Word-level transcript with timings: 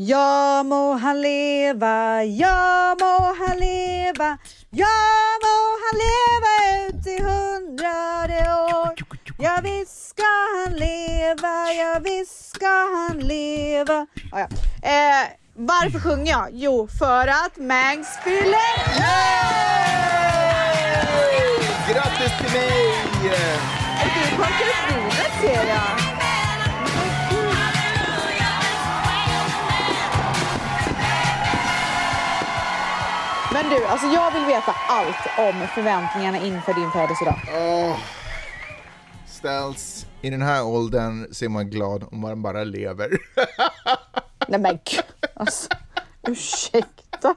Ja 0.00 0.62
må 0.62 0.92
han 0.94 1.18
leva, 1.18 2.22
ja 2.22 2.94
må 3.00 3.32
han 3.34 3.56
leva, 3.58 4.28
ja 4.70 4.90
må 5.42 5.54
han 5.82 5.98
leva 5.98 6.52
ut 6.86 7.08
i 7.10 7.16
hundrade 7.24 8.38
år. 8.52 8.94
Ja 9.42 9.56
visst 9.64 10.10
ska 10.10 10.28
han 10.54 10.76
leva, 10.78 11.72
ja 11.74 11.98
visst 12.04 12.54
ska 12.54 12.70
han 12.94 13.18
leva. 13.18 14.06
Ah, 14.32 14.38
ja. 14.38 14.46
eh, 14.82 15.26
varför 15.54 16.00
sjunger 16.00 16.32
jag? 16.32 16.48
Jo, 16.52 16.88
för 16.98 17.26
att 17.26 17.56
Mangs 17.56 18.08
fyller 18.24 18.78
Grattis 21.90 22.38
till 22.38 22.52
mig! 22.52 22.94
Du 23.22 23.30
till 24.14 24.36
provet 24.36 25.32
ser 25.42 25.68
jag. 25.68 26.17
Men 33.68 33.76
du, 33.76 33.86
alltså 33.86 34.06
jag 34.06 34.30
vill 34.30 34.44
veta 34.44 34.74
allt 34.88 35.16
om 35.38 35.68
förväntningarna 35.74 36.38
inför 36.38 36.74
din 36.74 36.90
födelsedag. 36.90 37.40
Oh. 37.48 37.96
Ställs, 39.26 40.06
i 40.22 40.30
den 40.30 40.42
här 40.42 40.64
åldern 40.64 41.26
så 41.34 41.44
är 41.44 41.48
man 41.48 41.70
glad 41.70 42.04
om 42.12 42.20
man 42.20 42.42
bara 42.42 42.64
lever. 42.64 43.10
Nej 44.48 44.60
men 44.60 44.78
gud, 44.84 45.30
alltså, 45.34 45.68
ursäkta. 46.28 47.34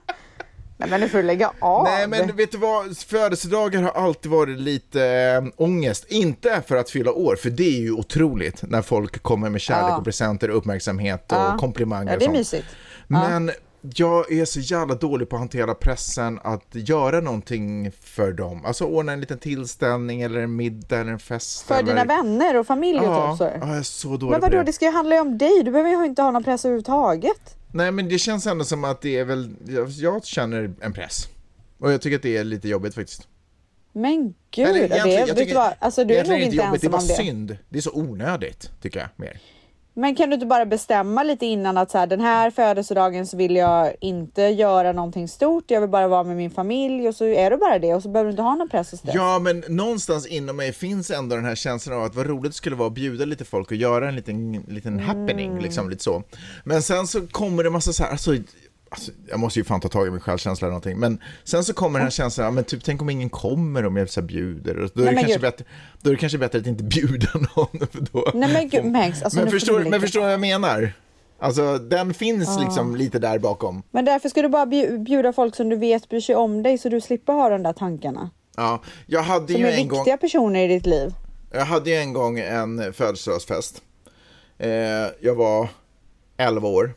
Nej 0.77 0.89
men 0.89 1.01
nu 1.01 1.09
får 1.09 1.17
du 1.17 1.23
lägga 1.23 1.51
av. 1.59 1.83
Nej 1.83 2.07
men 2.07 2.35
vet 2.35 2.51
du 2.51 2.57
vad, 2.57 2.97
födelsedagar 2.97 3.81
har 3.81 3.91
alltid 3.91 4.31
varit 4.31 4.59
lite 4.59 5.05
äh, 5.05 5.43
ångest. 5.55 6.05
Inte 6.09 6.61
för 6.67 6.75
att 6.75 6.89
fylla 6.89 7.11
år, 7.11 7.35
för 7.35 7.49
det 7.49 7.77
är 7.77 7.81
ju 7.81 7.91
otroligt 7.91 8.61
när 8.63 8.81
folk 8.81 9.23
kommer 9.23 9.49
med 9.49 9.61
kärlek 9.61 9.91
ja. 9.91 9.97
och 9.97 10.03
presenter, 10.03 10.49
uppmärksamhet 10.49 11.31
och 11.31 11.37
ja. 11.37 11.57
komplimanger. 11.59 12.11
Ja, 12.11 12.19
det 12.19 12.25
är 12.25 12.31
mysigt. 12.31 12.67
Men 13.07 13.51
jag 13.81 14.31
är 14.31 14.45
så 14.45 14.59
jävla 14.59 14.95
dålig 14.95 15.29
på 15.29 15.35
att 15.35 15.39
hantera 15.39 15.75
pressen 15.75 16.39
att 16.43 16.67
göra 16.71 17.21
någonting 17.21 17.91
för 17.91 18.31
dem. 18.31 18.65
Alltså 18.65 18.85
ordna 18.85 19.11
en 19.11 19.19
liten 19.19 19.37
tillställning 19.37 20.21
eller 20.21 20.39
en 20.39 20.55
middag 20.55 20.99
eller 20.99 21.11
en 21.11 21.19
fest. 21.19 21.61
För 21.67 21.75
eller... 21.75 21.85
dina 21.85 22.05
vänner 22.05 22.57
och 22.57 22.67
familj 22.67 22.99
och 22.99 23.05
ja, 23.05 23.37
typ? 23.39 23.47
Ja, 23.61 23.67
jag 23.67 23.77
är 23.77 23.83
så 23.83 24.07
dålig 24.07 24.31
Men 24.31 24.41
vadå, 24.41 24.57
det. 24.57 24.63
det 24.63 24.73
ska 24.73 24.85
ju 24.85 24.91
handla 24.91 25.15
ju 25.15 25.21
om 25.21 25.37
dig. 25.37 25.63
Du 25.63 25.71
behöver 25.71 25.89
ju 25.89 26.05
inte 26.05 26.21
ha 26.21 26.31
någon 26.31 26.43
press 26.43 26.65
överhuvudtaget. 26.65 27.55
Nej, 27.71 27.91
men 27.91 28.09
det 28.09 28.19
känns 28.19 28.47
ändå 28.47 28.65
som 28.65 28.83
att 28.83 29.01
det 29.01 29.19
är 29.19 29.25
väl, 29.25 29.55
jag, 29.67 29.89
jag 29.89 30.25
känner 30.25 30.73
en 30.81 30.93
press. 30.93 31.27
Och 31.79 31.91
jag 31.91 32.01
tycker 32.01 32.15
att 32.15 32.23
det 32.23 32.37
är 32.37 32.43
lite 32.43 32.69
jobbigt 32.69 32.95
faktiskt. 32.95 33.27
Men 33.93 34.33
gud, 34.51 34.67
Eller, 34.67 34.89
det, 34.89 35.33
vet 35.33 35.47
du 35.47 35.53
vad? 35.53 35.73
Alltså 35.79 36.03
du 36.03 36.15
är 36.15 36.25
nog 36.25 36.39
inte 36.39 36.63
ensam 36.63 36.67
om 36.67 36.71
det. 36.73 36.77
Det 36.77 36.87
är 36.87 36.91
bara 36.91 37.01
synd. 37.01 37.57
Det 37.69 37.77
är 37.77 37.81
så 37.81 37.91
onödigt, 37.93 38.71
tycker 38.81 38.99
jag, 38.99 39.09
mer. 39.15 39.41
Men 40.01 40.15
kan 40.15 40.29
du 40.29 40.33
inte 40.33 40.45
bara 40.45 40.65
bestämma 40.65 41.23
lite 41.23 41.45
innan 41.45 41.77
att 41.77 41.91
så 41.91 41.97
här, 41.97 42.07
den 42.07 42.21
här 42.21 42.51
födelsedagen 42.51 43.27
så 43.27 43.37
vill 43.37 43.55
jag 43.55 43.93
inte 44.01 44.41
göra 44.41 44.91
någonting 44.91 45.27
stort. 45.27 45.63
Jag 45.67 45.81
vill 45.81 45.89
bara 45.89 46.07
vara 46.07 46.23
med 46.23 46.37
min 46.37 46.51
familj 46.51 47.07
och 47.07 47.15
så 47.15 47.25
är 47.25 47.51
du 47.51 47.57
bara 47.57 47.79
det 47.79 47.93
och 47.93 48.03
så 48.03 48.09
behöver 48.09 48.27
du 48.27 48.31
inte 48.31 48.41
ha 48.41 48.55
någon 48.55 48.69
press 48.69 48.93
och 48.93 48.99
stress. 48.99 49.15
Ja, 49.15 49.39
men 49.39 49.63
någonstans 49.67 50.27
inom 50.27 50.57
mig 50.57 50.73
finns 50.73 51.11
ändå 51.11 51.35
den 51.35 51.45
här 51.45 51.55
känslan 51.55 51.97
av 51.97 52.03
att 52.03 52.15
vad 52.15 52.25
roligt 52.25 52.51
det 52.51 52.55
skulle 52.55 52.75
vara 52.75 52.87
att 52.87 52.93
bjuda 52.93 53.25
lite 53.25 53.45
folk 53.45 53.71
och 53.71 53.77
göra 53.77 54.07
en 54.07 54.15
liten, 54.15 54.51
liten 54.67 54.93
mm. 54.93 55.05
happening, 55.05 55.59
liksom 55.59 55.89
lite 55.89 56.03
så. 56.03 56.23
Men 56.63 56.81
sen 56.81 57.07
så 57.07 57.27
kommer 57.27 57.63
det 57.63 57.69
massa 57.69 57.93
så 57.93 58.03
här, 58.03 58.11
alltså, 58.11 58.31
Alltså, 58.93 59.11
jag 59.29 59.39
måste 59.39 59.59
ju 59.59 59.63
fan 59.63 59.81
ta 59.81 59.89
tag 59.89 60.07
i 60.07 60.11
min 60.11 60.19
självkänsla 60.19 60.65
eller 60.65 60.71
någonting. 60.71 60.99
Men 60.99 61.19
sen 61.43 61.63
så 61.63 61.73
kommer 61.73 61.99
den 61.99 62.05
här 62.05 62.11
känslan, 62.11 62.53
men 62.53 62.63
typ 62.63 62.83
tänk 62.83 63.01
om 63.01 63.09
ingen 63.09 63.29
kommer 63.29 63.85
om 63.85 63.97
jag 63.97 64.09
så 64.09 64.21
bjuder. 64.21 64.89
Då 64.93 65.01
är, 65.01 65.05
Nej, 65.05 65.15
det 65.15 65.21
kanske 65.21 65.39
bättre, 65.39 65.65
då 66.01 66.09
är 66.09 66.13
det 66.13 66.19
kanske 66.19 66.37
bättre 66.37 66.59
att 66.59 66.67
inte 66.67 66.83
bjuda 66.83 67.29
någon. 67.55 67.87
För 67.91 68.01
då 68.11 68.31
Nej 68.33 68.53
men 68.53 68.69
gud, 68.69 68.85
Max, 68.85 69.23
alltså, 69.23 69.39
men, 69.39 69.51
förstår, 69.51 69.79
men 69.79 70.01
förstår 70.01 70.21
vad 70.21 70.33
jag 70.33 70.39
menar? 70.39 70.93
Alltså 71.39 71.77
den 71.77 72.13
finns 72.13 72.49
ah. 72.49 72.61
liksom 72.63 72.95
lite 72.95 73.19
där 73.19 73.39
bakom. 73.39 73.83
Men 73.91 74.05
därför 74.05 74.29
ska 74.29 74.41
du 74.41 74.49
bara 74.49 74.65
bjuda 74.65 75.33
folk 75.33 75.55
som 75.55 75.69
du 75.69 75.75
vet 75.75 76.09
bryr 76.09 76.21
sig 76.21 76.35
om 76.35 76.63
dig 76.63 76.77
så 76.77 76.89
du 76.89 77.01
slipper 77.01 77.33
ha 77.33 77.49
de 77.49 77.63
där 77.63 77.73
tankarna. 77.73 78.29
Ja, 78.55 78.81
jag 79.05 79.23
hade 79.23 79.53
som 79.53 79.61
ju 79.61 79.67
är 79.67 79.77
en 79.77 79.89
viktiga 79.89 80.17
personer 80.17 80.65
i 80.65 80.67
ditt 80.67 80.85
liv. 80.85 81.13
Jag 81.51 81.65
hade 81.65 81.89
ju 81.89 81.95
en 81.95 82.13
gång 82.13 82.39
en 82.39 82.93
födelsedagsfest. 82.93 83.81
Eh, 84.57 84.69
jag 85.21 85.35
var 85.35 85.69
11 86.37 86.67
år. 86.67 86.93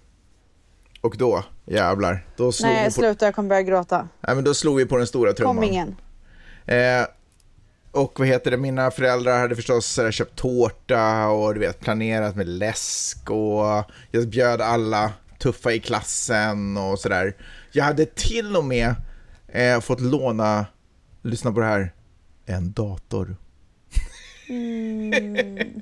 Och 1.01 1.17
då, 1.19 1.45
jävlar. 1.67 2.27
Då 2.37 2.53
slog 2.53 2.71
Nej, 2.71 2.85
på... 2.85 2.91
sluta, 2.91 3.25
jag 3.25 3.35
kommer 3.35 3.49
börja 3.49 3.63
gråta. 3.63 4.09
Nej, 4.21 4.35
men 4.35 4.45
då 4.45 4.55
slog 4.55 4.77
vi 4.77 4.87
på 4.87 4.97
den 4.97 5.07
stora 5.07 5.33
trumman. 5.33 5.57
Kom 5.57 5.65
ingen. 5.65 5.97
Eh, 6.67 7.07
och 7.91 8.19
vad 8.19 8.29
heter 8.29 8.51
det, 8.51 8.57
mina 8.57 8.91
föräldrar 8.91 9.39
hade 9.39 9.57
förstås 9.57 9.99
eh, 9.99 10.11
köpt 10.11 10.37
tårta 10.37 11.29
och 11.29 11.55
du 11.55 11.61
vet, 11.61 11.81
planerat 11.81 12.37
med 12.37 12.49
läsk 12.49 13.31
och 13.31 13.85
jag 14.11 14.29
bjöd 14.29 14.61
alla 14.61 15.13
tuffa 15.39 15.73
i 15.73 15.81
klassen 15.81 16.77
och 16.77 16.99
sådär. 16.99 17.37
Jag 17.73 17.85
hade 17.85 18.07
till 18.07 18.57
och 18.57 18.65
med 18.65 18.95
eh, 19.49 19.81
fått 19.81 20.01
låna, 20.01 20.67
lyssna 21.23 21.53
på 21.53 21.61
det 21.61 21.67
här, 21.67 21.93
en 22.47 22.73
dator. 22.73 23.37
Mm. 24.49 25.11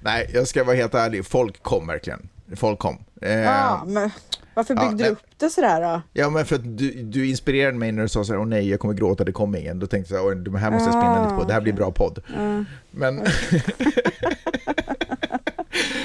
Nej, 0.00 0.30
jag 0.34 0.48
ska 0.48 0.64
vara 0.64 0.76
helt 0.76 0.94
ärlig, 0.94 1.26
folk 1.26 1.62
kom 1.62 1.86
verkligen 1.86 2.28
folk 2.56 2.78
kom. 2.78 3.04
Eh, 3.22 3.32
ja, 3.32 3.84
men 3.86 4.10
varför 4.54 4.74
byggde 4.74 5.04
ja, 5.04 5.08
du 5.08 5.12
upp 5.12 5.22
det 5.36 5.50
sådär 5.50 5.80
då? 5.80 6.02
Ja, 6.12 6.30
men 6.30 6.46
för 6.46 6.56
att 6.56 6.78
du, 6.78 6.90
du 6.90 7.28
inspirerade 7.28 7.78
mig 7.78 7.92
när 7.92 8.02
du 8.02 8.08
sa 8.08 8.24
så 8.24 8.32
här, 8.32 8.40
åh 8.40 8.46
nej, 8.46 8.70
jag 8.70 8.80
kommer 8.80 8.94
gråta, 8.94 9.24
det 9.24 9.32
kommer 9.32 9.58
ingen. 9.58 9.78
Då 9.78 9.86
tänkte 9.86 10.14
jag, 10.14 10.44
det 10.44 10.58
här 10.58 10.70
måste 10.70 10.90
jag 10.90 10.94
spinna 11.02 11.24
lite 11.24 11.36
på, 11.36 11.44
det 11.44 11.52
här 11.52 11.60
blir 11.60 11.72
bra 11.72 11.90
podd. 11.92 12.22
Mm. 12.36 12.64
Men... 12.90 13.14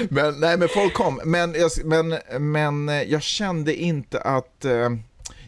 men, 0.08 0.40
nej, 0.40 0.58
men 0.58 0.68
folk 0.68 0.94
kom. 0.94 1.20
Men 1.24 1.54
jag, 1.54 1.70
men, 1.84 2.14
men 2.52 2.88
jag 3.08 3.22
kände 3.22 3.74
inte 3.74 4.20
att... 4.20 4.64
Eh, 4.64 4.90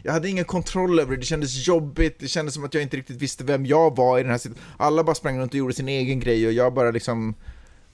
jag 0.03 0.13
hade 0.13 0.29
ingen 0.29 0.45
kontroll 0.45 0.99
över 0.99 1.11
det, 1.11 1.17
det 1.17 1.25
kändes 1.25 1.67
jobbigt, 1.67 2.19
det 2.19 2.27
kändes 2.27 2.53
som 2.53 2.63
att 2.63 2.73
jag 2.73 2.83
inte 2.83 2.97
riktigt 2.97 3.21
visste 3.21 3.43
vem 3.43 3.65
jag 3.65 3.95
var 3.95 4.19
i 4.19 4.21
den 4.21 4.31
här 4.31 4.37
situationen. 4.37 4.75
Alla 4.77 5.03
bara 5.03 5.15
sprang 5.15 5.39
runt 5.39 5.51
och 5.51 5.57
gjorde 5.57 5.73
sin 5.73 5.89
egen 5.89 6.19
grej 6.19 6.47
och 6.47 6.53
jag 6.53 6.73
bara 6.73 6.91
liksom 6.91 7.35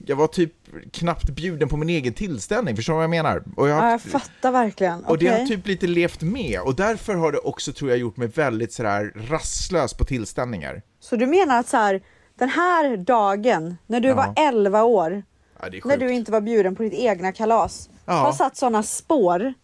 jag 0.06 0.16
var 0.16 0.26
typ 0.26 0.52
knappt 0.92 1.30
bjuden 1.30 1.68
på 1.68 1.76
min 1.76 1.88
egen 1.88 2.14
tillställning, 2.14 2.76
förstår 2.76 2.92
du 2.92 2.96
vad 2.96 3.04
jag 3.04 3.10
menar? 3.10 3.42
Och 3.56 3.68
jag, 3.68 3.78
ja, 3.78 3.90
jag 3.90 4.02
fattar 4.02 4.52
verkligen. 4.52 5.04
Och 5.04 5.10
okay. 5.10 5.28
det 5.28 5.38
har 5.38 5.46
typ 5.46 5.66
lite 5.66 5.86
levt 5.86 6.22
med, 6.22 6.60
och 6.60 6.74
därför 6.74 7.14
har 7.14 7.32
det 7.32 7.38
också, 7.38 7.72
tror 7.72 7.90
jag, 7.90 7.98
gjort 7.98 8.16
mig 8.16 8.28
väldigt 8.28 8.72
sådär 8.72 9.12
rastlös 9.28 9.94
på 9.94 10.04
tillställningar. 10.04 10.82
Så 11.00 11.16
du 11.16 11.26
menar 11.26 11.58
att 11.58 11.68
så 11.68 11.76
här, 11.76 12.02
den 12.34 12.48
här 12.48 12.96
dagen, 12.96 13.76
när 13.86 14.00
du 14.00 14.08
ja. 14.08 14.14
var 14.14 14.32
11 14.36 14.82
år, 14.82 15.22
ja, 15.60 15.68
när 15.84 15.96
du 15.96 16.12
inte 16.12 16.32
var 16.32 16.40
bjuden 16.40 16.76
på 16.76 16.82
ditt 16.82 16.94
egna 16.94 17.32
kalas, 17.32 17.90
ja. 18.04 18.12
har 18.12 18.32
satt 18.32 18.56
sådana 18.56 18.82
spår? 18.82 19.54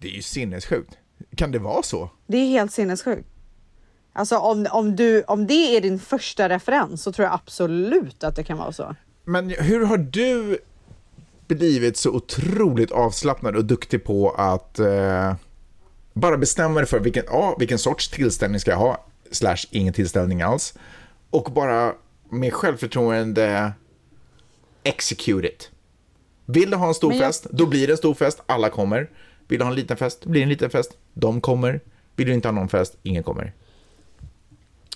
Det 0.00 0.08
är 0.08 0.12
ju 0.12 0.22
sinnessjukt. 0.22 0.98
Kan 1.36 1.52
det 1.52 1.58
vara 1.58 1.82
så? 1.82 2.10
Det 2.26 2.36
är 2.36 2.46
helt 2.46 2.72
sinnessjukt. 2.72 3.28
Alltså 4.12 4.38
om, 4.38 4.66
om, 4.70 4.96
du, 4.96 5.22
om 5.22 5.46
det 5.46 5.76
är 5.76 5.80
din 5.80 5.98
första 5.98 6.48
referens 6.48 7.02
så 7.02 7.12
tror 7.12 7.24
jag 7.24 7.34
absolut 7.34 8.24
att 8.24 8.36
det 8.36 8.44
kan 8.44 8.58
vara 8.58 8.72
så. 8.72 8.96
Men 9.28 9.50
hur 9.50 9.84
har 9.84 9.98
du 9.98 10.58
blivit 11.46 11.96
så 11.96 12.10
otroligt 12.10 12.90
avslappnad 12.90 13.56
och 13.56 13.64
duktig 13.64 14.04
på 14.04 14.30
att 14.30 14.78
eh, 14.78 15.34
bara 16.12 16.36
bestämma 16.36 16.80
dig 16.80 16.88
för 16.88 17.00
vilken, 17.00 17.24
ja, 17.26 17.56
vilken 17.58 17.78
sorts 17.78 18.08
tillställning 18.08 18.60
ska 18.60 18.70
jag 18.70 18.78
ha, 18.78 19.06
slash 19.30 19.56
ingen 19.70 19.94
tillställning 19.94 20.42
alls, 20.42 20.74
och 21.30 21.52
bara 21.52 21.94
med 22.30 22.52
självförtroende 22.52 23.72
execute 24.82 25.48
it. 25.48 25.70
Vill 26.46 26.70
du 26.70 26.76
ha 26.76 26.88
en 26.88 26.94
stor 26.94 27.12
jag... 27.12 27.20
fest, 27.20 27.46
då 27.50 27.66
blir 27.66 27.86
det 27.86 27.92
en 27.92 27.96
stor 27.96 28.14
fest, 28.14 28.42
alla 28.46 28.70
kommer. 28.70 29.10
Vill 29.48 29.58
du 29.58 29.64
ha 29.64 29.70
en 29.70 29.76
liten 29.76 29.96
fest, 29.96 30.24
blir 30.24 30.40
det 30.40 30.44
en 30.44 30.48
liten 30.48 30.70
fest, 30.70 30.96
de 31.14 31.40
kommer. 31.40 31.80
Vill 32.16 32.26
du 32.26 32.34
inte 32.34 32.48
ha 32.48 32.52
någon 32.52 32.68
fest, 32.68 32.96
ingen 33.02 33.22
kommer. 33.22 33.52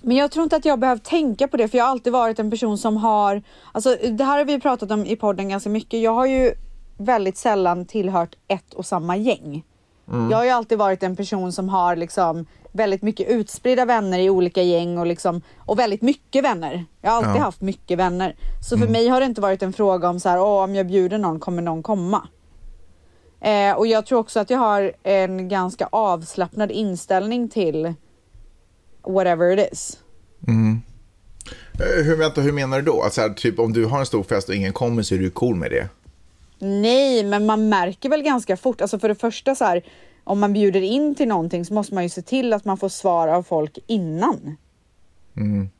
Men 0.02 0.16
jag 0.16 0.30
tror 0.30 0.42
inte 0.42 0.56
att 0.56 0.64
jag 0.64 0.78
behöver 0.78 1.00
tänka 1.00 1.48
på 1.48 1.56
det, 1.56 1.68
för 1.68 1.78
jag 1.78 1.84
har 1.84 1.90
alltid 1.90 2.12
varit 2.12 2.38
en 2.38 2.50
person 2.50 2.78
som 2.78 2.96
har, 2.96 3.42
alltså 3.72 3.96
det 4.10 4.24
här 4.24 4.38
har 4.38 4.44
vi 4.44 4.60
pratat 4.60 4.90
om 4.90 5.06
i 5.06 5.16
podden 5.16 5.48
ganska 5.48 5.70
mycket. 5.70 6.00
Jag 6.00 6.14
har 6.14 6.26
ju 6.26 6.52
väldigt 6.96 7.36
sällan 7.36 7.86
tillhört 7.86 8.34
ett 8.48 8.74
och 8.74 8.86
samma 8.86 9.16
gäng. 9.16 9.64
Mm. 10.08 10.30
Jag 10.30 10.38
har 10.38 10.44
ju 10.44 10.50
alltid 10.50 10.78
varit 10.78 11.02
en 11.02 11.16
person 11.16 11.52
som 11.52 11.68
har 11.68 11.96
liksom 11.96 12.46
väldigt 12.72 13.02
mycket 13.02 13.28
utspridda 13.28 13.84
vänner 13.84 14.18
i 14.18 14.30
olika 14.30 14.62
gäng 14.62 14.98
och, 14.98 15.06
liksom, 15.06 15.42
och 15.58 15.78
väldigt 15.78 16.02
mycket 16.02 16.44
vänner. 16.44 16.84
Jag 17.00 17.10
har 17.10 17.16
alltid 17.16 17.40
ja. 17.40 17.44
haft 17.44 17.60
mycket 17.60 17.98
vänner. 17.98 18.36
Så 18.68 18.74
mm. 18.74 18.86
för 18.86 18.92
mig 18.92 19.08
har 19.08 19.20
det 19.20 19.26
inte 19.26 19.40
varit 19.40 19.62
en 19.62 19.72
fråga 19.72 20.08
om 20.08 20.20
så 20.20 20.28
här, 20.28 20.40
Åh, 20.40 20.64
om 20.64 20.74
jag 20.74 20.86
bjuder 20.86 21.18
någon 21.18 21.40
kommer 21.40 21.62
någon 21.62 21.82
komma. 21.82 22.28
Eh, 23.40 23.76
och 23.76 23.86
jag 23.86 24.06
tror 24.06 24.18
också 24.18 24.40
att 24.40 24.50
jag 24.50 24.58
har 24.58 24.92
en 25.02 25.48
ganska 25.48 25.88
avslappnad 25.92 26.70
inställning 26.70 27.48
till 27.48 27.94
whatever 29.04 29.58
it 29.58 29.72
is. 29.72 29.98
Mm. 30.48 30.82
Eh, 31.74 32.04
hur, 32.04 32.16
vänta, 32.16 32.40
hur 32.40 32.52
menar 32.52 32.76
du 32.76 32.84
då? 32.84 33.02
Alltså, 33.02 33.34
typ 33.36 33.58
om 33.58 33.72
du 33.72 33.84
har 33.84 34.00
en 34.00 34.06
stor 34.06 34.22
fest 34.22 34.48
och 34.48 34.54
ingen 34.54 34.72
kommer 34.72 35.02
så 35.02 35.14
är 35.14 35.18
du 35.18 35.30
cool 35.30 35.54
med 35.54 35.70
det? 35.70 35.88
Nej, 36.58 37.24
men 37.24 37.46
man 37.46 37.68
märker 37.68 38.08
väl 38.08 38.22
ganska 38.22 38.56
fort. 38.56 38.80
Alltså 38.80 38.98
för 38.98 39.08
det 39.08 39.14
första 39.14 39.54
så 39.54 39.64
här, 39.64 39.84
om 40.24 40.40
man 40.40 40.52
bjuder 40.52 40.80
in 40.80 41.14
till 41.14 41.28
någonting 41.28 41.64
så 41.64 41.74
måste 41.74 41.94
man 41.94 42.02
ju 42.02 42.08
se 42.08 42.22
till 42.22 42.52
att 42.52 42.64
man 42.64 42.78
får 42.78 42.88
svar 42.88 43.28
av 43.28 43.42
folk 43.42 43.78
innan. 43.86 44.56
Mm. 45.36 45.70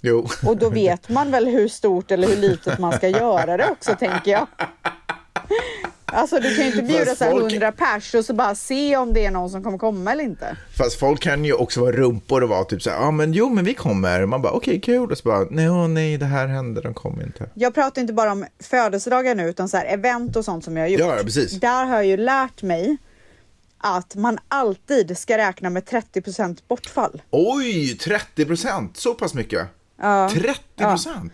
Jo. 0.00 0.28
Och 0.46 0.56
då 0.56 0.70
vet 0.70 1.08
man 1.08 1.30
väl 1.30 1.46
hur 1.46 1.68
stort 1.68 2.10
eller 2.10 2.28
hur 2.28 2.36
litet 2.36 2.78
man 2.78 2.92
ska 2.92 3.08
göra 3.08 3.56
det 3.56 3.70
också, 3.70 3.94
tänker 3.98 4.30
jag. 4.30 4.46
Alltså 6.06 6.36
du 6.40 6.56
kan 6.56 6.64
ju 6.64 6.70
inte 6.70 6.82
bjuda 6.82 7.14
så 7.14 7.24
här 7.24 7.30
folk- 7.30 7.52
100 7.52 7.72
pers 7.72 8.14
och 8.14 8.24
så 8.24 8.34
bara 8.34 8.54
se 8.54 8.96
om 8.96 9.12
det 9.14 9.24
är 9.26 9.30
någon 9.30 9.50
som 9.50 9.64
kommer 9.64 9.78
komma 9.78 10.12
eller 10.12 10.24
inte. 10.24 10.56
Fast 10.78 10.98
folk 10.98 11.20
kan 11.20 11.44
ju 11.44 11.52
också 11.52 11.80
vara 11.80 11.92
rumpor 11.92 12.42
och 12.42 12.48
vara 12.48 12.64
typ 12.64 12.82
så 12.82 12.90
här, 12.90 12.96
ja 12.96 13.10
men 13.10 13.32
jo 13.32 13.48
men 13.48 13.64
vi 13.64 13.74
kommer. 13.74 14.26
Man 14.26 14.42
bara 14.42 14.52
okej 14.52 14.80
kul 14.80 15.10
och 15.12 15.18
så 15.18 15.28
bara, 15.28 15.46
nej 15.50 15.70
åh, 15.70 15.88
nej 15.88 16.16
det 16.16 16.26
här 16.26 16.46
händer, 16.46 16.82
de 16.82 16.94
kommer 16.94 17.22
inte. 17.22 17.50
Jag 17.54 17.74
pratar 17.74 18.00
inte 18.02 18.12
bara 18.12 18.32
om 18.32 18.46
födelsedagar 18.60 19.34
nu 19.34 19.48
utan 19.48 19.68
så 19.68 19.76
här 19.76 19.84
event 19.86 20.36
och 20.36 20.44
sånt 20.44 20.64
som 20.64 20.76
jag 20.76 20.84
har 20.84 20.88
gjort. 20.88 21.00
Ja, 21.00 21.16
ja, 21.16 21.22
precis. 21.22 21.52
Där 21.60 21.84
har 21.84 21.94
jag 21.96 22.06
ju 22.06 22.16
lärt 22.16 22.62
mig 22.62 22.96
att 23.78 24.14
man 24.14 24.38
alltid 24.48 25.18
ska 25.18 25.38
räkna 25.38 25.70
med 25.70 25.84
30% 25.84 26.58
bortfall. 26.68 27.22
Oj, 27.30 27.98
30 27.98 28.44
procent, 28.44 28.96
så 28.96 29.14
pass 29.14 29.34
mycket? 29.34 29.66
Ja. 30.00 30.30
30 30.32 30.58
procent? 30.76 31.32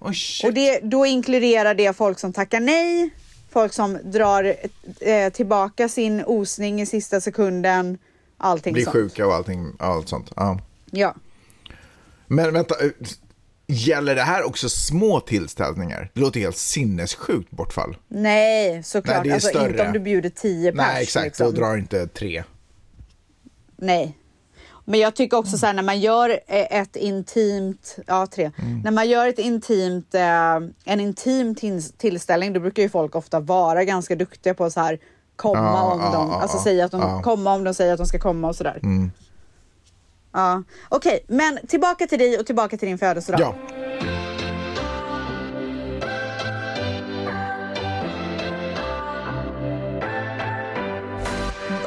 Oj 0.00 0.14
shit. 0.14 0.46
Och 0.46 0.54
det, 0.54 0.80
då 0.82 1.06
inkluderar 1.06 1.74
det 1.74 1.96
folk 1.96 2.18
som 2.18 2.32
tackar 2.32 2.60
nej, 2.60 3.10
folk 3.50 3.72
som 3.72 3.98
drar 4.04 4.54
eh, 5.00 5.32
tillbaka 5.32 5.88
sin 5.88 6.24
osning 6.26 6.80
i 6.80 6.86
sista 6.86 7.20
sekunden, 7.20 7.98
allting 8.38 8.72
Blir 8.72 8.84
sånt. 8.84 8.92
sjuka 8.92 9.26
och 9.26 9.34
allting, 9.34 9.72
allt 9.78 10.08
sånt. 10.08 10.32
Ja. 10.36 10.60
Ja. 10.90 11.14
Men 12.26 12.52
vänta, 12.52 12.74
eh, 12.84 12.90
gäller 13.66 14.14
det 14.14 14.22
här 14.22 14.42
också 14.46 14.68
små 14.68 15.20
tillställningar? 15.20 16.10
Det 16.14 16.20
låter 16.20 16.40
helt 16.40 16.56
sinnessjukt 16.56 17.50
bortfall. 17.50 17.96
Nej, 18.08 18.82
såklart. 18.82 19.24
Nej, 19.24 19.34
alltså 19.34 19.48
större. 19.48 19.70
inte 19.70 19.86
om 19.86 19.92
du 19.92 19.98
bjuder 19.98 20.30
10 20.30 20.72
pers. 20.72 20.76
Nej, 20.76 21.02
exakt, 21.02 21.24
liksom. 21.26 21.46
då 21.46 21.52
drar 21.52 21.76
inte 21.76 22.06
tre. 22.06 22.44
Nej. 23.76 24.16
Men 24.88 25.00
jag 25.00 25.14
tycker 25.14 25.36
också 25.36 25.58
så 25.58 25.66
här 25.66 25.72
när 25.72 25.82
man 25.82 26.00
gör 26.00 26.30
eh, 26.46 26.80
ett 26.80 26.96
intimt, 26.96 27.96
ja 28.06 28.26
tre, 28.26 28.50
Mm. 28.58 28.80
när 28.80 28.90
man 28.90 29.08
gör 29.08 29.26
ett 29.26 29.38
intimt, 29.38 30.14
eh, 30.14 30.54
en 30.84 31.00
intim 31.00 31.54
till, 31.54 31.82
tillställning 31.82 32.52
då 32.52 32.60
brukar 32.60 32.82
ju 32.82 32.88
folk 32.88 33.14
ofta 33.14 33.40
vara 33.40 33.84
ganska 33.84 34.14
duktiga 34.16 34.54
på 34.54 34.70
så 34.70 34.80
här 34.80 34.98
komma 35.36 35.58
Ja, 35.60 35.82
om 35.92 36.00
ja, 36.00 36.12
de, 36.12 36.28
ja, 36.30 36.40
alltså 36.40 36.58
säga 36.58 36.84
att 36.84 36.90
de. 36.90 37.00
Mm. 37.02 37.22
komma 37.22 37.54
om 37.54 37.64
de 37.64 37.74
säger 37.74 37.92
att 37.92 37.98
de 37.98 38.06
ska 38.06 38.18
komma 38.18 38.48
och 38.48 38.56
sådär. 38.56 38.80
Ja, 40.32 40.62
okej, 40.88 41.24
men 41.28 41.58
tillbaka 41.68 42.06
till 42.06 42.18
dig 42.18 42.38
och 42.38 42.46
tillbaka 42.46 42.76
till 42.76 42.88
din 42.88 42.98
födelsedag. 42.98 43.40
Ja. 43.40 43.54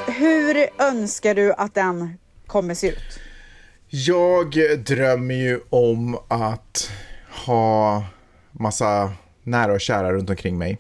Hur 0.08 0.70
önskar 0.78 1.36
du 1.36 1.54
att 1.54 1.74
den 1.76 2.18
kommer 2.50 2.74
se 2.74 2.88
ut? 2.90 3.20
Jag 3.88 4.56
drömmer 4.86 5.36
ju 5.36 5.60
om 5.70 6.18
att 6.28 6.92
ha 7.46 8.04
massa 8.52 9.12
nära 9.44 9.74
och 9.74 9.82
kära 9.82 10.14
runt 10.14 10.30
omkring 10.30 10.58
mig. 10.58 10.78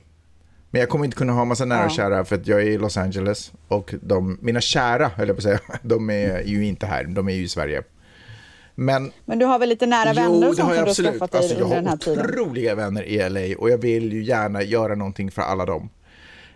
Men 0.71 0.80
jag 0.80 0.89
kommer 0.89 1.06
inte 1.06 1.18
kunna 1.18 1.33
ha 1.33 1.45
massa 1.45 1.66
nära 1.66 1.86
och 1.86 1.92
kära 1.92 2.25
för 2.25 2.36
att 2.36 2.48
jag 2.48 2.62
är 2.62 2.66
i 2.66 2.77
Los 2.77 2.98
Angeles 2.98 3.51
och 3.68 3.94
de, 4.01 4.38
mina 4.42 4.62
kära, 4.62 5.07
höll 5.07 5.27
jag 5.27 5.38
på 5.38 5.39
att 5.39 5.44
säga, 5.44 5.60
de 5.81 6.10
är 6.10 6.42
ju 6.42 6.66
inte 6.66 6.86
här, 6.86 7.04
de 7.04 7.27
är 7.30 7.33
ju 7.33 7.44
i 7.44 7.48
Sverige. 7.48 7.83
Men 8.75 9.12
Men 9.25 9.39
du 9.39 9.45
har 9.45 9.60
väl 9.60 9.69
lite 9.69 9.86
nära 9.86 10.13
vänner 10.13 10.48
och 10.48 10.56
det 10.56 10.56
sånt 10.56 10.60
har 10.60 10.75
som 10.75 10.75
jag 10.75 10.86
du 10.86 10.89
har 10.89 11.12
skaffat 11.12 11.31
dig 11.31 11.39
Alltså, 11.42 11.56
jag 11.56 11.63
under 11.63 11.75
den 11.75 11.86
här 11.86 11.92
har 11.92 11.98
tiden? 11.98 12.25
otroliga 12.25 12.75
vänner 12.75 13.04
i 13.04 13.30
LA 13.30 13.57
och 13.57 13.69
jag 13.69 13.77
vill 13.77 14.13
ju 14.13 14.24
gärna 14.24 14.63
göra 14.63 14.95
någonting 14.95 15.31
för 15.31 15.42
alla 15.42 15.66
dem. 15.66 15.89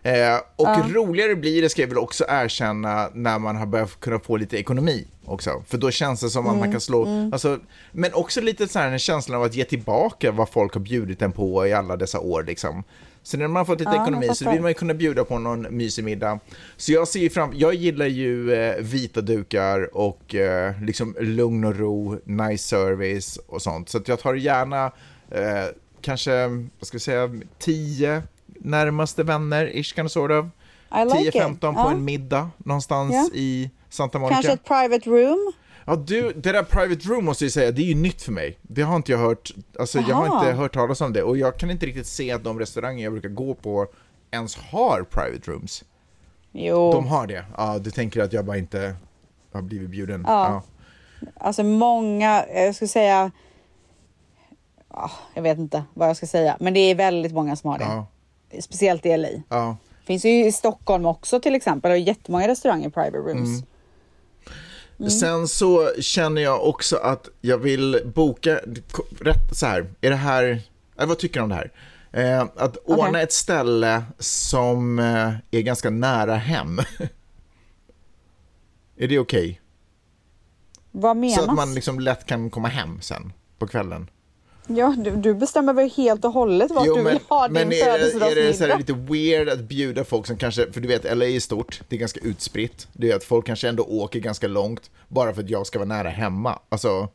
Eh, 0.03 0.37
och 0.55 0.91
roligare 0.93 1.35
blir 1.35 1.61
det, 1.61 1.69
ska 1.69 1.81
jag 1.81 1.89
väl 1.89 1.97
också 1.97 2.25
erkänna, 2.27 3.09
när 3.13 3.39
man 3.39 3.55
har 3.55 3.65
börjat 3.65 3.99
kunna 3.99 4.19
få 4.19 4.37
lite 4.37 4.57
ekonomi 4.57 5.07
också. 5.25 5.63
För 5.67 5.77
då 5.77 5.91
känns 5.91 6.21
det 6.21 6.29
som 6.29 6.45
att 6.45 6.49
Mm, 6.51 6.59
man 6.59 6.71
kan 6.71 6.81
slå, 6.81 7.29
alltså, 7.33 7.59
men 7.91 8.13
också 8.13 8.41
lite 8.41 8.67
så 8.67 8.79
här 8.79 8.91
en 8.91 8.99
känsla 8.99 9.37
av 9.37 9.43
att 9.43 9.55
ge 9.55 9.63
tillbaka 9.63 10.31
vad 10.31 10.49
folk 10.49 10.73
har 10.73 10.81
bjudit 10.81 11.21
en 11.21 11.31
på 11.31 11.67
i 11.67 11.73
alla 11.73 11.97
dessa 11.97 12.19
år 12.19 12.43
liksom. 12.43 12.83
Så 13.25 13.37
när 13.37 13.47
man 13.47 13.55
har 13.55 13.65
fått 13.65 13.79
lite 13.79 13.91
Ja, 13.95 14.03
ekonomi 14.03 14.29
så 14.33 14.51
vill 14.51 14.61
man 14.61 14.71
ju 14.71 14.75
kunna 14.75 14.93
bjuda 14.93 15.23
på 15.23 15.39
någon 15.39 15.61
mysig 15.77 16.03
middag. 16.03 16.39
Så 16.77 16.91
jag 16.91 17.07
ser 17.07 17.29
fram, 17.29 17.51
jag 17.55 17.73
gillar 17.73 18.05
ju 18.05 18.53
eh, 18.53 18.75
vita 18.79 19.21
dukar 19.21 19.97
och 19.97 20.35
eh, 20.35 20.81
liksom 20.81 21.15
lugn 21.19 21.63
och 21.63 21.75
ro, 21.79 22.19
nice 22.23 22.67
service 22.67 23.39
och 23.47 23.61
sånt. 23.61 23.89
Så 23.89 24.01
jag 24.05 24.19
tar 24.19 24.33
gärna 24.33 24.85
eh, 25.31 25.65
kanske, 26.01 26.47
vad 26.47 26.87
ska 26.87 26.95
vi 26.95 26.99
säga, 26.99 27.29
tio 27.59 28.23
närmaste 28.63 29.23
vänner, 29.23 29.65
ish 29.75 29.95
kind 29.95 30.05
of 30.05 30.11
sort 30.11 30.31
of. 30.31 30.45
Like 31.15 31.39
10-15 31.39 31.53
it. 31.53 31.59
på 31.61 31.67
Ja. 31.67 31.91
en 31.91 32.05
middag 32.05 32.49
någonstans 32.57 33.13
Ja. 33.13 33.29
i 33.33 33.71
Santa 33.89 34.19
Monica. 34.19 34.33
Kanske 34.35 34.51
ett 34.51 34.63
private 34.65 35.09
room? 35.09 35.51
Ja, 35.85 35.95
du, 35.95 36.33
det 36.33 36.51
där 36.51 36.63
private 36.63 37.07
room 37.09 37.25
måste 37.25 37.45
jag 37.45 37.51
säga, 37.51 37.71
det 37.71 37.81
är 37.81 37.85
ju 37.85 37.95
nytt 37.95 38.21
för 38.21 38.31
mig. 38.31 38.57
Det 38.61 38.81
har 38.81 38.95
inte 38.95 39.11
jag 39.11 39.19
hört, 39.19 39.51
alltså 39.79 39.99
jag 39.99 40.15
har 40.15 40.25
Aha. 40.27 40.39
inte 40.39 40.57
hört 40.57 40.73
talas 40.73 41.01
om 41.01 41.13
det 41.13 41.23
och 41.23 41.37
jag 41.37 41.57
kan 41.57 41.71
inte 41.71 41.85
riktigt 41.85 42.07
se 42.07 42.31
att 42.31 42.43
de 42.43 42.59
restauranger 42.59 43.03
jag 43.03 43.13
brukar 43.13 43.29
gå 43.29 43.53
på 43.53 43.87
ens 44.31 44.55
har 44.55 45.03
private 45.03 45.51
rooms. 45.51 45.83
Jo. 46.51 46.91
De 46.91 47.07
har 47.07 47.27
det? 47.27 47.45
Ja, 47.57 47.79
du 47.79 47.91
tänker 47.91 48.21
att 48.21 48.33
jag 48.33 48.45
bara 48.45 48.57
inte 48.57 48.95
har 49.53 49.61
blivit 49.61 49.89
bjuden? 49.89 50.23
Ja. 50.27 50.63
Alltså 51.35 51.63
många, 51.63 52.45
jag 52.53 52.75
skulle 52.75 52.87
säga, 52.87 53.31
ja, 54.89 55.11
jag 55.33 55.41
vet 55.41 55.57
inte 55.57 55.83
vad 55.93 56.09
jag 56.09 56.17
ska 56.17 56.25
säga, 56.27 56.57
men 56.59 56.73
det 56.73 56.79
är 56.79 56.95
väldigt 56.95 57.33
många 57.33 57.55
som 57.55 57.69
har 57.69 57.77
det. 57.77 57.83
Ja. 57.85 58.07
Speciellt 58.61 59.05
i 59.05 59.17
LA. 59.17 59.27
ja. 59.49 59.77
Finns 60.05 60.25
ju 60.25 60.45
i 60.45 60.51
Stockholm 60.51 61.05
också 61.05 61.39
till 61.39 61.55
exempel 61.55 61.91
och 61.91 61.97
jättemånga 61.97 62.47
restauranger 62.47 62.89
private 62.89 63.17
rooms. 63.17 63.63
Mm. 64.99 65.09
Sen 65.09 65.47
så 65.47 65.91
känner 65.99 66.41
jag 66.41 66.67
också 66.67 66.97
att 66.97 67.29
jag 67.41 67.57
vill 67.57 68.11
boka, 68.15 68.59
rätt 69.19 69.57
så 69.57 69.65
här, 69.65 69.89
är 70.01 70.09
det 70.09 70.15
här, 70.15 70.61
eller 70.97 71.07
vad 71.07 71.17
tycker 71.17 71.39
du 71.39 71.43
om 71.43 71.49
det 71.49 71.55
här? 71.55 71.71
Eh, 72.11 72.47
att 72.55 72.77
ordna 72.77 73.21
ett 73.21 73.33
ställe 73.33 74.03
som 74.19 74.99
eh, 74.99 75.33
är 75.51 75.61
ganska 75.61 75.89
nära 75.89 76.35
hem. 76.35 76.79
är 78.97 79.07
det 79.07 79.19
okej? 79.19 79.61
Vad 80.91 81.17
menas? 81.17 81.35
Så 81.35 81.49
att 81.49 81.55
man 81.55 81.73
liksom 81.73 81.99
lätt 81.99 82.25
kan 82.25 82.49
komma 82.49 82.67
hem 82.67 83.01
sen 83.01 83.33
på 83.57 83.67
kvällen. 83.67 84.09
Ja, 84.67 84.95
du, 84.97 85.11
du 85.11 85.33
bestämmer 85.33 85.73
väl 85.73 85.89
helt 85.89 86.25
och 86.25 86.31
hållet 86.31 86.71
vart 86.71 86.83
du 86.85 87.03
vill 87.03 87.19
ha 87.29 87.47
din 87.47 87.53
men 87.53 87.67
är 87.67 87.69
det, 87.69 87.81
är 87.81 87.99
det 87.99 88.19
födelsedagsmiddag? 88.19 88.77
lite 88.77 88.93
weird 88.93 89.49
att 89.49 89.59
bjuda 89.59 90.03
folk 90.03 90.27
som 90.27 90.37
kanske, 90.37 90.71
för 90.71 90.81
du 90.81 90.87
vet 90.87 91.17
LA 91.17 91.25
är 91.25 91.39
stort, 91.39 91.81
det 91.89 91.95
är 91.95 91.99
ganska 91.99 92.19
utspritt. 92.19 92.87
Det 92.93 93.11
är 93.11 93.15
att 93.15 93.23
folk 93.23 93.45
kanske 93.45 93.69
ändå 93.69 93.83
åker 93.83 94.19
ganska 94.19 94.47
långt 94.47 94.91
bara 95.07 95.33
för 95.33 95.43
att 95.43 95.49
jag 95.49 95.67
ska 95.67 95.79
vara 95.79 95.87
nära 95.89 96.09
hemma. 96.09 96.59
Alltså, 96.69 97.07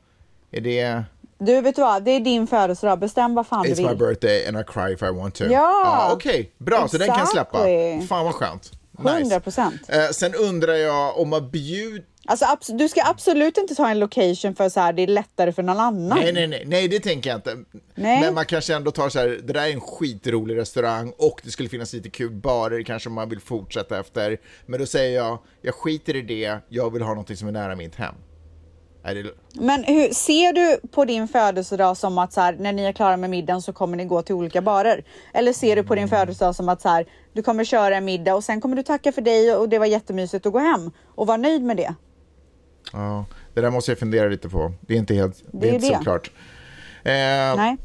är 0.51 0.61
det... 0.61 1.03
Du, 1.39 1.61
vet 1.61 1.77
du 1.77 1.83
vad? 1.83 2.03
Det 2.05 2.11
är 2.11 2.21
din 2.21 2.47
födelsedag. 2.47 2.99
Bestäm 2.99 3.35
vad 3.35 3.47
fan 3.47 3.63
du 3.63 3.71
It's 3.73 3.83
my 3.83 3.89
vill. 3.89 3.97
birthday 3.97 4.47
and 4.47 4.57
I 4.61 4.65
cry 4.67 4.93
if 4.93 5.03
I 5.03 5.11
want 5.11 5.35
to. 5.35 5.45
Ja! 5.45 5.83
Ah, 5.87 6.13
Okej, 6.13 6.53
bra, 6.59 6.89
så 6.89 6.99
den 6.99 7.09
kan 7.09 7.27
släppa. 7.27 7.69
Exactly. 7.69 8.07
Fan 8.07 8.25
vad 8.25 8.35
skönt. 8.35 8.73
100 8.99 9.41
procent. 9.41 9.75
Eh, 9.89 10.05
sen 10.13 10.35
undrar 10.35 10.75
jag 10.75 11.19
om 11.19 11.29
man 11.29 11.51
bjud... 11.51 12.03
Alltså, 12.31 12.73
du 12.73 12.89
ska 12.89 13.03
absolut 13.05 13.59
inte 13.59 13.75
ta 13.75 13.89
en 13.89 13.99
location 13.99 14.55
för 14.55 14.69
så 14.69 14.81
här, 14.81 14.93
det 14.93 15.03
är 15.03 15.07
lättare 15.07 15.53
för 15.53 15.63
någon 15.63 15.81
annan. 15.81 16.19
Nej, 16.19 16.33
nej, 16.33 16.47
nej, 16.47 16.65
nej, 16.67 16.89
det 16.89 17.01
tänker 17.01 17.31
jag 17.31 17.39
inte. 17.39 17.57
Nej. 17.95 18.21
Men 18.21 18.35
man 18.35 18.47
kanske 18.47 18.75
ändå 18.75 18.91
tar 18.91 19.09
så 19.09 19.19
här, 19.19 19.29
det 19.29 19.53
där 19.53 19.67
är 19.67 19.73
en 19.73 19.81
skitrolig 19.81 20.57
restaurang 20.57 21.13
och 21.19 21.41
det 21.45 21.51
skulle 21.51 21.69
finnas 21.69 21.93
lite 21.93 22.11
kul 22.11 22.31
barer 22.31 22.83
kanske 22.83 23.11
man 23.11 23.29
vill 23.29 23.41
fortsätta 23.41 24.01
efter. 24.01 24.39
Men 24.67 24.81
då 24.81 24.87
säger 24.87 25.17
jag, 25.17 25.39
jag 25.63 25.75
skiter 25.75 26.17
i 26.17 26.23
det, 26.23 26.59
jag 26.69 26.93
vill 26.93 27.03
ha 27.03 27.09
någonting 27.09 27.37
som 27.37 27.49
är 27.49 27.53
nära 27.53 27.77
mitt 27.77 27.95
hem. 27.95 28.15
Det... 29.03 29.33
Men 29.55 29.85
hur, 29.85 30.09
ser 30.15 30.53
du 30.53 30.89
på 30.89 31.05
din 31.05 31.29
födelsedag 31.29 31.97
som 31.97 32.19
att 32.19 32.33
så 32.33 32.41
här, 32.41 32.57
när 32.59 32.73
ni 32.73 32.83
är 32.83 32.93
klara 32.93 33.17
med 33.17 33.31
middagen 33.31 33.63
så 33.63 33.73
kommer 33.73 33.97
ni 33.97 34.05
gå 34.05 34.23
till 34.23 34.35
olika 34.35 34.63
barer? 34.63 35.05
Eller 35.35 35.53
ser 35.53 35.77
du 35.77 35.83
på 35.83 35.95
din 35.95 36.09
födelsedag 36.09 36.55
som 36.55 36.69
att 36.69 36.83
så 36.83 36.89
här, 36.89 37.07
du 37.33 37.43
kommer 37.43 37.65
köra 37.65 37.97
en 37.97 38.05
middag 38.05 38.35
och 38.35 38.45
sen 38.45 38.61
kommer 38.61 38.77
du 38.77 38.83
tacka 38.83 39.13
för 39.13 39.23
dig 39.23 39.55
och 39.55 39.69
det 39.69 39.79
var 39.79 39.87
jättemysigt 39.87 40.47
att 40.47 40.53
gå 40.53 40.59
hem 40.59 40.91
och 41.15 41.27
vara 41.27 41.37
nöjd 41.37 41.63
med 41.63 41.77
det? 41.77 41.95
Ja, 42.93 43.25
det 43.55 43.61
där 43.61 43.71
måste 43.71 43.91
jag 43.91 43.99
fundera 43.99 44.29
lite 44.29 44.49
på. 44.49 44.73
Det 44.81 44.95
är 44.95 44.99
inte 44.99 45.15
helt, 45.15 45.37
det 45.53 45.59
Det 45.61 45.67
är 45.69 45.71
är 45.71 45.75
inte 45.75 45.89
det. 45.89 45.97
så 45.97 46.03
klart. 46.03 46.31
Eh, 47.05 47.13
Nej. 47.57 47.77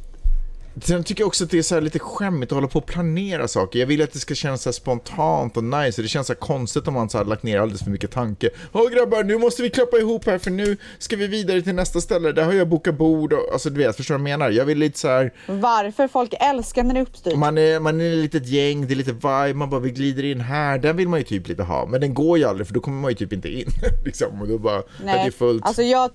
Sen 0.82 1.04
tycker 1.04 1.22
jag 1.22 1.28
också 1.28 1.44
att 1.44 1.50
det 1.50 1.58
är 1.58 1.62
så 1.62 1.76
här 1.76 1.82
lite 1.82 2.00
skämmigt 2.00 2.52
att 2.52 2.56
hålla 2.56 2.68
på 2.68 2.80
och 2.80 2.86
planera 2.86 3.48
saker. 3.48 3.80
Jag 3.80 3.88
vill 3.88 4.02
att 4.02 4.14
det 4.14 4.20
ska 4.20 4.36
kännas 4.36 4.76
spontant 4.76 5.58
och 5.58 5.64
nice. 5.64 6.02
Det 6.02 6.08
känns 6.08 6.28
så 6.28 6.36
konstigt 6.36 6.88
om 6.88 6.94
man 6.94 7.10
så 7.10 7.18
här 7.18 7.26
lagt 7.26 7.44
ner 7.44 7.60
alldeles 7.60 7.84
för 7.84 7.92
mycket 7.92 8.12
tanke. 8.12 8.50
Åh 8.72 8.90
grabbar, 8.90 9.24
nu 9.24 9.38
måste 9.38 9.62
vi 9.62 9.70
klappa 9.70 9.98
ihop 9.98 10.26
här 10.26 10.38
för 10.38 10.52
nu 10.52 10.78
ska 10.98 11.16
vi 11.16 11.28
vidare 11.28 11.62
till 11.62 11.76
nästa 11.76 12.02
ställe. 12.02 12.32
Där 12.32 12.44
har 12.44 12.54
jag 12.54 12.68
bokat 12.68 12.98
bord 12.98 13.34
och 13.34 13.54
alltså 13.54 13.70
du 13.70 13.78
vet, 13.78 13.96
förstår 13.96 14.16
du 14.16 14.22
vad 14.22 14.30
jag 14.30 14.40
menar? 14.40 14.52
Jag 14.52 14.66
vill 14.66 14.78
lite 14.78 15.00
så 15.00 15.08
här, 15.08 15.34
Varför? 15.48 16.08
Folk 16.08 16.34
älskar 16.40 16.84
när 16.84 16.94
det 16.94 17.00
är 17.00 17.02
uppstyrt. 17.02 17.36
man 17.36 17.58
är, 17.58 17.80
man 17.80 18.02
är 18.02 18.14
ett 18.14 18.18
litet 18.18 18.48
gäng, 18.48 18.88
det 18.88 18.94
är 18.94 18.96
lite 18.96 19.12
vibe, 19.12 19.54
man 19.54 19.70
bara 19.70 19.80
vi 19.80 19.92
glider 19.92 20.24
in 20.24 20.42
här. 20.42 20.78
Den 20.78 20.98
vill 20.98 21.08
man 21.08 21.20
ju 21.20 21.26
typ 21.26 21.48
lite 21.48 21.64
ha, 21.64 21.86
men 21.86 22.02
den 22.02 22.14
går 22.14 22.38
ju 22.38 22.44
aldrig 22.44 22.68
för 22.68 22.74
då 22.74 22.80
kommer 22.80 23.02
man 23.02 23.12
ju 23.12 23.16
typ 23.16 23.34
inte 23.34 23.50
in. 23.50 23.68
liksom, 24.06 24.42
och 24.42 24.48
då 24.48 24.58
bara, 24.58 24.76
ja, 24.76 24.84
det 25.06 25.12
är 25.12 25.32
fullt. 25.32 25.66
Alltså 25.66 25.82
jag, 25.82 26.10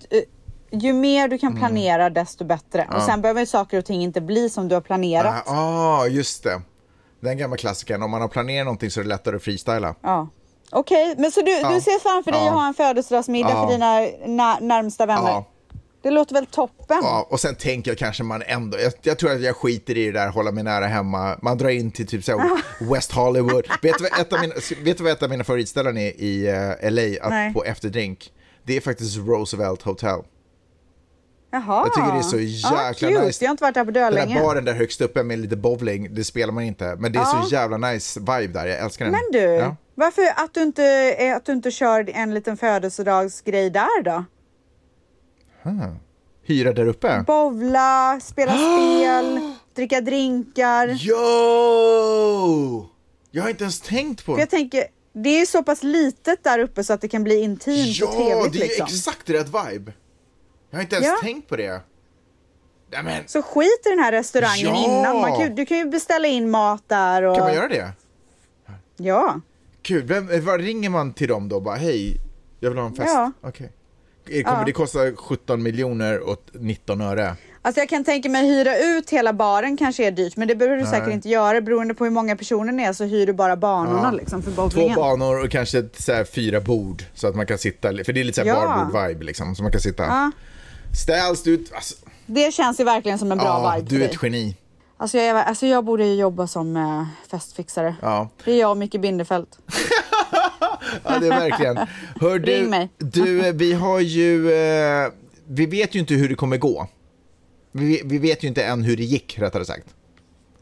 ju 0.71 0.93
mer 0.93 1.29
du 1.29 1.39
kan 1.39 1.57
planera 1.57 2.11
desto 2.11 2.45
bättre. 2.45 2.89
Och 2.95 3.03
sen 3.03 3.21
behöver 3.23 3.45
saker 3.45 3.79
och 3.79 3.85
ting 3.85 4.03
inte 4.03 4.21
bli 4.21 4.51
som 4.51 4.69
du 4.69 4.75
har 4.75 4.83
planerat. 4.83 5.43
Ja, 5.47 5.53
ah, 5.55 6.07
just 6.07 6.43
det. 6.45 6.61
Den 7.21 7.39
gamla 7.39 7.57
klassikern, 7.57 8.03
om 8.03 8.11
man 8.11 8.21
har 8.21 8.29
planerat 8.29 8.65
någonting 8.67 8.91
så 8.91 9.01
är 9.01 9.05
det 9.05 9.09
lättare 9.09 9.37
att 9.37 9.43
freestyla. 9.43 9.95
Ja. 10.03 10.29
Okej, 10.71 11.15
men 11.19 11.31
så 11.33 11.41
du, 11.41 11.47
du 11.75 11.81
ser 11.81 11.99
framför 12.01 12.33
dig 12.33 12.41
Ja. 12.41 12.49
att 12.49 12.55
ha 12.55 12.67
en 12.67 12.75
födelsedagsmiddag 12.75 13.51
Ja. 13.51 13.67
för 13.67 13.73
dina 13.73 14.01
na- 14.43 14.61
närmsta 14.61 15.07
vänner? 15.07 15.29
Ja, 15.31 15.45
Det 16.03 16.11
låter 16.11 16.35
väl 16.35 16.47
toppen? 16.47 16.99
Ja, 17.03 17.27
och 17.31 17.41
sen 17.41 17.55
tänker 17.55 17.91
jag 17.91 17.99
kanske 17.99 18.23
man 18.23 18.43
ändå, 18.47 18.79
jag, 18.81 18.93
jag 19.03 19.19
tror 19.19 19.33
att 19.33 19.41
jag 19.41 19.57
skiter 19.57 19.97
i 19.97 20.05
det 20.05 20.13
där, 20.13 20.29
hålla 20.29 20.51
mig 20.53 20.65
nära 20.65 20.87
hemma. 20.87 21.39
Man 21.43 21.59
drar 21.59 21.69
in 21.69 21.91
till 21.91 22.07
typ 22.07 22.25
så 22.25 22.43
West 22.93 23.13
Hollywood. 23.13 23.67
vet, 23.83 23.99
du 23.99 24.05
vad 24.11 24.21
ett 24.21 24.33
av 24.33 24.41
mina, 24.41 24.55
vet 24.83 24.99
du 24.99 25.05
vad 25.05 25.13
ett 25.13 25.23
av 25.23 25.31
mina 25.31 25.45
favoritställen 25.45 25.97
är 25.99 26.21
i 26.21 26.49
uh, 26.49 26.91
LA 26.91 27.25
att, 27.27 27.31
Nej. 27.31 27.55
på 27.55 27.65
efterdrink? 27.65 28.33
Det 28.63 28.77
är 28.77 28.81
faktiskt 28.81 29.17
Roosevelt 29.17 29.83
Hotel. 29.83 30.19
Jaha. 31.51 31.83
Jag 31.87 31.95
tycker 31.95 32.13
det 32.13 32.19
är 32.19 32.23
så 32.23 32.37
ja, 32.75 32.89
jäkla 32.89 33.09
cute. 33.09 33.25
nice. 33.25 33.45
Jag 33.45 33.49
har 33.49 33.53
inte 33.53 33.65
varit 33.65 33.75
där 33.75 33.85
på 33.85 33.91
Den 33.91 34.13
där 34.29 34.41
baren 34.43 34.65
där 34.65 34.75
högst 34.75 35.01
uppe 35.01 35.23
med 35.23 35.39
lite 35.39 35.57
bowling, 35.57 36.15
det 36.15 36.25
spelar 36.25 36.53
man 36.53 36.65
inte. 36.65 36.97
Men 36.99 37.13
det 37.13 37.19
är 37.19 37.23
Ja. 37.23 37.43
så 37.49 37.55
jävla 37.55 37.77
nice 37.77 38.21
vibe 38.21 38.47
där, 38.47 38.67
jag 38.67 38.79
älskar 38.79 39.05
den. 39.05 39.13
Men 39.13 39.23
du, 39.33 39.39
Ja. 39.49 39.77
varför 39.95 40.23
att 40.37 40.55
du, 40.55 40.63
inte, 40.63 41.15
att 41.37 41.45
du 41.45 41.53
inte 41.53 41.71
kör 41.71 42.11
en 42.11 42.35
liten 42.35 42.57
födelsedagsgrej 42.57 43.71
där 43.71 44.03
då? 44.03 44.25
Hyra 46.43 46.73
där 46.73 46.87
uppe? 46.87 47.25
Bowla, 47.27 48.21
spela 48.23 48.53
spel, 48.59 49.55
dricka 49.75 50.01
drinkar. 50.01 50.89
Yo! 50.89 52.87
Jag 53.31 53.43
har 53.43 53.51
inte 53.51 53.65
ens 53.65 53.81
tänkt 53.81 54.25
på 54.27 54.41
jag 54.41 54.51
tänker, 54.51 54.85
det 55.13 55.41
är 55.41 55.47
så 55.47 55.63
pass 55.63 55.83
litet 55.83 56.45
där 56.45 56.59
uppe 56.59 56.85
så 56.85 56.93
att 56.93 57.01
det 57.01 57.09
kan 57.09 57.25
bli 57.25 57.41
intimt 57.41 57.97
Ja, 58.01 58.07
och 58.07 58.13
trevligt 58.15 58.53
det 58.53 58.59
är 58.59 58.69
liksom. 58.69 58.87
exakt 58.87 59.31
rätt 59.31 59.47
vibe. 59.47 59.93
Jag 60.71 60.79
har 60.79 60.83
inte 60.83 60.97
ens 60.97 61.07
Ja. 61.09 61.17
tänkt 61.23 61.49
på 61.49 61.57
det. 61.57 61.81
Nej, 62.93 63.03
men, 63.03 63.23
Så 63.29 63.43
skit 63.43 63.83
i 63.87 63.89
den 63.91 63.99
här 63.99 64.13
restaurangen 64.13 64.67
Ja. 64.75 64.85
innan. 64.85 65.21
Man 65.21 65.37
kan, 65.41 65.55
du 65.55 65.67
kan 65.67 65.79
ju 65.79 65.85
beställa 65.85 66.29
in 66.29 66.51
mat 66.51 66.83
där. 66.87 67.23
Och... 67.23 67.37
kan 67.37 67.45
man 67.45 67.55
göra 67.55 67.69
det? 67.69 67.93
Ja. 68.97 69.41
Kul. 69.83 70.03
Vem, 70.03 70.45
vad 70.45 70.61
ringer 70.61 70.91
man 70.91 71.13
till 71.13 71.29
dem 71.29 71.49
då? 71.49 71.61
Bara, 71.61 71.77
hej, 71.77 72.17
jag 72.61 72.71
vill 72.71 72.79
ha 72.79 72.87
en 72.87 72.95
fest. 72.95 73.09
Ja. 73.15 73.33
Eh, 73.45 73.53
Kommer 74.45 74.59
Ja. 74.59 74.65
det 74.67 74.73
kosta 74.73 74.99
17 75.17 75.63
miljoner 75.63 76.19
och 76.31 76.43
19 76.53 77.01
öre? 77.01 77.37
Alltså 77.63 77.81
jag 77.81 77.89
kan 77.89 78.05
tänka 78.05 78.29
mig 78.29 78.47
hyra 78.47 78.79
ut 78.79 79.11
hela 79.11 79.33
baren 79.33 79.77
kanske 79.77 80.07
är 80.07 80.11
dyrt, 80.11 80.37
men 80.37 80.49
det 80.49 80.55
behöver 80.55 80.77
du 80.77 80.83
Nej. 80.83 80.91
säkert 80.93 81.13
inte 81.13 81.29
göra. 81.29 81.61
Beroende 81.61 81.95
på 81.95 82.05
hur 82.05 82.11
många 82.11 82.37
personer 82.37 82.73
det 82.73 82.83
är 82.85 82.93
så 82.93 83.05
hyr 83.05 83.27
du 83.27 83.33
bara 83.33 83.57
banorna 83.57 84.01
Ja. 84.03 84.11
liksom 84.11 84.43
för 84.43 84.51
Två 84.53 84.63
bowlingen. 84.63 84.95
banor 84.97 85.45
och 85.45 85.51
kanske 85.51 85.85
så 85.99 86.25
fyra 86.25 86.61
bord 86.61 87.03
så 87.15 87.27
att 87.29 87.35
man 87.35 87.47
kan 87.47 87.59
sitta, 87.59 87.89
för 88.05 88.13
det 88.13 88.21
är 88.21 88.25
lite 88.25 88.41
så 88.43 88.47
Ja. 88.49 88.55
barbord-vibe 88.55 89.23
liksom, 89.25 89.55
så 89.55 89.63
man 89.63 89.73
kan 89.73 89.81
sitta. 89.81 90.03
Ja. 90.03 90.31
Ställs 90.95 91.43
du 91.43 91.65
alltså, 91.75 91.95
Det 92.27 92.55
känns 92.55 92.81
ju 92.81 92.85
verligen 92.85 93.19
som 93.19 93.33
en 93.33 93.39
bra 93.39 93.47
ja, 93.47 93.75
vibe 93.77 93.89
du 93.97 94.03
är 94.05 94.09
ett 94.09 94.23
geni. 94.23 94.57
Alltså 94.97 95.19
jag, 95.19 95.27
är- 95.27 95.35
alltså 95.45 95.67
jag 95.67 95.85
borde 95.85 96.05
ju 96.07 96.15
jobba 96.15 96.47
som 96.47 96.77
eh, 96.77 97.05
festfixare. 97.31 97.97
Ja. 98.03 98.29
Det 98.45 98.53
är 98.53 98.57
jag 98.61 98.71
och 98.71 98.77
Micke 98.77 99.01
Bindefeld. 99.01 99.47
Ja, 101.05 101.19
det 101.19 101.27
är 101.27 101.31
verkligen. 101.31 101.77
Hör 102.21 102.39
du, 102.39 102.53
Ring 102.53 102.71
mig. 102.71 102.89
du, 102.99 103.47
eh, 103.47 103.53
vi 103.55 103.73
har 103.73 104.01
ju, 104.01 104.53
eh, 104.53 105.09
vi 105.47 105.67
vet 105.67 105.95
ju 105.95 105.99
inte 106.01 106.15
hur 106.15 106.29
det 106.29 106.35
kommer 106.35 106.57
gå. 106.57 106.87
Vi, 107.73 108.03
vi 108.05 108.19
vet 108.19 108.45
ju 108.45 108.49
inte 108.49 108.65
än 108.65 108.83
hur 108.85 108.97
det 108.97 109.03
gick, 109.05 109.39
rättare 109.39 109.65
sagt. 109.65 109.87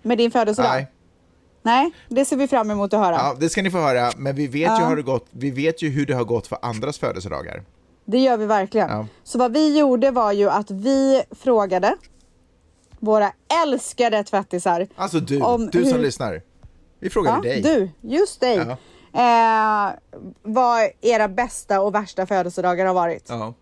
Med 0.02 0.18
din 0.18 0.30
födelsedag? 0.30 0.70
Nej. 0.70 0.86
Nej, 1.62 1.90
det 2.08 2.24
ser 2.24 2.36
vi 2.36 2.48
fram 2.48 2.70
emot 2.70 2.92
att 2.94 3.00
höra. 3.00 3.14
Ja, 3.14 3.36
det 3.40 3.48
ska 3.48 3.62
ni 3.62 3.70
få 3.70 3.78
höra, 3.78 4.10
men 4.16 4.36
vi 4.36 4.46
vet, 4.46 4.54
ju, 4.70 4.82
Ja. 4.82 4.88
hur 4.88 4.96
det 4.96 5.02
gått, 5.02 5.26
vi 5.30 5.50
vet 5.50 5.82
ju 5.82 5.88
hur 5.90 6.06
det 6.06 6.14
har 6.14 6.24
gått 6.24 6.46
för 6.46 6.58
andras 6.62 6.98
födelsedagar. 6.98 7.62
Det 8.06 8.18
gör 8.18 8.36
vi 8.36 8.46
verkligen. 8.46 8.88
Ja. 8.90 9.06
Så 9.24 9.38
vad 9.38 9.52
vi 9.52 9.78
gjorde 9.78 10.10
var 10.10 10.32
ju 10.32 10.50
att 10.50 10.70
vi 10.70 11.22
frågade 11.30 11.94
våra 13.00 13.32
älskade 13.64 14.24
tvättisar. 14.24 14.86
Alltså 14.96 15.20
du, 15.20 15.40
Om 15.40 15.66
du 15.66 15.82
som 15.84 15.92
hur- 15.92 15.98
lyssnar. 16.02 16.42
Vi 17.00 17.10
frågade 17.10 17.36
Ja, 17.36 17.42
dig. 17.42 17.62
du, 17.62 18.08
just 18.08 18.40
dig. 18.40 18.56
Ja. 18.56 18.76
Eh, 19.12 19.92
vad 20.42 20.88
era 21.00 21.28
bästa 21.28 21.80
och 21.80 21.94
värsta 21.94 22.26
födelsedagar 22.26 22.86
har 22.86 22.94
varit. 22.94 23.26
Ja. 23.28 23.54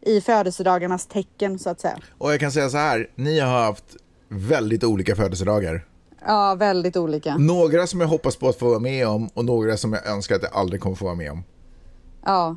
I 0.00 0.20
födelsedagarnas 0.20 1.06
tecken 1.06 1.58
så 1.58 1.70
att 1.70 1.80
säga. 1.80 1.96
Och 2.18 2.32
jag 2.32 2.40
kan 2.40 2.52
säga 2.52 2.68
så 2.70 2.76
här, 2.76 3.10
ni 3.14 3.40
har 3.40 3.62
haft 3.62 3.96
väldigt 4.28 4.84
olika 4.84 5.16
födelsedagar. 5.16 5.86
Ja, 6.26 6.54
väldigt 6.54 6.96
olika. 6.96 7.36
Några 7.38 7.86
som 7.86 8.00
jag 8.00 8.08
hoppas 8.08 8.36
på 8.36 8.48
att 8.48 8.56
få 8.58 8.68
vara 8.68 8.78
med 8.78 9.08
om 9.08 9.28
och 9.34 9.44
några 9.44 9.76
som 9.76 9.92
jag 9.92 10.06
önskar 10.06 10.36
att 10.36 10.42
jag 10.42 10.52
aldrig 10.54 10.80
kommer 10.80 10.96
få 10.96 11.04
vara 11.04 11.14
med 11.14 11.32
om. 11.32 11.44
Ja. 12.24 12.56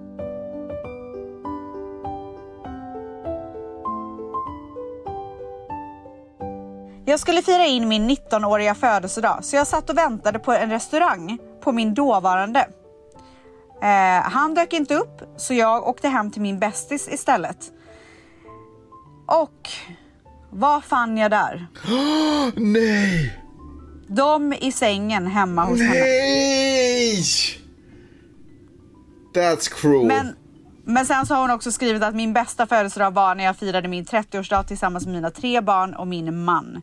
Jag 7.05 7.19
skulle 7.19 7.41
fira 7.41 7.65
in 7.65 7.87
min 7.87 8.09
19-åriga 8.09 8.75
födelsedag 8.75 9.45
så 9.45 9.55
jag 9.55 9.67
satt 9.67 9.89
och 9.89 9.97
väntade 9.97 10.39
på 10.39 10.53
en 10.53 10.69
restaurang 10.69 11.37
på 11.63 11.71
min 11.71 11.93
dåvarande. 11.93 12.59
Eh, 13.81 14.23
han 14.31 14.53
dök 14.53 14.73
inte 14.73 14.95
upp 14.95 15.21
så 15.37 15.53
jag 15.53 15.87
åkte 15.87 16.07
hem 16.07 16.31
till 16.31 16.41
min 16.41 16.59
bästis 16.59 17.07
istället. 17.11 17.71
Och 19.27 19.69
vad 20.49 20.83
fann 20.83 21.17
jag 21.17 21.31
där? 21.31 21.67
Nej! 22.55 23.37
De 24.07 24.53
i 24.53 24.71
sängen 24.71 25.27
hemma 25.27 25.65
hos 25.65 25.79
henne. 25.79 25.93
Nej! 25.93 27.23
That's 29.33 29.81
cruel. 29.81 30.07
Men, 30.07 30.35
men 30.85 31.05
sen 31.05 31.25
så 31.25 31.33
har 31.33 31.41
hon 31.41 31.51
också 31.51 31.71
skrivit 31.71 32.03
att 32.03 32.15
min 32.15 32.33
bästa 32.33 32.67
födelsedag 32.67 33.11
var 33.11 33.35
när 33.35 33.43
jag 33.43 33.57
firade 33.57 33.87
min 33.87 34.05
30-årsdag 34.05 34.63
tillsammans 34.63 35.05
med 35.05 35.15
mina 35.15 35.31
tre 35.31 35.61
barn 35.61 35.93
och 35.93 36.07
min 36.07 36.43
man. 36.43 36.81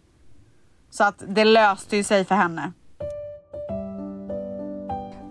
Så 0.90 1.04
att 1.04 1.22
det 1.28 1.44
löste 1.44 1.96
ju 1.96 2.04
sig 2.04 2.24
för 2.24 2.34
henne. 2.34 2.72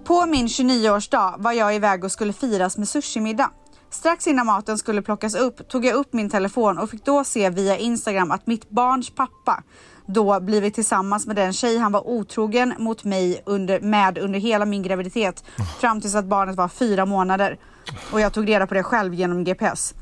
På 0.06 0.26
min 0.26 0.48
29-årsdag 0.48 1.36
var 1.38 1.52
jag 1.52 1.76
iväg 1.76 2.04
och 2.04 2.12
skulle 2.12 2.34
firas 2.34 2.78
med 2.78 2.90
sushimiddag. 2.90 3.50
Strax 3.90 4.28
innan 4.28 4.46
maten 4.46 4.78
skulle 4.78 5.02
plockas 5.02 5.36
upp 5.36 5.68
tog 5.70 5.86
jag 5.86 5.96
upp 5.96 6.14
min 6.14 6.30
telefon 6.30 6.78
och 6.78 6.90
fick 6.90 7.06
då 7.06 7.24
se 7.24 7.50
via 7.50 7.78
Instagram 7.78 8.32
att 8.32 8.48
mitt 8.48 8.70
barns 8.70 9.10
pappa 9.10 9.64
då 10.06 10.40
blivit 10.40 10.74
tillsammans 10.76 11.28
med 11.28 11.36
den 11.36 11.54
tjej 11.54 11.78
han 11.78 11.92
var 11.92 12.08
otrogen 12.08 12.74
mot 12.78 13.04
mig 13.04 13.42
under, 13.46 13.80
med 13.80 14.18
under 14.18 14.40
hela 14.40 14.66
min 14.66 14.84
graviditet 14.84 15.44
fram 15.80 16.02
tills 16.02 16.16
att 16.16 16.26
barnet 16.26 16.56
var 16.56 16.68
fyra 16.68 17.06
månader. 17.06 17.60
Och 18.12 18.22
jag 18.22 18.34
tog 18.34 18.50
reda 18.50 18.68
på 18.68 18.74
det 18.74 18.84
själv 18.84 19.14
genom 19.14 19.44
GPS. 19.44 19.94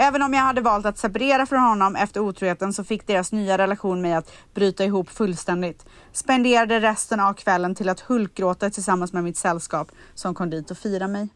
Även 0.00 0.22
om 0.22 0.34
jag 0.34 0.40
hade 0.40 0.60
valt 0.60 0.86
att 0.86 0.98
separera 0.98 1.46
från 1.46 1.60
honom 1.60 1.96
efter 1.96 2.20
otroheten 2.20 2.72
så 2.72 2.84
fick 2.84 3.06
deras 3.06 3.32
nya 3.32 3.58
relation 3.58 4.00
mig 4.00 4.14
att 4.14 4.32
bryta 4.54 4.84
ihop 4.84 5.10
fullständigt. 5.10 5.86
Spenderade 6.12 6.80
resten 6.80 7.20
av 7.20 7.34
kvällen 7.34 7.74
till 7.74 7.88
att 7.88 8.00
hulkgråta 8.00 8.70
tillsammans 8.70 9.12
med 9.12 9.24
mitt 9.24 9.36
sällskap 9.36 9.92
som 10.14 10.34
kom 10.34 10.50
dit 10.50 10.70
och 10.70 10.78
firade 10.78 11.12
mig 11.12 11.28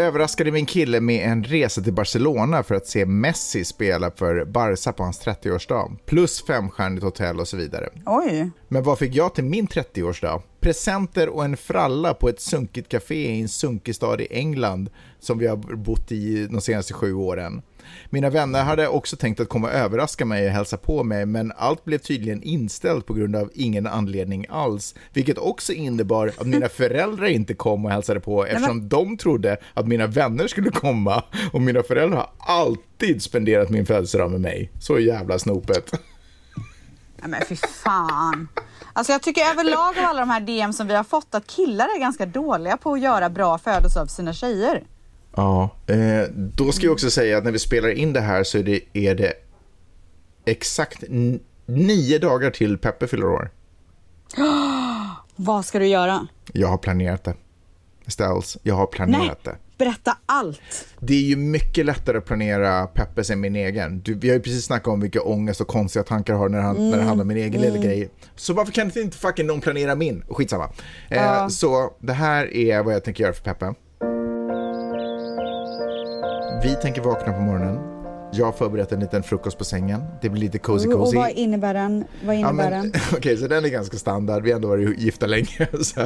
överraskade 0.00 0.50
min 0.50 0.66
kille 0.66 1.00
med 1.00 1.30
en 1.30 1.44
resa 1.44 1.82
till 1.82 1.92
Barcelona 1.92 2.62
för 2.62 2.74
att 2.74 2.86
se 2.86 3.06
Messi 3.06 3.64
spela 3.64 4.10
för 4.10 4.44
Barca 4.44 4.92
på 4.92 5.02
hans 5.02 5.26
30-årsdag. 5.26 5.96
Plus 6.06 6.42
femstjärnigt 6.42 7.04
hotell 7.04 7.40
och 7.40 7.48
så 7.48 7.56
vidare. 7.56 7.88
Oj! 8.06 8.50
Men 8.68 8.82
vad 8.82 8.98
fick 8.98 9.14
jag 9.14 9.34
till 9.34 9.44
min 9.44 9.66
30-årsdag? 9.66 10.42
Presenter 10.60 11.28
och 11.28 11.44
en 11.44 11.56
fralla 11.56 12.14
på 12.14 12.28
ett 12.28 12.40
sunkigt 12.40 12.88
café 12.88 13.14
i 13.14 13.40
en 13.40 13.48
sunkig 13.48 13.94
stad 13.94 14.20
i 14.20 14.26
England 14.30 14.90
som 15.18 15.38
vi 15.38 15.46
har 15.46 15.56
bott 15.76 16.12
i 16.12 16.46
de 16.46 16.60
senaste 16.60 16.94
sju 16.94 17.14
åren. 17.14 17.62
Mina 18.10 18.30
vänner 18.30 18.64
hade 18.64 18.88
också 18.88 19.16
tänkt 19.16 19.40
att 19.40 19.48
komma 19.48 19.68
och 19.68 19.74
överraska 19.74 20.24
mig 20.24 20.46
och 20.46 20.52
hälsa 20.52 20.76
på 20.76 21.04
mig, 21.04 21.26
men 21.26 21.52
allt 21.56 21.84
blev 21.84 21.98
tydligen 21.98 22.42
inställt 22.42 23.06
på 23.06 23.14
grund 23.14 23.36
av 23.36 23.50
ingen 23.54 23.86
anledning 23.86 24.46
alls, 24.48 24.94
vilket 25.12 25.38
också 25.38 25.72
innebar 25.72 26.32
att 26.38 26.46
mina 26.46 26.68
föräldrar 26.80 27.26
inte 27.26 27.54
kom 27.54 27.84
och 27.84 27.90
hälsade 27.90 28.20
på 28.20 28.46
eftersom 28.46 28.88
de 28.88 29.16
trodde 29.16 29.56
att 29.74 29.88
mina 29.88 30.06
vänner 30.06 30.48
skulle 30.48 30.70
komma 30.70 31.24
och 31.52 31.62
mina 31.62 31.82
föräldrar 31.82 32.16
har 32.16 32.30
alltid 32.38 33.22
spenderat 33.22 33.70
min 33.70 33.86
födelsedag 33.86 34.30
med 34.30 34.40
mig. 34.40 34.70
Så 34.80 34.98
jävla 34.98 35.38
snopet. 35.38 35.92
Nej 37.16 37.30
men 37.30 37.40
fy 37.48 37.56
fan. 37.56 38.48
Alltså 38.92 39.12
jag 39.12 39.22
tycker 39.22 39.50
överlag 39.50 39.98
av 39.98 40.04
alla 40.04 40.20
de 40.20 40.30
här 40.30 40.40
DM 40.40 40.72
som 40.72 40.86
vi 40.86 40.94
har 40.94 41.04
fått 41.04 41.34
att 41.34 41.46
killar 41.46 41.84
är 41.96 42.00
ganska 42.00 42.26
dåliga 42.26 42.76
på 42.76 42.92
att 42.92 43.00
göra 43.00 43.30
bra 43.30 43.58
födelsedag 43.58 44.08
för 44.08 44.14
sina 44.14 44.32
tjejer. 44.32 44.82
Ja, 45.36 45.70
eh, 45.86 46.22
då 46.34 46.72
ska 46.72 46.86
jag 46.86 46.92
också 46.92 47.10
säga 47.10 47.38
att 47.38 47.44
när 47.44 47.52
vi 47.52 47.58
spelar 47.58 47.88
in 47.88 48.12
det 48.12 48.20
här 48.20 48.44
så 48.44 48.58
är 48.58 48.62
det, 48.62 48.80
är 48.92 49.14
det 49.14 49.32
exakt 50.44 51.04
nio 51.66 52.18
dagar 52.18 52.50
till 52.50 52.78
Peppe 52.78 53.06
fyller 53.06 53.26
år. 53.26 53.50
Vad 55.36 55.64
ska 55.64 55.78
du 55.78 55.86
göra? 55.86 56.26
Jag 56.52 56.68
har 56.68 56.78
planerat 56.78 57.24
det. 57.24 57.34
Ställs, 58.06 58.58
jag 58.62 58.74
har 58.74 58.86
planerat 58.86 59.44
det. 59.44 59.56
berätta 59.78 60.16
allt. 60.26 60.60
Det 61.00 61.14
är 61.14 61.22
ju 61.22 61.36
mycket 61.36 61.86
lättare 61.86 62.18
att 62.18 62.24
planera 62.24 62.86
Peppes 62.86 63.30
än 63.30 63.40
min 63.40 63.56
egen. 63.56 64.00
Du, 64.00 64.14
vi 64.14 64.28
har 64.28 64.34
ju 64.36 64.42
precis 64.42 64.64
snackat 64.64 64.86
om 64.88 65.00
vilka 65.00 65.22
ångest 65.22 65.60
och 65.60 65.68
konstiga 65.68 66.02
tankar 66.02 66.32
jag 66.32 66.38
har 66.38 66.48
när, 66.48 66.60
han, 66.60 66.90
när 66.90 66.96
det 66.96 67.02
handlar 67.02 67.24
om 67.24 67.28
min 67.28 67.36
egen 67.36 67.60
lilla 67.60 67.76
grej. 67.78 68.10
Så 68.36 68.54
varför 68.54 68.72
kan 68.72 68.98
inte 68.98 69.18
fucking 69.18 69.46
någon 69.46 69.60
planera 69.60 69.94
min? 69.94 70.24
Skitsamma. 70.28 70.70
Eh, 71.08 71.48
så 71.48 71.92
det 71.98 72.12
här 72.12 72.54
är 72.54 72.82
vad 72.82 72.94
jag 72.94 73.04
tänker 73.04 73.24
göra 73.24 73.32
för 73.32 73.42
Peppe. 73.42 73.74
Vi 76.62 76.74
tänker 76.82 77.02
vakna 77.02 77.32
på 77.32 77.40
morgonen. 77.40 77.78
Jag 78.32 78.44
har 78.44 78.52
förberett 78.52 78.92
en 78.92 79.00
liten 79.00 79.22
frukost 79.22 79.58
på 79.58 79.64
sängen. 79.64 80.04
Det 80.22 80.28
blir 80.28 80.40
lite 80.42 80.58
cozy 80.58 80.88
Och 80.88 80.98
cozy. 81.00 81.16
vad 81.16 81.30
innebär 81.30 81.74
den? 81.74 82.04
Vad 82.24 82.34
Ja, 82.36 82.38
innebär 82.40 82.70
den? 82.70 82.92
Okej, 83.12 83.36
så 83.36 83.46
den 83.46 83.64
är 83.64 83.68
ganska 83.68 83.96
standard. 83.96 84.42
Vi 84.42 84.50
har 84.50 84.56
ändå 84.56 84.68
varit 84.68 84.98
gifta 84.98 85.26
länge. 85.26 85.68
Så 85.82 86.00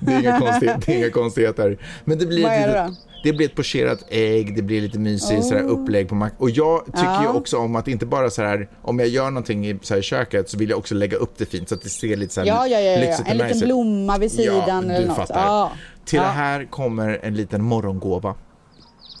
det, 0.00 0.12
är 0.12 0.20
inga 0.20 0.38
konstigheter, 0.40 0.82
det 0.86 0.92
är 0.94 0.98
inga 0.98 1.10
konstigheter. 1.22 1.78
Men 2.04 2.18
det 2.18 2.26
blir, 2.26 2.42
Vad 2.42 2.52
är 2.52 2.68
det 2.68 2.86
litet, 2.88 2.98
det 3.24 3.32
blir 3.32 3.46
ett 3.46 3.54
pocherat 3.56 4.04
ägg, 4.08 4.56
det 4.56 4.62
blir 4.62 4.80
lite 4.80 4.98
mysigt 4.98 5.44
sådär, 5.44 5.62
upplägg 5.62 6.08
på 6.08 6.14
mack. 6.14 6.32
Och 6.38 6.50
jag 6.50 6.84
tycker 6.86 7.22
ju 7.22 7.28
också 7.28 7.58
om 7.58 7.76
att 7.76 7.88
inte 7.88 8.06
bara 8.06 8.30
så 8.30 8.42
här, 8.42 8.68
om 8.82 8.98
jag 8.98 9.08
gör 9.08 9.30
någonting 9.30 9.66
i, 9.66 9.78
så 9.82 9.94
här, 9.94 9.98
i 10.00 10.02
köket 10.02 10.50
så 10.50 10.58
vill 10.58 10.70
jag 10.70 10.78
också 10.78 10.94
lägga 10.94 11.16
upp 11.16 11.32
det 11.38 11.46
fint 11.46 11.68
så 11.68 11.74
att 11.74 11.82
det 11.82 11.88
ser 11.88 12.16
lite 12.16 12.34
så 12.34 12.40
här 12.40 12.46
Ja, 12.48 12.66
ja, 12.66 12.80
ja, 12.80 13.00
ja. 13.04 13.18
och 13.20 13.28
En 13.28 13.38
liten 13.38 13.60
blomma 13.60 14.18
vid 14.18 14.32
sidan 14.32 14.88
ja, 14.88 14.94
eller 14.94 15.06
något. 15.06 15.16
Fattar. 15.16 15.46
Ja. 15.46 15.72
Till 16.04 16.16
Ja. 16.16 16.22
det 16.22 16.28
här 16.28 16.64
kommer 16.70 17.20
en 17.22 17.34
liten 17.34 17.62
morgongåva. 17.64 18.34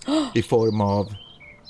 I 0.34 0.42
form 0.42 0.80
av 0.80 1.14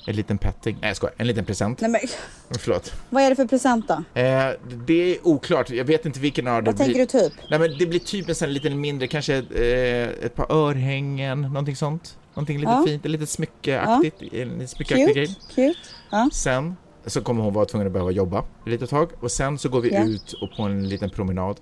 en 0.09 0.17
liten 0.17 0.39
petting. 0.39 0.79
Nej, 0.81 0.89
jag 0.91 0.97
skojar. 0.97 1.15
En 1.19 1.27
liten 1.27 1.45
present. 1.45 1.81
Nej, 1.81 1.91
men, 1.91 2.01
Förlåt. 2.59 2.93
vad 3.11 3.23
är 3.23 3.31
det 3.31 3.37
för 3.37 3.47
present 3.47 3.89
då? 3.89 3.95
Eh, 4.21 4.51
det 4.87 4.95
är 5.15 5.27
oklart. 5.27 5.71
Jag 5.71 5.85
vet 5.85 6.07
inte 6.07 6.21
vilken 6.21 6.47
av 6.49 6.63
det 6.63 6.71
Vad 6.71 6.79
tänker 6.79 6.99
du 7.01 7.07
typ? 7.07 7.33
Nej, 7.51 7.59
men 7.59 7.79
det 7.79 7.87
blir 7.87 7.99
typ 8.01 8.29
en 8.29 8.35
sån 8.35 8.47
här 8.49 8.53
liten 8.53 8.81
mindre, 8.81 9.09
kanske 9.09 9.35
ett, 9.35 9.51
eh, 9.55 10.25
ett 10.27 10.35
par 10.35 10.53
örhängen, 10.53 11.41
någonting 11.43 11.77
sånt. 11.77 12.17
Någonting 12.35 12.59
lite 12.59 12.71
Ja. 12.73 12.85
fint, 12.87 13.05
ett 13.05 13.11
litet 13.11 13.29
smyckeaktigt, 13.31 14.23
en 14.23 14.49
liten 14.49 14.69
smyckeaktig 14.69 15.07
Cute, 15.07 15.21
grej. 15.21 15.37
cute. 15.55 15.79
Ja. 16.11 16.29
Sen 16.33 16.77
så 17.07 17.21
kommer 17.21 17.43
hon 17.45 17.53
vara 17.55 17.65
tvungen 17.65 17.87
att 17.87 17.93
behöva 17.93 18.11
jobba 18.11 18.39
ett 18.39 18.45
litet 18.71 18.91
tag 18.91 19.11
och 19.21 19.31
sen 19.31 19.59
så 19.59 19.69
går 19.69 19.81
vi 19.81 19.95
Ja. 19.95 20.05
ut 20.05 20.33
och 20.33 20.57
på 20.57 20.63
en 20.63 20.89
liten 20.89 21.11
promenad. 21.11 21.57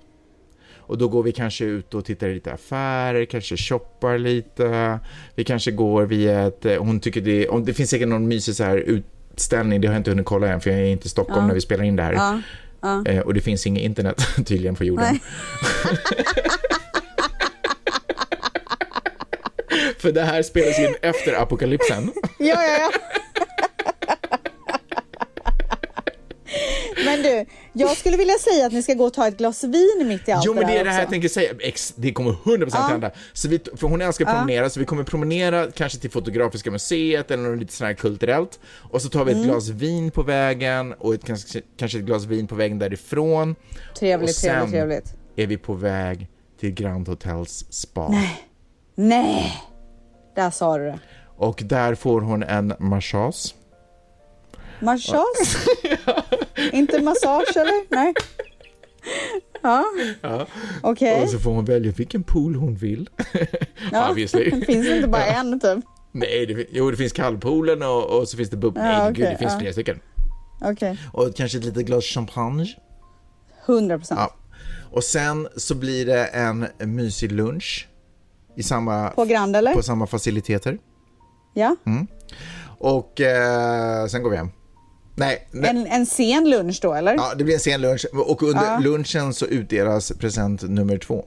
Och 0.87 0.97
då 0.97 1.07
går 1.07 1.23
vi 1.23 1.31
kanske 1.31 1.65
ut 1.65 1.93
och 1.93 2.05
tittar 2.05 2.27
i 2.27 2.33
lite 2.33 2.53
affärer, 2.53 3.25
kanske 3.25 3.57
shoppar 3.57 4.17
lite. 4.17 4.99
Vi 5.35 5.43
kanske 5.43 5.71
går 5.71 6.05
via 6.05 6.47
ett, 6.47 6.65
eh, 6.65 6.77
hon 6.77 6.99
tycker 6.99 7.21
det, 7.21 7.49
det 7.65 7.73
finns 7.73 7.89
säkert 7.89 8.07
någon 8.07 8.27
mysig 8.27 8.55
så 8.55 8.63
här 8.63 8.77
utställning, 8.77 9.81
det 9.81 9.87
har 9.87 9.93
jag 9.93 9.99
inte 9.99 10.11
hunnit 10.11 10.25
kolla 10.25 10.47
än 10.47 10.61
för 10.61 10.69
jag 10.69 10.79
är 10.79 10.85
inte 10.85 11.05
i 11.05 11.09
Stockholm 11.09 11.47
när 11.47 11.53
vi 11.53 11.61
spelar 11.61 11.83
in 11.83 11.95
det 11.95 12.03
här. 12.03 12.13
Ja. 12.13 12.41
Ja. 12.81 13.05
Eh, 13.05 13.19
och 13.19 13.33
det 13.33 13.41
finns 13.41 13.67
inget 13.67 13.83
internet 13.83 14.21
tydligen 14.45 14.75
på 14.75 14.83
jorden. 14.83 15.19
För 19.99 20.11
det 20.11 20.21
här 20.21 20.43
spelas 20.43 20.79
in 20.79 20.95
efter 21.01 21.41
apokalypsen. 21.41 22.11
Ja, 22.39 22.63
ja, 22.63 22.77
ja. 22.79 22.91
Men 27.05 27.21
du, 27.23 27.45
jag 27.73 27.97
skulle 27.97 28.17
vilja 28.17 28.33
säga 28.39 28.65
att 28.65 28.73
ni 28.73 28.83
ska 28.83 28.93
gå 28.93 29.05
och 29.05 29.13
ta 29.13 29.27
ett 29.27 29.37
glas 29.37 29.63
vin 29.63 30.07
mitt 30.07 30.27
i 30.27 30.31
allt 30.31 30.45
Jo 30.45 30.53
men 30.53 30.67
det 30.67 30.77
är 30.77 30.83
det 30.83 30.91
här 30.91 30.99
jag 30.99 31.09
tänker 31.09 31.29
säga, 31.29 31.53
Ex, 31.59 31.93
det 31.95 32.11
kommer 32.13 32.31
100% 32.31 32.89
hända. 32.89 33.11
Så 33.33 33.49
vi, 33.49 33.59
för 33.75 33.87
hon 33.87 34.01
älskar 34.01 34.25
att 34.25 34.35
promenera, 34.37 34.69
så 34.69 34.79
vi 34.79 34.85
kommer 34.85 35.03
promenera 35.03 35.71
kanske 35.71 35.99
till 35.99 36.11
Fotografiska 36.11 36.71
museet 36.71 37.31
eller 37.31 37.43
något 37.43 37.59
lite 37.59 37.73
sånt 37.73 37.87
här 37.87 37.93
kulturellt. 37.93 38.59
Och 38.91 39.01
så 39.01 39.09
tar 39.09 39.25
vi 39.25 39.31
ett 39.31 39.35
Mm. 39.37 39.47
glas 39.49 39.69
vin 39.69 40.11
på 40.11 40.23
vägen 40.23 40.93
och 40.93 41.13
ett, 41.13 41.25
kanske, 41.25 41.61
kanske 41.77 41.97
ett 41.97 42.05
glas 42.05 42.25
vin 42.25 42.47
på 42.47 42.55
vägen 42.55 42.79
därifrån. 42.79 43.55
Trevligt, 43.99 44.29
och 44.29 44.35
sen 44.35 44.49
trevligt, 44.71 44.71
trevligt. 44.71 45.13
är 45.35 45.47
vi 45.47 45.57
på 45.57 45.73
väg 45.73 46.27
till 46.59 46.71
Grand 46.71 47.07
Hotels 47.07 47.65
spa. 47.69 48.11
Nej, 48.95 49.53
där 50.35 50.49
sa 50.49 50.77
du 50.77 50.83
det. 50.85 50.99
Och 51.37 51.61
där 51.65 51.95
får 51.95 52.21
hon 52.21 52.43
en 52.43 52.73
massage. 52.79 53.53
Massage? 54.79 55.67
Inte 56.73 57.01
massage 57.01 57.57
eller? 57.57 57.95
Nej. 57.95 58.13
Ja, 59.61 59.85
okej. 60.83 61.23
Och 61.23 61.29
så 61.29 61.39
får 61.39 61.51
hon 61.51 61.65
välja 61.65 61.91
vilken 61.91 62.23
pool 62.23 62.55
hon 62.55 62.75
vill. 62.75 63.09
Ja. 63.91 64.09
Obviously. 64.09 64.51
Finns 64.65 64.87
det 64.87 64.95
inte 64.95 65.07
bara 65.07 65.25
en 65.25 65.59
typ? 65.59 65.85
Nej, 66.11 66.45
det, 66.45 66.65
jo 66.71 66.91
det 66.91 66.97
finns 66.97 67.13
kallpoolen 67.13 67.83
och, 67.83 68.19
och 68.19 68.27
så 68.27 68.37
finns 68.37 68.49
det 68.49 68.57
bubb. 68.57 68.77
Ja, 68.77 68.81
Nej, 68.83 69.01
okej, 69.01 69.13
gud, 69.13 69.25
det 69.25 69.37
finns 69.37 69.53
ja. 69.53 69.59
flera 69.59 69.73
stycken. 69.73 69.99
Okej, 70.61 70.99
Och 71.13 71.35
kanske 71.35 71.57
ett 71.57 71.63
litet 71.65 71.85
glas 71.85 72.03
champagne. 72.05 72.65
100 73.65 73.97
procent. 73.97 74.19
Ja. 74.19 74.33
Och 74.91 75.03
sen 75.03 75.47
så 75.55 75.75
blir 75.75 76.05
det 76.05 76.25
en 76.25 76.67
mysig 76.79 77.31
lunch 77.31 77.87
i 78.55 78.63
samma, 78.63 79.09
På 79.09 79.25
Grand 79.25 79.55
eller? 79.55 79.73
på 79.73 79.83
samma 79.83 80.07
faciliteter. 80.07 80.77
Ja, 81.53 81.75
Mm. 81.85 82.07
Och 82.79 83.21
eh, 83.21 84.05
sen 84.07 84.23
går 84.23 84.29
vi 84.29 84.37
hem. 84.37 84.49
Nej, 85.15 85.47
nej. 85.51 85.69
en, 85.69 85.87
en 85.87 86.05
sen 86.05 86.49
lunch 86.49 86.79
då 86.81 86.93
eller? 86.93 87.13
Ja, 87.13 87.33
det 87.37 87.43
blir 87.43 87.53
en 87.53 87.59
sen 87.59 87.81
lunch 87.81 88.05
och 88.13 88.43
under 88.43 88.63
Ja. 88.65 88.79
lunchen 88.79 89.33
så 89.33 89.45
utdelas 89.45 90.11
present 90.19 90.61
nummer 90.61 90.97
två. 90.97 91.25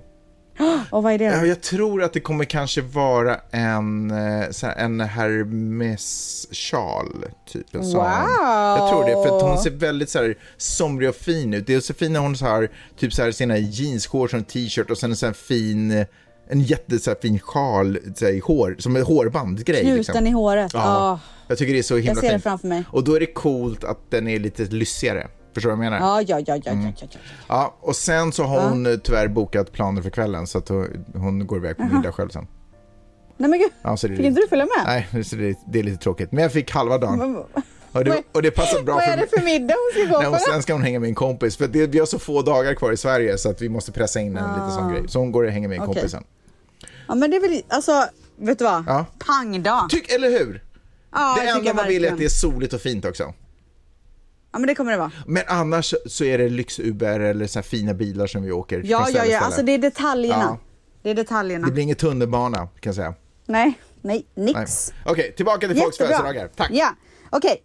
Och 0.90 1.03
vad 1.03 1.12
är 1.12 1.18
det 1.18 1.24
Ja, 1.24 1.44
jag 1.46 1.61
tror 1.61 2.03
att 2.03 2.12
det 2.12 2.20
kommer 2.20 2.44
kanske 2.44 2.81
vara 2.83 3.37
en, 3.51 4.11
eh, 4.11 4.44
en 4.77 5.01
Hermes-sjal, 5.01 7.24
typ 7.53 7.74
en 7.74 7.85
sån. 7.85 7.94
Wow! 7.94 8.05
Jag 8.79 8.90
tror 8.90 9.05
det, 9.05 9.12
för 9.29 9.40
hon 9.48 9.59
ser 9.59 9.70
väldigt 9.70 10.11
så 10.11 10.18
här 10.18 10.38
somrig 10.57 11.09
och 11.09 11.14
fin 11.16 11.55
ut. 11.55 11.66
Det 11.66 11.74
är 11.74 11.81
så 11.81 11.94
fin 11.94 12.12
när 12.12 12.20
hon 12.20 12.35
här, 12.35 12.70
typ 12.98 13.12
så 13.12 13.22
här 13.22 13.33
sina 13.33 13.59
jeansshorts 13.59 14.33
och 14.35 14.38
en 14.38 14.44
t-shirt 14.44 14.90
och 14.90 14.98
sen 14.98 15.11
en 15.11 15.16
sån 15.16 15.35
fin, 15.35 16.05
en 16.50 16.61
jätte 16.61 16.98
så 16.98 17.11
här, 17.11 17.16
fin 17.22 17.38
sjal 17.40 17.98
här, 18.20 18.28
i 18.28 18.38
hår, 18.38 18.76
som 18.78 18.96
en 18.96 19.02
hårbandgrej. 19.02 19.80
Knuten 19.80 19.96
liksom. 19.96 20.26
i 20.26 20.30
håret. 20.30 20.70
Ja, 20.74 20.80
Ja. 20.84 21.20
jag 21.48 21.58
tycker 21.58 21.72
det 21.72 21.78
är 21.78 21.82
så 21.82 21.96
himla 21.96 22.11
Jag 22.11 22.16
ser 22.18 22.26
det 22.26 22.30
fint. 22.32 22.42
framför 22.42 22.68
mig. 22.68 22.84
Och 22.92 23.04
då 23.04 23.14
är 23.16 23.20
det 23.20 23.26
coolt 23.26 23.84
att 23.84 23.98
den 24.11 24.28
är 24.28 24.38
lite 24.38 24.62
lyssigare. 24.64 25.28
Förstår 25.54 25.70
du 25.70 25.76
vad 25.76 25.84
jag 25.84 25.90
menar? 25.92 26.06
Ja, 26.06 26.22
ja, 26.22 26.40
ja, 26.46 26.61
ja, 26.64 26.72
Mm. 26.72 26.84
ja, 26.87 26.92
ja, 27.00 27.06
ja. 27.12 27.18
Ja, 27.48 27.76
och 27.80 27.96
sen 27.96 28.32
så 28.32 28.44
har 28.44 28.68
hon 28.68 28.87
eh, 28.87 28.96
tyvärr 29.04 29.28
bokat 29.28 29.72
planer 29.72 30.02
för 30.02 30.11
kvällen 30.11 30.46
så 30.46 30.58
att 30.58 30.68
hon, 31.14 31.46
går 31.46 31.58
iväg 31.58 31.76
på 31.76 31.84
middag 31.84 32.12
själv 32.12 32.28
sen. 32.28 32.46
Nej 33.37 33.50
men 33.50 33.58
gud, 33.58 33.70
Ja, 33.82 33.96
så 33.96 34.08
det 34.08 34.16
fick 34.16 34.26
inte 34.26 34.40
du 34.40 34.48
följa 34.48 34.64
med? 34.64 35.06
Nej, 35.12 35.24
så 35.24 35.37
det, 35.37 35.58
det 35.72 35.78
är 35.78 35.82
lite 35.82 35.96
tråkigt. 36.02 36.32
Men 36.32 36.42
jag 36.42 36.52
fick 36.52 36.70
halva 36.70 36.98
dagen. 36.98 37.37
Och 37.92 38.04
det, 38.04 38.22
och 38.32 38.42
det 38.42 38.50
passar 38.50 38.82
bra 38.82 38.94
Vad 38.94 39.04
är 39.04 39.16
det 39.16 39.26
för 39.38 39.44
middag 39.44 39.74
hon 39.74 40.04
ska 40.06 40.14
gå 40.16 40.22
Nej, 40.30 40.32
på? 40.40 40.44
sen 40.52 40.62
ska 40.62 40.72
hon 40.72 40.82
hänga 40.82 41.00
med 41.00 41.08
en 41.08 41.14
kompis. 41.14 41.56
För 41.56 41.68
det, 41.68 41.87
vi 41.87 41.98
har 41.98 42.06
så 42.06 42.18
få 42.18 42.42
dagar 42.42 42.74
kvar 42.74 42.92
i 42.92 42.96
Sverige 42.96 43.38
så 43.38 43.50
att 43.50 43.62
vi 43.62 43.68
måste 43.68 43.92
pressa 43.92 44.20
in 44.20 44.37
en 44.37 44.54
liten 44.54 44.70
sån 44.70 44.92
grej. 44.92 45.02
Så 45.08 45.18
hon 45.18 45.32
går 45.32 45.44
och 45.44 45.50
hänger 45.50 45.68
med 45.68 45.76
en 45.76 45.82
Ah. 45.82 45.84
Okej. 45.84 45.94
kompis 45.94 46.11
sen. 46.12 46.24
Ja 47.09 47.14
men 47.14 47.31
det 47.31 47.37
är 47.37 47.40
väl, 47.40 47.62
alltså, 47.68 48.05
vet 48.37 48.59
du 48.59 48.64
vad? 48.64 48.85
Ja. 48.87 49.07
Pangdag. 49.18 49.90
Tyck, 49.90 50.12
eller 50.12 50.31
hur? 50.31 50.64
Ja, 51.12 51.37
det 51.40 51.49
enda 51.49 51.75
man 51.75 51.88
vill 51.88 52.05
är 52.05 52.12
att 52.12 52.18
det 52.18 52.25
är 52.25 52.29
soligt 52.29 52.73
och 52.73 52.81
fint 52.81 53.05
också. 53.05 53.35
Ja 54.53 54.59
men 54.59 54.66
det 54.66 54.75
kommer 54.75 54.92
det 54.92 54.99
vara. 54.99 55.12
Men 55.27 55.42
annars 55.47 55.94
så 56.07 56.25
är 56.25 56.38
det 56.38 56.49
lyx-Uber 56.49 57.21
eller 57.21 57.47
så 57.47 57.59
här 57.59 57.64
fina 57.64 57.94
bilar 57.94 58.27
som 58.27 58.42
vi 58.42 58.53
åker 58.53 58.83
Ja, 58.85 59.09
ja, 59.11 59.25
ja, 59.25 59.40
alltså 59.40 59.62
det 59.62 59.73
är 59.73 59.79
detaljerna. 59.79 60.42
Ja. 60.42 60.59
Det 61.03 61.11
är 61.11 61.14
detaljerna. 61.14 61.66
Det 61.66 61.73
blir 61.73 61.83
ingen 61.83 61.97
tunnelbana 61.97 62.59
kan 62.59 62.71
jag 62.83 62.94
säga. 62.94 63.14
Nej, 63.47 63.79
nej, 64.03 64.27
nix. 64.35 64.92
Okej, 65.05 65.33
tillbaka 65.37 65.68
till 65.68 65.77
folks 65.77 66.01
Jättebra. 66.01 66.18
födelsedagar. 66.18 66.51
Tack. 66.57 66.71
Ja, 66.73 66.94
okej. 67.31 67.62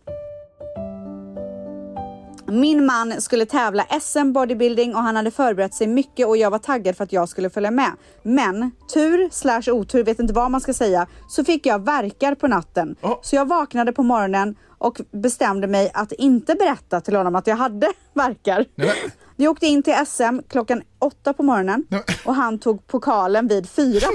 Min 2.47 2.86
man 2.86 3.21
skulle 3.21 3.45
tävla 3.45 3.86
SM 4.01 4.32
bodybuilding 4.34 4.95
och 4.95 5.01
han 5.01 5.15
hade 5.15 5.32
förberett 5.32 5.73
sig 5.73 5.88
mycket 5.88 6.27
och 6.27 6.38
jag 6.38 6.51
var 6.51 6.60
taggad 6.60 6.97
för 6.97 7.03
att 7.03 7.13
jag 7.13 7.29
skulle 7.29 7.49
följa 7.49 7.71
med. 7.71 7.91
Men 8.23 8.71
tur 8.93 9.29
slash 9.32 9.62
otur, 9.71 10.03
vet 10.03 10.19
inte 10.19 10.34
vad 10.34 10.51
man 10.51 10.62
ska 10.62 10.73
säga, 10.73 11.08
så 11.29 11.43
fick 11.43 11.65
jag 11.65 11.86
verkar 11.86 12.36
på 12.36 12.47
natten. 12.47 12.95
Oh. 13.01 13.19
Så 13.21 13.36
jag 13.36 13.47
vaknade 13.47 13.91
på 13.91 14.03
morgonen 14.03 14.56
och 14.77 15.01
bestämde 15.12 15.67
mig 15.67 15.91
att 15.93 16.12
inte 16.12 16.56
berätta 16.56 17.01
till 17.01 17.15
honom 17.15 17.36
att 17.36 17.47
jag 17.47 17.56
hade 17.56 17.88
verkar. 18.13 18.65
Nej, 18.75 18.88
men- 19.03 19.12
Vi 19.36 19.47
åkte 19.47 19.65
in 19.67 19.84
till 19.84 19.93
SM 20.08 20.39
klockan 20.49 20.82
åtta 20.99 21.34
på 21.34 21.43
morgonen 21.43 21.86
Nej, 21.89 22.01
men- 22.08 22.15
och 22.25 22.36
han 22.36 22.60
tog 22.60 22.88
pokalen 22.88 23.47
vid 23.47 23.69
fyra. 23.69 24.08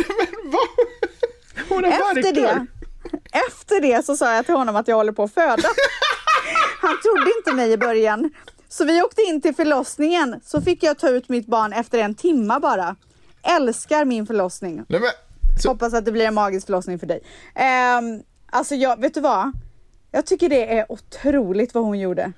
Hon 1.69 1.85
har 1.85 1.91
Efter 1.91 2.14
verkar. 2.14 2.33
det, 2.43 2.67
efter 3.49 3.81
det 3.81 4.05
så 4.05 4.17
sa 4.17 4.35
jag 4.35 4.45
till 4.47 4.55
honom 4.55 4.77
att 4.77 4.88
jag 4.88 4.97
håller 4.97 5.12
på 5.12 5.23
att 5.23 5.35
föda. 5.35 5.69
Han 6.81 6.97
trodde 7.03 7.33
inte 7.39 7.53
mig 7.53 7.73
i 7.73 7.77
början. 7.77 8.31
Så 8.69 8.85
vi 8.85 9.03
åkte 9.03 9.23
in 9.23 9.41
till 9.41 9.55
förlossningen 9.55 10.41
så 10.45 10.61
fick 10.61 10.83
jag 10.83 10.99
ta 10.99 11.09
ut 11.09 11.29
mitt 11.29 11.47
barn 11.47 11.73
efter 11.73 11.99
en 11.99 12.15
timma 12.15 12.61
bara. 12.61 12.97
Älskar 13.43 14.05
min 14.05 14.27
förlossning. 14.27 14.85
Nej, 14.89 15.01
men, 15.01 15.11
så, 15.63 15.69
Hoppas 15.69 15.95
att 15.95 16.05
det 16.05 16.13
blir 16.13 16.27
en 16.27 16.35
magisk 16.35 16.67
förlossning 16.67 16.99
för 16.99 17.07
dig. 17.07 17.21
Um, 17.99 18.23
alltså 18.51 18.75
jag, 18.75 19.01
vet 19.01 19.15
du 19.15 19.21
vad? 19.21 19.53
Jag 20.11 20.27
tycker 20.27 20.49
det 20.49 20.79
är 20.79 20.93
otroligt 20.93 21.75
vad 21.75 21.85
hon 21.85 21.99
gjorde. 21.99 22.33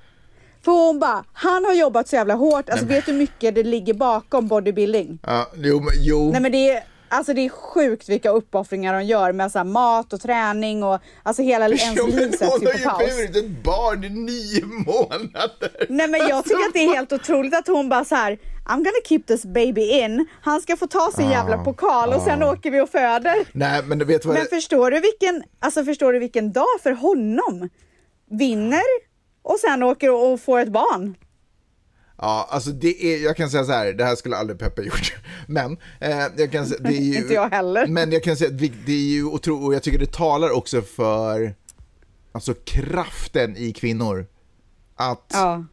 För 0.64 0.72
hon 0.72 0.98
bara, 0.98 1.24
han 1.32 1.64
har 1.64 1.72
jobbat 1.72 2.08
så 2.08 2.16
jävla 2.16 2.34
hårt. 2.34 2.68
Alltså 2.68 2.86
vet 2.86 3.06
du 3.06 3.12
hur 3.12 3.18
mycket 3.18 3.54
det 3.54 3.62
ligger 3.62 3.94
bakom 3.94 4.48
bodybuilding? 4.48 5.18
ja, 5.26 5.50
jo, 5.54 5.80
men, 5.80 5.92
jo. 5.96 6.32
Nej 6.32 6.40
men 6.40 6.52
det 6.52 6.70
är, 6.70 6.84
alltså 7.10 7.34
det 7.34 7.40
är 7.44 7.48
sjukt 7.48 8.08
vilka 8.08 8.30
uppoffringar 8.30 8.94
de 8.94 9.04
gör 9.04 9.32
med 9.32 9.52
så 9.52 9.58
här 9.58 9.64
mat 9.64 10.12
och 10.12 10.20
träning 10.20 10.82
och 10.82 10.98
alltså 11.22 11.42
hela 11.42 11.66
ens 11.68 11.82
Jo, 11.96 12.06
men 12.06 12.16
liv 12.16 12.30
sätts 12.30 12.52
hon 12.52 12.60
ju 12.60 12.66
har 12.66 12.72
på 12.72 12.78
ju 12.78 12.84
paus. 12.84 13.16
burit 13.16 13.36
ett 13.36 13.64
barn 13.64 14.04
i 14.04 14.08
nio 14.08 14.64
månader. 14.66 15.86
Nej 15.88 16.08
men 16.08 16.20
jag 16.28 16.44
tycker 16.44 16.66
att 16.66 16.72
det 16.74 16.84
är 16.84 16.94
helt 16.94 17.12
otroligt 17.12 17.54
att 17.54 17.66
hon 17.66 17.88
bara 17.88 18.04
så 18.04 18.14
här. 18.14 18.38
I'm 18.66 18.76
gonna 18.76 19.02
keep 19.08 19.22
this 19.26 19.44
baby 19.44 19.90
in. 19.90 20.26
Han 20.42 20.60
ska 20.60 20.76
få 20.76 20.86
ta 20.86 21.10
sin 21.16 21.30
jävla 21.30 21.58
pokal 21.64 22.12
och 22.12 22.22
sen 22.22 22.42
åker 22.42 22.70
vi 22.70 22.80
och 22.80 22.88
föder. 22.88 23.34
Nej, 23.52 23.82
men 23.84 23.98
du 23.98 24.04
vet 24.04 24.24
vad 24.24 24.34
Men 24.34 24.44
det... 24.44 24.50
förstår 24.50 24.90
du 24.90 25.00
vilken, 25.00 25.42
alltså 25.60 25.84
förstår 25.84 26.12
du 26.12 26.18
vilken 26.18 26.52
dag 26.52 26.66
för 26.82 26.92
honom? 26.92 27.68
Vinner 28.30 28.82
och 29.42 29.58
sen 29.58 29.82
åker 29.82 30.10
och 30.10 30.40
får 30.40 30.58
ett 30.60 30.68
barn. 30.72 31.14
Ja, 32.22 32.46
alltså 32.50 32.70
det 32.70 33.04
är, 33.04 33.24
jag 33.24 33.36
kan 33.36 33.50
säga 33.50 33.64
så 33.64 33.72
här, 33.72 33.92
det 33.92 34.04
här 34.04 34.16
skulle 34.16 34.36
aldrig 34.36 34.58
Peppe 34.58 34.82
gjort. 34.86 35.14
Men, 35.46 35.76
eh, 36.00 36.18
jag 36.36 36.52
kan 36.52 36.66
säga, 36.66 36.80
det 36.80 36.88
är 36.96 37.00
ju... 37.00 37.16
Inte 37.22 37.34
jag 37.34 37.50
heller. 37.50 37.86
Men 37.86 38.12
jag 38.12 38.22
kan 38.22 38.36
säga 38.36 38.50
det 38.50 38.92
är 38.92 38.96
ju 39.10 39.24
otroligt, 39.24 39.66
och 39.66 39.74
jag 39.74 39.82
tycker 39.82 39.98
det 39.98 40.12
talar 40.12 40.50
också 40.50 40.82
för, 40.82 41.54
alltså 42.32 42.54
kraften 42.64 43.56
i 43.56 43.72
kvinnor. 43.72 44.26
Att, 44.96 45.30
Ja. 45.32 45.64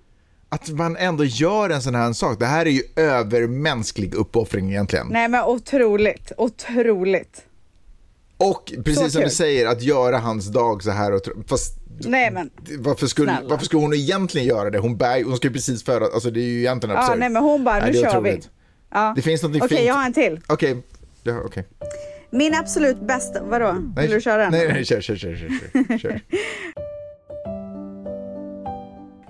att 0.50 0.70
man 0.70 0.98
ändå 0.98 1.24
gör 1.26 1.70
en 1.70 1.82
sån 1.82 1.96
här 1.96 2.14
sak. 2.14 2.40
Det 2.40 2.46
här 2.46 2.66
är 2.66 2.70
ju 2.72 2.82
övermänsklig 2.96 4.14
uppoffring 4.16 4.70
egentligen. 4.70 5.08
Nej 5.10 5.28
men 5.28 5.44
otroligt, 5.44 6.32
otroligt. 6.38 7.44
Och 8.38 8.74
precis 8.86 9.04
Så 9.04 9.10
som 9.10 9.22
du 9.22 9.28
kul. 9.28 9.36
säger, 9.36 9.66
att 9.68 9.82
göra 9.82 10.18
hans 10.18 10.48
dag 10.48 10.84
så 10.84 10.92
här, 10.92 11.12
och, 11.14 11.22
fast 11.48 11.77
Nej 12.00 12.32
men. 12.32 12.50
varför 12.80 13.08
skulle, 13.08 13.32
Snälla. 13.32 13.50
varför 13.50 13.66
skulle 13.66 13.82
hon 13.82 13.94
egentligen 13.94 14.48
göra 14.48 14.70
det? 14.70 14.78
Hon, 14.80 14.98
bär, 14.98 15.24
hon 15.24 15.38
ska 15.38 15.48
ju 15.48 15.54
precis 15.54 15.84
föda, 15.84 16.06
alltså 16.06 16.32
det 16.32 16.40
är 16.40 16.44
ju 16.44 16.60
egentligen 16.60 16.96
Ja, 16.96 17.02
absurt. 17.02 17.20
nej 17.20 17.30
men 17.30 17.44
hon 17.44 17.64
bara, 17.64 17.80
Nej, 17.80 17.92
nu 17.92 18.00
är 18.00 18.12
kör 18.12 18.22
vi. 18.22 18.42
Ja. 18.92 19.14
Det 19.16 19.22
finns 19.22 19.44
Okej, 19.44 19.62
fint. 19.70 19.82
jag 19.82 19.94
har 19.94 20.06
en 20.06 20.14
till. 20.14 20.40
Okej, 20.48 20.84
ja, 21.24 21.42
okej. 21.46 21.68
Min 22.32 22.54
absolut 22.56 23.08
bästa, 23.08 23.44
vadå? 23.44 23.76
Vill 23.98 24.12
du 24.12 24.22
köra 24.22 24.42
den? 24.42 24.52
Nej, 24.52 24.68
nej, 24.68 24.86
kör, 24.86 25.02
kör, 25.02 25.16
kör, 25.16 25.36
kör, 25.36 25.98
kör. 25.98 26.22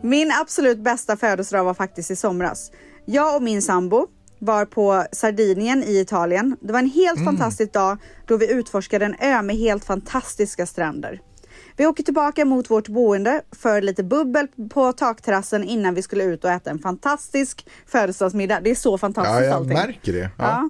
Min 0.03 0.31
absolut 0.41 0.79
bästa 0.79 1.17
födelsedag 1.17 1.63
var 1.63 1.73
faktiskt 1.73 2.11
i 2.11 2.15
somras. 2.15 2.71
Jag 3.05 3.35
och 3.35 3.41
min 3.43 3.61
sambo 3.61 4.07
var 4.39 4.65
på 4.65 5.05
Sardinien 5.11 5.83
i 5.83 5.99
Italien. 5.99 6.57
Det 6.61 6.71
var 6.73 6.79
en 6.79 6.89
helt 6.89 7.23
fantastisk 7.23 7.73
dag 7.73 7.97
då 8.27 8.37
vi 8.37 8.51
utforskade 8.51 9.05
en 9.05 9.15
ö 9.19 9.41
med 9.41 9.55
helt 9.55 9.85
fantastiska 9.85 10.65
stränder. 10.65 11.21
Vi 11.77 11.85
åker 11.85 12.03
tillbaka 12.03 12.45
mot 12.45 12.69
vårt 12.69 12.87
boende 12.87 13.41
för 13.51 13.81
lite 13.81 14.03
bubbel 14.03 14.47
på 14.69 14.91
takterrassen 14.93 15.63
innan 15.63 15.93
vi 15.93 16.01
skulle 16.01 16.23
ut 16.23 16.43
och 16.43 16.49
äta 16.51 16.69
en 16.69 16.79
fantastisk 16.79 17.67
födelsedagsmiddag. 17.87 18.59
Det 18.63 18.69
är 18.71 18.75
så 18.75 18.97
fantastiskt 18.97 19.35
Ja, 19.39 19.43
jag 19.43 19.53
allting. 19.53 19.73
märker 19.73 20.13
det. 20.13 20.19
Ja. 20.19 20.29
Ja. 20.37 20.69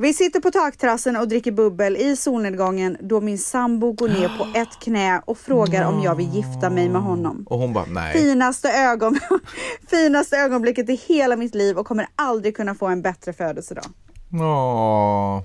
Vi 0.00 0.14
sitter 0.14 0.40
på 0.40 0.50
takterrassen 0.50 1.16
och 1.16 1.28
dricker 1.28 1.52
bubbel 1.52 1.96
i 1.96 2.16
solnedgången 2.16 2.96
då 3.00 3.20
min 3.20 3.38
sambo 3.38 3.92
går 3.92 4.08
ner 4.08 4.28
på 4.38 4.58
ett 4.58 4.80
knä 4.80 5.22
och 5.24 5.38
frågar 5.38 5.84
om 5.88 6.02
jag 6.02 6.14
vill 6.14 6.34
gifta 6.34 6.70
mig 6.70 6.88
med 6.88 7.02
honom. 7.02 7.44
Och 7.50 7.58
hon 7.58 7.72
bara, 7.72 7.84
nej. 7.84 8.12
Finaste, 8.18 8.68
ögon... 8.72 9.18
Finaste 9.88 10.36
ögonblicket 10.36 10.88
i 10.90 10.94
hela 10.94 11.36
mitt 11.36 11.54
liv 11.54 11.78
och 11.78 11.86
kommer 11.86 12.06
aldrig 12.16 12.56
kunna 12.56 12.74
få 12.74 12.86
en 12.86 13.02
bättre 13.02 13.32
födelsedag. 13.32 13.84
Åh, 14.32 15.42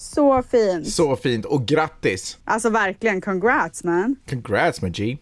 Så 0.00 0.42
fint. 0.42 0.88
så 0.88 1.16
fint. 1.16 1.44
Och 1.44 1.66
grattis! 1.66 2.38
Alltså 2.44 2.70
verkligen, 2.70 3.20
congrats 3.20 3.84
man. 3.84 4.16
Congrats 4.30 4.82
med 4.82 4.94
G. 4.94 5.18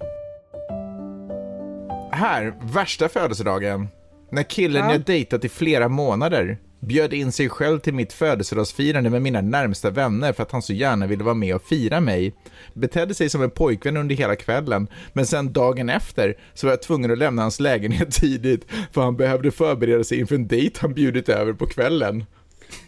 Här, 2.12 2.54
värsta 2.72 3.08
födelsedagen. 3.08 3.88
När 4.32 4.42
killen 4.42 4.84
Ja. 4.84 4.92
jag 4.92 5.00
dejtat 5.00 5.44
i 5.44 5.48
flera 5.48 5.88
månader 5.88 6.58
bjöd 6.80 7.12
in 7.12 7.32
sig 7.32 7.48
själv 7.48 7.78
till 7.78 7.94
mitt 7.94 8.12
födelsedagsfirande 8.12 9.10
med 9.10 9.22
mina 9.22 9.40
närmsta 9.40 9.90
vänner 9.90 10.32
för 10.32 10.42
att 10.42 10.52
han 10.52 10.62
så 10.62 10.72
gärna 10.72 11.06
ville 11.06 11.24
vara 11.24 11.34
med 11.34 11.54
och 11.54 11.62
fira 11.62 12.00
mig. 12.00 12.34
Betedde 12.74 13.14
sig 13.14 13.28
som 13.30 13.42
en 13.42 13.50
pojkvän 13.50 13.96
under 13.96 14.14
hela 14.14 14.36
kvällen, 14.36 14.88
men 15.12 15.26
sen 15.26 15.52
dagen 15.52 15.88
efter 15.90 16.34
så 16.54 16.66
var 16.66 16.72
jag 16.72 16.82
tvungen 16.82 17.10
att 17.12 17.18
lämna 17.18 17.42
hans 17.42 17.60
lägenhet 17.60 18.12
tidigt 18.20 18.66
för 18.92 19.00
han 19.02 19.16
behövde 19.16 19.50
förbereda 19.50 20.04
sig 20.04 20.20
inför 20.20 20.34
en 20.34 20.48
dejt 20.48 20.78
han 20.80 20.94
bjudit 20.94 21.28
över 21.28 21.52
på 21.52 21.66
kvällen. 21.66 22.24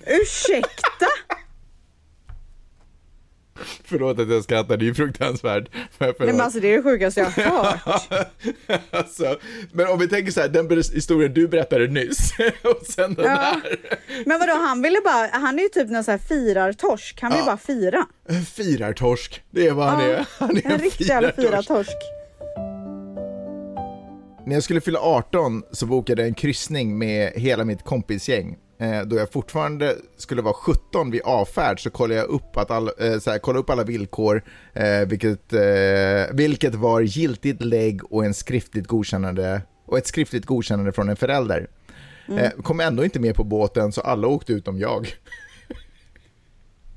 Ursäkta? 0.06 1.06
Förlåt 3.84 4.18
att 4.18 4.30
jag 4.30 4.44
skrattar, 4.44 4.76
det 4.76 4.84
är 4.84 4.86
ju 4.86 4.94
fruktansvärt. 4.94 5.64
Men 5.98 6.14
Nej 6.18 6.28
men 6.32 6.40
alltså 6.40 6.60
det 6.60 6.72
är 6.72 6.76
det 6.76 6.82
sjukaste 6.82 7.20
jag 7.20 7.26
har 7.30 7.62
hört. 7.62 8.08
alltså, 8.90 9.36
men 9.72 9.86
om 9.88 9.98
vi 9.98 10.08
tänker 10.08 10.32
så 10.32 10.40
här, 10.40 10.48
den 10.48 10.82
historien 10.94 11.34
du 11.34 11.48
berättade 11.48 11.86
nyss 11.86 12.32
och 12.62 12.86
sen 12.86 13.14
den 13.14 13.24
Ja. 13.24 13.30
här. 13.30 13.62
Men 14.26 14.38
vadå, 14.40 14.52
han 14.52 14.82
ville 14.82 15.00
bara, 15.04 15.28
han 15.32 15.58
är 15.58 15.62
ju 15.62 15.68
typ 15.68 15.90
någon 15.90 16.04
sån 16.04 16.12
här 16.12 16.18
firartorsk. 16.18 17.20
Han 17.22 17.30
vill 17.30 17.40
ju 17.40 17.46
bara 17.46 17.56
fira. 17.56 18.06
En 18.28 18.42
Firartorsk, 18.44 19.42
det 19.50 19.66
är 19.68 19.72
vad 19.72 19.86
han 19.88 20.04
Ja, 20.04 20.10
är. 20.16 20.26
Han 20.38 20.56
är 20.56 20.70
En 20.70 20.78
riktig 20.78 21.04
jävla 21.06 21.32
firartorsk. 21.32 21.68
firartorsk. 21.68 21.96
När 24.46 24.54
jag 24.54 24.62
skulle 24.62 24.80
fylla 24.80 24.98
18 25.00 25.62
så 25.72 25.86
bokade 25.86 26.22
jag 26.22 26.28
en 26.28 26.34
kryssning 26.34 26.98
med 26.98 27.32
hela 27.32 27.64
mitt 27.64 27.84
kompisgäng. 27.84 28.56
Eh, 28.80 29.02
då 29.02 29.16
jag 29.16 29.32
fortfarande 29.32 29.96
skulle 30.16 30.42
vara 30.42 30.54
17 30.54 31.10
vid 31.10 31.22
avfärd 31.24 31.82
så 31.82 31.90
kollade 31.90 32.20
jag 32.20 32.28
upp, 32.28 32.56
att 32.56 32.70
all, 32.70 32.90
eh, 32.98 33.18
så 33.18 33.30
här, 33.30 33.38
kollade 33.38 33.60
upp 33.60 33.70
alla 33.70 33.84
villkor, 33.84 34.42
eh, 34.74 35.00
vilket, 35.06 35.52
eh, 35.52 36.34
vilket 36.34 36.74
var 36.74 37.00
giltigt 37.00 37.62
lägg 37.62 38.12
och, 38.12 38.24
en 38.24 38.34
skriftligt 38.34 38.86
godkännande, 38.86 39.62
och 39.86 39.98
ett 39.98 40.06
skriftligt 40.06 40.46
godkännande 40.46 40.92
från 40.92 41.08
en 41.08 41.16
förälder. 41.16 41.66
Mm. 42.28 42.44
Eh, 42.44 42.50
kom 42.50 42.80
ändå 42.80 43.04
inte 43.04 43.20
med 43.20 43.34
på 43.34 43.44
båten 43.44 43.92
så 43.92 44.00
alla 44.00 44.26
åkte 44.26 44.52
utom 44.52 44.78
jag. 44.78 45.14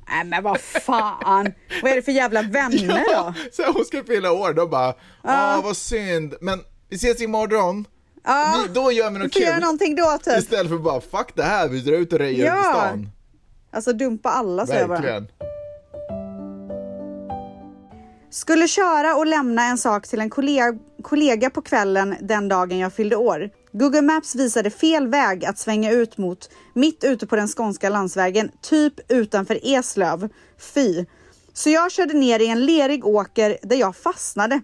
Nej 0.09 0.25
men 0.25 0.43
vad 0.43 0.61
fan. 0.61 1.53
Vad 1.81 1.91
är 1.91 1.95
det 1.95 2.01
för 2.01 2.11
jävla 2.11 2.41
vänner 2.41 3.03
då? 3.15 3.33
så 3.51 3.63
här, 3.63 3.73
hon 3.73 3.85
ska 3.85 4.03
fylla 4.03 4.31
år, 4.31 4.53
de 4.53 4.69
bara, 4.69 4.93
ah 5.21 5.61
vad 5.61 5.77
synd, 5.77 6.35
men 6.41 6.59
vi 6.89 6.95
ses 6.95 7.21
imorgon. 7.21 7.85
Ja, 8.23 8.63
Vi, 8.67 8.73
då 8.73 8.91
gör 8.91 9.11
vi 9.11 9.19
något 9.19 9.33
kul. 9.33 9.59
någonting 9.61 9.95
då 9.95 10.17
typ. 10.23 10.37
Istället 10.37 10.69
för 10.71 10.77
bara, 10.77 11.01
fuck 11.01 11.35
det 11.35 11.43
här, 11.43 11.67
vi 11.67 11.81
drar 11.81 11.93
ut 11.93 12.13
och 12.13 12.19
rejar 12.19 12.45
Ja. 12.45 12.59
i 12.59 12.63
stan. 12.63 13.09
Alltså 13.71 13.93
dumpa 13.93 14.29
alla 14.29 14.67
säger 14.67 14.79
jag 14.79 14.89
bara. 14.89 15.23
Skulle 18.29 18.67
köra 18.67 19.15
och 19.15 19.25
lämna 19.27 19.63
en 19.65 19.77
sak 19.77 20.07
till 20.07 20.19
en 20.21 20.29
kollega, 20.29 20.73
kollega 21.01 21.49
på 21.49 21.61
kvällen 21.61 22.15
den 22.21 22.47
dagen 22.47 22.79
jag 22.79 22.93
fyllde 22.93 23.15
år. 23.15 23.49
Google 23.73 24.01
Maps 24.01 24.35
visade 24.35 24.69
fel 24.69 25.07
väg 25.07 25.45
att 25.45 25.57
svänga 25.57 25.91
ut 25.91 26.17
mot 26.17 26.49
mitt 26.73 27.03
ute 27.03 27.27
på 27.27 27.35
den 27.35 27.47
skånska 27.47 27.89
landsvägen, 27.89 28.51
typ 28.61 28.93
utanför 29.11 29.59
Eslöv. 29.63 30.29
Fy! 30.73 31.05
Så 31.53 31.69
jag 31.69 31.91
körde 31.91 32.13
ner 32.13 32.39
i 32.39 32.47
en 32.47 32.65
lerig 32.65 33.05
åker 33.05 33.57
där 33.61 33.75
jag 33.75 33.95
fastnade. 33.95 34.61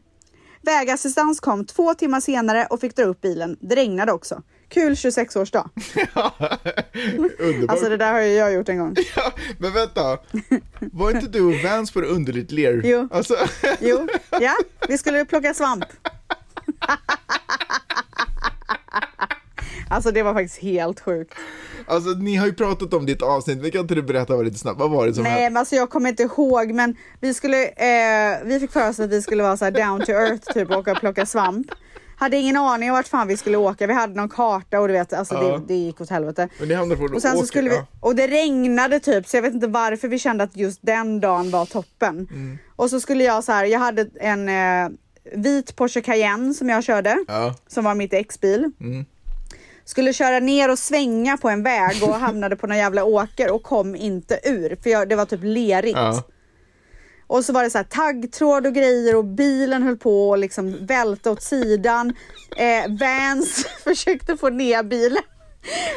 Vägassistans 0.68 1.40
kom 1.40 1.66
två 1.66 1.94
timmar 1.94 2.20
senare 2.20 2.68
och 2.70 2.80
fick 2.82 2.96
dra 2.96 3.04
upp 3.04 3.22
bilen. 3.22 3.58
Det 3.62 3.76
regnade 3.76 4.12
också. 4.12 4.42
Kul 4.70 4.94
26-årsdag. 4.94 5.70
Underbart. 7.40 7.70
Alltså 7.72 7.90
det 7.90 7.98
där 7.98 8.12
har 8.14 8.20
ju 8.22 8.34
jag 8.34 8.54
gjort 8.54 8.70
en 8.70 8.78
gång. 8.80 8.96
Ja, 9.16 9.32
men 9.60 9.74
vänta, 9.74 10.18
var 10.80 11.12
inte 11.12 11.28
du 11.28 11.42
och 11.42 11.54
Vans 11.64 11.92
på 11.92 12.02
det 12.02 12.08
underligt 12.08 12.52
ler? 12.52 12.82
Jo. 12.84 13.08
Alltså, 13.12 13.36
Jo, 13.80 14.08
ja, 14.42 14.56
vi 14.88 14.98
skulle 14.98 15.26
plocka 15.26 15.54
svamp. 15.54 15.86
Alltså 19.90 20.12
det 20.12 20.24
var 20.24 20.34
faktiskt 20.34 20.58
helt 20.62 21.00
sjukt. 21.00 21.34
alltså, 21.88 22.10
ni 22.10 22.36
har 22.36 22.46
ju 22.48 22.54
pratat 22.54 22.94
om 22.94 23.06
ditt 23.06 23.22
avsnitt, 23.22 23.62
men 23.62 23.72
kan 23.72 23.82
inte 23.82 23.96
du 23.96 24.02
berätta 24.02 24.36
vad 24.36 24.46
lite 24.46 24.58
snabbt? 24.60 24.80
Vad 24.80 24.92
var 24.92 25.08
det 25.08 25.14
som 25.14 25.24
Nej 25.24 25.32
hände? 25.32 25.50
men 25.50 25.58
alltså 25.58 25.76
jag 25.76 25.90
kommer 25.90 26.10
inte 26.10 26.24
ihåg 26.24 26.72
men 26.72 26.96
vi 27.20 27.34
skulle, 27.34 27.64
eh, 27.68 28.38
vi 28.46 28.60
fick 28.60 28.72
för 28.72 28.90
oss 28.90 29.00
att 29.00 29.10
vi 29.10 29.22
skulle 29.22 29.44
vara 29.44 29.58
så 29.58 29.66
här 29.66 29.72
down 29.72 30.06
to 30.06 30.12
earth 30.12 30.54
typ 30.54 30.70
och 30.72 30.78
åka 30.78 30.92
och 30.92 31.00
plocka 31.00 31.26
svamp. 31.26 31.68
Hade 32.20 32.38
ingen 32.38 32.58
aning 32.58 32.90
om 32.90 32.96
vart 32.96 33.08
fan 33.08 33.28
vi 33.28 33.38
skulle 33.38 33.58
åka, 33.58 33.88
vi 33.88 33.94
hade 33.94 34.14
någon 34.14 34.30
karta 34.30 34.80
och 34.80 34.88
du 34.88 34.94
vet, 34.94 35.14
alltså 35.14 35.36
Ja. 35.36 35.42
det, 35.58 35.64
det 35.68 35.74
gick 35.76 36.02
åt 36.02 36.10
helvete. 36.10 36.50
Men 36.60 36.68
ni 36.68 36.74
hamnade 36.74 37.00
på 37.08 37.16
Och 37.16 37.22
sen 37.22 37.32
så 37.32 37.38
åker, 37.38 37.48
skulle 37.48 37.70
vi, 37.70 37.82
och 38.00 38.16
det 38.16 38.28
regnade 38.28 39.00
typ 39.00 39.28
så 39.28 39.38
jag 39.38 39.42
vet 39.42 39.54
inte 39.54 39.68
varför 39.68 40.08
vi 40.08 40.20
kände 40.20 40.44
att 40.44 40.56
just 40.58 40.80
den 40.84 41.20
dagen 41.20 41.52
var 41.52 41.66
toppen. 41.66 42.28
Mm. 42.32 42.58
Och 42.76 42.90
så 42.90 43.00
skulle 43.00 43.24
jag 43.24 43.44
så 43.44 43.52
här, 43.52 43.66
jag 43.66 43.80
hade 43.80 44.10
en 44.20 44.50
eh, 44.50 44.90
vit 45.36 45.76
Porsche 45.76 46.02
Cayenne 46.02 46.54
som 46.54 46.70
jag 46.70 46.84
körde, 46.84 47.18
Ja. 47.28 47.56
som 47.68 47.84
var 47.84 47.96
mitt 47.96 48.14
ex-bil. 48.14 48.72
Mm. 48.82 49.06
Skulle 49.88 50.14
köra 50.14 50.40
ner 50.40 50.72
och 50.72 50.80
svänga 50.80 51.38
på 51.38 51.50
en 51.50 51.64
väg 51.64 52.04
och 52.04 52.16
hamnade 52.20 52.56
på 52.56 52.68
någon 52.68 52.78
jävla 52.78 53.04
åker 53.04 53.52
och 53.52 53.64
kom 53.64 53.96
inte 53.96 54.40
ur 54.44 54.78
för 54.84 54.90
jag, 54.90 55.10
det 55.10 55.16
var 55.16 55.26
typ 55.26 55.44
lerigt. 55.44 55.98
Ja. 55.98 56.24
Och 57.28 57.46
så 57.46 57.54
var 57.54 57.64
det 57.64 57.70
så 57.70 57.78
här 57.78 57.86
taggtråd 57.86 58.68
och 58.68 58.74
grejer 58.74 59.16
och 59.16 59.26
bilen 59.26 59.84
höll 59.84 59.98
på 59.98 60.34
att 60.34 60.40
liksom 60.40 60.86
välta 60.86 61.32
åt 61.32 61.44
sidan. 61.44 62.14
Eh, 62.58 62.98
Vans 63.00 63.66
försökte 63.84 64.38
få 64.38 64.50
ner 64.50 64.84
bilen. 64.84 65.24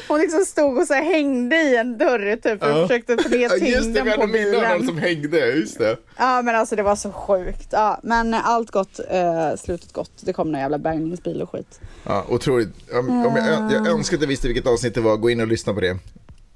Hon 0.08 0.20
liksom 0.20 0.44
stod 0.44 0.78
och 0.78 0.86
så 0.86 0.94
hängde 0.94 1.56
i 1.56 1.76
en 1.76 1.98
dörr 1.98 2.36
typ 2.36 2.62
och 2.62 2.68
Ja. 2.68 2.82
försökte 2.88 3.16
få 3.22 3.28
ner 3.28 3.38
Ja, 3.38 3.56
Just 3.56 3.60
det, 3.60 3.82
tyngden 3.82 4.04
vi 4.04 4.10
på 4.12 4.20
hade 4.20 4.32
minne 4.32 4.56
av 4.56 4.62
någon 4.62 4.70
bilen. 4.72 4.86
som 4.86 4.98
hängde, 4.98 5.46
just 5.46 5.78
det. 5.78 5.96
Ja 6.18 6.42
men 6.42 6.56
alltså 6.56 6.76
det 6.76 6.82
var 6.82 6.96
så 6.96 7.12
sjukt. 7.12 7.68
Ja, 7.70 8.00
men 8.02 8.34
allt 8.34 8.70
gott, 8.70 9.00
eh, 9.10 9.56
slutet 9.58 9.92
gott. 9.92 10.12
Det 10.20 10.32
kom 10.32 10.52
någon 10.52 10.60
jävla 10.60 10.78
bärgningsbil 10.78 11.42
och 11.42 11.50
skit. 11.50 11.80
Ja, 12.06 12.24
otroligt. 12.28 12.68
Om, 12.92 13.26
om 13.26 13.36
jag, 13.36 13.72
jag 13.72 13.86
önskar 13.88 14.16
att 14.16 14.20
jag 14.22 14.28
visste 14.28 14.48
vilket 14.48 14.66
avsnitt 14.66 14.94
det 14.94 15.00
var, 15.00 15.16
gå 15.16 15.30
in 15.30 15.40
och 15.40 15.46
lyssna 15.46 15.74
på 15.74 15.80
det. 15.80 15.98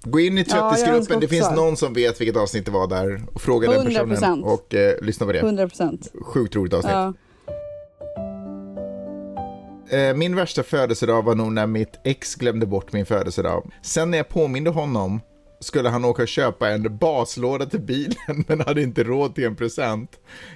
Gå 0.06 0.20
in 0.20 0.38
i 0.38 0.44
Ja, 0.48 0.56
jag 0.56 0.64
önskar 0.66 0.86
tvättisgruppen, 0.86 1.20
det 1.20 1.28
finns 1.28 1.50
någon 1.50 1.76
som 1.76 1.92
vet 1.94 2.20
vilket 2.20 2.36
avsnitt 2.36 2.64
det 2.64 2.70
var 2.70 2.86
där 2.86 3.22
och 3.34 3.40
fråga 3.40 3.70
den 3.70 3.86
100%. 3.86 4.08
personen 4.10 4.44
och 4.44 4.74
eh, 4.74 4.94
lyssna 5.02 5.26
på 5.26 5.32
det. 5.32 5.38
100 5.38 5.68
procent. 5.68 6.08
Sjukt 6.22 6.56
roligt 6.56 6.72
avsnitt. 6.74 6.92
Ja. 6.92 7.14
Eh, 9.94 10.14
Min 10.14 10.36
värsta 10.36 10.62
födelsedag 10.62 11.22
var 11.22 11.34
nog 11.34 11.52
när 11.52 11.66
mitt 11.66 12.00
ex 12.04 12.34
glömde 12.34 12.66
bort 12.66 12.92
min 12.92 13.06
födelsedag. 13.06 13.70
Sen 13.82 14.10
när 14.10 14.18
jag 14.18 14.28
påminde 14.28 14.70
honom 14.70 15.20
skulle 15.60 15.88
han 15.88 16.04
åka 16.04 16.22
och 16.22 16.28
köpa 16.28 16.70
en 16.70 16.98
baslåda 16.98 17.66
till 17.66 17.80
bilen 17.80 18.16
men 18.48 18.60
hade 18.60 18.82
inte 18.82 19.04
råd 19.04 19.34
till 19.34 19.44
en 19.44 19.56
present. 19.56 20.10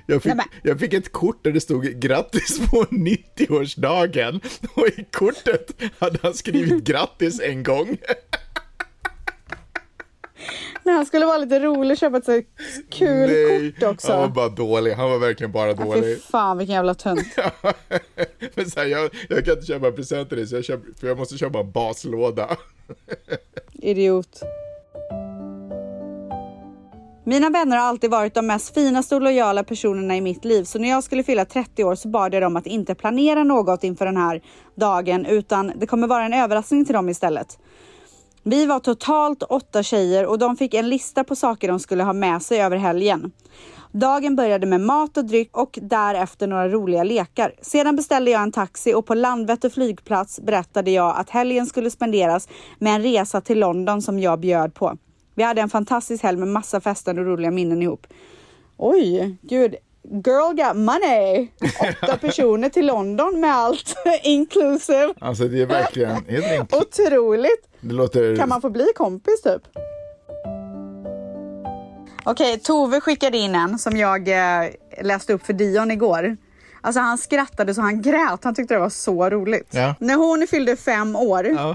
Jag 0.06 0.22
fick, 0.22 0.32
jag 0.62 0.80
fick 0.80 0.94
ett 0.94 1.12
kort 1.12 1.44
där 1.44 1.52
det 1.52 1.60
stod 1.60 1.84
grattis 1.84 2.58
på 2.70 2.84
90-årsdagen 2.84 4.40
och 4.74 4.86
i 4.86 5.04
kortet 5.12 5.70
hade 5.98 6.18
han 6.22 6.34
skrivit 6.34 6.84
grattis 6.84 7.40
en 7.40 7.62
gång. 7.62 7.96
Nej, 10.88 10.96
han 10.96 11.06
skulle 11.06 11.26
vara 11.26 11.38
lite 11.38 11.60
rolig 11.60 11.90
och 11.90 11.96
köpa 11.98 12.16
ett 12.16 12.24
så 12.24 12.42
kul 12.90 13.30
Nej, 13.30 13.72
kort 13.72 13.82
också. 13.82 14.12
Han 14.12 14.20
var 14.20 14.28
bara 14.28 14.48
dålig, 14.48 14.92
han 14.92 15.10
var 15.10 15.18
verkligen 15.18 15.52
bara 15.52 15.70
Ja, 15.70 15.76
Fy 15.76 15.82
dålig. 15.84 16.22
fan 16.22 16.58
vilken 16.58 16.74
jävla 16.74 16.94
tönt. 16.94 17.20
Men 18.54 18.70
så 18.70 18.80
här, 18.80 18.86
jag, 18.86 19.10
jag 19.28 19.44
kan 19.44 19.54
inte 19.54 19.66
köpa 19.66 19.86
en 19.86 19.94
present 19.94 20.28
till 20.28 20.38
dig 20.38 20.46
så 20.46 20.56
jag, 20.56 20.64
köp, 20.64 20.80
för 21.00 21.08
jag 21.08 21.18
måste 21.18 21.38
köpa 21.38 21.58
en 21.58 21.70
baslåda. 21.70 22.56
Idiot. 23.72 24.42
Mina 27.24 27.50
vänner 27.50 27.76
har 27.76 27.84
alltid 27.84 28.10
varit 28.10 28.34
de 28.34 28.46
mest 28.46 28.74
finaste 28.74 29.14
och 29.14 29.22
lojala 29.22 29.64
personerna 29.64 30.16
i 30.16 30.20
mitt 30.20 30.44
liv. 30.44 30.64
Så 30.64 30.78
när 30.78 30.88
jag 30.88 31.04
skulle 31.04 31.22
fylla 31.22 31.44
30 31.44 31.84
år 31.84 31.94
så 31.94 32.08
bad 32.08 32.34
jag 32.34 32.42
dem 32.42 32.56
att 32.56 32.66
inte 32.66 32.94
planera 32.94 33.44
något 33.44 33.84
inför 33.84 34.04
den 34.06 34.16
här 34.16 34.42
dagen 34.74 35.26
utan 35.26 35.72
det 35.76 35.86
kommer 35.86 36.06
vara 36.06 36.24
en 36.24 36.34
överraskning 36.34 36.84
till 36.84 36.94
dem 36.94 37.08
istället. 37.08 37.58
Vi 38.50 38.66
var 38.66 38.80
totalt 38.80 39.42
åtta 39.42 39.82
tjejer 39.82 40.26
och 40.26 40.38
de 40.38 40.56
fick 40.56 40.74
en 40.74 40.88
lista 40.88 41.24
på 41.24 41.36
saker 41.36 41.68
de 41.68 41.78
skulle 41.80 42.02
ha 42.02 42.12
med 42.12 42.42
sig 42.42 42.60
över 42.62 42.76
helgen. 42.76 43.32
Dagen 43.92 44.36
började 44.36 44.66
med 44.66 44.80
mat 44.80 45.16
och 45.16 45.24
dryck 45.24 45.56
och 45.56 45.78
därefter 45.82 46.46
några 46.46 46.68
roliga 46.68 47.04
lekar. 47.04 47.52
Sedan 47.62 47.96
beställde 47.96 48.30
jag 48.30 48.42
en 48.42 48.52
taxi 48.52 48.94
och 48.94 49.06
på 49.06 49.14
Landvetter 49.14 49.68
flygplats 49.68 50.40
berättade 50.40 50.90
jag 50.90 51.16
att 51.16 51.30
helgen 51.30 51.66
skulle 51.66 51.90
spenderas 51.90 52.48
med 52.78 52.94
en 52.94 53.02
resa 53.02 53.40
till 53.40 53.58
London 53.58 54.02
som 54.02 54.18
jag 54.18 54.40
bjöd 54.40 54.74
på. 54.74 54.96
Vi 55.34 55.42
hade 55.42 55.60
en 55.60 55.70
fantastisk 55.70 56.22
helg 56.22 56.38
med 56.38 56.48
massa 56.48 56.80
fester 56.80 57.18
och 57.18 57.26
roliga 57.26 57.50
minnen 57.50 57.82
ihop. 57.82 58.06
Oj, 58.76 59.36
gud. 59.42 59.74
Girl 60.10 60.54
got 60.54 60.76
money! 60.76 61.48
Åtta 62.02 62.16
personer 62.20 62.68
till 62.68 62.86
London 62.86 63.40
med 63.40 63.54
allt 63.54 63.94
inclusive. 64.22 65.14
Alltså 65.20 65.44
det 65.48 65.62
är 65.62 65.66
verkligen 65.66 66.24
helt. 66.28 66.74
Otroligt! 66.74 67.68
Det 67.80 67.94
låter... 67.94 68.36
Kan 68.36 68.48
man 68.48 68.60
få 68.60 68.70
bli 68.70 68.86
kompis 68.96 69.42
typ? 69.42 69.62
Okej, 72.24 72.58
Tove 72.58 73.00
skickade 73.00 73.38
in 73.38 73.54
en 73.54 73.78
som 73.78 73.96
jag 73.96 74.28
eh, 74.28 74.70
läste 75.02 75.32
upp 75.32 75.46
för 75.46 75.52
Dion 75.52 75.90
igår. 75.90 76.36
Alltså 76.80 77.00
han 77.00 77.18
skrattade 77.18 77.74
så 77.74 77.80
han 77.80 78.02
grät. 78.02 78.44
Han 78.44 78.54
tyckte 78.54 78.74
det 78.74 78.80
var 78.80 78.88
så 78.88 79.30
roligt. 79.30 79.68
Ja. 79.70 79.94
När 80.00 80.14
hon 80.14 80.46
fyllde 80.50 80.76
fem 80.76 81.16
år 81.16 81.46
Ja, 81.46 81.70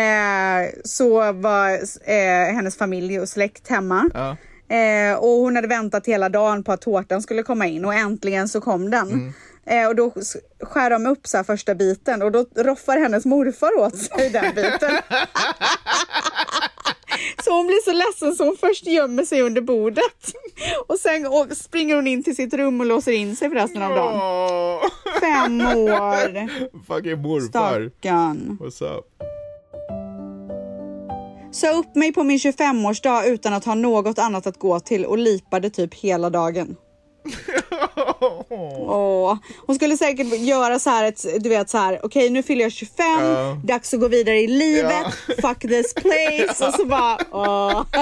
eh, 0.00 0.68
så 0.84 1.32
var 1.32 1.70
eh, 2.10 2.54
hennes 2.54 2.76
familj 2.76 3.20
och 3.20 3.28
släkt 3.28 3.68
hemma. 3.68 4.10
ja. 4.14 4.36
Eh, 4.68 5.14
och 5.18 5.28
hon 5.28 5.56
hade 5.56 5.68
väntat 5.68 6.06
hela 6.06 6.28
dagen 6.28 6.64
på 6.64 6.72
att 6.72 6.80
tårtan 6.80 7.22
skulle 7.22 7.42
komma 7.42 7.66
in 7.66 7.84
och 7.84 7.94
äntligen 7.94 8.48
så 8.48 8.60
kom 8.60 8.90
den. 8.90 9.08
Mm. 9.12 9.32
Eh, 9.66 9.88
och 9.88 9.96
då 9.96 10.12
skär 10.62 10.90
de 10.90 11.06
upp 11.06 11.26
så 11.26 11.36
här 11.36 11.44
första 11.44 11.74
biten 11.74 12.22
och 12.22 12.32
då 12.32 12.44
roffar 12.56 12.98
hennes 12.98 13.24
morfar 13.24 13.78
åt 13.78 13.98
sig 13.98 14.30
den 14.30 14.54
biten. 14.54 14.90
så 17.44 17.50
hon 17.56 17.66
blir 17.66 17.84
så 17.84 17.92
ledsen 17.92 18.34
så 18.36 18.44
hon 18.44 18.56
först 18.60 18.86
gömmer 18.86 19.24
sig 19.24 19.42
under 19.42 19.60
bordet 19.60 20.32
och 20.86 20.98
sen 20.98 21.26
å- 21.26 21.46
springer 21.54 21.94
hon 21.96 22.06
in 22.06 22.22
till 22.22 22.36
sitt 22.36 22.54
rum 22.54 22.80
och 22.80 22.86
låser 22.86 23.12
in 23.12 23.36
sig 23.36 23.48
för 23.48 23.56
resten 23.56 23.82
av 23.82 23.90
dagen. 23.94 24.20
Fem 25.20 25.60
år! 25.60 26.48
fucking 26.86 27.22
morfar. 27.22 27.90
Stackarn. 27.98 28.58
What's 28.60 28.96
up? 28.98 29.04
Sa 31.56 31.70
upp 31.70 31.94
mig 31.94 32.12
på 32.12 32.24
min 32.24 32.38
25-årsdag 32.38 33.26
utan 33.26 33.52
att 33.52 33.64
ha 33.64 33.74
något 33.74 34.18
annat 34.18 34.46
att 34.46 34.58
gå 34.58 34.80
till 34.80 35.04
och 35.04 35.18
lipade 35.18 35.70
typ 35.70 35.94
hela 35.94 36.30
dagen. 36.30 36.76
Åh. 38.78 39.36
Hon 39.66 39.76
skulle 39.76 39.96
säkert 39.96 40.38
göra 40.38 40.78
så 40.78 40.90
här, 40.90 41.04
ett, 41.04 41.26
du 41.42 41.48
vet 41.48 41.70
så 41.70 41.78
här, 41.78 42.00
okej 42.02 42.30
nu 42.30 42.42
fyller 42.42 42.62
jag 42.62 42.72
25, 42.72 43.06
Ja. 43.20 43.60
dags 43.64 43.94
att 43.94 44.00
gå 44.00 44.08
vidare 44.08 44.40
i 44.40 44.46
livet, 44.46 45.06
fuck 45.40 45.60
this 45.60 45.94
place 45.94 46.66
och 46.66 46.74
så 46.74 46.84
bara, 46.86 47.18
åh. 47.30 47.84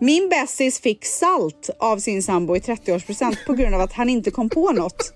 Min 0.00 0.28
bästis 0.28 0.80
fick 0.80 1.04
salt 1.04 1.70
av 1.78 1.98
sin 1.98 2.22
sambo 2.22 2.56
i 2.56 2.58
30-årspresent 2.58 3.36
på 3.46 3.52
grund 3.52 3.74
av 3.74 3.80
att 3.80 3.92
han 3.92 4.08
inte 4.08 4.30
kom 4.30 4.48
på 4.48 4.72
något. 4.72 5.12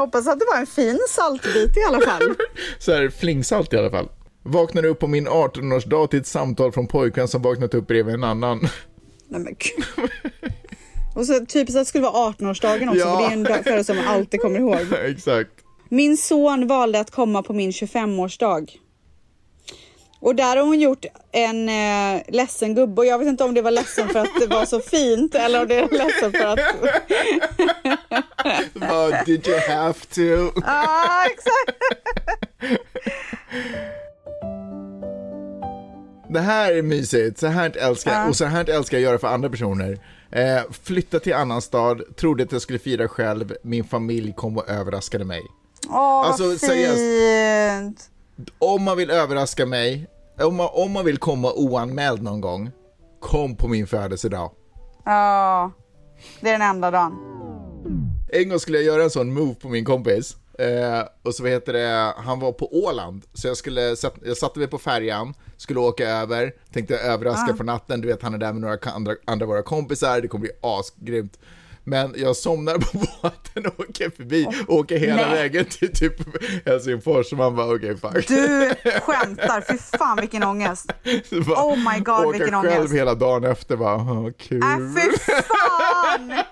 Hoppas 0.00 0.26
att 0.28 0.38
det 0.38 0.46
var 0.54 0.60
en 0.60 0.66
fin 0.66 0.98
saltbit 1.08 1.76
i 1.76 1.82
alla 1.88 2.00
fall. 2.00 2.22
Så 2.78 2.92
här 2.92 3.08
flingsalt 3.08 3.72
i 3.72 3.76
alla 3.76 3.90
fall. 3.90 4.08
Vaknade 4.42 4.88
upp 4.88 4.98
på 4.98 5.06
min 5.06 5.28
18-årsdag 5.28 6.06
till 6.06 6.18
ett 6.20 6.26
samtal 6.26 6.72
från 6.72 6.86
pojkvän 6.86 7.28
som 7.28 7.42
vaknat 7.42 7.74
upp 7.74 7.86
bredvid 7.86 8.14
en 8.14 8.24
annan. 8.24 8.58
Nej 9.28 9.40
men 9.40 9.54
gud. 9.58 10.10
Och 11.16 11.26
så 11.26 11.46
typiskt 11.46 11.76
att 11.76 11.80
det 11.80 11.84
skulle 11.84 12.04
vara 12.04 12.32
18-årsdagen 12.32 12.88
också, 12.88 12.98
Ja. 13.00 13.16
för 13.16 13.22
det 13.22 13.28
är 13.28 13.32
en 13.32 13.42
dag 13.42 13.64
födelsedag 13.64 14.04
man 14.04 14.14
alltid 14.14 14.40
kommer 14.40 14.58
ihåg. 14.60 14.78
Exakt. 15.04 15.50
Min 15.88 16.16
son 16.16 16.66
valde 16.66 17.00
att 17.00 17.10
komma 17.10 17.42
på 17.42 17.52
min 17.52 17.70
25-årsdag. 17.70 18.68
Och 20.20 20.34
där 20.34 20.56
har 20.56 20.64
hon 20.66 20.80
gjort 20.80 21.04
en 21.32 21.68
eh, 21.68 22.22
ledsen 22.28 22.74
gubbe 22.74 23.00
och 23.00 23.06
jag 23.06 23.18
vet 23.18 23.28
inte 23.28 23.44
om 23.44 23.54
det 23.54 23.62
var 23.62 23.70
ledsen 23.70 24.08
för 24.08 24.18
att 24.18 24.40
det 24.40 24.46
var 24.46 24.64
så 24.64 24.80
fint 24.80 25.34
eller 25.34 25.60
om 25.62 25.68
det 25.68 25.74
är 25.78 25.88
ledsen 25.88 26.32
för 26.32 26.46
att... 26.46 26.58
Bara, 28.90 29.22
did 29.24 29.48
you 29.48 29.58
have 29.68 29.94
to? 30.14 30.60
Ja, 30.66 31.24
exakt! 31.26 31.78
Det 36.32 36.40
här 36.40 36.72
är 36.72 36.82
mysigt, 36.82 37.38
så 37.38 37.46
här 37.46 37.76
älskar 37.76 38.12
jag, 38.12 38.20
Ja. 38.20 38.28
och 38.28 38.36
så 38.36 38.44
här 38.44 38.70
älskar 38.70 38.96
jag 38.98 39.02
göra 39.04 39.18
för 39.18 39.28
andra 39.28 39.48
personer. 39.50 39.98
Eh, 40.32 40.60
flytta 40.84 41.20
till 41.20 41.34
annan 41.34 41.62
stad, 41.62 42.02
trodde 42.16 42.42
att 42.42 42.52
jag 42.52 42.62
skulle 42.62 42.78
fira 42.78 43.08
själv, 43.08 43.54
min 43.62 43.84
familj 43.84 44.34
kom 44.36 44.56
och 44.56 44.68
överraskade 44.68 45.24
mig. 45.24 45.42
Åh, 45.88 46.26
Alltså, 46.26 46.48
vad 46.48 46.60
seriöst. 46.60 48.10
Om 48.58 48.82
man 48.82 48.96
vill 48.96 49.10
överraska 49.10 49.66
mig, 49.66 50.06
om 50.42 50.56
man, 50.56 50.68
om 50.72 50.92
man 50.92 51.04
vill 51.04 51.18
komma 51.18 51.52
oanmäld 51.52 52.22
någon 52.22 52.40
gång, 52.40 52.70
kom 53.20 53.56
på 53.56 53.68
min 53.68 53.86
födelsedag. 53.86 54.50
Ja, 55.04 55.70
det 56.40 56.48
är 56.48 56.52
den 56.52 56.62
enda 56.62 56.90
dagen. 56.90 57.12
En 58.32 58.48
gång 58.48 58.58
skulle 58.58 58.78
jag 58.78 58.84
göra 58.84 59.02
en 59.02 59.10
sån 59.10 59.32
move 59.34 59.54
på 59.54 59.68
min 59.68 59.84
kompis. 59.84 60.36
Eh, 60.58 61.06
och 61.22 61.34
så 61.34 61.42
vad 61.42 61.52
heter 61.52 61.72
det, 61.72 62.14
han 62.16 62.40
var 62.40 62.52
på 62.52 62.84
Åland. 62.84 63.24
Så 63.34 63.48
jag, 63.48 63.56
skulle, 63.56 63.96
jag 64.24 64.36
satte 64.36 64.58
mig 64.58 64.68
på 64.68 64.78
färjan, 64.78 65.34
skulle 65.56 65.80
åka 65.80 66.08
över, 66.08 66.52
tänkte 66.72 66.98
överraska 66.98 67.54
på 67.54 67.64
natten. 67.64 68.00
Du 68.00 68.08
vet, 68.08 68.22
han 68.22 68.34
är 68.34 68.38
där 68.38 68.52
med 68.52 68.60
några 68.60 68.90
andra, 68.90 69.14
andra 69.26 69.46
våra 69.46 69.62
kompisar, 69.62 70.20
det 70.20 70.28
kommer 70.28 70.42
bli 70.42 70.52
asgrymt. 70.60 71.38
Men 71.90 72.14
jag 72.16 72.36
somnar 72.36 72.74
på 72.74 72.98
båten 73.22 73.66
och 73.66 73.80
åker 73.80 74.10
förbi, 74.10 74.48
åker 74.68 74.98
hela 74.98 75.16
nej. 75.26 75.34
vägen 75.34 75.64
till 75.64 75.92
typ 75.92 76.14
Helsingfors. 76.66 77.26
Så 77.28 77.36
man 77.36 77.56
bara 77.56 77.74
okej 77.74 77.96
fuck. 77.96 78.28
Du 78.28 78.74
skämtar, 79.00 79.60
fy 79.60 79.78
fan 79.98 80.16
vilken 80.20 80.42
ångest. 80.42 80.86
Bara, 81.46 81.64
Oh 81.64 81.76
my 81.92 82.00
God, 82.00 82.26
åka 82.26 82.38
vilken 82.38 82.62
själv 82.62 82.78
ångest. 82.80 82.94
hela 82.94 83.14
dagen 83.14 83.44
efter 83.44 83.76
bara, 83.76 83.94
"Åh, 83.94 84.28
kul. 84.38 84.62
Äh, 84.62 84.76
fy 84.96 85.32
fan! 85.42 86.32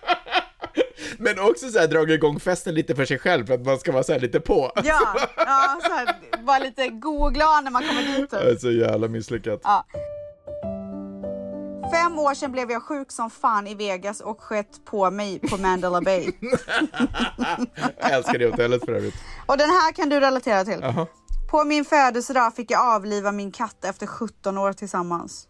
Men 1.19 1.39
också 1.39 1.69
så 1.71 1.79
här 1.79 1.87
dra 1.87 2.13
igång 2.15 2.41
festen 2.41 2.75
lite 2.75 2.95
för 2.95 3.05
sig 3.05 3.19
själv 3.19 3.47
för 3.47 3.55
att 3.55 3.65
man 3.67 3.79
ska 3.79 3.93
vara 3.93 4.03
så 4.03 4.19
lite 4.19 4.41
på. 4.41 4.73
Ja, 4.85 5.17
ja 5.37 5.79
så 5.83 5.93
här, 5.93 6.17
var 6.45 6.61
lite 6.61 6.89
god 6.89 7.23
och 7.23 7.35
glad 7.35 7.65
när 7.65 7.71
man 7.71 7.83
kommer 7.89 8.03
dit. 8.03 8.31
Det 8.31 8.39
Typ. 8.39 8.57
är 8.57 8.57
så 8.61 8.71
jävla 8.71 9.09
misslyckat. 9.09 9.61
Ja. 9.65 9.85
Fem 11.93 12.19
år 12.19 12.35
sedan 12.35 12.53
blev 12.53 12.71
jag 12.71 12.83
sjuk 12.83 13.13
som 13.13 13.31
fan 13.31 13.67
i 13.67 13.75
Vegas 13.75 14.21
och 14.21 14.41
skett 14.41 14.85
på 14.85 15.11
mig 15.11 15.41
på 15.51 15.57
Mandela 15.57 16.01
Bay. 16.01 16.33
Jag 18.01 18.13
älskar 18.13 18.39
det 18.39 18.47
hotellet 18.51 18.85
för 18.85 18.93
övrigt. 18.93 19.15
Och 19.47 19.59
den 19.59 19.71
här 19.71 19.93
kan 19.93 20.09
du 20.09 20.21
relatera 20.21 20.65
till. 20.65 20.79
Jaha. 20.81 21.07
På 21.51 21.65
min 21.65 21.85
födelsedag 21.85 22.55
fick 22.55 22.71
jag 22.71 22.95
avliva 22.95 23.33
min 23.33 23.53
katt 23.53 23.85
efter 23.85 24.07
17 24.07 24.59
år 24.59 24.73
tillsammans. 24.73 25.47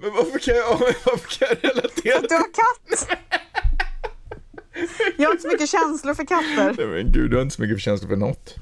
Men 0.00 0.12
varför 0.12 0.38
kan 0.38 0.54
jag, 0.56 0.78
varför 1.04 1.38
kan 1.38 1.48
jag 1.48 1.70
relatera 1.70 2.20
Du 2.28 2.34
har 2.34 2.42
katt! 2.42 3.18
Jag 5.16 5.28
har 5.28 5.32
inte 5.32 5.42
så 5.42 5.48
mycket 5.48 5.70
känslor 5.70 6.14
för 6.14 6.24
katter. 6.24 6.74
Nej, 6.76 6.86
men 6.86 7.12
gud, 7.12 7.30
du 7.30 7.36
har 7.36 7.42
inte 7.42 7.54
så 7.56 7.62
mycket 7.62 7.80
känslor 7.80 8.08
för 8.08 8.16
något. 8.16 8.54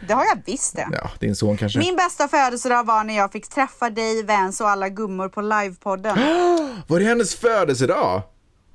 Det 0.00 0.14
har 0.14 0.24
jag 0.24 0.38
visst 0.46 0.76
det. 0.76 0.88
Ja, 0.92 1.10
din 1.18 1.36
son 1.36 1.56
kanske. 1.56 1.78
Min 1.78 1.96
bästa 1.96 2.28
födelsedag 2.28 2.86
var 2.86 3.04
när 3.04 3.16
jag 3.16 3.32
fick 3.32 3.48
träffa 3.48 3.90
dig, 3.90 4.22
Vans 4.22 4.60
och 4.60 4.68
alla 4.68 4.88
gummor 4.88 5.28
på 5.28 5.40
livepodden. 5.40 6.16
Var 6.86 6.98
det 6.98 7.04
hennes 7.04 7.34
födelsedag? 7.34 8.22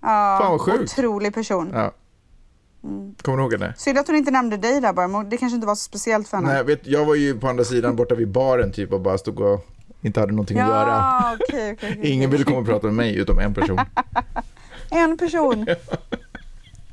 Ja, 0.02 0.38
Fan 0.42 0.52
vad 0.52 0.62
sjukt. 0.62 0.84
Otrolig 0.84 1.34
person. 1.34 1.72
Ja. 1.74 1.92
Kommer 3.22 3.38
du 3.38 3.44
ihåg 3.44 3.54
henne? 3.54 3.74
Synd 3.78 3.98
att 3.98 4.08
hon 4.08 4.16
inte 4.16 4.32
nämnde 4.32 4.58
dig 4.58 4.82
där 4.82 4.94
bara, 4.94 5.08
men 5.08 5.30
det 5.30 5.38
kanske 5.38 5.56
inte 5.56 5.68
var 5.68 5.76
så 5.76 5.84
speciellt 5.84 6.28
för 6.28 6.38
henne. 6.38 6.54
Nej, 6.54 6.64
vet, 6.64 6.88
jag 6.88 7.06
var 7.06 7.16
ju 7.16 7.40
på 7.40 7.48
andra 7.48 7.64
sidan 7.64 7.96
borta 7.96 8.16
vid 8.16 8.28
baren 8.32 8.72
typ 8.72 8.94
och 8.94 9.02
bara 9.02 9.18
stod 9.18 9.40
och 9.40 9.68
inte 10.02 10.20
hade 10.20 10.32
någonting 10.32 10.60
att 10.60 10.70
göra. 10.70 10.88
Ja, 10.90 11.38
okej, 11.40 11.74
okej, 11.74 11.90
okej. 11.98 12.12
Ingen 12.12 12.30
ville 12.30 12.44
komma 12.44 12.58
och 12.58 12.66
prata 12.66 12.88
med 12.88 12.96
mig 12.96 13.16
utom 13.16 13.40
en 13.40 13.54
person. 13.54 13.80
En 14.94 15.18
person. 15.18 15.68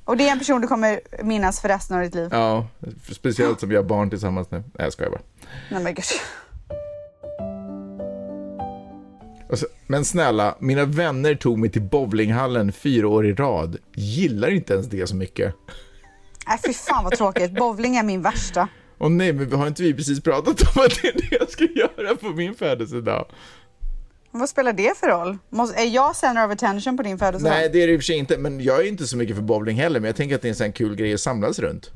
Och 0.08 0.16
det 0.16 0.28
är 0.28 0.32
en 0.32 0.38
person 0.38 0.60
du 0.60 0.68
kommer 0.68 1.00
minnas 1.22 1.60
för 1.60 1.68
resten 1.68 1.96
av 1.96 2.02
ditt 2.02 2.14
liv. 2.14 2.28
Ja, 2.32 2.66
speciellt 3.12 3.60
som 3.60 3.68
vi 3.68 3.76
har 3.76 3.82
barn 3.82 4.10
tillsammans 4.10 4.50
nu. 4.50 4.56
Nej, 4.58 4.66
jag 4.74 4.92
skojar 4.92 5.10
bara. 5.10 5.20
Nej 5.70 5.82
men 5.82 5.94
gud. 5.94 6.04
Och 9.50 9.58
så- 9.58 9.66
Men 9.86 10.04
snälla, 10.04 10.56
mina 10.60 10.84
vänner 10.84 11.34
tog 11.34 11.58
mig 11.58 11.70
till 11.70 11.82
bowlinghallen 11.82 12.72
fyra 12.72 13.08
år 13.08 13.26
i 13.26 13.32
rad. 13.34 13.76
Gillar 13.94 14.50
inte 14.50 14.72
ens 14.74 14.86
det 14.86 15.06
så 15.06 15.16
mycket. 15.16 15.54
Nej 16.48 16.58
fy 16.66 16.72
fan 16.72 17.04
vad 17.04 17.12
tråkigt. 17.12 17.52
Bowling 17.54 17.96
är 17.96 18.02
min 18.02 18.22
värsta. 18.22 18.68
Och 18.98 19.12
nej, 19.12 19.32
men 19.32 19.52
har 19.52 19.66
inte 19.66 19.82
vi 19.82 19.94
precis 19.94 20.22
pratat 20.22 20.46
om 20.76 20.82
att 20.82 21.02
det 21.02 21.08
är 21.08 21.12
det 21.30 21.36
jag 21.40 21.50
ska 21.50 21.64
göra 21.64 22.16
på 22.16 22.26
min 22.28 22.54
födelsedag? 22.54 23.26
Vad 24.30 24.48
spelar 24.48 24.72
det 24.72 24.98
för 24.98 25.06
roll? 25.08 25.38
Måste, 25.50 25.80
är 25.80 25.84
jag 25.86 26.16
center 26.16 26.46
of 26.46 26.52
attention 26.52 26.96
på 26.96 27.02
din 27.02 27.18
födelsedag? 27.18 27.52
Nej, 27.54 27.68
det 27.68 27.82
är 27.82 27.86
det 27.86 27.92
i 27.92 27.96
och 27.96 28.00
för 28.00 28.04
sig 28.04 28.16
inte, 28.16 28.38
men 28.38 28.60
jag 28.60 28.80
är 28.80 28.88
inte 28.88 29.06
så 29.06 29.16
mycket 29.16 29.36
för 29.36 29.42
bowling 29.42 29.76
heller, 29.76 30.00
men 30.00 30.06
jag 30.08 30.16
tänker 30.16 30.34
att 30.36 30.42
det 30.42 30.48
är 30.48 30.50
en 30.50 30.56
sån 30.56 30.72
kul 30.72 30.96
grej 30.96 31.14
att 31.14 31.20
samlas 31.20 31.58
runt. 31.58 31.90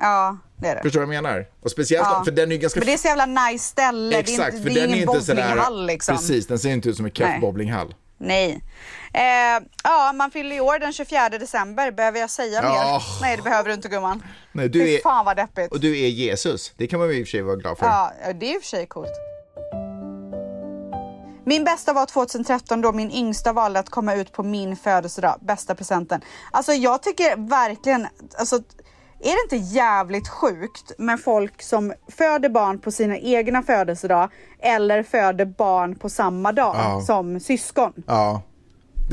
Ja, 0.00 0.36
det 0.56 0.68
är 0.68 0.74
det. 0.76 0.82
Förstår 0.82 1.00
du 1.00 1.06
vad 1.06 1.14
jag 1.16 1.22
menar? 1.22 1.46
Och 1.62 1.70
speciellt, 1.70 2.06
Ja. 2.10 2.22
för 2.24 2.32
den 2.32 2.52
är 2.52 2.56
ganska... 2.56 2.80
Men 2.80 2.86
det 2.86 2.92
är 2.92 2.96
så 2.96 3.08
jävla 3.08 3.26
nice 3.26 3.64
ställe. 3.64 4.18
Exakt, 4.18 4.38
det 4.38 4.44
är 4.44 4.46
inte, 4.56 4.62
för 4.62 4.74
det 4.74 4.80
är 4.80 4.82
den 4.86 4.90
är 4.90 4.96
ingen 4.96 5.08
inte 5.08 5.20
sådär... 5.24 5.42
bowlinghall 5.48 5.86
liksom. 5.86 6.16
Precis, 6.16 6.46
den 6.46 6.58
ser 6.58 6.70
inte 6.70 6.88
ut 6.88 6.96
som 6.96 7.04
en 7.04 7.12
keff 7.12 7.40
bowlinghall. 7.40 7.94
Nej. 8.18 8.64
Eh, 9.14 9.22
ja, 9.84 10.12
man 10.14 10.30
fyller 10.30 10.56
i 10.56 10.60
år 10.60 10.78
den 10.78 10.92
24 10.92 11.28
december. 11.28 11.90
Behöver 11.90 12.20
jag 12.20 12.30
säga 12.30 12.60
Ja. 12.62 12.72
mer? 12.72 13.20
Nej, 13.22 13.36
det 13.36 13.42
behöver 13.42 13.68
du 13.68 13.74
inte 13.74 13.88
gumman. 13.88 14.22
Nej, 14.52 14.68
du 14.68 14.80
Fy 14.84 14.94
är... 14.96 15.00
fan 15.02 15.24
vad 15.24 15.36
deppigt. 15.36 15.72
Och 15.72 15.80
du 15.80 16.00
är 16.00 16.08
Jesus. 16.08 16.72
Det 16.76 16.86
kan 16.86 16.98
man 16.98 17.08
ju 17.08 17.14
i 17.18 17.22
och 17.22 17.26
för 17.26 17.30
sig 17.30 17.42
vara 17.42 17.56
glad 17.56 17.78
för. 17.78 17.86
Ja, 17.86 18.12
det 18.40 18.46
är 18.50 18.54
i 18.54 18.58
och 18.58 18.62
för 18.62 18.68
sig 18.68 18.86
coolt. 18.86 19.10
Min 21.44 21.64
bästa 21.64 21.92
var 21.92 22.06
2013 22.06 22.80
då 22.80 22.92
min 22.92 23.10
yngsta 23.10 23.52
valde 23.52 23.78
att 23.80 23.90
komma 23.90 24.14
ut 24.14 24.32
på 24.32 24.42
min 24.42 24.76
födelsedag. 24.76 25.38
Bästa 25.40 25.74
presenten. 25.74 26.20
Alltså 26.50 26.72
jag 26.72 27.02
tycker 27.02 27.48
verkligen, 27.48 28.06
alltså 28.38 28.56
är 29.22 29.48
det 29.50 29.56
inte 29.56 29.74
jävligt 29.74 30.28
sjukt 30.28 30.92
med 30.98 31.20
folk 31.20 31.62
som 31.62 31.92
föder 32.08 32.48
barn 32.48 32.78
på 32.78 32.90
sina 32.90 33.18
egna 33.18 33.62
födelsedag 33.62 34.30
eller 34.58 35.02
föder 35.02 35.44
barn 35.44 35.94
på 35.96 36.08
samma 36.08 36.52
dag 36.52 36.74
Ja. 36.78 37.00
som 37.06 37.40
syskon? 37.40 37.92
Ja. 38.06 38.42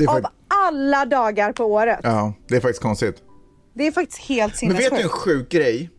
Av 0.08 0.26
alla 0.64 1.04
dagar 1.04 1.52
på 1.52 1.64
året. 1.64 2.00
ja, 2.02 2.32
det 2.48 2.56
är 2.56 2.60
faktiskt 2.60 2.82
konstigt. 2.82 3.16
Det 3.74 3.86
är 3.86 3.92
faktiskt 3.92 4.20
helt 4.20 4.62
Men 4.62 4.70
vet 4.72 4.78
du 4.78 4.84
en 4.84 4.90
sinnessjukt. 4.90 5.14
sjuk 5.14 5.48
grej? 5.48 5.90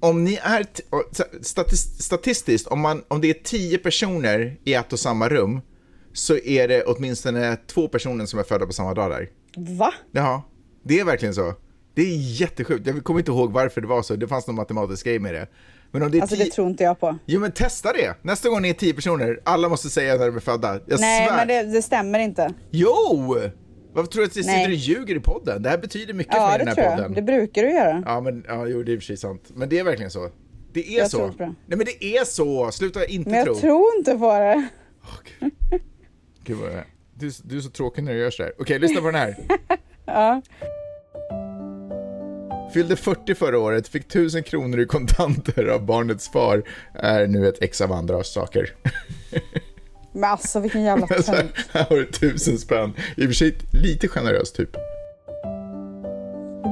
Om 0.00 0.24
ni 0.24 0.38
är, 0.42 0.66
statistiskt, 2.00 2.66
om, 2.66 2.80
man, 2.80 3.04
om 3.08 3.20
det 3.20 3.30
är 3.30 3.34
tio 3.34 3.78
personer 3.78 4.56
i 4.64 4.74
ett 4.74 4.92
och 4.92 5.00
samma 5.00 5.28
rum, 5.28 5.60
så 6.12 6.36
är 6.38 6.68
det 6.68 6.82
åtminstone 6.84 7.56
två 7.56 7.88
personer 7.88 8.26
som 8.26 8.38
är 8.38 8.42
födda 8.44 8.66
på 8.66 8.72
samma 8.72 8.94
dag 8.94 9.10
där. 9.10 9.28
Va? 9.56 9.94
Ja, 10.12 10.42
det 10.84 11.00
är 11.00 11.04
verkligen 11.04 11.34
så. 11.34 11.54
Det 11.94 12.02
är 12.02 12.40
jättesjukt. 12.40 12.86
Jag 12.86 13.04
kommer 13.04 13.20
inte 13.20 13.30
ihåg 13.30 13.52
varför 13.52 13.80
det 13.80 13.86
var 13.86 14.02
så. 14.02 14.16
Det 14.16 14.28
fanns 14.28 14.46
någon 14.46 14.56
matematisk 14.56 15.06
grej 15.06 15.18
med 15.18 15.34
det. 15.34 15.48
Men 15.90 16.02
om 16.02 16.10
det 16.10 16.18
är 16.18 16.22
Alltså 16.22 16.36
tio... 16.36 16.44
det 16.44 16.50
tror 16.50 16.68
inte 16.68 16.84
jag 16.84 17.00
på. 17.00 17.18
Jo 17.26 17.40
men 17.40 17.52
testa 17.52 17.92
det! 17.92 18.14
Nästa 18.22 18.48
gång 18.48 18.62
ni 18.62 18.68
är 18.68 18.74
tio 18.74 18.94
personer, 18.94 19.40
alla 19.44 19.68
måste 19.68 19.90
säga 19.90 20.16
när 20.16 20.26
de 20.26 20.36
är 20.36 20.40
födda. 20.40 20.80
Jag 20.86 21.00
Nej 21.00 21.26
svär. 21.28 21.36
men 21.36 21.48
det, 21.48 21.62
det 21.62 21.82
stämmer 21.82 22.18
inte. 22.18 22.54
Jo! 22.70 23.36
Varför 23.96 24.10
tror 24.10 24.22
du 24.22 24.26
att 24.26 24.36
jag 24.36 24.44
sitter 24.44 24.68
och 24.68 24.74
ljuger 24.74 25.14
i 25.14 25.20
podden? 25.20 25.62
Det 25.62 25.68
här 25.70 25.78
betyder 25.78 26.14
mycket 26.14 26.34
för 26.34 26.40
Ja 26.40 26.48
mig, 26.48 26.58
det 26.58 26.64
den 26.64 26.68
här 26.68 26.74
tror 26.74 26.86
jag. 26.86 26.96
podden. 26.96 27.12
Det 27.14 27.22
brukar 27.22 27.62
du 27.62 27.70
göra. 27.72 28.02
Ja, 28.06 28.20
men 28.20 28.44
ja, 28.48 28.66
jo, 28.66 28.82
det 28.82 28.92
är 28.92 28.94
i 28.94 28.98
och 28.98 29.02
för 29.02 29.06
sig 29.06 29.16
sant. 29.16 29.42
Men 29.54 29.68
det 29.68 29.78
är 29.78 29.84
verkligen 29.84 30.10
så. 30.10 30.30
Det 30.72 30.88
är 30.94 30.98
Jag 30.98 31.10
så. 31.10 31.26
det. 31.28 31.44
Nej, 31.46 31.54
men 31.66 31.78
det 31.78 32.04
är 32.04 32.24
så. 32.24 32.70
Sluta 32.72 33.06
inte 33.06 33.30
Men 33.30 33.38
jag 33.38 33.46
tro. 33.46 33.54
tror 33.54 33.84
inte 33.98 34.14
på 34.18 34.38
det. 34.38 34.68
Gud, 36.44 36.56
vad 36.56 36.70
är- 36.70 36.84
du, 37.14 37.30
du 37.44 37.56
är 37.56 37.60
så 37.60 37.70
tråkig 37.70 38.04
när 38.04 38.12
du 38.12 38.18
gör 38.18 38.30
sådär. 38.30 38.52
Okej, 38.58 38.78
lyssna 38.78 39.00
på 39.00 39.06
den 39.06 39.14
här. 39.14 39.36
Ja. 40.06 40.42
Fyllde 42.74 42.96
40 42.96 43.34
förra 43.34 43.58
året, 43.58 43.88
fick 43.88 44.04
1000 44.06 44.42
kronor 44.42 44.80
i 44.80 44.86
kontanter 44.86 45.66
av 45.66 45.84
barnets 45.86 46.28
far. 46.28 46.62
Är 46.94 47.26
nu 47.26 47.48
ett 47.48 47.62
ex 47.62 47.80
av 47.80 47.92
andra 47.92 48.24
saker. 48.24 48.74
Men 50.16 50.30
alltså 50.30 50.60
vilken 50.60 50.82
jävla 50.82 51.06
tönt. 51.06 51.50
här 51.72 51.84
har 51.88 51.96
du 51.96 52.02
1000 52.02 52.58
spänn. 52.58 52.94
I 53.16 53.22
och 53.22 53.28
för 53.28 53.34
sig 53.34 53.56
lite 53.72 54.08
generöst 54.08 54.56
typ. 54.56 54.70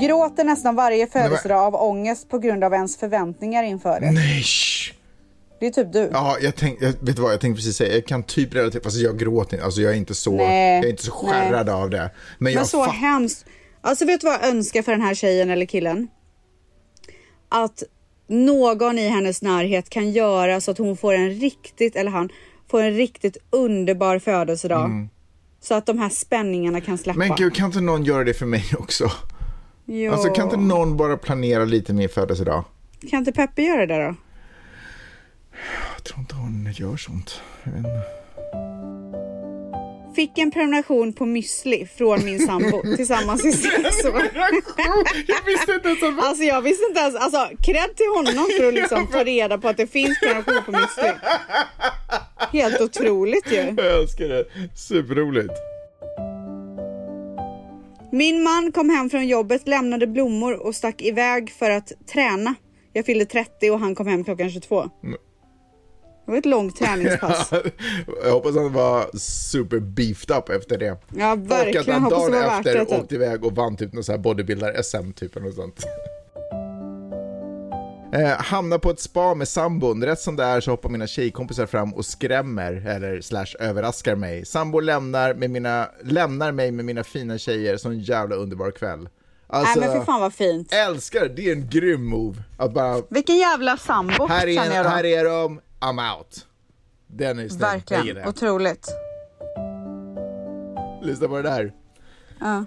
Gråter 0.00 0.44
nästan 0.44 0.76
varje 0.76 1.06
födelsedag 1.06 1.58
av 1.58 1.74
ångest 1.74 2.28
på 2.28 2.38
grund 2.38 2.64
av 2.64 2.72
ens 2.72 2.96
förväntningar 2.96 3.62
inför 3.64 4.00
det. 4.00 4.10
Nej. 4.10 4.44
Det 5.60 5.66
är 5.66 5.70
typ 5.70 5.92
du. 5.92 6.10
Ja, 6.12 6.36
jag 6.40 6.56
tänkte, 6.56 6.86
vet 6.86 7.16
du 7.16 7.22
vad, 7.22 7.32
jag 7.32 7.40
tänkte 7.40 7.58
precis 7.58 7.76
säga, 7.76 7.94
jag 7.94 8.06
kan 8.06 8.22
typ 8.22 8.54
relatera, 8.54 8.82
fast 8.82 8.96
jag 8.96 9.18
gråter 9.18 9.56
inte, 9.56 9.64
alltså 9.64 9.80
jag 9.80 9.92
är 9.92 9.96
inte 9.96 10.14
så, 10.14 10.36
Nej, 10.36 10.76
jag 10.76 10.84
är 10.84 10.90
inte 10.90 11.04
så 11.04 11.12
skärrad 11.12 11.68
av 11.68 11.90
det. 11.90 12.10
Men 12.38 12.52
jag 12.52 12.60
Men 12.60 12.66
så 12.66 12.84
hemskt. 12.84 13.46
Alltså 13.80 14.04
vet 14.04 14.20
du 14.20 14.26
vad 14.26 14.34
jag 14.34 14.48
önskar 14.48 14.82
för 14.82 14.92
den 14.92 15.02
här 15.02 15.14
tjejen 15.14 15.50
eller 15.50 15.66
killen? 15.66 16.08
Att 17.48 17.82
någon 18.26 18.98
i 18.98 19.08
hennes 19.08 19.42
närhet 19.42 19.90
kan 19.90 20.10
göra 20.10 20.60
så 20.60 20.70
att 20.70 20.78
hon 20.78 20.96
får 20.96 21.14
en 21.14 21.30
riktigt, 21.30 21.96
eller 21.96 22.10
han, 22.10 22.28
får 22.74 22.82
en 22.82 22.94
riktigt 22.94 23.36
underbar 23.50 24.18
födelsedag. 24.18 25.08
Så 25.60 25.74
att 25.74 25.86
de 25.86 25.98
här 25.98 26.08
spänningarna 26.08 26.80
kan 26.80 26.98
släppa. 26.98 27.16
Mm. 27.16 27.28
Men 27.28 27.36
gud, 27.36 27.54
kan 27.54 27.66
inte 27.66 27.80
någon 27.80 28.04
göra 28.04 28.24
det 28.24 28.34
för 28.34 28.46
mig 28.46 28.64
också? 28.78 29.10
Jo. 29.84 30.12
Alltså 30.12 30.28
kan 30.28 30.44
inte 30.44 30.56
någon 30.56 30.96
bara 30.96 31.16
planera 31.16 31.64
lite 31.64 31.92
min 31.92 32.08
födelsedag? 32.08 32.64
Kan 33.10 33.18
inte 33.18 33.32
Peppe 33.32 33.62
göra 33.62 33.86
det 33.86 33.96
då? 33.96 34.14
Jag 35.94 36.04
tror 36.04 36.20
inte 36.20 36.34
hon 36.34 36.72
gör 36.76 36.96
sånt. 36.96 37.40
Fick 40.16 40.38
en 40.38 40.50
prenumeration 40.50 41.12
på 41.12 41.24
müsli 41.24 41.88
från 41.98 42.24
min 42.24 42.46
sambo 42.46 42.82
tillsammans 42.96 43.44
i 43.44 43.52
sex 43.52 44.04
år. 44.04 44.22
Jag 45.26 45.44
visste 45.46 45.72
inte 45.72 45.88
ens 45.88 46.02
att 46.02 46.24
Alltså 46.24 46.44
jag 46.44 46.62
visste 46.62 46.84
inte 46.88 47.00
ens, 47.00 47.14
alltså 47.14 47.48
cred 47.62 47.96
till 47.96 48.06
honom 48.16 48.46
för 48.58 48.68
att 48.68 48.74
liksom 48.74 49.06
ta 49.12 49.24
reda 49.24 49.58
på 49.58 49.68
att 49.68 49.76
det 49.76 49.86
finns 49.86 50.20
prenumeration 50.20 50.62
på 50.66 50.72
müsli. 50.72 51.12
Helt 52.52 52.80
otroligt 52.80 53.52
ju. 53.52 53.74
Jag 53.76 54.00
älskar 54.00 54.28
det. 54.28 54.44
Superroligt. 54.74 55.54
Min 58.12 58.42
man 58.42 58.72
kom 58.72 58.90
hem 58.90 59.10
från 59.10 59.26
jobbet, 59.28 59.68
lämnade 59.68 60.06
blommor 60.06 60.66
och 60.66 60.74
stack 60.74 61.02
iväg 61.02 61.50
för 61.50 61.70
att 61.70 61.92
träna. 62.12 62.54
Jag 62.92 63.06
fyllde 63.06 63.24
30 63.26 63.70
och 63.70 63.80
han 63.80 63.94
kom 63.94 64.06
hem 64.06 64.24
klockan 64.24 64.50
22. 64.50 64.82
Det 66.26 66.30
var 66.30 66.38
ett 66.38 66.46
långt 66.46 66.76
träningspass. 66.76 67.50
Jag 68.24 68.32
hoppas 68.32 68.56
han 68.56 68.72
var 68.72 69.18
super 69.18 69.78
beefed 69.78 70.36
up 70.36 70.48
efter 70.48 70.78
det. 70.78 70.96
Ja, 71.16 71.32
Och 71.32 71.32
att 71.32 71.38
verkligen. 71.38 72.02
han 72.02 72.10
dagen 72.10 72.34
efter 72.34 72.74
det. 72.78 72.84
Typ. 72.84 72.98
åkte 73.00 73.14
iväg 73.14 73.44
och 73.44 73.52
vann 73.54 73.76
typ 73.76 73.92
någon 73.92 74.04
sån 74.04 74.12
här 74.14 74.22
bodybuilder-SM 74.22 75.12
typ 75.12 75.36
eller 75.36 75.46
något 75.46 75.54
sånt. 75.54 75.84
Eh, 78.14 78.28
hamna 78.28 78.78
på 78.78 78.90
ett 78.90 79.00
spa 79.00 79.34
med 79.34 79.48
sambon. 79.48 80.04
Rätt 80.04 80.20
som 80.20 80.36
det 80.36 80.44
är 80.44 80.60
så 80.60 80.70
hoppar 80.70 80.88
mina 80.88 81.06
tjejkompisar 81.06 81.66
fram 81.66 81.94
och 81.94 82.06
skrämmer 82.06 82.72
eller 82.86 83.20
slash 83.20 83.46
överraskar 83.60 84.16
mig. 84.16 84.44
Sambon 84.44 84.86
lämnar, 84.86 85.34
med 85.34 85.50
mina, 85.50 85.88
lämnar 86.02 86.52
mig 86.52 86.70
med 86.70 86.84
mina 86.84 87.04
fina 87.04 87.38
tjejer. 87.38 87.76
Så 87.76 87.88
en 87.88 88.00
jävla 88.00 88.36
underbar 88.36 88.70
kväll. 88.70 89.08
Alltså, 89.46 89.80
Nej 89.80 89.88
men 89.88 89.98
för 89.98 90.04
fan 90.04 90.20
vad 90.20 90.34
fint. 90.34 90.72
älskar, 90.72 91.28
det 91.28 91.48
är 91.48 91.52
en 91.52 91.68
grym 91.68 92.06
move. 92.06 92.42
Att 92.56 92.74
bara, 92.74 93.02
Vilken 93.08 93.36
jävla 93.36 93.76
sambo 93.76 94.26
här 94.26 94.46
är, 94.46 94.54
känner 94.54 94.76
jag 94.76 94.84
då. 94.84 94.88
här 94.88 95.04
är 95.04 95.24
de, 95.24 95.60
I'm 95.80 96.16
out. 96.18 96.46
Den 97.06 97.38
är 97.38 97.48
snygg, 97.48 97.60
Verkligen, 97.60 98.28
otroligt. 98.28 98.88
Lyssna 101.02 101.28
på 101.28 101.36
det 101.36 101.42
där. 101.42 101.72
Ja. 102.40 102.64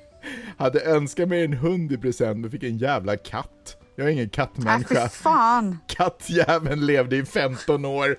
Hade 0.56 0.80
önskat 0.80 1.28
mig 1.28 1.44
en 1.44 1.52
hund 1.52 1.92
i 1.92 1.98
present 1.98 2.38
men 2.38 2.50
fick 2.50 2.62
en 2.62 2.78
jävla 2.78 3.16
katt. 3.16 3.76
Jag 3.96 4.06
är 4.06 4.10
ingen 4.10 4.24
Nej 4.24 4.30
kattmänniska. 4.30 5.02
Äh, 5.02 5.08
fan. 5.08 5.78
Kattjäveln 5.88 6.86
levde 6.86 7.16
i 7.16 7.24
15 7.24 7.84
år. 7.84 8.16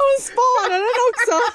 Hon 0.00 0.20
sparar 0.22 0.78
den 0.78 0.96
också. 1.10 1.52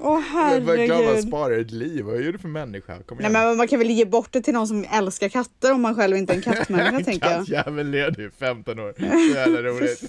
Åh 0.00 0.20
Men 0.32 0.66
vad 0.66 0.76
glad 0.76 0.88
man 0.98 1.06
herregud. 1.06 1.28
sparar 1.28 1.58
ett 1.60 1.70
liv. 1.70 2.04
Vad 2.04 2.20
gör 2.22 2.32
du 2.32 2.38
för 2.38 2.48
människa? 2.48 3.02
Kom 3.02 3.18
Nej 3.18 3.30
igen. 3.30 3.32
men 3.32 3.56
man 3.56 3.68
kan 3.68 3.78
väl 3.78 3.90
ge 3.90 4.04
bort 4.04 4.28
det 4.32 4.40
till 4.40 4.54
någon 4.54 4.66
som 4.68 4.84
älskar 4.92 5.28
katter 5.28 5.72
om 5.72 5.82
man 5.82 5.94
själv 5.94 6.16
inte 6.16 6.32
är 6.32 6.36
en 6.36 6.42
kattmänniska 6.42 7.04
tänker 7.04 7.30
jag. 7.30 7.38
Kattjäveln 7.38 7.90
levde 7.90 8.22
i 8.22 8.30
15 8.38 8.78
år. 8.78 8.94
Så 8.98 9.34
jävla 9.38 9.58
roligt. 9.68 10.00
Du 10.00 10.06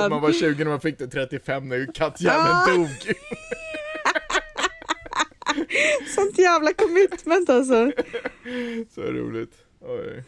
vet 0.00 0.10
man 0.10 0.20
var 0.22 0.32
20 0.32 0.64
när 0.64 0.70
man 0.70 0.80
fick 0.80 0.98
det 0.98 1.06
35 1.08 1.68
nu. 1.68 1.86
Kattjäveln 1.94 2.46
Ah. 2.48 2.66
dog. 2.66 2.88
Sånt 6.14 6.38
jävla 6.38 6.72
commitment 6.72 7.50
alltså. 7.50 7.90
Så 8.94 9.00
roligt. 9.00 9.52
Oj. 9.80 10.24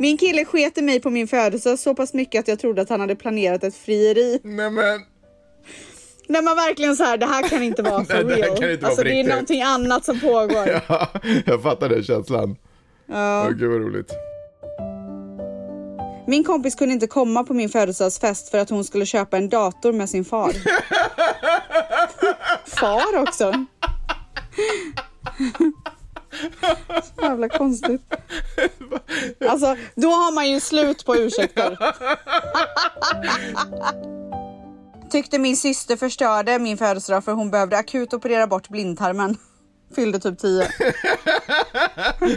Min 0.00 0.18
kille 0.18 0.44
sket 0.44 0.78
i 0.78 0.82
mig 0.82 1.00
på 1.00 1.10
min 1.10 1.28
födelsedag 1.28 1.78
så 1.78 1.94
pass 1.94 2.14
mycket 2.14 2.40
att 2.40 2.48
jag 2.48 2.58
trodde 2.58 2.82
att 2.82 2.88
han 2.88 3.00
hade 3.00 3.16
planerat 3.16 3.64
ett 3.64 3.76
frieri. 3.76 4.40
Nej 4.42 4.70
men. 4.70 5.00
När 6.28 6.42
man 6.42 6.56
verkligen 6.56 6.96
så 6.96 7.04
här, 7.04 7.16
det 7.16 7.26
här 7.26 7.48
kan 7.48 7.62
inte 7.62 7.82
vara 7.82 8.04
for 8.04 8.14
Nej, 8.14 8.24
det 8.24 8.34
real. 8.34 8.50
inte 8.50 8.76
vara 8.76 8.86
alltså 8.86 9.02
på 9.02 9.08
det 9.08 9.20
är 9.20 9.24
någonting 9.24 9.62
annat 9.62 10.04
som 10.04 10.20
pågår. 10.20 10.68
Ja, 10.88 11.08
jag 11.46 11.62
fattar 11.62 11.88
den 11.88 12.02
känslan. 12.04 12.56
Ja. 13.06 13.44
Åh, 13.46 13.50
gud 13.52 13.70
vad 13.70 13.80
roligt. 13.80 14.12
Min 16.26 16.44
kompis 16.44 16.74
kunde 16.74 16.94
inte 16.94 17.06
komma 17.06 17.44
på 17.44 17.54
min 17.54 17.68
födelsedagsfest 17.68 18.48
för 18.50 18.58
att 18.58 18.70
hon 18.70 18.84
skulle 18.84 19.06
köpa 19.06 19.36
en 19.36 19.48
dator 19.48 19.92
med 19.92 20.10
sin 20.10 20.24
far. 20.24 20.52
far 22.80 23.22
också. 23.22 23.52
Så 27.16 27.22
jävla 27.22 27.48
konstigt. 27.48 28.00
Alltså, 29.48 29.76
då 29.94 30.08
har 30.08 30.34
man 30.34 30.48
ju 30.50 30.60
slut 30.60 31.04
på 31.04 31.16
ursäkter. 31.16 31.78
Tyckte 35.10 35.38
min 35.38 35.56
syster 35.56 35.96
förstörde 35.96 36.58
min 36.58 36.78
födelsedag 36.78 37.24
för 37.24 37.32
hon 37.32 37.50
behövde 37.50 37.76
akut 37.78 38.14
operera 38.14 38.46
bort 38.46 38.68
blindtarmen. 38.68 39.36
Fyllde 39.94 40.18
typ 40.20 40.38
10. 40.38 40.68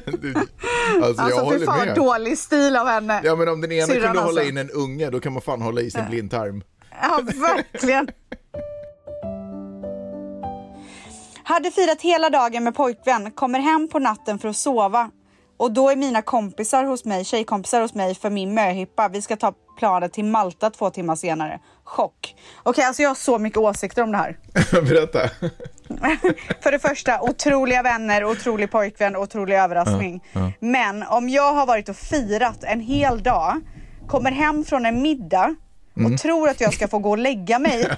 Du, 0.05 0.33
alltså, 1.03 1.29
jag 1.29 1.39
Alltså 1.39 1.59
fy 1.59 1.65
fan 1.65 1.85
med. 1.85 1.95
dålig 1.95 2.37
stil 2.37 2.75
av 2.75 2.87
henne. 2.87 3.21
Ja 3.23 3.35
men 3.35 3.47
om 3.49 3.61
den 3.61 3.71
ena 3.71 3.87
Syrran 3.87 4.01
kunde 4.01 4.19
hålla 4.19 4.41
alltså. 4.41 4.49
in 4.49 4.57
en 4.57 4.69
unge 4.69 5.09
då 5.09 5.19
kan 5.19 5.33
man 5.33 5.41
fan 5.41 5.61
hålla 5.61 5.81
i 5.81 5.91
sin 5.91 6.05
blindtarm. 6.09 6.63
Ja, 7.01 7.19
verkligen. 7.23 8.07
Hade 11.43 11.71
firat 11.71 12.01
hela 12.01 12.29
dagen 12.29 12.63
med 12.63 12.75
pojkvän, 12.75 13.31
kommer 13.31 13.59
hem 13.59 13.87
på 13.87 13.99
natten 13.99 14.39
för 14.39 14.49
att 14.49 14.57
sova. 14.57 15.09
Och 15.57 15.71
då 15.71 15.89
är 15.89 15.95
mina 15.95 16.21
kompisar 16.21 16.83
hos 16.83 17.05
mig, 17.05 17.25
tjejkompisar 17.25 17.81
hos 17.81 17.93
mig 17.93 18.15
för 18.15 18.29
min 18.29 18.53
möhippa. 18.53 19.09
Vi 19.09 19.21
ska 19.21 19.35
ta 19.35 19.53
planet 19.77 20.13
till 20.13 20.25
Malta 20.25 20.69
två 20.69 20.89
timmar 20.89 21.15
senare. 21.15 21.59
Chock. 21.83 22.35
Okej, 22.63 22.83
alltså 22.83 23.01
jag 23.01 23.09
har 23.09 23.15
så 23.15 23.39
mycket 23.39 23.57
åsikter 23.57 24.03
om 24.03 24.11
det 24.11 24.17
här. 24.17 24.37
Berätta. 24.81 25.19
För 26.61 26.71
det 26.71 26.79
första, 26.79 27.21
otroliga 27.21 27.83
vänner, 27.83 28.25
otrolig 28.25 28.71
pojkvän, 28.71 29.15
otrolig 29.15 29.55
överraskning. 29.55 30.23
Men 30.59 31.03
om 31.03 31.29
jag 31.29 31.53
har 31.53 31.65
varit 31.65 31.89
och 31.89 31.95
firat 31.95 32.63
en 32.63 32.79
hel 32.79 33.23
dag, 33.23 33.61
kommer 34.07 34.31
hem 34.31 34.65
från 34.65 34.85
en 34.85 35.01
middag 35.01 35.55
och 36.05 36.17
tror 36.19 36.49
att 36.49 36.61
jag 36.61 36.73
ska 36.73 36.87
få 36.87 36.99
gå 36.99 37.09
och 37.09 37.17
lägga 37.17 37.59
mig. 37.59 37.85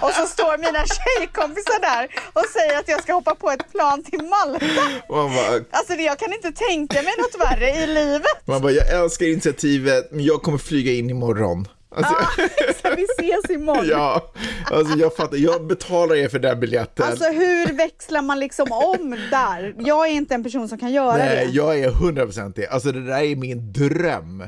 och 0.00 0.10
så 0.10 0.26
står 0.26 0.58
mina 0.58 0.84
tjejkompisar 0.86 1.80
där 1.80 2.08
och 2.32 2.44
säger 2.46 2.78
att 2.78 2.88
jag 2.88 3.02
ska 3.02 3.12
hoppa 3.12 3.34
på 3.34 3.50
ett 3.50 3.72
plan 3.72 4.02
till 4.04 4.22
Malta. 4.22 4.66
Bara, 5.08 5.60
Alltså 5.70 5.92
det- 5.96 6.02
jag 6.02 6.18
kan 6.18 6.32
inte 6.32 6.52
tänka 6.52 7.02
mig 7.02 7.12
något 7.18 7.50
värre 7.50 7.70
i 7.70 7.86
livet. 7.86 8.22
man 8.46 8.62
bara, 8.62 8.72
jag 8.72 8.88
älskar 9.02 9.26
initiativet 9.26 10.08
men 10.12 10.24
jag 10.24 10.42
kommer 10.42 10.58
flyga 10.58 10.92
in 10.92 11.10
imorgon. 11.10 11.68
Alltså, 11.96 12.14
Så 12.82 12.94
vi 12.96 13.06
ses 13.18 13.50
imorgon. 13.50 13.86
ja, 13.88 14.32
alltså 14.72 14.98
jag 14.98 15.16
fattar, 15.16 15.36
jag 15.36 15.66
betalar 15.66 16.14
er 16.16 16.28
för 16.28 16.38
den 16.38 16.60
biljetten. 16.60 17.06
Alltså 17.06 17.24
hur 17.24 17.66
växlar 17.76 18.22
man 18.22 18.40
liksom 18.40 18.72
om 18.72 19.16
där? 19.30 19.74
Jag 19.78 20.06
är 20.06 20.10
inte 20.12 20.34
en 20.34 20.42
person 20.42 20.68
som 20.68 20.78
kan 20.78 20.92
göra 20.92 21.16
Nej, 21.16 21.46
det. 21.46 21.52
jag 21.52 21.78
är 21.78 21.90
100% 21.90 22.52
det. 22.56 22.66
Alltså 22.66 22.92
det 22.92 23.06
där 23.06 23.22
är 23.22 23.36
min 23.36 23.72
dröm. 23.72 24.44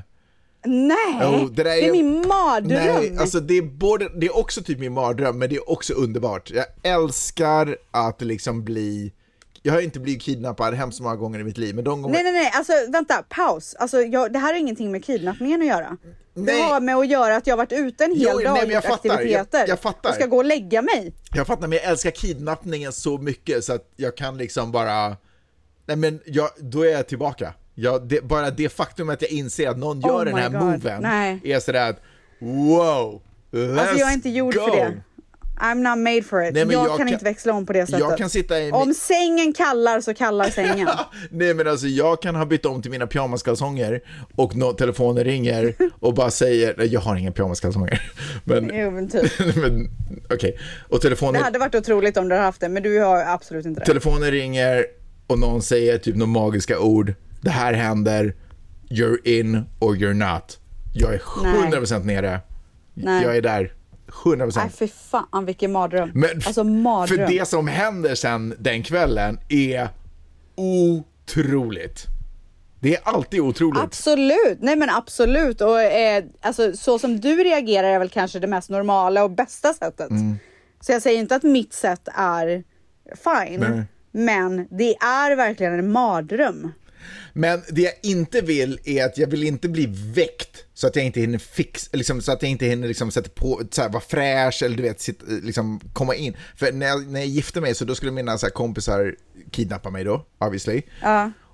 Nej, 0.65 1.19
Jo, 1.23 1.49
det, 1.53 1.63
där 1.63 1.71
är 1.83 1.93
min 1.93 2.29
mardröm. 2.29 2.85
Nej, 3.01 3.17
alltså 3.19 3.41
det 3.41 3.59
är, 3.59 3.63
både, 3.63 4.09
det 4.21 4.27
är 4.27 4.37
också 4.37 4.63
typ 4.63 4.79
min 4.79 4.93
mardröm, 4.93 5.39
men 5.39 5.49
det 5.51 5.57
är 5.57 5.71
också 5.71 5.93
underbart. 5.95 6.51
Jag 6.51 6.65
älskar 6.83 7.77
att 7.91 8.21
liksom 8.23 8.65
bli... 8.65 9.13
Jag 9.63 9.73
har 9.73 9.81
inte 9.81 10.01
blivit 10.01 10.23
kidnappad 10.23 10.75
hemskt 10.75 11.01
många 11.01 11.17
gånger 11.17 11.39
i 11.41 11.45
mitt 11.45 11.59
liv, 11.59 11.75
men 11.75 11.85
de 11.85 12.03
gånger... 12.03 12.15
Nej, 12.15 12.23
nej, 12.25 12.33
nej, 12.33 12.51
alltså 12.55 12.73
vänta, 12.89 13.25
paus. 13.29 13.75
Alltså, 13.75 14.03
jag, 14.03 14.33
det 14.33 14.39
här 14.39 14.53
har 14.53 14.61
ingenting 14.61 14.93
med 14.93 15.05
kidnappningen 15.05 15.61
att 15.61 15.67
göra. 15.67 15.97
Nej. 16.35 16.57
Det 16.57 16.63
har 16.63 16.81
med 16.81 16.97
att 16.97 17.09
göra 17.09 17.37
att 17.37 17.47
jag 17.47 17.53
har 17.53 17.59
varit 17.59 17.73
ute 17.73 18.05
en 18.05 18.11
hel 18.11 18.29
Jo, 18.33 18.39
dag 18.41 18.53
nej, 18.55 18.63
men 18.63 18.71
jag 18.71 18.85
fattar, 18.85 19.11
aktiviteter. 19.11 19.59
jag- 19.59 19.69
jag 19.69 19.81
fattar. 19.81 20.09
Och 20.11 20.15
ska 20.17 20.27
gå 20.27 20.37
och 20.37 20.45
lägga 20.45 20.83
mig. 20.83 21.13
Jag 21.35 21.47
fattar, 21.47 21.69
men 21.69 21.79
jag 21.79 21.85
älskar 21.91 22.11
kidnappningen 22.11 22.93
så 22.93 23.19
mycket 23.19 23.65
så 23.65 23.73
att 23.73 23.93
jag 23.97 24.17
kan 24.17 24.39
liksom 24.39 24.73
bara... 24.73 25.17
Nej 25.87 25.97
men 25.97 26.21
jag, 26.27 26.49
då 26.59 26.83
är 26.83 26.91
jag 26.93 27.07
tillbaka. 27.09 27.55
Jag, 27.75 28.09
det, 28.09 28.25
bara 28.25 28.51
det 28.51 28.69
faktum 28.69 29.11
att 29.11 29.23
jag 29.23 29.31
inser 29.31 29.69
att 29.69 29.79
någon 29.79 30.01
gör 30.01 30.21
Oh 30.21 30.25
den 30.25 30.35
här 30.35 30.49
God, 30.49 30.61
moven 30.61 31.03
nej. 31.03 31.41
är 31.45 31.61
sådär 31.61 31.91
att 31.91 32.01
wow, 32.41 33.23
let's 33.53 33.81
Alltså 33.81 33.97
jag 33.99 34.09
är 34.09 34.15
inte 34.15 34.29
gjord 34.31 34.55
go. 34.55 34.61
för 34.61 34.77
det. 34.77 35.03
I'm 35.61 35.75
not 35.75 35.99
made 35.99 36.23
for 36.23 36.45
it. 36.45 36.55
Nej, 36.55 36.63
jag, 36.63 36.73
jag 36.73 36.87
kan 36.89 36.99
kan- 36.99 37.09
inte 37.09 37.25
växla 37.25 37.53
om 37.53 37.67
på 37.67 37.73
det 37.73 37.87
sättet. 37.87 38.51
I... 38.51 38.71
Om 38.73 38.95
sängen 38.95 39.53
kallar 39.53 40.01
så 40.01 40.15
kallar 40.15 40.49
sängen. 40.49 40.89
Nej 41.31 41.55
men 41.55 41.69
alltså 41.69 41.87
jag 41.87 42.23
kan 42.23 42.35
ha 42.35 42.45
bytt 42.47 42.67
om 42.67 42.83
till 42.83 42.91
mina 42.91 43.07
pyjamaskalsonger 43.07 44.01
och 44.37 44.57
nå- 44.57 44.73
telefonen 44.73 45.25
ringer 45.25 45.75
och 46.01 46.15
bara 46.15 46.31
säger, 46.31 46.75
nej 46.79 46.87
jag 46.87 47.01
har 47.01 47.17
inga 47.17 47.33
pyjamaskalsonger. 47.33 48.03
Men, 48.45 48.71
Jo, 48.75 48.91
men 48.91 49.09
typ. 49.09 49.33
men 49.57 49.89
okej. 50.31 50.59
Och 50.89 50.97
Det 50.99 51.03
telefonen, 51.03 51.43
hade 51.43 51.59
varit 51.59 51.75
otroligt 51.75 52.17
om 52.17 52.29
du 52.29 52.35
hade 52.35 52.47
haft 52.47 52.61
det, 52.61 52.69
men 52.69 52.83
du 52.83 52.99
har 53.01 53.25
absolut 53.25 53.67
inte 53.67 53.81
det. 53.81 53.87
telefonen 53.87 54.31
ringer 54.31 54.85
och 55.27 55.39
någon 55.39 55.63
säger 55.63 55.99
typ 55.99 56.17
några 56.17 56.33
magiska 56.33 56.79
ord. 56.81 57.15
Det 57.43 57.51
här 57.51 57.73
händer, 57.73 58.35
you're 58.91 59.29
in 59.29 59.65
or 59.79 59.97
you're 59.97 60.35
not. 60.35 60.59
Jag 60.95 61.15
är 61.15 61.19
100% 61.19 62.05
nere. 62.05 62.41
Nej. 62.95 63.23
Jag 63.23 63.37
är 63.37 63.43
där, 63.43 63.73
100%. 64.25 64.53
Nej, 64.57 64.71
fy 64.71 64.89
fan 64.89 65.45
vilken 65.45 65.73
mardröm. 65.73 66.11
Men 66.15 66.31
alltså 66.47 66.65
mardröm. 66.65 67.19
för 67.19 67.27
det 67.27 67.49
som 67.49 67.69
händer 67.69 68.15
sen 68.15 68.55
den 68.59 68.83
kvällen 68.83 69.39
är 69.49 69.89
otroligt. 70.55 72.07
Det 72.81 72.97
är 72.97 73.01
alltid 73.05 73.41
otroligt. 73.41 73.83
Absolut, 73.83 74.59
nej 74.61 74.77
men 74.77 74.91
absolut. 74.91 75.61
Och 75.61 75.83
eh, 75.83 76.25
alltså, 76.41 76.73
så 76.73 76.99
som 76.99 77.21
du 77.21 77.37
reagerar 77.37 77.89
är 77.89 77.99
väl 77.99 78.09
kanske 78.09 78.39
det 78.39 78.47
mest 78.47 78.71
normala 78.71 79.25
och 79.25 79.31
bästa 79.31 79.75
sättet. 79.75 80.11
Mm. 80.11 80.37
Så 80.81 80.93
jag 80.93 81.03
säger 81.03 81.19
inte 81.19 81.37
att 81.37 81.43
mitt 81.43 81.73
sätt 81.73 82.09
är 82.15 82.65
fine. 83.17 83.61
Nej. 83.61 83.85
Men 84.13 84.69
det 84.71 84.97
är 84.97 85.37
verkligen 85.37 85.79
en 85.79 85.93
mardröm. 85.93 86.73
Men 87.33 87.63
det 87.69 87.83
jag 87.83 87.93
inte 88.03 88.41
vill 88.41 88.79
är 88.85 89.05
att 89.05 89.19
jag 89.19 89.27
vill 89.27 89.45
inte 89.45 89.69
bli 89.69 89.87
väckt 90.15 90.65
så 90.75 90.87
att 90.87 90.97
jag 90.97 91.05
inte 91.05 91.21
hinner 91.21 91.39
fix, 91.39 91.91
liksom, 91.93 92.21
så 92.21 92.33
att 92.33 92.43
jag 92.43 92.51
inte 92.51 92.67
hinner 92.67 92.89
liksom, 92.89 93.11
sätta 93.11 93.31
på, 93.31 93.63
så 93.71 93.83
här, 93.83 93.89
vara 93.89 94.03
fräsch 94.03 94.63
eller 94.63 94.77
du 94.77 94.83
vet, 94.83 95.01
sitt, 95.01 95.23
liksom, 95.27 95.81
komma 95.93 96.15
in. 96.15 96.37
För 96.57 96.73
när 96.73 96.87
jag, 96.87 97.07
när 97.07 97.21
jag 97.21 97.29
gifte 97.29 97.61
mig 97.61 97.75
så 97.75 97.85
då 97.85 97.95
skulle 97.95 98.13
mina 98.13 98.39
så 98.39 98.47
här, 98.47 98.51
kompisar 98.51 99.15
kidnappa 99.51 99.91
mig 99.91 100.05
då, 100.05 100.27
obviously. 100.39 100.83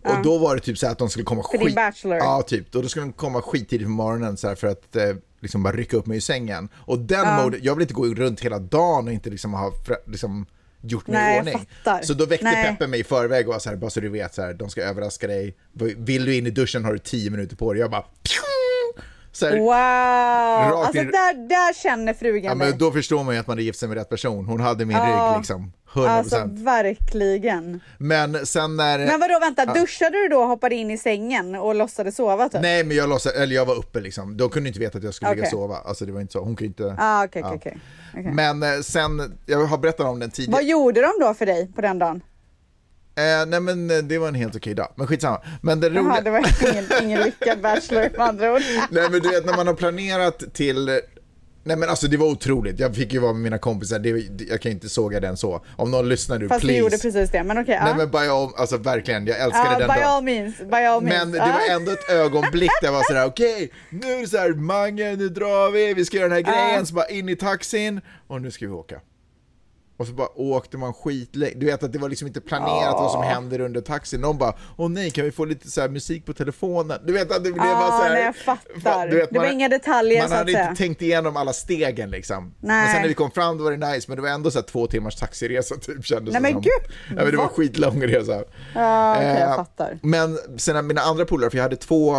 och 0.05 0.23
då 0.23 0.39
var 0.39 0.55
det 0.55 0.61
typ 0.61 0.79
så 0.79 0.87
här 0.87 0.93
att 0.93 0.99
de 0.99 1.09
skulle 1.09 1.25
komma 1.25 1.43
din 1.53 1.75
bachelor. 1.75 2.17
Ja, 2.17 2.43
typ. 2.43 2.75
Och 2.75 2.83
då 2.83 2.89
skulle 2.89 3.05
de 3.05 3.13
komma 3.13 3.43
skittidigt 3.43 3.87
på 3.87 3.91
morgonen 3.91 4.37
så 4.37 4.49
här, 4.49 4.55
för 4.55 4.67
att 4.67 4.97
eh, 4.97 5.17
liksom 5.41 5.63
bara 5.63 5.73
rycka 5.73 5.97
upp 5.97 6.07
mig 6.07 6.17
ur 6.17 6.21
sängen. 6.21 6.69
Och 6.75 6.99
den 6.99 7.37
mode, 7.37 7.59
jag 7.63 7.75
vill 7.75 7.83
inte 7.83 7.95
gå 7.95 8.07
runt 8.07 8.41
hela 8.41 8.59
dagen 8.59 9.07
och 9.07 9.13
inte 9.13 9.31
liksom 9.31 9.55
ha 9.55 9.73
liksom, 10.07 10.47
gjort 10.81 11.07
mig 11.07 11.17
Nej, 11.17 11.37
i 11.37 11.41
ordning. 11.41 11.69
Så 12.03 12.15
då 12.15 12.27
väckte 12.27 12.45
Nej. 12.45 12.65
Peppe 12.71 12.87
mig 12.87 13.01
i 13.01 13.05
förväg 13.05 13.49
och 13.49 13.53
var 13.53 13.61
så 13.61 13.69
här, 13.71 13.77
bara 13.77 13.91
så 13.91 14.01
du 14.01 14.09
vet, 14.09 14.35
så 14.35 14.43
här, 14.43 14.55
de 14.55 14.71
ska 14.71 14.83
överraska 14.83 15.27
dig. 15.27 15.57
Vill 15.97 16.25
du 16.25 16.37
in 16.37 16.47
i 16.47 16.51
duschen 16.51 16.85
har 16.85 16.93
du 16.93 16.99
tio 16.99 17.31
minuter 17.31 17.57
på 17.57 17.73
dig. 17.73 17.81
Jag 17.81 17.91
bara... 17.91 18.05
här, 19.41 19.59
Wow! 19.59 20.79
Alltså 20.85 20.99
in- 21.03 21.11
där, 21.11 21.49
där 21.49 21.75
känner 21.83 22.15
frugan 22.15 22.45
ja, 22.45 22.55
men 22.55 22.79
då 22.79 22.93
förstår 22.93 23.25
man 23.25 23.35
ju 23.35 23.41
att 23.41 23.47
man 23.47 23.59
är 23.59 23.63
gift 23.63 23.79
sig 23.79 23.89
med 23.89 23.99
rätt 23.99 24.09
person. 24.09 24.47
Hon 24.47 24.61
hade 24.61 24.85
min 24.85 24.97
Ja. 24.97 25.31
rygg 25.33 25.39
liksom. 25.39 25.73
100%. 25.93 26.07
Alltså 26.09 26.49
verkligen. 26.51 27.81
men 27.99 28.47
sen 28.47 28.77
när... 28.77 28.99
Men 28.99 29.21
vadå 29.21 29.39
vänta, 29.41 29.65
duschade 29.75 30.19
du 30.23 30.29
då 30.29 30.39
och 30.41 30.49
hoppade 30.49 30.75
in 30.75 30.91
i 30.91 30.99
sängen 30.99 31.55
och 31.55 31.75
låtsades 31.75 32.17
sova 32.17 32.49
typ? 32.49 32.61
Nej 32.63 32.85
men 32.85 32.97
jag 32.97 33.09
låtsas, 33.09 33.33
eller 33.35 33.55
jag 33.55 33.67
var 33.67 33.75
uppe 33.75 34.01
liksom. 34.01 34.37
De 34.37 34.49
kunde 34.51 34.69
inte 34.69 34.81
veta 34.81 34.99
att 34.99 35.05
jag 35.05 35.15
skulle 35.15 35.31
ligga 35.31 35.43
och 35.43 35.49
sova. 35.51 35.77
Alltså 35.77 36.07
det 36.07 36.13
var 36.13 36.21
inte 36.21 36.33
så. 36.33 36.41
Hon 36.41 36.57
kunde 36.57 36.67
inte... 36.67 36.97
Ah, 36.99 37.25
okej, 37.25 37.43
Ja. 37.43 37.49
okej, 37.55 37.59
okej. 37.59 37.81
Okej. 38.21 38.33
Men 38.33 38.63
eh, 38.63 38.81
sen, 38.81 39.39
jag 39.47 39.65
har 39.65 39.79
berättat 39.79 40.07
om 40.07 40.19
den 40.19 40.31
tidigare. 40.31 40.53
Vad 40.53 40.65
gjorde 40.65 41.01
de 41.01 41.11
då 41.21 41.35
för 41.35 41.47
dig 41.47 41.73
på 41.75 41.81
den 41.81 41.99
dagen? 41.99 42.23
Eh, 43.17 43.47
nej 43.47 43.61
men 43.61 43.91
eh, 43.91 43.97
det 43.99 44.19
var 44.19 44.29
en 44.29 44.35
helt 44.35 44.57
okej 44.57 44.75
dag. 44.75 44.93
Men 44.95 45.07
skitsamma. 45.07 45.41
Men 45.63 45.81
det 45.81 45.89
roliga... 45.89 46.03
Jaha, 46.03 46.21
det 46.21 46.31
var 46.31 46.73
ingen, 46.73 46.85
ingen 47.03 47.21
lyckad 47.21 47.61
bachelor 47.61 48.01
med 48.17 48.21
andra 48.29 48.53
ord. 48.55 48.63
Nej 48.91 49.11
men 49.11 49.21
du 49.21 49.29
vet 49.29 49.47
när 49.47 49.57
man 49.57 49.67
har 49.67 49.75
planerat 49.75 50.55
till 50.55 51.01
Nej 51.69 51.77
men 51.77 51.89
alltså 51.89 52.09
det 52.09 52.17
var 52.17 52.27
otroligt, 52.27 52.79
jag 52.81 52.95
fick 52.95 53.13
ju 53.13 53.19
vara 53.19 53.33
med 53.33 53.43
mina 53.43 53.59
kompisar, 53.59 53.99
det, 53.99 54.45
jag 54.49 54.61
kan 54.61 54.73
inte 54.73 54.89
såga 54.89 55.21
den 55.21 55.37
så. 55.37 55.65
Om 55.77 55.91
någon 55.91 56.09
lyssnar 56.09 56.39
nu, 56.39 56.49
Fast 56.49 56.61
please. 56.61 56.75
du 56.75 56.79
gjorde 56.79 56.99
precis 56.99 57.31
det, 57.31 57.43
men 57.45 57.59
okej. 57.59 57.79
Nej 57.81 57.89
ja. 57.91 57.97
men 57.97 58.11
by 58.11 58.19
all, 58.19 58.51
alltså 58.57 58.77
verkligen, 58.77 59.27
jag 59.27 59.41
älskade 59.41 59.65
Ja, 59.73 59.79
den 59.79 59.89
by 59.89 59.95
dagen. 59.95 60.05
all 60.05 60.25
means, 60.25 60.59
by 60.59 60.77
all 60.77 61.03
means. 61.03 61.25
Men 61.25 61.33
det 61.33 61.39
var 61.39 61.75
ändå 61.77 61.93
ett 61.93 62.11
ögonblick 62.11 62.71
där 62.81 62.89
jag 62.89 62.93
var 62.93 63.03
sådär, 63.03 63.27
okej, 63.33 63.71
nu 63.91 64.13
är 64.13 64.21
det 64.21 64.27
såhär, 64.27 64.51
Mange, 64.51 65.17
nu 65.17 65.29
drar 65.29 65.71
vi, 65.71 65.95
vi 65.95 66.05
ska 66.05 66.17
göra 66.17 66.29
den 66.29 66.45
här 66.45 66.53
grejen, 66.53 66.87
så 66.87 66.95
bara 66.95 67.09
in 67.09 67.29
i 67.29 67.37
taxin, 67.37 68.01
och 68.27 68.43
nu 68.43 68.51
ska 68.51 68.67
vi 68.67 68.73
åka. 68.73 69.01
Och 69.99 70.07
så 70.07 70.13
bara 70.13 70.29
åkte 70.39 70.77
man 70.77 70.93
skitlänge. 70.95 71.55
Du 71.57 71.67
vet 71.67 71.83
att 71.83 71.93
det 71.93 71.99
var 71.99 72.09
liksom 72.09 72.27
inte 72.29 72.41
planerat 72.41 72.93
vad 72.95 73.11
som 73.11 73.23
händer 73.23 73.61
under 73.61 73.81
taxin. 73.81 74.21
Någon 74.21 74.39
bara, 74.39 74.53
åh 74.77 74.89
nej, 74.91 75.11
kan 75.11 75.25
vi 75.25 75.31
få 75.33 75.45
lite 75.45 75.71
så 75.71 75.89
musik 75.89 76.27
på 76.27 76.33
telefonen? 76.33 76.99
Du 77.07 77.13
vet 77.13 77.31
att 77.33 77.45
det 77.45 77.53
blev 77.53 77.67
Ja, 77.67 77.75
bara 77.75 77.91
så 77.91 78.03
här, 78.03 78.11
nej, 78.15 78.23
jag 78.25 78.37
fattar. 78.37 79.09
Du 79.09 79.17
vet, 79.17 79.31
Det 79.31 79.39
var 79.39 79.47
inga 79.53 79.69
detaljer, 79.69 80.21
Man 80.21 80.29
så 80.29 80.35
hade 80.35 80.53
inte 80.53 80.75
tänkt 80.77 81.03
igenom 81.03 81.37
alla 81.37 81.53
stegen 81.53 82.11
liksom. 82.11 82.55
Men 82.61 82.69
Nej. 82.69 82.93
sen 82.93 83.03
när 83.03 83.09
vi 83.09 83.15
kom 83.15 83.31
fram 83.31 83.59
då 83.59 83.65
var 83.65 83.73
det 83.77 83.93
nice, 83.93 84.05
men 84.09 84.17
det 84.17 84.23
var 84.23 84.29
ändå 84.29 84.51
så 84.51 84.63
två 84.63 84.87
timmars 84.87 85.17
taxiresa 85.17 85.75
typ 85.77 86.05
kändes 86.07 86.33
Nej, 86.33 86.33
det 86.33 86.41
men 86.41 86.53
som. 86.53 86.63
gud, 86.63 86.95
Ja, 87.09 87.15
men 87.15 87.31
det 87.31 87.37
var 87.37 87.45
va? 87.45 87.51
skitlång 87.57 88.03
resa. 88.03 88.43
Ja, 88.75 89.23
jag 89.23 89.41
Eh, 89.51 89.57
fattar. 89.57 89.99
Men 90.03 90.39
sen 90.57 90.87
mina 90.87 91.01
andra 91.01 91.25
polare, 91.25 91.51
för 91.51 91.57
jag 91.59 91.63
hade 91.63 91.77
två 91.77 92.17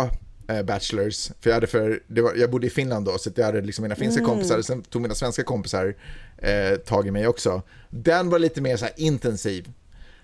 bachelors, 0.62 1.30
för 1.40 1.50
jag, 1.50 1.54
hade 1.54 1.66
för, 1.66 2.02
var, 2.08 2.34
jag 2.36 2.50
bodde 2.50 2.66
i 2.66 2.70
Finland 2.70 3.06
då, 3.06 3.18
så 3.18 3.30
jag 3.36 3.44
hade 3.44 3.60
liksom 3.60 3.82
mina 3.82 3.94
finska 3.94 4.20
Mm. 4.22 4.30
kompisar, 4.34 4.62
sen 4.62 4.82
tog 4.82 5.02
mina 5.02 5.14
svenska 5.14 5.42
kompisar 5.42 5.94
eh, 6.38 6.76
tag 6.76 7.06
i 7.06 7.10
mig 7.10 7.26
också. 7.26 7.62
Den 7.90 8.30
var 8.30 8.38
lite 8.38 8.60
mer 8.60 8.76
så 8.76 8.86
intensiv. 8.96 9.68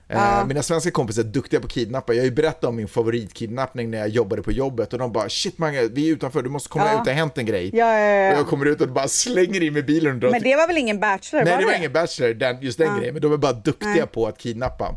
Eh, 0.09 0.47
Mina 0.47 0.63
svenska 0.63 0.91
kompisar 0.91 1.23
är 1.23 1.27
duktiga 1.27 1.61
på 1.61 1.67
att 1.67 1.73
kidnappa. 1.73 2.15
Jag 2.15 2.21
har 2.21 2.25
ju 2.25 2.31
berättat 2.31 2.65
om 2.65 2.77
min 2.77 2.89
favoritkidnappning 2.89 3.91
när 3.91 3.99
jag 3.99 4.09
jobbade 4.09 4.43
på 4.43 4.53
jobbet 4.53 4.93
och 4.93 4.99
de 4.99 5.13
bara 5.13 5.29
shit 5.29 5.59
Mange, 5.59 5.83
vi 5.93 6.09
är 6.09 6.13
utanför, 6.13 6.43
du 6.43 6.51
måste 6.51 6.69
komma 6.69 6.85
Ja. 6.87 6.99
ut, 6.99 7.05
det 7.05 7.11
har 7.11 7.17
hänt 7.19 7.39
en 7.39 7.47
grej. 7.47 7.71
Ja, 7.73 7.99
ja, 7.99 8.07
ja. 8.15 8.33
Och 8.33 8.39
jag 8.39 8.47
kommer 8.47 8.67
ut 8.67 8.81
och 8.81 8.89
bara 8.89 9.09
slänger 9.09 9.63
in 9.63 9.73
mig 9.73 9.81
i 9.81 9.83
bilen 9.83 10.15
och 10.15 10.21
drar 10.21 10.31
Men 10.31 10.43
det 10.43 10.57
var 10.57 10.67
väl 10.67 10.77
ingen 10.79 11.01
bachelor? 11.01 11.45
Nej, 11.45 11.53
var 11.55 11.61
det 11.61 11.67
var 11.67 11.75
ingen 11.75 11.93
Bachelor, 11.93 12.35
den, 12.35 12.61
just 12.61 12.79
den 12.79 12.99
grejen, 12.99 13.15
men 13.15 13.23
de 13.23 13.31
var 13.31 13.39
bara 13.39 13.53
duktiga 13.53 13.91
Nej. 13.95 14.07
på 14.07 14.27
att 14.27 14.39
kidnappa. 14.39 14.95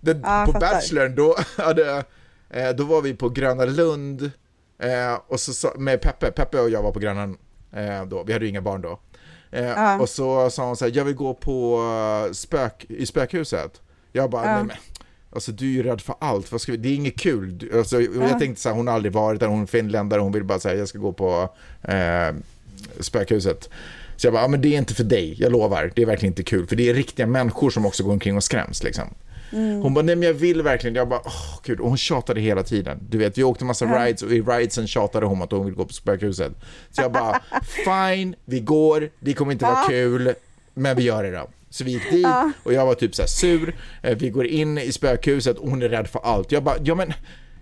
Den, 0.00 0.22
på 0.22 0.28
fattar. 0.28 0.60
Bachelorn, 0.60 1.14
då, 1.14 1.36
hade, 1.62 2.04
eh, 2.50 2.70
då 2.76 2.84
var 2.84 3.02
vi 3.02 3.14
på 3.14 3.28
Gröna 3.28 3.64
Lund 3.64 4.30
eh, 4.78 5.18
och 5.28 5.40
så, 5.40 5.52
sa- 5.52 5.74
med 5.78 6.00
Peppe, 6.00 6.30
Peppe 6.30 6.60
och 6.60 6.70
jag 6.70 6.82
var 6.82 6.92
på 6.92 6.98
Gröna 6.98 7.22
eh, 7.72 8.04
då, 8.06 8.22
vi 8.22 8.32
hade 8.32 8.44
ju 8.44 8.48
inga 8.50 8.62
barn 8.62 8.82
då. 8.82 9.00
Eh, 9.50 9.72
Och 10.00 10.08
så 10.08 10.50
sa 10.50 10.66
hon 10.66 10.76
så 10.76 10.84
här, 10.84 10.92
jag 10.96 11.04
vill 11.04 11.14
gå 11.14 11.34
på 11.34 11.78
eh, 12.28 12.32
spök, 12.32 12.86
i 12.88 13.06
spökhuset. 13.06 13.80
Jag 14.12 14.30
bara, 14.30 14.42
nej 14.54 14.64
men, 14.64 14.76
alltså 15.32 15.52
du 15.52 15.64
är 15.66 15.70
ju 15.70 15.82
rädd 15.82 16.00
för 16.00 16.14
allt, 16.18 16.52
vad 16.52 16.60
ska 16.60 16.72
vi, 16.72 16.78
det 16.78 16.88
är 16.88 16.94
inget 16.94 17.18
kul. 17.20 17.58
Du- 17.58 17.78
Alltså, 17.78 18.00
jag 18.00 18.38
tänkte 18.38 18.62
så 18.62 18.68
här, 18.68 18.76
hon 18.76 18.86
har 18.86 18.94
aldrig 18.94 19.12
varit 19.12 19.40
där, 19.40 19.46
hon 19.46 19.62
är 19.62 19.66
finländare, 19.66 20.20
hon 20.20 20.32
vill 20.32 20.44
bara 20.44 20.58
säga 20.58 20.74
jag 20.78 20.88
ska 20.88 20.98
gå 20.98 21.12
på 21.12 21.48
eh, 21.82 22.34
spökhuset. 23.00 23.68
Så 24.16 24.26
jag 24.26 24.32
bara, 24.34 24.42
ja, 24.42 24.48
men 24.48 24.60
det 24.60 24.68
är 24.74 24.78
inte 24.78 24.94
för 24.94 25.04
dig, 25.04 25.34
jag 25.38 25.52
lovar. 25.52 25.92
Det 25.96 26.02
är 26.02 26.06
verkligen 26.06 26.30
inte 26.32 26.42
kul, 26.42 26.66
för 26.66 26.76
det 26.76 26.88
är 26.90 26.94
riktiga 26.94 27.26
människor 27.26 27.70
som 27.70 27.86
också 27.86 28.04
går 28.04 28.12
omkring 28.12 28.36
och 28.36 28.44
skräms. 28.44 28.82
Liksom. 28.82 29.04
Hon 29.82 29.94
bara, 29.94 30.02
nej 30.04 30.16
men 30.16 30.26
jag 30.26 30.34
vill 30.34 30.62
verkligen. 30.62 30.94
Jag 30.96 31.08
bara, 31.08 31.20
åh 31.24 31.60
gud. 31.62 31.80
Och 31.80 31.88
hon 31.88 31.96
tjatade 31.98 32.40
hela 32.40 32.62
tiden. 32.62 32.98
Du 33.10 33.18
vet, 33.18 33.38
vi 33.38 33.42
åkte 33.44 33.64
massa 33.64 33.84
rides 33.86 34.22
och 34.22 34.32
i 34.32 34.40
ridesen 34.42 34.86
tjatade 34.86 35.26
hon 35.26 35.42
att 35.42 35.50
hon 35.52 35.64
vill 35.66 35.74
gå 35.74 35.84
på 35.84 35.92
spökhuset. 35.92 36.52
Så 36.90 37.02
jag 37.02 37.12
bara, 37.12 37.40
fine, 37.84 38.34
vi 38.44 38.60
går, 38.60 39.10
det 39.20 39.32
kommer 39.34 39.52
inte 39.52 39.64
vara 39.64 39.88
kul, 39.88 40.34
men 40.74 40.96
vi 40.96 41.02
gör 41.02 41.22
det 41.22 41.30
då. 41.30 41.50
Så 41.70 41.84
vi 41.84 41.90
gick 41.90 42.10
dit 42.10 42.26
och 42.62 42.72
jag 42.72 42.86
var 42.86 42.94
typ 42.94 43.14
så 43.14 43.22
här 43.22 43.26
sur. 43.26 43.74
Eh, 44.02 44.16
Vi 44.18 44.30
går 44.30 44.46
in 44.46 44.78
i 44.78 44.92
spökhuset 44.92 45.58
och 45.58 45.70
hon 45.70 45.82
är 45.82 45.88
rädd 45.88 46.08
för 46.08 46.20
allt. 46.24 46.52
Jag 46.52 46.62
bara, 46.64 46.76
ja 46.84 46.94
men, 46.94 47.12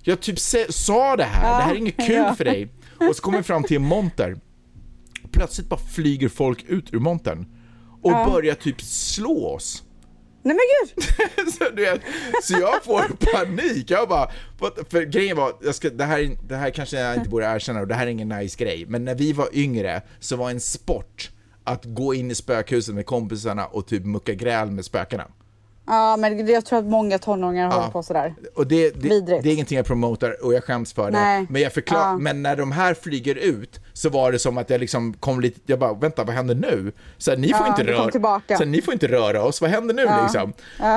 jag 0.03 0.21
typ 0.21 0.39
sa 0.69 1.17
det 1.17 1.25
här, 1.25 1.59
det 1.59 1.63
här 1.65 1.73
är 1.75 1.79
inget 1.79 1.97
kul 2.07 2.35
för 2.37 2.45
dig. 2.45 2.69
Och 3.09 3.17
så 3.17 3.23
kommer 3.23 3.39
vi 3.39 3.45
fram 3.45 3.65
till 3.65 3.77
en 3.77 3.83
monter 3.83 4.37
plötsligt 5.33 5.69
bara 5.69 5.81
flyger 5.81 6.29
folk 6.29 6.65
ut 6.69 6.95
ur 6.95 6.99
montern 6.99 7.47
och 8.03 8.11
börjar 8.33 8.55
typ 8.55 8.81
slå 8.83 9.47
oss. 9.47 9.83
Nej 10.43 10.57
men 10.57 10.65
gud! 10.97 11.05
så, 11.53 11.65
du 11.71 11.83
vet, 11.83 12.01
så 12.43 12.53
jag 12.53 12.85
får 12.85 13.33
panik. 13.33 13.91
Jag 13.91 14.09
bara, 14.09 14.31
för 14.91 15.03
grejen 15.03 15.37
var, 15.37 15.53
jag 15.63 15.75
ska, 15.75 15.91
det, 15.91 16.05
här, 16.05 16.37
det 16.49 16.57
här 16.57 16.71
kanske 16.71 17.01
jag 17.01 17.17
inte 17.17 17.29
borde 17.29 17.47
erkänna 17.47 17.81
och 17.81 17.87
det 17.87 17.95
här 17.95 18.07
är 18.07 18.11
ingen 18.11 18.29
nice 18.29 18.65
grej, 18.65 18.85
men 18.89 19.05
när 19.05 19.15
vi 19.15 19.33
var 19.33 19.49
yngre 19.53 20.03
så 20.21 20.37
var 20.37 20.51
en 20.51 20.61
sport 20.61 21.31
att 21.65 21.85
gå 21.85 22.15
in 22.15 22.31
i 22.31 22.35
spökhuset 22.35 22.95
med 22.95 23.07
kompisarna 23.07 23.67
och 23.67 23.87
typ 23.87 24.05
mucka 24.05 24.35
gräl 24.35 24.71
med 24.71 24.85
spökena. 24.85 25.27
Ja 25.91 26.17
men 26.17 26.47
det- 26.47 26.53
jag 26.53 26.65
tror 26.65 26.79
att 26.79 26.85
många 26.85 27.19
tonåringar 27.19 27.71
håller 27.71 27.89
på 27.91 28.03
sådär. 28.03 28.35
Och 28.55 28.67
det, 28.67 28.91
det, 28.91 29.09
Vidrigt. 29.09 29.43
det 29.43 29.49
är 29.49 29.53
ingenting 29.53 29.77
jag 29.77 29.87
promotar 29.87 30.45
och 30.45 30.55
jag 30.55 30.65
skäms 30.65 30.93
för 30.93 31.11
det. 31.11 31.21
Nej. 31.21 31.47
Men 31.51 31.63
jag 31.63 31.73
förklar, 31.73 32.01
Ja. 32.01 32.19
men 32.19 32.43
när 32.43 32.57
de 32.57 32.73
här 32.73 32.95
flyger 32.95 33.35
ut 33.35 33.81
så 33.93 34.09
var 34.09 34.33
det 34.33 34.39
som 34.39 34.59
att 34.59 34.71
jag 34.71 34.81
liksom 34.81 35.13
kom 35.15 35.41
lite, 35.41 35.61
jag 35.67 35.79
bara 35.79 35.93
vänta 35.95 36.25
vad 36.25 36.35
händer 36.35 36.55
nu? 36.55 36.93
Så 37.19 37.31
här, 37.31 37.39
ni, 37.39 37.49
får 37.49 37.67
Ja, 37.67 37.69
inte 37.69 37.85
röra, 37.93 38.41
så 38.49 38.55
här, 38.55 38.65
ni 38.67 38.83
får 38.83 38.95
inte 38.95 39.09
röra 39.09 39.43
oss, 39.43 39.61
vad 39.61 39.71
händer 39.71 39.95
nu 39.95 40.07
liksom? 40.23 40.53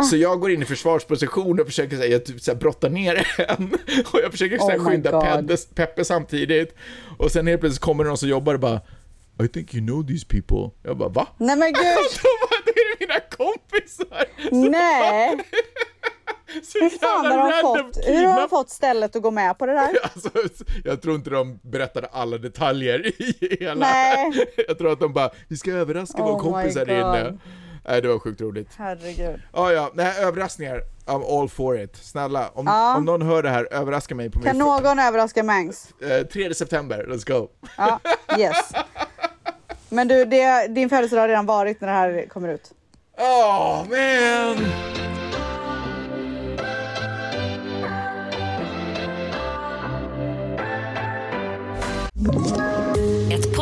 Så 0.09 0.17
jag 0.17 0.39
går 0.39 0.51
in 0.51 0.61
i 0.61 0.65
försvarsposition 0.65 1.59
och 1.59 1.65
försöker 1.65 1.97
säga, 1.97 2.11
jag 2.11 2.25
typ, 2.25 2.41
så 2.41 2.51
här, 2.51 2.57
brotta 2.59 2.89
ner 2.89 3.27
en 3.57 3.73
och 4.13 4.19
jag 4.23 4.31
försöker 4.31 4.57
så 4.57 4.69
här, 4.69 4.77
Oh 4.79 4.85
skynda. 4.89 5.21
Peppe, 5.21 5.57
Peppe 5.75 6.05
samtidigt. 6.05 6.75
Och 7.17 7.31
sen 7.31 7.47
helt 7.47 7.61
plötsligt 7.61 7.81
kommer 7.81 8.03
någon 8.03 8.17
som 8.17 8.29
jobbar 8.29 8.53
och 8.53 8.59
bara 8.59 8.81
I 9.43 9.47
think 9.47 9.73
you 9.73 9.85
know 9.87 10.07
these 10.07 10.25
people. 10.29 10.71
Jag 10.83 10.97
bara 10.97 11.09
va? 11.09 11.27
Nej 11.37 11.55
men 11.55 11.67
gud! 11.73 11.83
Det 12.99 13.07
mina 13.07 13.19
kompisar! 13.19 14.25
Så 14.49 14.55
Nej! 14.69 15.37
Så 16.63 16.79
Hur 16.79 16.89
fan 16.89 17.25
har 17.25 17.51
de 17.51 17.61
fått, 17.61 17.97
hur 18.07 18.25
har 18.27 18.41
de 18.41 18.49
fått 18.49 18.69
stället 18.69 19.15
att 19.15 19.21
gå 19.21 19.31
med 19.31 19.57
på 19.57 19.65
det 19.65 19.73
där? 19.73 19.89
Alltså, 20.03 20.29
jag 20.83 21.01
tror 21.01 21.15
inte 21.15 21.29
de 21.29 21.59
berättade 21.63 22.07
alla 22.11 22.37
detaljer 22.37 23.07
i 23.21 23.57
hela... 23.59 23.75
Nej. 23.87 24.31
Jag 24.67 24.77
tror 24.77 24.91
att 24.91 24.99
de 24.99 25.13
bara, 25.13 25.29
vi 25.47 25.57
ska 25.57 25.71
överraska 25.71 26.21
Oh 26.23 26.27
vår 26.27 26.33
my 26.37 26.51
kompis 26.51 26.75
här 26.77 26.85
God. 26.85 26.95
inne. 26.95 27.37
Nej, 27.87 28.01
det 28.01 28.07
var 28.07 28.19
sjukt 28.19 28.41
roligt. 28.41 28.69
Herregud. 28.77 29.41
Ja, 29.53 29.71
ja, 29.71 29.91
nej, 29.93 30.13
överraskningar. 30.23 30.81
I'm 31.05 31.39
all 31.41 31.49
for 31.49 31.79
it. 31.81 31.95
Snälla, 31.95 32.49
om, 32.53 32.65
Ja. 32.67 32.97
om 32.97 33.05
någon 33.05 33.21
hör 33.21 33.43
det 33.43 33.49
här, 33.49 33.67
överraska 33.71 34.15
mig 34.15 34.29
på 34.29 34.39
Kan 34.41 34.57
min... 34.57 34.65
någon 34.67 34.99
överraska 34.99 35.43
Mangs? 35.43 35.87
Eh, 36.01 36.25
3 36.27 36.53
september, 36.53 37.05
let's 37.09 37.27
go. 37.39 37.47
Ja, 37.77 37.99
yes. 38.39 38.71
Men 39.89 40.07
du, 40.07 40.25
det, 40.25 40.67
din 40.67 40.89
födelsedag 40.89 41.21
har 41.21 41.27
redan 41.27 41.45
varit 41.45 41.81
när 41.81 41.87
det 41.87 41.93
här 41.93 42.25
kommer 42.29 42.49
ut. 42.49 42.71
Åh, 43.17 43.85
man! 43.89 44.83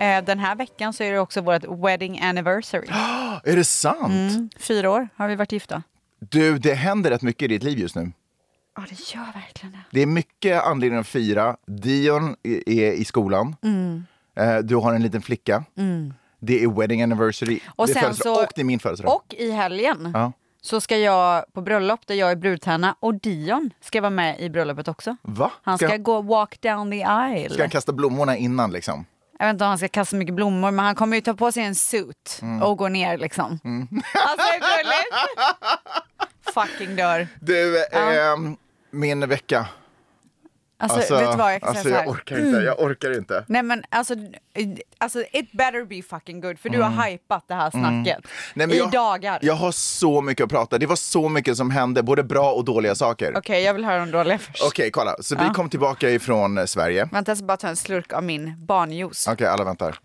Eh, 0.00 0.24
Den 0.24 0.38
här 0.38 0.54
veckan 0.56 0.92
så 0.92 1.02
är 1.04 1.12
det 1.12 1.18
också 1.18 1.40
vårt 1.40 1.64
wedding 1.84 2.20
anniversary. 2.20 2.86
Är 3.44 3.56
det 3.56 3.64
sant? 3.64 4.54
Fyra 4.58 4.90
år 4.90 5.08
har 5.16 5.28
vi 5.28 5.34
varit 5.36 5.52
gifta. 5.52 5.82
Du, 6.20 6.58
det 6.58 6.74
händer 6.74 7.10
rätt 7.10 7.22
mycket 7.22 7.42
i 7.42 7.48
ditt 7.48 7.62
liv 7.62 7.78
just 7.78 7.96
nu. 7.96 8.12
Ja, 8.76 8.82
det 8.88 9.14
gör 9.14 9.32
verkligen 9.34 9.72
det. 9.72 9.78
Det 9.90 10.00
är 10.02 10.06
mycket 10.06 10.62
anledningar 10.62 11.00
att 11.00 11.06
fira. 11.06 11.56
Dion 11.66 12.36
är 12.66 12.92
i 12.92 13.04
skolan. 13.04 13.56
Eh, 14.36 14.56
Du 14.58 14.76
har 14.76 14.94
en 14.94 15.02
liten 15.02 15.22
flicka. 15.22 15.64
Det 16.40 16.62
är 16.64 16.68
wedding 16.80 17.02
anniversary. 17.02 17.60
Och 17.76 17.86
det 17.86 17.96
är 17.98 18.12
så- 18.12 18.40
och 18.42 18.46
det 18.54 18.60
är 18.60 18.64
min 18.64 18.78
födelsedag. 18.78 19.14
Och 19.16 19.34
i 19.34 19.50
helgen 19.50 20.10
Ja. 20.14 20.32
så 20.60 20.80
ska 20.80 20.96
jag 20.98 21.44
på 21.52 21.60
bröllop 21.60 22.06
där 22.06 22.14
jag 22.14 22.30
är 22.30 22.36
brudtärna 22.36 22.96
och 23.00 23.14
Dion 23.20 23.70
ska 23.80 24.00
vara 24.00 24.10
med 24.10 24.40
i 24.40 24.50
bröllopet 24.50 24.88
också. 24.88 25.16
Va? 25.22 25.52
Han 25.62 25.78
ska, 25.78 25.88
Ska- 25.88 25.96
gå 25.96 26.20
walk 26.22 26.60
down 26.60 26.90
the 26.90 27.04
aisle. 27.04 27.54
Ska 27.54 27.62
han 27.62 27.70
kasta 27.70 27.92
blommorna 27.92 28.36
innan 28.36 28.72
liksom? 28.72 29.04
Jag 29.38 29.46
vet 29.46 29.52
inte 29.54 29.64
om 29.64 29.68
han 29.68 29.78
ska 29.78 29.88
kasta 29.88 30.16
mycket 30.16 30.34
blommor 30.34 30.70
men 30.70 30.84
han 30.84 30.94
kommer 30.94 31.16
ju 31.16 31.20
ta 31.20 31.34
på 31.34 31.52
sig 31.52 31.62
en 31.64 31.74
suit 31.74 32.38
Mm. 32.42 32.62
och 32.62 32.76
gå 32.78 32.88
ner 32.88 33.18
liksom. 33.18 33.46
Alltså 34.14 34.46
hur 34.52 34.60
gulligt? 34.60 35.16
Fucking 36.54 36.96
dör. 36.96 37.28
Du, 37.40 37.84
ehm, 37.84 38.56
min 38.90 39.28
vecka. 39.28 39.66
Alltså, 40.78 41.14
vet 41.14 41.30
du 41.32 41.36
vad 41.36 41.54
jag 41.54 41.60
kan 41.60 41.68
alltså, 41.68 41.82
säga 41.84 41.94
så 41.94 42.00
här. 42.00 42.06
jag 42.06 42.14
orkar 42.14 42.38
inte, 42.38 42.58
jag 42.58 42.80
orkar 42.80 43.16
inte. 43.18 43.44
Nej 43.48 43.62
men 43.62 43.84
alltså, 43.88 44.14
alltså 44.98 45.20
it 45.32 45.52
better 45.52 45.84
be 45.84 46.02
fucking 46.02 46.40
good 46.40 46.58
för 46.58 46.68
du 46.68 46.82
har 46.82 47.06
hypat 47.06 47.44
det 47.48 47.54
här 47.54 47.70
snacket 47.70 48.16
Mm. 48.16 48.22
Nej, 48.54 48.66
men 48.66 48.76
i 48.76 48.78
jag, 48.78 48.90
dagar. 48.90 49.38
Jag 49.42 49.54
har 49.54 49.72
så 49.72 50.20
mycket 50.20 50.44
att 50.44 50.50
prata. 50.50 50.78
Det 50.78 50.86
var 50.86 50.96
så 50.96 51.28
mycket 51.28 51.56
som 51.56 51.70
hände, 51.70 52.02
både 52.02 52.22
bra 52.24 52.52
och 52.52 52.64
dåliga 52.64 52.94
saker. 52.94 53.26
Okej, 53.30 53.38
Okej 53.38 53.62
jag 53.62 53.74
vill 53.74 53.84
höra 53.84 53.98
de 53.98 54.10
dåliga 54.10 54.38
först. 54.38 54.92
kolla. 54.92 55.16
Så 55.20 55.36
vi 55.36 55.48
kom 55.54 55.70
tillbaka 55.70 56.10
ifrån 56.10 56.58
eh, 56.58 56.64
Sverige. 56.64 57.02
Okej, 57.02 57.10
Vänta 57.12 57.30
jag 57.30 57.38
ska 57.38 57.46
bara 57.46 57.56
ta 57.56 57.68
en 57.68 57.76
slurk 57.76 58.12
av 58.12 58.22
min 58.24 58.66
barnjuice. 58.66 59.28
alla 59.28 59.64
väntar. 59.64 59.98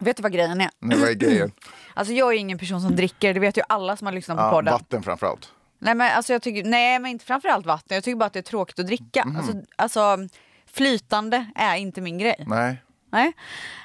Vet 0.00 0.16
du 0.16 0.22
vad 0.22 0.32
grejen 0.32 0.60
är? 0.60 0.70
Nu 0.78 0.96
var 0.96 1.10
grejen. 1.10 1.52
Alltså 1.94 2.14
jag 2.14 2.34
är 2.34 2.38
ingen 2.38 2.58
person 2.58 2.80
som 2.80 2.96
dricker, 2.96 3.34
det 3.34 3.40
vet 3.40 3.56
ju 3.56 3.62
alla 3.68 3.96
som 3.96 4.06
har 4.06 4.14
lyssnat 4.14 4.36
på 4.38 4.42
Ja, 4.42 4.50
podden. 4.50 4.72
vatten 4.72 5.02
framförallt. 5.02 5.52
Nej 5.78 5.94
men 5.94 6.16
alltså 6.16 6.32
jag 6.32 6.42
tycker, 6.42 6.64
nej 6.64 6.98
men 6.98 7.10
inte 7.10 7.24
framförallt 7.24 7.66
vatten, 7.66 7.94
jag 7.94 8.04
tycker 8.04 8.16
bara 8.16 8.24
att 8.26 8.32
det 8.32 8.38
är 8.38 8.42
tråkigt 8.42 8.78
att 8.78 8.86
dricka. 8.86 9.24
Mhm. 9.24 9.36
Alltså, 9.36 9.52
alltså 9.76 10.16
flytande 10.72 11.46
är 11.54 11.76
inte 11.76 12.00
min 12.00 12.18
grej. 12.18 12.44
Nej. 12.46 12.82
Nej. 13.10 13.32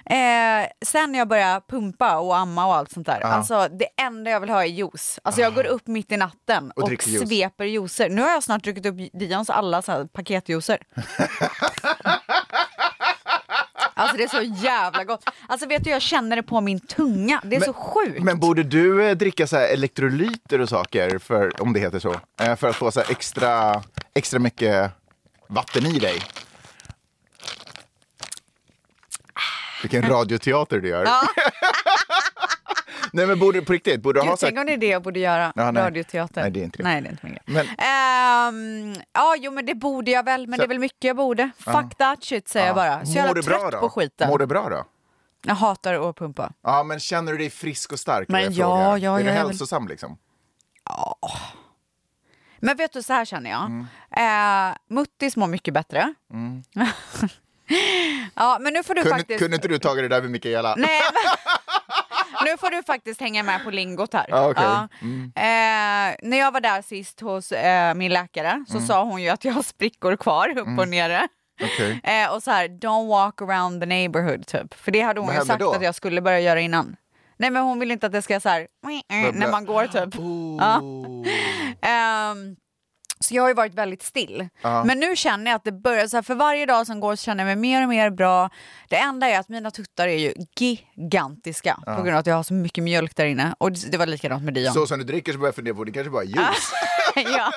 Eh, 0.06 0.68
sen 0.86 1.12
när 1.12 1.20
jag 1.20 1.28
börjar 1.28 1.62
pumpa 1.70 2.18
och 2.18 2.38
amma 2.38 2.66
och 2.66 2.76
allt 2.76 2.92
sånt 2.92 3.06
där, 3.08 3.18
Ja. 3.22 3.28
alltså 3.28 3.68
det 3.80 3.88
enda 4.02 4.32
jag 4.32 4.40
vill 4.40 4.50
ha 4.50 4.64
är 4.64 4.68
juice. 4.68 5.20
Alltså 5.24 5.42
jag 5.42 5.54
går 5.56 5.66
upp 5.66 5.88
mitt 5.88 6.12
i 6.12 6.18
natten 6.18 6.72
Och 6.76 6.84
och, 6.84 6.90
juice. 6.92 7.28
sveper 7.28 7.66
juicer. 7.66 8.10
Nu 8.10 8.22
har 8.22 8.30
jag 8.30 8.44
snart 8.44 8.64
druckit 8.64 8.86
upp 8.86 8.96
Dions 9.14 9.50
alla 9.50 9.82
paketjuicer. 10.14 10.78
alltså 13.94 14.18
det 14.18 14.24
är 14.24 14.28
så 14.28 14.42
jävla 14.42 15.04
gott. 15.04 15.30
Alltså 15.48 15.68
vet 15.68 15.84
du, 15.84 15.90
jag 15.90 16.02
känner 16.02 16.36
det 16.36 16.44
på 16.44 16.62
min 16.62 16.80
tunga. 16.80 17.42
Det 17.44 17.56
är 17.56 17.62
så 17.62 17.74
sjukt. 17.74 18.24
Men 18.24 18.40
borde 18.40 18.64
du 18.64 19.04
eh, 19.06 19.16
dricka 19.16 19.48
så 19.48 19.58
här 19.58 19.68
elektrolyter 19.68 20.62
och 20.62 20.70
saker, 20.70 21.20
för, 21.20 21.62
om 21.62 21.74
det 21.74 21.80
heter 21.80 22.00
så, 22.00 22.16
eh, 22.42 22.56
för 22.56 22.70
att 22.70 22.76
få 22.76 22.92
så 22.92 23.00
här 23.00 23.12
extra, 23.12 23.84
extra 24.14 24.40
mycket 24.40 24.92
vatten 25.48 25.86
i 25.86 26.00
dig? 26.00 26.22
Vilken 29.82 30.10
radioteater 30.10 30.80
du 30.80 30.88
gör. 30.88 31.06
Ja. 31.06 31.22
Nej 33.14 33.28
men 33.28 33.40
borde 33.40 33.62
på 33.62 33.74
riktigt, 33.74 34.02
borde 34.02 34.20
du 34.22 34.26
ha 34.28 34.38
så 34.38 34.46
tänk 34.46 34.60
om 34.60 34.66
det 34.66 34.74
är 34.74 34.78
det 34.78 34.88
jag 34.88 35.02
borde 35.04 35.20
göra. 35.20 35.54
Ja, 35.56 35.72
nej. 35.72 35.84
Radioteater. 35.84 36.42
Nej, 36.42 36.52
det 36.52 36.60
är 36.60 36.64
inte 36.64 36.78
det. 36.78 36.84
Nej, 36.84 37.02
det 37.02 37.08
är 37.08 37.12
inte 37.12 37.26
min 37.26 37.34
grej. 37.34 37.44
Men- 37.46 37.68
Ehm, 37.78 38.96
ja, 39.14 39.36
jo 39.40 39.52
men 39.52 39.66
det 39.66 39.76
borde 39.76 40.12
jag 40.12 40.26
väl, 40.26 40.48
men 40.48 40.58
Så- 40.58 40.62
det 40.62 40.66
är 40.66 40.68
väl 40.68 40.80
mycket 40.80 41.04
jag 41.04 41.16
borde. 41.16 41.50
Fuck 41.58 41.96
that 41.98 42.24
shit 42.24 42.48
säger 42.48 42.66
jag 42.68 42.76
bara. 42.76 43.06
Så 43.06 43.20
Mår 43.22 43.34
du 43.36 43.42
bra 43.42 43.60
trött 43.60 43.72
då? 43.72 43.80
på 43.80 43.90
skiten. 43.90 44.30
Mår 44.30 44.38
du 44.38 44.46
bra 44.46 44.70
då? 44.70 44.86
Jag 45.46 45.56
hatar 45.56 46.10
att 46.10 46.16
pumpa. 46.18 46.52
Ja, 46.64 46.84
men 46.84 47.00
känner 47.00 47.32
du 47.32 47.38
dig 47.38 47.50
frisk 47.50 47.92
och 47.92 48.00
stark? 48.00 48.28
Men 48.30 48.40
är 48.40 48.44
jag 48.44 48.52
ja, 48.54 48.58
frågar. 48.58 48.98
ja, 48.98 49.20
Är 49.20 49.24
du 49.24 49.30
jag 49.30 49.36
är 49.38 49.40
hälsosam 49.48 49.88
liksom? 49.88 50.18
Men 52.60 52.78
vet 52.78 52.94
du, 52.94 53.04
så 53.04 53.14
här 53.14 53.26
känner 53.26 53.50
jag. 53.50 53.64
Mm. 53.66 53.88
Eh, 54.72 54.76
Muttis 54.90 55.36
mår 55.38 55.48
mycket 55.48 55.74
bättre. 55.74 56.14
ja, 58.36 58.58
men 58.62 58.74
nu 58.74 58.84
får 58.84 58.94
du 58.96 59.02
Kunde, 59.02 59.18
faktiskt... 59.18 59.40
kunde 59.40 59.56
inte 59.56 59.68
du 59.68 59.80
tagit 59.80 60.04
det 60.04 60.08
där 60.16 60.22
med 60.22 60.32
Mikaela? 60.32 60.76
Nej, 60.78 61.02
men... 61.14 61.32
Nu 62.46 62.58
får 62.58 62.70
du 62.70 62.84
faktiskt 62.84 63.22
hänga 63.22 63.44
med 63.44 63.64
på 63.64 63.72
lingot 63.72 64.14
här. 64.14 64.26
Ja, 64.30 64.50
okej. 64.50 64.64
Ja. 64.64 64.88
Mm. 65.02 65.24
Eh, 65.36 66.16
när 66.30 66.38
jag 66.38 66.52
var 66.52 66.62
där 66.62 66.82
sist 66.82 67.20
hos 67.20 67.52
eh, 67.52 67.94
min 67.94 68.14
läkare 68.14 68.66
så 68.68 68.74
Mm. 68.78 68.88
sa 68.88 69.04
hon 69.04 69.22
ju 69.22 69.30
att 69.30 69.46
jag 69.46 69.54
har 69.54 69.64
sprickor 69.64 70.16
kvar 70.16 70.50
upp 70.50 70.58
och 70.58 70.68
Mm. 70.68 70.90
nere. 70.90 71.28
Okej. 71.64 72.02
Eh, 72.04 72.34
och 72.36 72.44
så 72.44 72.52
här, 72.52 72.68
don't 72.68 73.08
walk 73.10 73.42
around 73.42 73.82
the 73.82 73.86
neighborhood 73.86 74.46
typ. 74.48 74.74
För 74.74 74.92
det 74.92 75.02
hade 75.02 75.20
hon 75.20 75.34
ju 75.36 75.42
sagt 75.42 75.60
då? 75.60 75.72
att 75.74 75.84
jag 75.84 75.96
skulle 75.96 76.22
börja 76.22 76.40
göra 76.40 76.60
innan. 76.60 76.96
Nej 77.38 77.50
men 77.50 77.64
hon 77.64 77.80
vill 77.80 77.92
inte 77.92 78.06
att 78.06 78.12
det 78.12 78.22
ska 78.22 78.40
så 78.40 78.50
här, 78.50 78.68
när 79.34 79.52
man 79.52 79.66
går 79.66 79.88
typ. 79.88 80.16
Ja. 80.60 80.82
Ehm, 81.90 82.56
så 83.24 83.36
jag 83.36 83.44
har 83.44 83.48
ju 83.50 83.54
varit 83.54 83.74
väldigt 83.74 84.04
still. 84.04 84.50
Ja. 84.62 84.84
Men 84.84 85.00
nu 85.00 85.16
känner 85.16 85.52
jag 85.52 85.56
att 85.56 85.64
det 85.64 85.72
börjar, 85.72 86.08
så 86.08 86.18
här, 86.18 86.22
för 86.22 86.36
varje 86.36 86.66
dag 86.66 86.88
som 86.88 87.00
går 87.00 87.16
så 87.16 87.24
känner 87.24 87.44
jag 87.44 87.48
mig 87.48 87.56
mer 87.72 87.84
och 87.84 87.90
mer 87.90 88.10
bra. 88.10 88.50
Det 88.90 88.96
enda 88.98 89.28
är 89.28 89.40
att 89.40 89.50
mina 89.50 89.72
tuttar 89.72 90.08
är 90.08 90.18
ju 90.18 90.34
gigantiska 90.60 91.78
Ja. 91.86 91.96
på 91.96 92.02
grund 92.04 92.16
av 92.16 92.20
att 92.20 92.28
jag 92.28 92.36
har 92.36 92.44
så 92.44 92.54
mycket 92.54 92.84
mjölk 92.84 93.16
där 93.16 93.26
inne. 93.26 93.56
Och 93.58 93.72
det 93.72 93.92
det 93.92 93.98
var 93.98 94.06
likadant 94.06 94.44
med 94.44 94.54
Dion. 94.54 94.74
Så 94.74 94.88
som 94.88 95.00
du 95.00 95.06
dricker 95.06 95.32
så 95.34 95.38
börjar 95.38 95.48
jag 95.48 95.56
fundera 95.56 95.76
på, 95.76 95.84
det 95.84 95.92
kanske 95.92 96.10
bara 96.12 96.24
är 96.24 96.28
juice. 96.28 96.72
ja. 97.16 97.52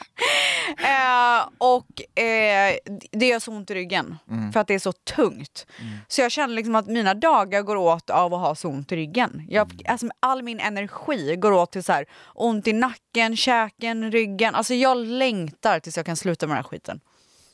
Eh, 0.78 1.48
och 1.58 2.18
eh, 2.22 2.76
det 3.12 3.26
gör 3.26 3.38
så 3.38 3.52
ont 3.52 3.70
i 3.70 3.74
ryggen 3.74 4.18
Mm. 4.30 4.52
för 4.52 4.60
att 4.60 4.66
det 4.66 4.74
är 4.74 4.78
så 4.78 4.92
tungt. 4.92 5.66
Så 6.08 6.20
jag 6.20 6.30
känner 6.32 6.54
liksom 6.54 6.74
att 6.74 6.86
mina 6.86 7.14
dagar 7.14 7.62
går 7.62 7.76
åt 7.76 8.10
av 8.10 8.34
att 8.34 8.40
ha 8.40 8.54
så 8.54 8.68
ont 8.68 8.92
i 8.92 8.96
ryggen. 8.96 9.46
Jag, 9.48 9.72
Mm. 9.72 9.84
alltså, 9.88 10.06
all 10.20 10.42
min 10.42 10.60
energi 10.60 11.36
går 11.36 11.52
åt 11.52 11.72
till 11.72 11.84
så 11.84 11.92
här, 11.92 12.04
ont 12.34 12.66
i 12.66 12.72
nacken, 12.72 13.36
käken, 13.36 14.12
ryggen. 14.12 14.54
Alltså 14.54 14.74
jag 14.74 14.96
längtar 14.96 15.80
tills 15.80 15.96
jag 15.96 16.06
kan 16.06 16.16
sluta 16.16 16.46
med 16.46 16.56
den 16.56 16.64
här 16.64 16.70
skiten. 16.70 17.00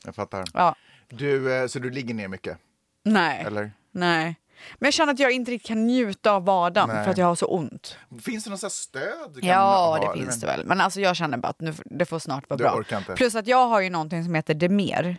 Jag 0.04 0.14
fattar. 0.14 0.44
Ja. 0.54 0.74
Du, 1.08 1.54
eh, 1.56 1.66
så 1.66 1.78
du 1.78 1.90
ligger 1.90 2.14
ner 2.14 2.28
mycket? 2.28 2.58
Nej. 3.04 3.44
Eller? 3.46 3.72
Nej. 3.92 4.36
Men 4.78 4.86
jag 4.86 4.94
känner 4.94 5.12
att 5.12 5.18
jag 5.18 5.30
inte 5.32 5.50
riktigt 5.50 5.68
kan 5.68 5.86
njuta 5.86 6.32
av 6.32 6.44
vardagen 6.44 6.88
Nej. 6.94 7.04
för 7.04 7.10
att 7.10 7.18
jag 7.18 7.26
har 7.26 7.34
så 7.34 7.46
ont. 7.46 7.98
Finns 8.24 8.44
det 8.44 8.50
något 8.50 8.60
så 8.60 8.66
här 8.66 8.70
stöd? 8.70 9.30
du 9.34 9.40
kan 9.40 9.50
Ja, 9.50 9.98
ha? 10.00 10.12
det 10.12 10.20
finns 10.20 10.40
det 10.40 10.46
väl. 10.46 10.64
Men 10.66 10.80
alltså 10.80 11.00
jag 11.00 11.16
känner 11.16 11.38
bara 11.38 11.48
att 11.48 11.60
nu, 11.60 11.74
det 11.84 12.04
får 12.06 12.18
snart 12.18 12.50
vara 12.50 12.56
Du 12.58 12.64
bra. 12.94 13.14
Plus 13.16 13.34
att 13.34 13.46
jag 13.46 13.66
har 13.66 13.80
ju 13.80 13.90
någonting 13.90 14.24
som 14.24 14.34
heter 14.34 14.54
Demer. 14.54 15.16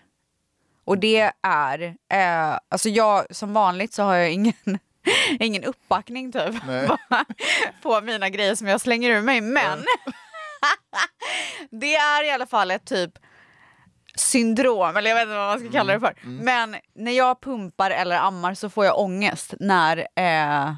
Och 0.86 0.98
det 0.98 1.32
är, 1.44 1.96
eh, 2.14 2.60
alltså 2.70 2.90
jag 2.90 3.36
som 3.36 3.54
vanligt 3.54 3.94
så 3.94 4.04
har 4.04 4.16
jag 4.16 4.32
ingen, 4.32 4.54
ingen 5.40 5.64
uppbackning 5.64 6.32
typ 6.32 6.56
på 7.82 8.02
mina 8.02 8.30
grejer 8.30 8.56
som 8.56 8.68
jag 8.68 8.82
slänger 8.82 9.10
ur 9.10 9.22
mig. 9.22 9.42
Men 9.42 9.80
det 11.70 11.96
är 11.96 12.24
i 12.24 12.32
alla 12.32 12.46
fall 12.46 12.72
ett 12.72 12.86
typ 12.86 13.12
syndrom, 14.20 14.98
eller 14.98 15.10
jag 15.10 15.16
vet 15.16 15.24
inte 15.24 15.38
vad 15.38 15.48
man 15.48 15.60
ska 15.60 15.72
kalla 15.72 15.94
det 15.94 16.00
för. 16.00 16.16
Men 16.24 16.76
när 16.96 17.12
jag 17.12 17.42
pumpar 17.42 17.92
eller 17.92 18.16
ammar 18.16 18.54
så 18.54 18.70
får 18.70 18.86
jag 18.86 19.00
ångest 19.00 19.54
när 19.60 20.08
eh, 20.16 20.76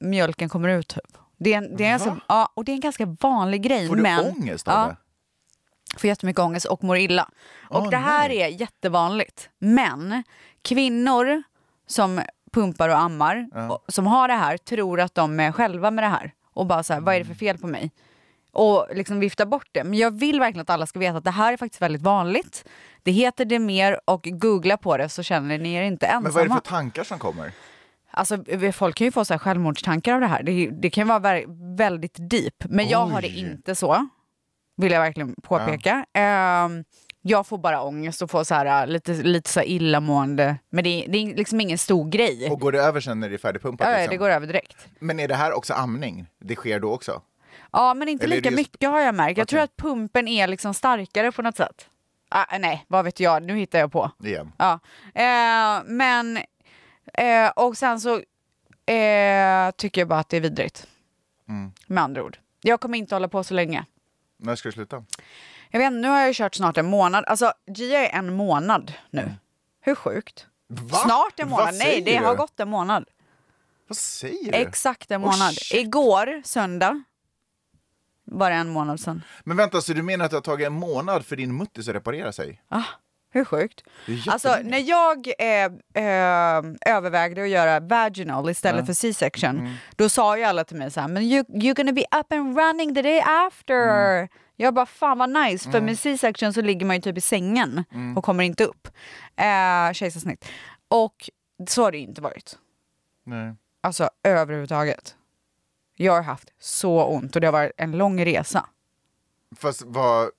mjölken 0.00 0.48
kommer 0.48 0.68
ut. 0.68 0.88
Typ. 0.88 1.18
Det 1.38 1.54
är, 1.54 1.58
en, 1.58 1.76
det, 1.76 1.84
är 1.84 1.92
en 1.92 2.00
så, 2.00 2.16
ja, 2.28 2.52
och 2.54 2.64
det 2.64 2.72
är 2.72 2.74
en 2.74 2.80
ganska 2.80 3.16
vanlig 3.20 3.62
grej. 3.62 3.88
Får 3.88 3.96
du 3.96 4.02
men, 4.02 4.26
ångest 4.26 4.68
av 4.68 4.74
ja, 4.74 4.86
det? 4.86 6.00
får 6.00 6.08
jättemycket 6.08 6.40
ångest 6.40 6.66
och 6.66 6.84
mår 6.84 6.96
illa. 6.96 7.28
Och 7.68 7.82
Åh, 7.82 7.90
det 7.90 7.96
här 7.96 8.28
nej. 8.28 8.42
är 8.42 8.48
jättevanligt. 8.48 9.48
Men 9.58 10.22
kvinnor 10.62 11.42
som 11.86 12.22
pumpar 12.52 12.88
och 12.88 12.98
ammar, 12.98 13.48
och, 13.70 13.84
som 13.88 14.06
har 14.06 14.28
det 14.28 14.34
här, 14.34 14.56
tror 14.56 15.00
att 15.00 15.14
de 15.14 15.40
är 15.40 15.52
själva 15.52 15.90
med 15.90 16.04
det 16.04 16.08
här. 16.08 16.32
Och 16.52 16.66
bara 16.66 16.82
så 16.82 16.92
här, 16.92 17.00
vad 17.00 17.14
är 17.14 17.18
det 17.18 17.24
för 17.24 17.34
fel 17.34 17.58
på 17.58 17.66
mig? 17.66 17.90
Och 18.52 18.86
liksom 18.94 19.20
vifta 19.20 19.46
bort 19.46 19.68
det. 19.72 19.84
Men 19.84 19.98
jag 19.98 20.18
vill 20.18 20.40
verkligen 20.40 20.62
att 20.62 20.70
alla 20.70 20.86
ska 20.86 20.98
veta 20.98 21.16
att 21.18 21.24
det 21.24 21.30
här 21.30 21.52
är 21.52 21.56
faktiskt 21.56 21.82
väldigt 21.82 22.02
vanligt. 22.02 22.64
Det 23.02 23.10
heter 23.12 23.44
det 23.44 23.58
mer 23.58 24.00
och 24.04 24.22
googla 24.22 24.76
på 24.76 24.96
det 24.96 25.08
så 25.08 25.22
känner 25.22 25.58
ni 25.58 25.74
er 25.74 25.82
inte 25.82 26.06
ensamma. 26.06 26.20
Men 26.22 26.32
vad 26.32 26.42
är 26.44 26.48
det 26.48 26.54
för 26.54 26.60
tankar 26.60 27.04
som 27.04 27.18
kommer? 27.18 27.52
Alltså, 28.10 28.44
folk 28.72 28.96
kan 28.96 29.04
ju 29.04 29.10
få 29.10 29.24
så 29.24 29.34
här 29.34 29.38
självmordstankar 29.38 30.14
av 30.14 30.20
det 30.20 30.26
här. 30.26 30.42
Det, 30.42 30.66
det 30.70 30.90
kan 30.90 31.08
vara 31.08 31.40
väldigt 31.76 32.16
deep. 32.30 32.54
Men 32.64 32.88
jag 32.88 33.06
har 33.06 33.22
det 33.22 33.28
inte 33.28 33.74
så. 33.74 34.08
Vill 34.76 34.92
jag 34.92 35.00
verkligen 35.00 35.34
påpeka. 35.42 36.06
Ehm, 36.14 36.84
jag 37.22 37.46
får 37.46 37.58
bara 37.58 37.82
ångest 37.82 38.22
och 38.22 38.30
får 38.30 38.44
så 38.44 38.54
här, 38.54 38.86
lite, 38.86 39.12
lite 39.12 39.50
så 39.50 39.60
här 39.60 39.66
illamående. 39.66 40.56
Men 40.70 40.84
det, 40.84 40.90
är- 41.04 41.08
det 41.08 41.18
är 41.18 41.36
liksom 41.36 41.60
ingen 41.60 41.78
stor 41.78 42.10
grej. 42.10 42.50
Och 42.50 42.60
går 42.60 42.72
det 42.72 42.80
över 42.82 43.00
sen 43.00 43.20
när 43.20 43.28
det 43.28 43.34
är 43.34 43.38
färdigpumpat? 43.38 43.88
Ja, 43.88 43.96
liksom? 43.96 44.10
det 44.10 44.16
går 44.16 44.30
över 44.30 44.46
direkt. 44.46 44.88
Men 44.98 45.20
är 45.20 45.28
det 45.28 45.34
här 45.34 45.52
också 45.52 45.74
amning? 45.74 46.26
Det 46.40 46.54
sker 46.54 46.80
då 46.80 46.92
också? 46.92 47.22
Ja, 47.72 47.94
men 47.94 48.08
inte 48.08 48.24
Eller 48.24 48.36
lika 48.36 48.50
det 48.50 48.56
mycket 48.56 48.90
har 48.90 49.00
jag 49.00 49.14
märkt. 49.14 49.38
Jag 49.38 49.44
Okej. 49.44 49.50
tror 49.50 49.60
att 49.60 49.76
pumpen 49.76 50.28
är 50.28 50.46
liksom 50.46 50.74
starkare 50.74 51.32
på 51.32 51.42
något 51.42 51.56
sätt. 51.56 51.88
Ah, 52.28 52.58
nej, 52.58 52.84
vad 52.88 53.04
vet 53.04 53.20
jag. 53.20 53.42
Nu 53.42 53.56
hittar 53.56 53.78
jag 53.78 53.92
på. 53.92 54.10
Igen. 54.24 54.52
Ja. 54.58 54.78
Eh, 55.14 55.82
men, 55.84 56.36
eh, 57.14 57.48
och 57.56 57.76
sen 57.76 58.00
så 58.00 58.14
eh, 58.92 59.70
tycker 59.76 60.00
jag 60.00 60.08
bara 60.08 60.18
att 60.20 60.28
det 60.28 60.36
är 60.36 60.40
vidrigt. 60.40 60.86
Mm. 61.48 61.72
Med 61.86 62.02
andra 62.04 62.24
ord. 62.24 62.38
Jag 62.60 62.80
kommer 62.80 62.98
inte 62.98 63.14
hålla 63.14 63.28
på 63.28 63.44
så 63.44 63.54
länge. 63.54 63.84
När 64.38 64.56
ska 64.56 64.68
du 64.68 64.72
sluta? 64.72 65.04
Jag 65.70 65.80
vet 65.80 65.92
nu 65.92 66.08
har 66.08 66.18
jag 66.18 66.28
ju 66.28 66.34
kört 66.34 66.54
snart 66.54 66.76
en 66.76 66.86
månad. 66.86 67.24
Alltså, 67.24 67.52
Gia 67.66 68.08
är 68.08 68.18
en 68.18 68.34
månad 68.34 68.92
nu. 69.10 69.34
Hur 69.80 69.94
sjukt? 69.94 70.46
Va? 70.66 70.96
Snart 70.98 71.40
en 71.40 71.48
månad. 71.48 71.74
Nej, 71.74 72.00
det 72.00 72.04
säger 72.10 72.20
har 72.20 72.30
du? 72.32 72.36
gått 72.38 72.60
en 72.60 72.68
månad. 72.68 73.04
Vad 73.88 73.96
säger 73.96 74.52
du? 74.52 74.58
Exakt 74.58 75.10
en 75.10 75.20
Oh, 75.20 75.24
månad. 75.30 75.54
shit. 75.54 75.80
Igår, 75.80 76.42
söndag, 76.44 77.02
det 78.50 78.56
en 78.56 78.68
månad 78.70 79.00
sedan. 79.00 79.22
Men 79.44 79.56
vänta, 79.56 79.80
så 79.80 79.92
du 79.92 80.02
menar 80.02 80.24
att 80.24 80.30
det 80.30 80.36
har 80.36 80.42
tagit 80.42 80.66
en 80.66 80.72
månad 80.72 81.26
för 81.26 81.36
din 81.36 81.56
muttis 81.56 81.88
att 81.88 81.94
reparera 81.94 82.32
sig? 82.32 82.62
Ah, 82.68 82.82
hur 83.32 83.44
sjukt? 83.44 83.82
Alltså 84.28 84.56
när 84.64 84.78
jag 84.78 85.26
eh, 85.38 85.64
eh, 86.04 86.62
övervägde 86.96 87.42
att 87.42 87.48
göra 87.48 87.80
vaginal 87.80 88.50
istället 88.50 88.74
Ja. 88.74 88.78
Mm. 88.78 88.86
för 88.86 88.92
C-section, 88.92 89.74
då 89.96 90.08
sa 90.08 90.38
ju 90.38 90.44
alla 90.44 90.64
till 90.64 90.76
mig 90.76 90.90
så 90.90 91.00
här, 91.00 91.08
men 91.08 91.22
you, 91.22 91.44
you're 91.44 91.74
gonna 91.74 91.92
be 91.92 92.04
up 92.20 92.32
and 92.32 92.56
running 92.58 92.94
the 92.94 93.02
day 93.02 93.22
after. 93.26 94.16
Mm. 94.18 94.28
Jag 94.56 94.74
bara, 94.74 94.86
fan 94.86 95.18
vad 95.18 95.30
nice, 95.30 95.70
för 95.70 95.80
med 95.80 95.98
C-section 95.98 96.52
så 96.52 96.60
ligger 96.62 96.86
man 96.86 96.96
ju 96.96 97.02
typ 97.02 97.18
i 97.18 97.20
sängen 97.20 97.84
Mm. 97.92 98.16
och 98.16 98.24
kommer 98.24 98.44
inte 98.44 98.64
upp. 98.64 98.88
Eh, 99.36 99.92
kejsarsnitt. 99.92 100.44
Och 100.88 101.30
så 101.68 101.82
har 101.82 101.92
det 101.92 101.98
inte 101.98 102.20
varit. 102.22 102.58
Nej. 103.26 103.54
Alltså 103.82 104.10
överhuvudtaget. 104.24 105.14
Jag 106.04 106.12
har 106.12 106.22
haft 106.22 106.52
så 106.58 107.04
ont 107.04 107.34
och 107.34 107.40
det 107.40 107.46
har 107.46 107.52
varit 107.52 107.72
en 107.76 107.92
lång 107.92 108.24
resa. 108.24 108.66
Fast 109.56 109.82
vad, 109.86 110.30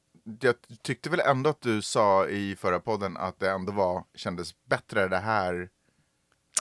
jag 0.41 0.55
tyckte 0.81 1.09
väl 1.09 1.19
ändå 1.19 1.49
att 1.49 1.61
du 1.61 1.81
sa 1.81 2.27
i 2.27 2.55
förra 2.55 2.79
podden 2.79 3.17
att 3.17 3.39
det 3.39 3.51
ändå 3.51 3.71
var, 3.71 4.03
kändes 4.15 4.51
bättre 4.69 5.07
det 5.07 5.17
här, 5.17 5.69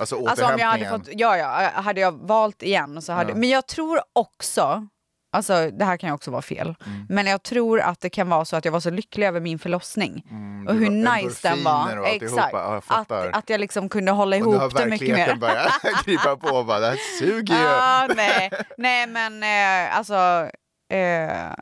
alltså 0.01 0.27
Alltså 0.27 0.45
om 0.45 0.59
jag 0.59 0.67
hade 0.67 0.89
fått, 0.89 1.09
ja 1.13 1.37
ja, 1.37 1.81
hade 1.81 2.01
jag 2.01 2.13
valt 2.13 2.63
igen 2.63 3.03
så 3.03 3.13
hade, 3.13 3.31
Ja. 3.31 3.37
men 3.37 3.49
jag 3.49 3.67
tror 3.67 4.01
också, 4.13 4.87
alltså 5.31 5.71
det 5.71 5.85
här 5.85 5.97
kan 5.97 6.09
ju 6.11 6.15
också 6.15 6.31
vara 6.31 6.43
fel, 6.43 6.75
Mm. 6.87 7.07
men 7.09 7.27
jag 7.27 7.43
tror 7.43 7.81
att 7.81 8.01
det 8.01 8.11
kan 8.11 8.29
vara 8.29 8.45
så 8.45 8.57
att 8.57 8.65
jag 8.65 8.73
var 8.73 8.81
så 8.81 8.91
lycklig 8.91 9.27
över 9.27 9.41
min 9.41 9.59
förlossning. 9.59 10.25
och 10.69 10.75
det 10.75 10.81
hur 10.81 10.91
nice 10.91 11.49
den 11.49 11.65
var. 11.65 11.97
och 11.97 12.07
Exakt. 12.09 12.53
ja, 12.53 12.83
att, 12.87 13.11
att 13.13 13.51
jag 13.51 13.61
liksom 13.61 13.89
kunde 13.89 14.11
hålla 14.13 14.37
och 14.37 14.43
nu 14.43 14.49
har 14.49 14.55
ihop 14.63 14.77
det 14.77 14.87
mycket 14.87 15.09
mer. 15.09 15.17
verkligheten 15.17 15.39
börjat 15.41 15.73
krypa 16.05 16.37
på 16.37 16.49
och 16.57 16.67
bara, 16.67 16.79
det 16.81 16.87
här 16.87 16.99
suger 17.19 17.55
ju. 17.55 17.67
ah, 17.67 18.07
nej. 18.17 18.51
nej 18.79 19.07
men 19.07 19.43
eh, 19.43 19.97
alltså, 19.99 20.51
eh, 20.93 21.53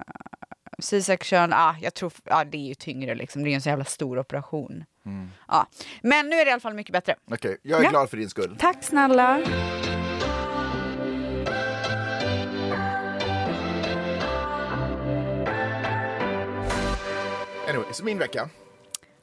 C-section, 0.83 1.53
ah, 1.53 1.75
jag 1.81 1.95
tror, 1.95 2.13
ah, 2.25 2.45
det 2.45 2.59
är 2.59 2.69
ju 2.69 2.75
tyngre 2.75 3.15
liksom. 3.15 3.43
Det 3.43 3.49
är 3.49 3.51
ju 3.51 3.55
en 3.55 3.63
så 3.63 3.69
jävla 3.69 3.85
stor 3.85 4.19
operation. 4.19 4.85
Mm. 5.07 5.31
Ja. 5.49 5.67
Men 6.03 6.29
nu 6.29 6.37
är 6.37 6.45
det 6.45 6.49
i 6.49 6.53
alla 6.53 6.61
fall 6.61 6.75
mycket 6.75 6.93
bättre. 6.93 7.15
Okej, 7.31 7.57
jag 7.63 7.81
är 7.81 7.85
Ja. 7.85 7.91
glad 7.91 8.11
för 8.11 8.17
din 8.17 8.31
skull. 8.31 8.57
Tack 8.61 8.85
snälla. 8.85 9.41
Så 17.93 18.05
min 18.05 18.19
vecka. 18.19 18.49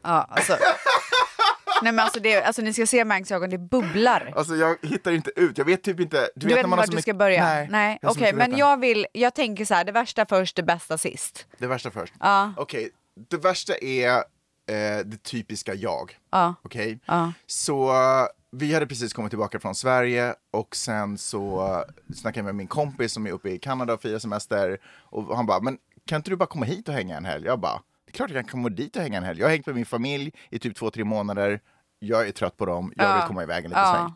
Ja, 0.03 0.27
alltså. 0.29 0.57
Nej 1.81 1.91
men 1.93 1.99
alltså, 2.05 2.19
det, 2.19 2.43
alltså 2.43 2.61
ni 2.61 2.73
ska 2.73 2.87
se 2.87 3.05
Mangs 3.05 3.31
ögon, 3.31 3.49
det 3.49 3.57
bubblar. 3.57 4.33
Alltså 4.35 4.55
jag 4.55 4.77
hittar 4.81 5.11
inte 5.11 5.31
ut, 5.35 5.57
jag 5.57 5.65
vet 5.65 5.83
typ 5.83 5.99
inte. 5.99 6.29
Du, 6.35 6.47
vet 6.47 6.55
när 6.55 6.63
inte 6.63 6.77
vart 6.77 6.85
så 6.85 6.91
du 6.91 6.95
mycket- 6.95 7.03
ska 7.03 7.13
börja? 7.13 7.67
Nej, 7.69 7.99
Okej, 8.03 8.29
att 8.29 8.35
men 8.35 8.57
jag 8.57 8.79
vill, 8.79 9.07
jag 9.13 9.33
tänker 9.35 9.65
så 9.65 9.73
här, 9.73 9.83
det 9.83 9.91
värsta 9.91 10.25
först, 10.25 10.55
det 10.55 10.63
bästa 10.63 10.97
sist. 10.97 11.47
Det 11.57 11.67
värsta 11.67 11.91
först. 11.91 12.13
Ja. 12.19 12.53
Okej, 12.57 12.89
det 13.29 13.37
värsta 13.37 13.73
är 13.77 14.09
eh, 14.17 15.05
det 15.05 15.23
typiska 15.23 15.73
jag. 15.73 16.19
Ja. 16.31 16.55
Okej? 16.61 16.99
Ja. 17.05 17.31
Så 17.45 17.93
vi 18.51 18.73
hade 18.73 18.87
precis 18.87 19.13
kommit 19.13 19.31
tillbaka 19.31 19.59
från 19.59 19.75
Sverige 19.75 20.33
och 20.51 20.75
sen 20.75 21.17
så 21.17 21.83
snackade 22.15 22.39
jag 22.39 22.45
med 22.45 22.55
min 22.55 22.67
kompis 22.67 23.13
som 23.13 23.27
är 23.27 23.31
uppe 23.31 23.49
i 23.49 23.59
Kanada 23.59 23.93
och 23.93 24.01
firar 24.01 24.19
semester. 24.19 24.77
Och 24.99 25.35
han 25.35 25.45
bara, 25.45 25.59
men 25.59 25.77
kan 26.07 26.15
inte 26.15 26.29
du 26.29 26.35
bara 26.35 26.45
komma 26.45 26.65
hit 26.65 26.87
och 26.87 26.93
hänga 26.93 27.17
en 27.17 27.25
helg? 27.25 27.45
Jag 27.45 27.59
bara, 27.59 27.81
klart 28.15 28.29
jag 28.31 28.43
kan 28.45 28.51
komma 28.51 28.69
dit 28.69 28.95
och 28.95 29.01
hänga 29.01 29.17
en 29.17 29.23
helg. 29.23 29.39
Jag 29.39 29.45
har 29.47 29.51
hängt 29.51 29.65
med 29.65 29.75
min 29.75 29.85
familj 29.85 30.31
i 30.49 30.59
typ 30.59 30.75
två, 30.75 30.91
tre 30.91 31.03
månader. 31.03 31.59
Jag 31.99 32.27
är 32.27 32.31
trött 32.31 32.57
på 32.57 32.65
dem, 32.65 32.93
jag 32.95 33.05
Ja. 33.09 33.15
vill 33.15 33.23
komma 33.27 33.43
iväg 33.43 33.65
en 33.65 33.69
liten 33.69 33.85
sväng. 33.93 34.13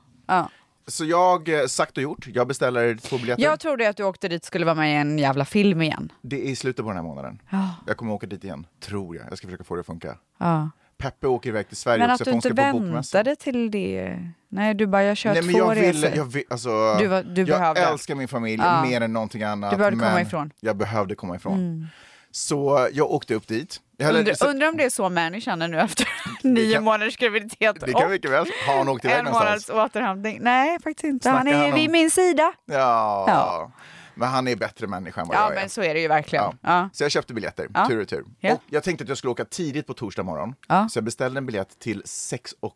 Så 0.88 1.06
jag, 1.06 1.50
eh, 1.50 1.66
sagt 1.66 1.98
och 1.98 2.04
gjort, 2.04 2.28
jag 2.28 2.48
beställer 2.48 2.96
två 2.96 3.18
biljetter. 3.18 3.44
Jag 3.44 3.60
trodde 3.60 3.90
att 3.90 3.98
du 3.98 4.04
åkte 4.04 4.28
dit 4.28 4.46
skulle 4.46 4.66
vara 4.66 4.76
med 4.76 4.92
i 4.92 4.96
en 4.96 5.18
jävla 5.20 5.46
film 5.46 5.82
igen. 5.82 6.12
Det 6.22 6.36
är 6.48 6.50
i 6.52 6.56
slutet 6.56 6.86
på 6.86 6.90
den 6.90 6.98
här 6.98 7.04
månaden. 7.04 7.42
Ja. 7.50 7.70
Jag 7.88 7.98
kommer 7.98 8.14
åka 8.14 8.28
dit 8.28 8.44
igen, 8.44 8.66
tror 8.80 9.16
jag. 9.16 9.26
Jag 9.30 9.38
ska 9.38 9.48
försöka 9.48 9.64
få 9.64 9.76
det 9.76 9.80
att 9.80 9.86
funka. 9.86 10.18
Ja. 10.38 10.70
Peppe 10.98 11.28
åker 11.28 11.50
iväg 11.50 11.68
till 11.68 11.78
Sverige 11.78 12.00
Men 12.00 12.12
också 12.12 12.24
att 12.24 12.26
för 12.26 12.32
du 12.32 12.36
hon 12.36 12.42
ska 12.42 12.50
inte 12.50 12.72
på 12.72 12.80
bokmässa. 12.80 13.18
väntade 13.18 13.36
till 13.36 13.72
det. 13.72 14.20
Nej, 14.50 14.74
du 14.74 14.88
bara, 14.88 15.04
jag 15.04 15.18
kör 15.18 15.34
Nej, 15.34 15.42
två 15.42 15.48
men 15.48 15.56
jag 15.56 15.78
resor. 15.78 15.94
ville, 15.94 16.16
jag, 16.16 16.26
vill, 16.26 16.44
alltså, 16.50 16.96
Du 17.00 17.08
var- 17.08 17.24
du 17.24 17.42
jag 17.42 17.48
behövde. 17.60 17.82
älskar 17.82 18.16
min 18.16 18.28
familj 18.28 18.62
Ja. 18.64 18.82
mer 18.86 19.02
än 19.02 19.14
någonting 19.14 19.44
annat. 19.44 19.72
Du 19.72 19.78
behövde 19.78 20.00
komma 20.00 20.12
men 20.14 20.22
ifrån. 20.28 20.52
Jag 20.60 20.78
behövde 20.78 21.16
komma 21.16 21.36
ifrån. 21.36 21.54
Mm. 21.60 21.88
Så 22.32 22.88
jag 22.94 23.12
åkte 23.12 23.36
upp 23.36 23.48
dit. 23.48 23.82
Undrar 24.04 24.34
så- 24.34 24.48
om 24.70 24.78
det 24.78 24.84
är 24.84 24.90
så 24.90 25.10
Mani 25.10 25.42
känner 25.42 25.68
nu 25.68 25.80
efter 25.80 26.08
nio 26.44 26.74
kan- 26.74 26.84
månaders 26.84 27.18
graviditet 27.18 27.76
det 27.86 27.94
kan 27.94 28.10
mycket 28.12 28.32
väl. 28.32 28.46
Har 28.68 28.78
hon 28.78 28.90
åkt 28.90 29.06
iväg 29.06 29.18
en 29.20 29.26
någonstans? 29.26 29.70
månads 29.70 29.90
återhämtning. 29.96 30.38
Nej, 30.42 30.80
faktiskt 30.84 31.04
inte. 31.04 31.24
Snackar 31.24 31.38
han 31.38 31.48
är 31.48 31.54
han 31.54 31.66
om- 31.70 31.76
vid 31.76 31.90
min 31.90 32.12
sida. 32.12 32.54
Ja. 32.66 33.26
Ja. 33.28 33.72
men 34.16 34.30
han 34.30 34.48
är 34.48 34.56
bättre 34.56 34.88
människa 34.88 35.22
än 35.22 35.28
vad 35.28 35.38
Ja, 35.38 35.42
jag 35.42 35.52
är. 35.52 35.56
men 35.56 35.70
så 35.70 35.82
är 35.84 35.94
det 35.94 36.00
ju 36.00 36.08
verkligen. 36.08 36.44
Ja. 36.46 36.54
Ja. 36.62 36.90
Så 36.94 37.04
jag 37.04 37.12
köpte 37.12 37.34
biljetter, 37.34 37.68
Ja. 37.74 37.88
tur 37.88 38.02
och 38.02 38.08
tur. 38.08 38.24
Ja. 38.40 38.54
Och 38.54 38.62
jag 38.70 38.84
tänkte 38.84 39.04
att 39.04 39.08
jag 39.10 39.18
skulle 39.18 39.32
åka 39.32 39.46
tidigt 39.46 39.88
på 39.88 39.94
torsdag 39.94 40.24
morgon. 40.24 40.56
Ja. 40.68 40.90
Så 40.90 40.98
jag 40.98 41.04
beställde 41.04 41.38
en 41.38 41.46
biljett 41.46 41.80
till 41.80 42.02
6 42.06 42.54
och 42.60 42.76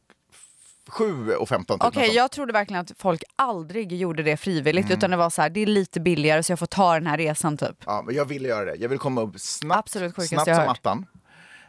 7 0.89 1.35
och 1.35 1.49
15 1.49 1.79
typ. 1.79 1.87
Okej, 1.87 2.05
sånt. 2.05 2.15
jag 2.15 2.31
trodde 2.31 2.53
verkligen 2.53 2.81
att 2.81 2.91
folk 2.97 3.23
aldrig 3.35 3.91
gjorde 3.93 4.23
det 4.23 4.37
frivilligt 4.37 4.85
Mm. 4.85 4.97
utan 4.97 5.11
det 5.11 5.17
var 5.17 5.29
så 5.29 5.41
här, 5.41 5.49
det 5.49 5.59
är 5.59 5.65
lite 5.65 5.99
billigare 5.99 6.43
så 6.43 6.51
jag 6.51 6.59
får 6.59 6.65
ta 6.65 6.93
den 6.93 7.07
här 7.07 7.17
resan 7.17 7.57
typ. 7.57 7.83
Ja, 7.85 8.01
men 8.05 8.15
jag 8.15 8.25
ville 8.25 8.47
göra 8.47 8.65
det. 8.65 8.75
Jag 8.75 8.89
vill 8.89 8.99
komma 8.99 9.21
upp 9.21 9.39
snabbt, 9.39 9.79
Absolut 9.79 10.15
sjukaste 10.15 10.35
snabbt 10.35 10.47
jag 10.47 10.57
som 10.57 10.67
attan. 10.69 11.05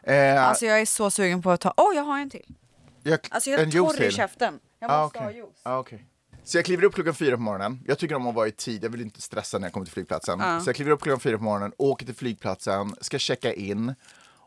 Eh, 0.03 0.45
Alltså 0.49 0.67
jag 0.67 0.81
är 0.81 0.87
så 0.87 1.11
sugen 1.11 1.43
på 1.43 1.51
att 1.51 1.61
ta, 1.61 1.75
åh 1.77 1.95
jag 1.97 2.03
har 2.03 2.19
en 2.19 2.31
till. 2.31 2.55
jag, 3.03 3.19
Alltså 3.31 3.51
jag 3.51 3.61
är 3.61 3.71
torr 3.71 4.03
i 4.03 4.11
käften. 4.13 4.59
Jag 4.79 4.91
Ah, 4.91 5.03
måste 5.03 5.19
okej. 5.19 5.27
ha 5.33 5.37
juice. 5.39 5.61
Ah, 5.63 5.79
okej. 5.79 6.07
Så 6.45 6.59
jag 6.59 6.65
kliver 6.65 6.85
upp 6.85 6.95
klockan 6.95 7.15
fyra 7.15 7.37
på 7.37 7.43
morgonen. 7.43 7.81
Jag 7.87 7.99
tycker 7.99 8.15
om 8.15 8.27
att 8.27 8.35
vara 8.35 8.49
i 8.49 8.53
tid. 8.53 8.85
Jag 8.85 8.91
vill 8.91 9.01
inte 9.01 9.23
stressa 9.23 9.59
när 9.59 9.67
jag 9.67 9.73
kommer 9.73 9.87
till 9.87 9.93
flygplatsen. 9.93 10.41
Ja. 10.41 10.61
Så 10.61 10.69
jag 10.69 10.77
kliver 10.77 10.91
upp 10.93 11.03
klockan 11.03 11.21
fyra 11.21 11.39
på 11.39 11.45
morgonen, 11.45 11.73
åker 11.79 12.07
till 12.07 12.15
flygplatsen, 12.15 12.95
ska 13.01 13.19
checka 13.19 13.53
in. 13.55 13.95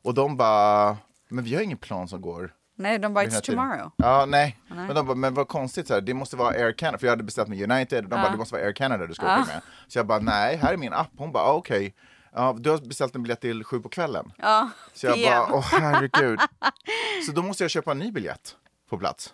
Och 0.04 0.14
de 0.14 0.38
bara, 0.38 0.98
men 1.30 1.44
vi 1.44 1.56
har 1.56 1.62
ingen 1.62 1.78
plan 1.78 2.08
som 2.08 2.22
går. 2.22 2.54
Nej, 2.78 3.00
de 3.00 3.14
bara 3.14 3.26
it's 3.26 3.42
tiden." 3.42 3.42
tomorrow. 3.42 3.92
Ja, 3.98 4.26
nej. 4.26 4.58
Nej. 4.68 4.86
Men 4.88 4.96
de 4.96 5.06
bara, 5.08 5.16
men 5.16 5.34
vad 5.34 5.48
konstigt, 5.48 5.88
så 5.88 5.94
här, 5.94 6.02
det 6.02 6.14
måste 6.14 6.36
vara 6.36 6.50
Air 6.54 6.72
Canada. 6.72 6.98
För 6.98 7.08
jag 7.08 7.12
hade 7.12 7.24
beställt 7.24 7.48
med 7.50 7.72
United. 7.72 8.04
De 8.04 8.16
Ja. 8.16 8.22
bara, 8.24 8.32
det 8.32 8.38
måste 8.38 8.54
vara 8.56 8.64
Air 8.66 8.74
Canada 8.74 9.08
du 9.08 9.14
ska 9.14 9.26
Ja. 9.26 9.34
åka 9.42 9.46
med. 9.54 9.62
Så 9.88 10.00
jag 10.00 10.08
bara, 10.08 10.20
nej, 10.20 10.56
här 10.58 10.74
är 10.74 10.78
min 10.78 10.94
app. 10.94 11.10
Hon 11.18 11.32
bara, 11.32 11.44
ah, 11.44 11.54
okej. 11.54 11.94
Ja, 12.34 12.56
du 12.60 12.70
har 12.70 12.78
beställt 12.78 13.16
en 13.16 13.24
biljett 13.24 13.42
till 13.42 13.64
sju 13.64 13.80
på 13.80 13.90
kvällen. 13.90 14.32
Ja, 14.38 14.70
Så 14.94 15.06
jag 15.08 15.16
PM. 15.16 15.30
bara, 15.50 15.54
åh 15.58 15.66
herregud. 15.72 16.40
Så 17.26 17.32
då 17.32 17.44
måste 17.44 17.64
jag 17.64 17.72
köpa 17.72 17.92
en 17.92 18.00
ny 18.00 18.12
biljett 18.12 18.56
på 18.90 18.98
plats. 18.98 19.34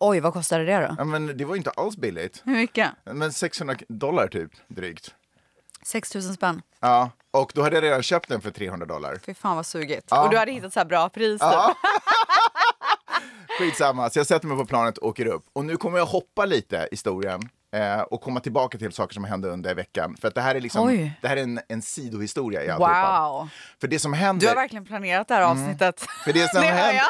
Oj, 0.00 0.20
vad 0.20 0.32
kostade 0.32 0.64
det 0.64 0.78
då? 0.88 0.94
Ja, 0.98 1.04
men 1.04 1.36
det 1.36 1.44
var 1.44 1.56
inte 1.56 1.70
alls 1.70 1.96
billigt. 1.96 2.42
Hur 2.44 2.52
mycket? 2.52 2.90
Men 3.04 3.32
600 3.32 3.76
dollar 3.88 4.28
typ, 4.28 4.50
drygt. 4.68 5.14
6 5.84 6.14
000 6.14 6.22
spänn. 6.22 6.62
Ja, 6.80 7.10
och 7.30 7.52
då 7.54 7.62
hade 7.62 7.76
jag 7.76 7.82
redan 7.84 8.02
köpt 8.02 8.28
den 8.28 8.40
för 8.40 8.50
300 8.50 8.86
dollar. 8.86 9.18
Fy 9.26 9.34
fan 9.34 9.56
vad 9.56 9.66
sugigt. 9.66 10.06
Ja. 10.10 10.24
Och 10.24 10.30
du 10.30 10.36
hade 10.38 10.52
hittat 10.52 10.72
så 10.72 10.80
här 10.80 10.84
bra 10.86 11.08
pris 11.08 11.40
typ. 11.40 11.50
Ja. 11.52 11.74
Skitsamma, 13.58 14.10
så 14.10 14.18
jag 14.18 14.26
sätter 14.26 14.46
mig 14.48 14.56
på 14.58 14.64
planet 14.66 14.98
och 14.98 15.08
åker 15.08 15.26
upp. 15.26 15.44
Och 15.52 15.64
nu 15.64 15.76
kommer 15.76 15.98
jag 15.98 16.06
hoppa 16.06 16.44
lite 16.44 16.76
i 16.76 16.88
historien 16.90 17.40
eh, 17.74 18.00
och 18.00 18.20
komma 18.20 18.40
tillbaka 18.40 18.78
till 18.78 18.92
saker 18.92 19.14
som 19.14 19.24
hände 19.24 19.48
under 19.48 19.74
veckan. 19.74 20.16
För 20.20 20.28
att 20.28 20.34
det 20.34 20.40
här 20.40 20.54
är, 20.54 20.60
liksom, 20.60 20.86
Oj. 20.86 21.12
det 21.22 21.28
här 21.28 21.36
är 21.36 21.42
en, 21.42 21.60
en 21.68 21.82
sidohistoria 21.82 22.64
i 22.64 22.68
alltihopa. 22.70 23.28
Wow. 23.30 23.48
För 23.80 23.88
det 23.88 23.98
som 23.98 24.12
händer... 24.12 24.40
Du 24.40 24.48
har 24.48 24.56
verkligen 24.56 24.84
planerat 24.84 25.28
det 25.28 25.34
här 25.34 25.42
Mm. 25.42 25.62
avsnittet. 25.62 26.00
För 26.24 26.32
det, 26.32 26.50
som 26.50 26.60
Det 26.60 26.66
händer, 26.66 27.02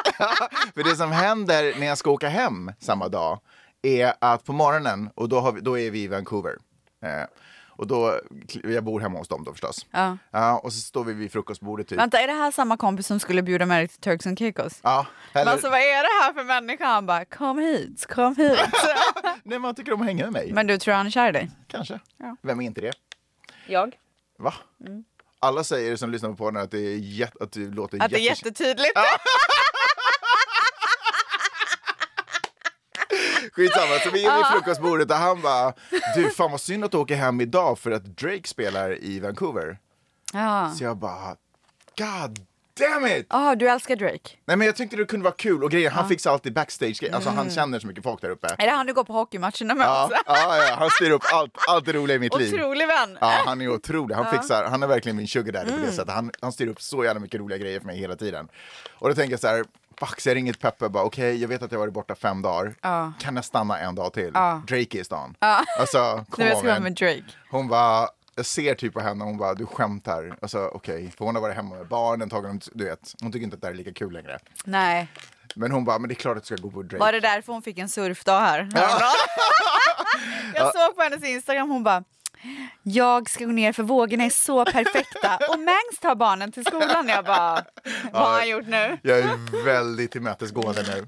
för 0.73 0.83
det 0.83 0.95
som 0.95 1.11
händer 1.11 1.73
när 1.79 1.87
jag 1.87 1.97
ska 1.97 2.11
åka 2.11 2.29
hem 2.29 2.71
samma 2.79 3.07
dag 3.07 3.39
är 3.81 4.13
att 4.21 4.43
på 4.45 4.53
morgonen, 4.53 5.09
och 5.15 5.29
då, 5.29 5.51
vi, 5.51 5.61
då 5.61 5.79
är 5.79 5.91
vi 5.91 6.03
i 6.03 6.07
Vancouver. 6.07 6.55
Eh, 7.03 7.09
och 7.77 7.87
då, 7.87 8.19
jag 8.63 8.83
bor 8.83 8.99
hemma 8.99 9.19
hos 9.19 9.27
dem 9.27 9.43
då 9.43 9.51
förstås. 9.51 9.85
Ja. 9.91 10.17
Ja, 10.31 10.59
och 10.59 10.73
så 10.73 10.79
står 10.81 11.03
vi 11.03 11.13
vid 11.13 11.31
frukostbordet 11.31 11.87
typ. 11.87 11.99
Vänta, 11.99 12.19
är 12.19 12.27
det 12.27 12.33
här 12.33 12.51
samma 12.51 12.77
kompis 12.77 13.07
som 13.07 13.19
skulle 13.19 13.41
bjuda 13.41 13.65
med 13.65 13.79
dig 13.79 13.87
till 13.87 13.99
Turks 13.99 14.27
and 14.27 14.37
Caicos? 14.37 14.79
Ja, 14.83 15.05
Men 15.33 15.41
eller, 15.41 15.51
alltså 15.51 15.69
vad 15.69 15.79
är 15.79 16.01
det 16.03 16.23
här 16.23 16.33
för 16.33 16.43
människa? 16.43 16.85
Han 16.85 17.05
bara, 17.05 17.25
kom 17.25 17.57
hit, 17.59 18.05
kom 18.05 18.35
hit. 18.35 18.59
nej, 19.43 19.59
man 19.59 19.75
tycker 19.75 19.93
om 19.93 20.01
att 20.01 20.07
hänga 20.07 20.23
med 20.23 20.33
mig. 20.33 20.51
Men 20.53 20.67
du 20.67 20.77
tror 20.77 20.93
han 20.93 21.05
är 21.05 21.09
kär 21.11 21.29
i 21.29 21.31
dig? 21.31 21.51
Kanske. 21.67 21.99
Ja. 22.17 22.35
Vem 22.41 22.61
är 22.61 22.65
inte 22.65 22.81
det? 22.81 22.93
Jag. 23.67 23.95
Va? 24.39 24.53
Mm. 24.87 25.03
Alla 25.39 25.63
säger 25.63 25.95
som 25.95 26.09
lyssnar 26.11 26.29
på 26.29 26.35
podden 26.35 26.63
att 26.63 26.71
det, 26.71 26.77
är 26.79 26.97
jät- 26.97 27.41
att 27.43 27.51
du 27.51 27.71
låter 27.71 28.03
Att 28.03 28.11
det 28.11 28.17
är 28.17 28.19
jätte- 28.19 28.47
jättetydligt. 28.47 28.91
Skitsamma, 33.55 33.99
så 34.03 34.09
vi 34.09 34.25
är 34.25 34.37
vid 34.37 34.45
frukostbordet 34.45 35.09
och 35.11 35.15
han 35.17 35.41
bara 35.41 35.73
Du 36.15 36.29
fan 36.29 36.51
vad 36.51 36.61
synd 36.61 36.85
att 36.85 36.91
du 36.91 36.97
åker 36.97 37.15
hem 37.15 37.41
idag 37.41 37.79
för 37.79 37.91
att 37.91 38.05
Drake 38.05 38.47
spelar 38.47 39.03
i 39.03 39.19
Vancouver. 39.19 39.77
Ja. 40.33 40.71
Så 40.77 40.83
jag 40.83 40.97
bara 40.97 41.35
God 41.97 42.39
damn 42.79 43.05
it! 43.05 43.25
Ah, 43.29 43.55
du 43.55 43.69
älskar 43.69 43.95
Drake? 43.95 44.29
Nej 44.45 44.57
men 44.57 44.67
jag 44.67 44.75
tänkte 44.75 44.97
det 44.97 45.05
kunde 45.05 45.23
vara 45.23 45.33
kul 45.35 45.63
och 45.63 45.71
grejen, 45.71 45.91
han 45.91 46.03
Ja. 46.03 46.09
fixar 46.09 46.31
alltid 46.31 46.53
backstage 46.53 46.99
grejer. 46.99 47.15
Alltså 47.15 47.29
han 47.29 47.39
Mm. 47.39 47.53
känner 47.53 47.79
så 47.79 47.87
mycket 47.87 48.03
folk 48.03 48.21
där 48.21 48.29
uppe. 48.29 48.47
Är 48.57 48.65
det 48.65 48.71
han 48.71 48.85
du 48.85 48.93
går 48.93 49.03
på 49.03 49.13
hockeymatcherna 49.13 49.75
med 49.75 49.87
Ja, 49.87 50.05
också? 50.05 50.17
ja, 50.25 50.57
ja, 50.67 50.75
han 50.79 50.89
styr 50.89 51.11
upp 51.11 51.23
allt, 51.33 51.51
allt 51.67 51.85
det 51.85 51.93
roliga 51.93 52.15
i 52.15 52.19
mitt 52.19 52.39
liv. 52.39 52.53
Otrolig 52.53 52.87
vän. 52.87 53.17
Ja, 53.21 53.41
han 53.45 53.61
är 53.61 53.67
otrolig. 53.67 54.15
Han 54.15 54.25
Ja. 54.25 54.31
fixar, 54.41 54.63
han 54.69 54.83
är 54.83 54.87
verkligen 54.87 55.15
min 55.15 55.27
sugar 55.27 55.51
daddy 55.53 55.67
på 55.69 55.73
Mm. 55.75 55.85
det 55.85 55.91
sättet. 55.91 56.13
Han, 56.13 56.31
han 56.41 56.51
styr 56.51 56.67
upp 56.67 56.81
så 56.81 57.03
jävla 57.03 57.19
mycket 57.19 57.39
roliga 57.39 57.57
grejer 57.57 57.79
för 57.79 57.87
mig 57.87 57.97
hela 57.97 58.15
tiden. 58.15 58.47
Och 58.93 59.09
då 59.09 59.15
tänker 59.15 59.31
jag 59.33 59.39
så 59.39 59.47
här, 59.47 59.65
fuck, 59.99 60.21
så 60.21 60.29
jag 60.29 60.35
ringer 60.35 60.53
till 60.53 60.61
Peppe 60.61 60.85
och 60.85 60.91
bara 60.91 61.03
okej, 61.03 61.41
jag 61.41 61.47
vet 61.47 61.63
att 61.63 61.71
jag 61.71 61.79
varit 61.79 61.93
borta 61.93 62.15
fem 62.15 62.41
dagar. 62.41 62.75
Ja. 62.81 63.13
Kan 63.19 63.35
jag 63.35 63.45
stanna 63.45 63.79
en 63.79 63.95
dag 63.95 64.13
till? 64.13 64.31
Ja. 64.33 64.61
Drake 64.67 64.97
är 64.97 65.01
i 65.01 65.03
stan. 65.03 65.35
Ja. 65.39 65.63
Alltså, 65.79 66.25
Nu 66.37 66.43
jag 66.45 66.51
ska 66.51 66.59
kom 66.61 66.67
vara 66.67 66.79
med. 66.79 66.93
Drake. 66.95 67.23
Hon 67.51 67.67
bara, 67.67 68.07
jag 68.35 68.45
ser 68.45 68.75
typ 68.75 68.93
på 68.93 68.99
henne, 68.99 69.23
hon 69.23 69.37
bara, 69.37 69.53
du 69.53 69.65
skämtar. 69.65 70.37
Alltså 70.41 70.69
okej, 70.73 71.11
för 71.17 71.25
hon 71.25 71.35
har 71.35 71.41
varit 71.41 71.55
hemma 71.55 71.75
med 71.75 71.87
barnen, 71.87 72.29
tagit, 72.29 72.69
du 72.73 72.85
vet, 72.85 73.13
hon 73.21 73.31
tycker 73.31 73.43
inte 73.43 73.55
att 73.55 73.61
det 73.61 73.67
här 73.67 73.73
är 73.73 73.77
lika 73.77 73.93
kul 73.93 74.13
längre. 74.13 74.39
Nej. 74.65 75.07
Men 75.55 75.71
hon 75.71 75.85
bara, 75.85 75.99
men 75.99 76.07
det 76.07 76.13
är 76.13 76.15
klart 76.15 76.37
att 76.37 76.43
du 76.43 76.55
ska 76.57 76.63
gå 76.63 76.71
på 76.71 76.81
Drake. 76.81 76.97
Var 76.97 77.11
det 77.11 77.19
därför 77.19 77.53
hon 77.53 77.61
fick 77.61 77.77
en 77.77 77.89
surfdag 77.89 78.39
här? 78.39 78.69
jag 80.53 80.65
Ja. 80.65 80.71
såg 80.75 80.95
på 80.95 81.01
hennes 81.01 81.23
Instagram, 81.23 81.69
hon 81.69 81.83
bara 81.83 82.03
jag 82.83 83.29
ska 83.29 83.45
gå 83.45 83.51
ner 83.51 83.73
för 83.73 83.83
vågorna 83.83 84.23
är 84.23 84.29
så 84.29 84.65
perfekta 84.65 85.39
och 85.49 85.59
Mangs 85.59 85.99
tar 86.01 86.15
barnen 86.15 86.51
till 86.51 86.65
skolan. 86.65 87.07
Jag 87.07 87.25
bara, 87.25 87.65
vad 88.11 88.21
har 88.21 88.33
han 88.33 88.49
gjort 88.49 88.67
nu? 88.67 88.97
Jag 89.01 89.19
är 89.19 89.65
väldigt 89.65 90.11
tillmötesgående 90.11 90.83
nu. 90.95 91.07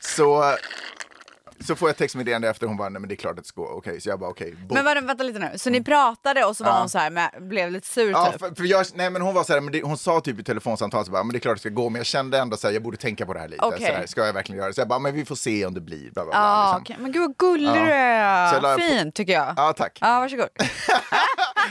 Så, 0.00 0.56
så 1.66 1.76
får 1.76 1.88
jag 1.88 1.96
textmeddelande 1.96 2.48
efter, 2.48 2.66
hon 2.66 2.76
bara, 2.76 2.88
nej 2.88 3.00
men 3.00 3.08
det 3.08 3.14
är 3.14 3.16
klart 3.16 3.32
att 3.38 3.44
det 3.44 3.48
ska 3.48 3.60
gå. 3.60 3.68
Okej, 3.68 4.00
så 4.00 4.08
jag 4.08 4.18
bara 4.20 4.30
okej. 4.30 4.54
bok. 4.54 4.72
Men 4.76 4.84
vänta, 4.84 5.00
vänta 5.00 5.24
lite 5.24 5.38
nu, 5.38 5.50
så 5.56 5.70
ni 5.70 5.82
pratade 5.84 6.44
och 6.44 6.56
så 6.56 6.64
var 6.64 6.70
Ja. 6.70 6.78
hon 6.78 6.88
så 6.88 6.98
här, 6.98 7.10
med, 7.10 7.30
blev 7.40 7.70
lite 7.70 7.86
sur 7.88 8.10
Ja, 8.10 8.30
typ? 8.32 8.40
för, 8.40 8.54
för 8.54 8.64
jag, 8.64 8.86
nej 8.94 9.10
men 9.10 9.22
hon 9.22 9.34
var 9.34 9.44
så 9.44 9.52
här, 9.52 9.60
men 9.60 9.72
det, 9.72 9.82
hon 9.82 9.98
sa 9.98 10.20
typ 10.20 10.40
i 10.40 10.44
telefonsamtalet 10.44 11.06
så 11.06 11.12
bara, 11.12 11.22
men 11.24 11.32
det 11.32 11.38
är 11.38 11.40
klart 11.40 11.52
att 11.52 11.62
det 11.62 11.68
ska 11.70 11.74
gå, 11.82 11.88
men 11.88 11.98
jag 11.98 12.06
kände 12.06 12.38
ändå 12.38 12.56
så 12.56 12.66
här, 12.66 12.74
jag 12.74 12.82
borde 12.82 12.96
tänka 12.96 13.26
på 13.26 13.34
det 13.34 13.40
här 13.40 13.48
lite. 13.48 13.64
Okej. 13.64 13.80
Så 13.86 13.92
här, 13.92 14.06
ska 14.06 14.26
jag 14.26 14.32
verkligen 14.32 14.56
göra 14.58 14.68
det? 14.68 14.74
Så 14.74 14.80
jag 14.80 14.88
bara, 14.88 14.98
men 14.98 15.14
vi 15.14 15.24
får 15.24 15.34
se 15.36 15.66
om 15.66 15.74
det 15.74 15.80
blir. 15.80 16.10
Bla, 16.10 16.24
bla, 16.24 16.24
bla, 16.24 16.32
Ja, 16.40 16.64
liksom. 16.78 16.82
okej. 16.82 16.96
Men 17.02 17.12
gud 17.12 17.22
vad 17.22 17.36
gullig 17.36 17.68
du 17.72 17.92
är. 17.92 18.60
på- 18.60 18.80
Fint 18.80 19.14
tycker 19.14 19.32
jag. 19.32 19.54
Ja, 19.56 19.72
tack. 19.72 19.98
Ja, 20.00 20.20
varsågod. 20.20 20.48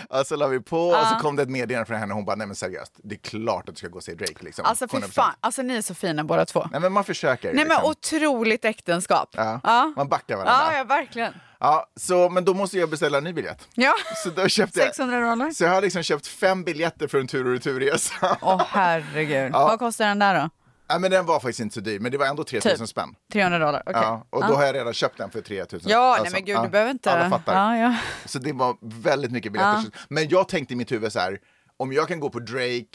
Ja, 0.10 0.24
så 0.24 0.36
la 0.36 0.48
vi 0.48 0.60
på 0.60 0.88
och 0.89 1.08
så 1.08 1.16
kom 1.16 1.36
det 1.36 1.44
ett 1.44 1.50
meddelande 1.50 1.86
från 1.86 1.98
henne, 1.98 2.14
hon 2.14 2.26
bara, 2.26 2.36
nej 2.36 2.48
men 2.48 2.56
seriöst, 2.56 2.94
det 3.04 3.16
är 3.16 3.20
klart 3.20 3.70
att 3.70 3.76
du 3.76 3.80
ska 3.80 3.88
gå 3.88 3.98
och 3.98 4.04
se 4.04 4.14
Drake 4.14 4.34
liksom. 4.44 4.66
Alltså 4.66 4.88
fy 4.88 4.98
100%. 4.98 5.12
fan, 5.12 5.34
alltså 5.39 5.62
ni 5.62 5.76
är 5.78 5.82
så 5.82 5.94
fina 5.96 6.24
båda 6.24 6.46
två. 6.46 6.68
Nej 6.72 6.82
men 6.82 6.91
man 6.91 7.04
försöker. 7.04 7.54
Nej 7.54 7.66
men 7.66 7.68
liksom. 7.68 7.89
otroligt 7.89 8.66
äktenskap. 8.66 9.30
Ja. 9.38 9.60
Ja. 9.84 9.94
Man 9.96 10.08
backar 10.10 10.36
varandra. 10.36 10.72
Ja, 10.74 10.78
ja, 10.78 10.84
verkligen. 10.84 11.34
Ja, 11.60 11.86
så, 11.96 12.30
men 12.30 12.46
då 12.46 12.54
måste 12.54 12.78
jag 12.78 12.90
beställa 12.90 13.18
en 13.18 13.24
ny 13.24 13.34
biljett. 13.34 13.68
Ja, 13.76 13.94
Så 14.24 14.30
då 14.30 14.48
köpte 14.48 14.80
jag, 14.80 14.88
600 14.88 15.30
dollar. 15.30 15.52
så 15.52 15.64
jag 15.64 15.72
har 15.72 15.82
liksom 15.82 16.04
köpt 16.04 16.28
fem 16.28 16.64
biljetter 16.64 17.08
för 17.08 17.20
en 17.20 17.28
tur 17.28 17.46
och 17.46 17.52
returresa. 17.54 18.38
Åh 18.42 18.62
herregud. 18.70 19.52
Ja. 19.54 19.68
Vad 19.68 19.80
kostar 19.80 20.06
den 20.06 20.20
där 20.20 20.42
då? 20.42 20.50
Nej, 20.90 21.00
men 21.00 21.12
den 21.12 21.26
var 21.26 21.40
faktiskt 21.40 21.60
inte 21.60 21.74
så 21.74 21.80
dyr, 21.80 22.00
men 22.00 22.12
det 22.12 22.18
var 22.18 22.26
ändå 22.26 22.44
3000 22.44 22.78
Typ. 22.78 22.90
spänn. 22.90 23.16
300 23.34 23.60
dollar? 23.60 23.84
Okej. 23.86 24.02
Ja, 24.02 24.26
och 24.30 24.48
då 24.48 24.54
har 24.54 24.64
jag 24.66 24.76
redan 24.76 24.94
köpt 24.94 25.18
den 25.18 25.32
för 25.32 25.42
3000. 25.42 25.92
Ja, 25.92 26.10
nej 26.12 26.20
Alltså, 26.20 26.34
men 26.36 26.46
gud, 26.46 26.60
du 26.64 26.70
behöver 26.70 26.92
inte... 26.92 27.12
Alla 27.12 27.30
fattar. 27.30 27.54
Ja, 27.56 27.78
ja. 27.78 27.96
Så 28.26 28.40
det 28.40 28.54
var 28.54 28.78
väldigt 28.82 29.32
mycket 29.32 29.52
biljetter. 29.52 29.86
Men 30.10 30.28
jag 30.30 30.48
tänkte 30.48 30.74
i 30.74 30.78
mitt 30.78 30.92
huvud 30.92 31.14
så 31.14 31.20
här, 31.20 31.40
om 31.78 31.94
jag 31.94 32.08
kan 32.08 32.20
gå 32.20 32.30
på 32.30 32.40
Drake 32.40 32.88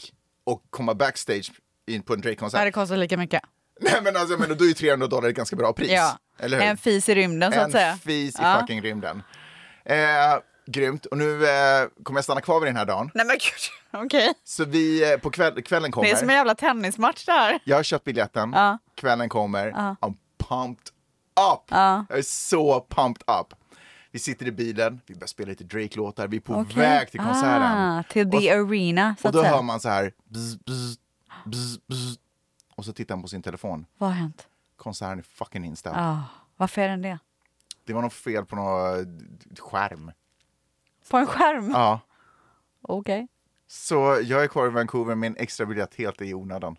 och 0.43 0.63
komma 0.69 0.93
backstage 0.93 1.51
in 1.87 2.01
på 2.01 2.13
en 2.13 2.19
Nej, 2.19 2.23
Drake-konsert. 2.23 2.61
det 2.65 2.71
kostar 2.71 2.97
lika 2.97 3.17
mycket. 3.17 3.41
Nej 3.81 4.01
men 4.03 4.15
alltså, 4.15 4.37
men 4.37 4.57
då 4.57 4.63
är 4.63 4.67
ju 4.67 4.73
300 4.73 5.07
dollar 5.07 5.29
ett 5.29 5.35
ganska 5.35 5.55
bra 5.55 5.73
pris. 5.73 5.91
Ja. 5.91 6.17
En 6.39 6.77
fis 6.77 7.09
i 7.09 7.15
rymden 7.15 7.51
så 7.51 7.59
att 7.59 7.71
säga. 7.71 7.91
En 7.91 7.99
fis 7.99 8.35
i 8.39 8.41
Ja. 8.41 8.57
fucking 8.59 8.81
rymden. 8.81 9.23
Eh, 9.85 9.95
grymt. 10.67 11.05
Och 11.05 11.17
nu 11.17 11.33
eh, 11.47 11.87
kommer 12.03 12.17
jag 12.17 12.23
stanna 12.23 12.41
kvar 12.41 12.59
vid 12.59 12.67
den 12.67 12.75
här 12.75 12.85
dagen. 12.85 13.11
Nej 13.13 13.25
men 13.25 13.37
gud, 13.37 14.01
okej. 14.05 14.33
Så 14.43 14.65
vi, 14.65 15.11
eh, 15.13 15.17
på 15.17 15.29
kväll, 15.31 15.61
kvällen 15.61 15.91
kommer. 15.91 16.07
Det 16.07 16.11
är 16.11 16.15
som 16.17 16.29
en 16.29 16.35
jävla 16.35 16.55
tennismatch 16.55 17.25
det 17.25 17.31
här. 17.31 17.59
Jag 17.63 17.75
har 17.75 17.83
köpt 17.83 18.05
biljetten. 18.05 18.51
Ja. 18.55 18.77
Kvällen 18.95 19.29
kommer. 19.29 19.67
Ja. 19.67 19.95
I'm 20.01 20.15
pumped 20.49 20.87
up. 21.53 21.63
Ja. 21.69 22.05
Jag 22.09 22.17
är 22.17 22.21
så 22.21 22.85
pumped 22.89 23.23
up. 23.41 23.53
Vi 24.11 24.19
sitter 24.19 24.45
i 24.47 24.51
bilen, 24.51 25.01
vi 25.05 25.13
börjar 25.15 25.27
spela 25.27 25.49
lite 25.49 25.63
Drake-låtar, 25.63 26.27
vi 26.27 26.37
är 26.37 26.41
på 26.41 26.53
Okej. 26.53 26.75
väg 26.75 27.11
till 27.11 27.19
konserten. 27.19 27.61
Ah, 27.63 28.03
till 28.09 28.31
the 28.31 28.51
arena 28.51 29.15
så 29.21 29.27
Och 29.27 29.33
då 29.33 29.43
hör 29.43 29.61
man 29.61 29.79
så 29.79 29.89
här 29.89 30.11
bzz, 30.29 30.57
bzz, 30.65 30.97
bzz. 31.87 32.17
Och 32.75 32.85
så 32.85 32.93
tittar 32.93 33.15
han 33.15 33.21
på 33.21 33.27
sin 33.27 33.41
telefon. 33.41 33.85
Vad 33.97 34.09
har 34.09 34.15
hänt? 34.17 34.47
Konserten 34.79 35.19
är 35.19 35.23
fucking 35.23 35.65
inställd. 35.65 35.95
Ah, 35.99 36.19
varför 36.57 36.81
är 36.81 36.89
den 36.89 37.01
det? 37.01 37.19
Det 37.83 37.93
var 37.93 38.01
något 38.01 38.13
fel 38.13 38.45
på 38.45 38.55
någon 38.55 38.99
eh, 38.99 39.05
skärm. 39.59 40.11
På 41.09 41.17
en 41.17 41.27
skärm? 41.27 41.69
Ja. 41.71 41.99
Okej. 42.81 43.27
Så 43.67 44.19
jag 44.23 44.43
är 44.43 44.47
kvar 44.47 44.67
i 44.67 44.69
Vancouver 44.69 45.15
med 45.15 45.27
en 45.27 45.35
extra 45.37 45.65
biljett 45.65 45.95
helt 45.95 46.21
i 46.21 46.33
onödan. 46.33 46.75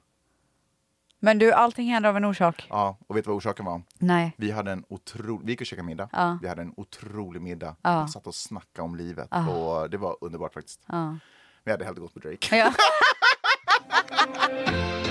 Men 1.22 1.38
du, 1.38 1.52
allting 1.52 1.88
händer 1.92 2.08
av 2.08 2.16
en 2.16 2.24
orsak. 2.24 2.66
Ja, 2.70 2.96
och 3.06 3.16
vet 3.16 3.24
du 3.24 3.28
vad 3.28 3.36
orsaken 3.36 3.64
var? 3.64 3.82
Nej. 3.98 4.34
Vi 4.36 4.50
hade 4.50 4.72
en 4.72 4.84
otrolig, 4.88 5.46
vi 5.46 5.52
gick 5.52 5.60
och 5.60 5.66
käkade 5.66 5.86
middag. 5.86 6.08
Ja. 6.12 6.38
Vi 6.42 6.48
hade 6.48 6.62
en 6.62 6.74
otrolig 6.76 7.42
middag. 7.42 7.76
Ja. 7.82 8.02
Vi 8.04 8.12
satt 8.12 8.26
och 8.26 8.34
snackade 8.34 8.82
om 8.84 8.96
livet 8.96 9.28
Ja. 9.30 9.48
och 9.50 9.90
det 9.90 9.96
var 9.96 10.16
underbart 10.20 10.54
faktiskt. 10.54 10.80
Ja. 10.86 11.16
Vi 11.64 11.70
hade 11.70 11.84
hellre 11.84 12.00
gått 12.00 12.14
på 12.14 12.20
Drake. 12.20 12.56
Ja. 12.56 12.72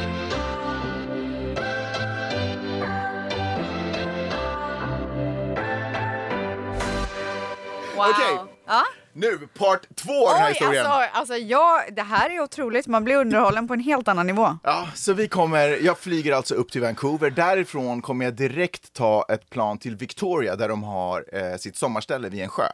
Wow. 8.00 8.10
Okej. 8.10 8.56
Ja. 8.68 8.84
Nu, 9.14 9.38
part 9.58 9.96
två 9.96 10.28
av 10.30 10.34
den 10.34 10.42
här 10.42 10.48
Oj, 10.50 10.54
historien. 10.54 10.86
alltså, 10.86 11.18
alltså 11.20 11.36
ja, 11.36 11.82
det 11.92 12.02
här 12.02 12.30
är 12.30 12.40
otroligt. 12.42 12.88
Man 12.88 13.04
blir 13.04 13.16
underhållen 13.16 13.68
på 13.68 13.74
en 13.74 13.80
helt 13.80 14.08
annan 14.08 14.28
nivå. 14.28 14.58
Ja, 14.64 14.88
så 14.96 15.14
vi 15.14 15.28
kommer, 15.28 15.68
jag 15.86 15.98
flyger 16.00 16.34
alltså 16.34 16.56
upp 16.56 16.72
till 16.72 16.82
Vancouver. 16.82 17.30
Därifrån 17.30 18.02
kommer 18.02 18.26
jag 18.26 18.34
direkt 18.34 18.94
ta 18.94 19.26
ett 19.30 19.50
plan 19.50 19.78
till 19.78 19.96
Victoria 19.96 20.56
där 20.56 20.70
de 20.70 20.84
har 20.84 21.26
eh, 21.34 21.58
sitt 21.58 21.76
sommarställe 21.76 22.30
vid 22.30 22.42
en 22.44 22.50
sjö. 22.50 22.68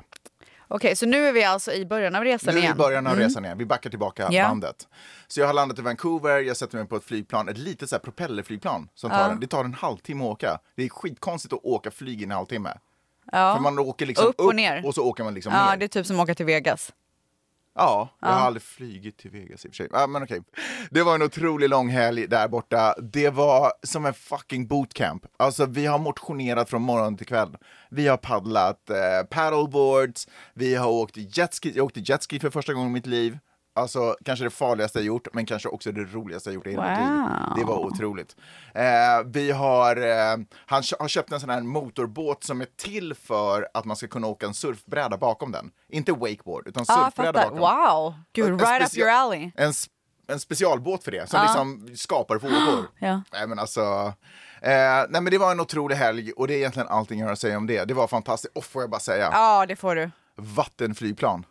Okej, 0.67 0.95
så 0.95 1.05
nu 1.05 1.28
är 1.28 1.32
vi 1.32 1.43
alltså 1.43 1.71
i 1.73 1.86
början 1.86 2.15
av 2.15 2.23
resan 2.23 2.53
Nu 2.53 2.57
är 2.57 2.61
vi 2.61 2.61
i 2.61 2.65
igen. 2.65 2.78
början 2.78 3.07
av 3.07 3.13
Mm. 3.13 3.26
resan 3.28 3.45
igen. 3.45 3.57
Vi 3.57 3.65
backar 3.65 3.89
tillbaka 3.89 4.28
Ja. 4.32 4.47
bandet. 4.47 4.88
Så 5.28 5.39
jag 5.39 5.47
har 5.47 5.53
landat 5.53 5.80
i 5.80 5.82
Vancouver, 5.82 6.39
jag 6.39 6.57
sätter 6.57 6.78
mig 6.78 6.88
på 6.88 6.95
ett 6.95 7.03
flygplan, 7.03 7.49
ett 7.49 7.57
litet 7.57 7.89
så 7.89 7.95
här 7.95 8.01
propellerflygplan. 8.01 8.89
Som 8.95 9.09
tar 9.09 9.30
en, 9.30 9.39
det 9.39 9.47
tar 9.47 9.63
en 9.63 9.73
halvtimme 9.73 10.23
att 10.23 10.30
åka. 10.32 10.59
Det 10.76 10.84
är 10.84 10.89
skitkonstigt 10.89 11.53
att 11.53 11.59
åka 11.63 11.91
flyg 11.91 12.21
i 12.21 12.23
en 12.23 12.32
halvtimme. 12.32 12.69
Ja. 13.39 13.55
För 13.55 13.61
man 13.61 13.79
åker 13.79 14.05
liksom 14.05 14.27
Upp 14.27 14.39
och 14.39 14.55
ner. 14.55 14.86
och 14.86 14.95
så 14.95 15.03
åker 15.05 15.23
man 15.23 15.33
liksom 15.33 15.53
Ja, 15.53 15.69
ner. 15.69 15.77
det 15.77 15.86
är 15.86 15.88
typ 15.88 16.05
som 16.05 16.19
att 16.19 16.23
åka 16.23 16.36
till 16.36 16.45
Vegas. 16.45 16.93
Ja, 17.77 18.09
jag 18.21 18.29
Ja. 18.29 18.33
har 18.33 18.45
aldrig 18.45 18.63
flugit 18.63 19.17
till 19.17 19.31
Vegas 19.31 19.65
i 19.65 19.67
och 19.67 19.71
för 19.73 19.75
sig. 19.75 20.07
Men 20.07 20.23
okej. 20.23 20.41
Det 20.91 21.03
var 21.03 21.15
en 21.15 21.21
otroligt 21.21 21.69
lång 21.69 21.89
helg 21.89 22.27
där 22.27 22.47
borta. 22.47 22.95
Det 23.01 23.29
var 23.29 23.71
som 23.83 24.05
en 24.05 24.13
fucking 24.13 24.67
bootcamp. 24.67 25.25
Alltså 25.39 25.65
vi 25.65 25.86
har 25.86 25.99
motionerat 25.99 26.69
från 26.69 26.81
morgon 26.81 27.17
till 27.17 27.27
kväll. 27.27 27.57
Vi 27.89 28.07
har 28.07 28.17
paddlat 28.17 28.89
eh, 28.89 29.27
paddleboards, 29.29 30.27
vi 30.53 30.75
har 30.75 30.89
åkt 30.89 31.38
jetski. 31.38 31.71
Jag 31.75 31.86
åkte 31.86 31.99
jetski 31.99 32.39
för 32.39 32.49
första 32.49 32.73
gången 32.73 32.89
i 32.89 32.93
mitt 32.93 33.05
liv. 33.05 33.38
Alltså 33.78 34.15
kanske 34.26 34.45
det 34.45 34.49
farligaste 34.49 34.99
jag 34.99 35.05
gjort, 35.05 35.28
men 35.34 35.45
kanske 35.45 35.69
också 35.69 35.91
det 35.91 36.01
roligaste 36.03 36.49
jag 36.49 36.53
gjort 36.55 36.67
i 36.67 36.71
hela 36.71 36.89
mitt 36.89 36.99
liv. 36.99 37.07
Wow. 37.07 37.57
Det 37.57 37.63
var 37.63 37.86
otroligt. 37.86 38.36
Eh, 38.73 38.84
vi 39.26 39.51
har, 39.51 39.95
eh, 39.97 40.38
han 40.65 40.84
har 40.99 41.07
köpt 41.07 41.32
en 41.32 41.39
sån 41.39 41.49
här 41.49 41.61
motorbåt 41.61 42.43
som 42.43 42.61
är 42.61 42.67
till 42.78 43.13
för 43.13 43.67
att 43.73 43.86
man 43.86 43.95
ska 43.97 44.07
kunna 44.07 44.28
åka 44.28 44.45
en 44.45 44.53
surfbräda 44.53 45.17
bakom 45.17 45.51
den. 45.51 45.71
Inte 45.89 46.11
wakeboard, 46.11 46.67
utan 46.67 46.86
ah, 46.88 47.03
surfbräda 47.05 47.49
bakom. 47.49 47.59
Wow. 47.59 48.13
Gud, 48.34 48.47
En 48.49 48.59
right 48.59 48.91
up 48.93 48.97
your 48.97 49.09
alley. 49.09 49.51
En, 49.55 49.73
en 50.28 50.39
specialbåt 50.39 51.03
för 51.03 51.11
det, 51.11 51.30
som 51.30 51.38
Ja. 51.39 51.43
liksom 51.43 51.89
skapar 51.97 52.36
vågor. 52.38 52.88
Ja. 52.99 53.21
Nej 53.34 53.47
men 53.47 53.59
alltså, 53.59 53.82
eh, 54.61 55.05
nej 55.09 55.21
men 55.21 55.26
det 55.26 55.38
var 55.38 55.51
en 55.51 55.59
otrolig 55.59 55.95
helg 55.95 56.32
och 56.32 56.47
det 56.47 56.53
är 56.53 56.57
egentligen 56.57 56.88
allting 56.88 57.19
jag 57.19 57.28
har 57.28 57.34
att 57.34 57.39
säga 57.39 57.57
om 57.57 57.67
det. 57.67 57.86
Det 57.86 57.93
var 57.93 58.07
fantastiskt, 58.07 58.57
och 58.57 58.65
får 58.65 58.82
jag 58.84 58.89
bara 58.89 58.99
säga, 58.99 59.30
Ja, 59.32 59.65
det 59.65 59.76
får 59.76 59.95
du. 59.95 60.11
vattenflygplan. 60.36 61.45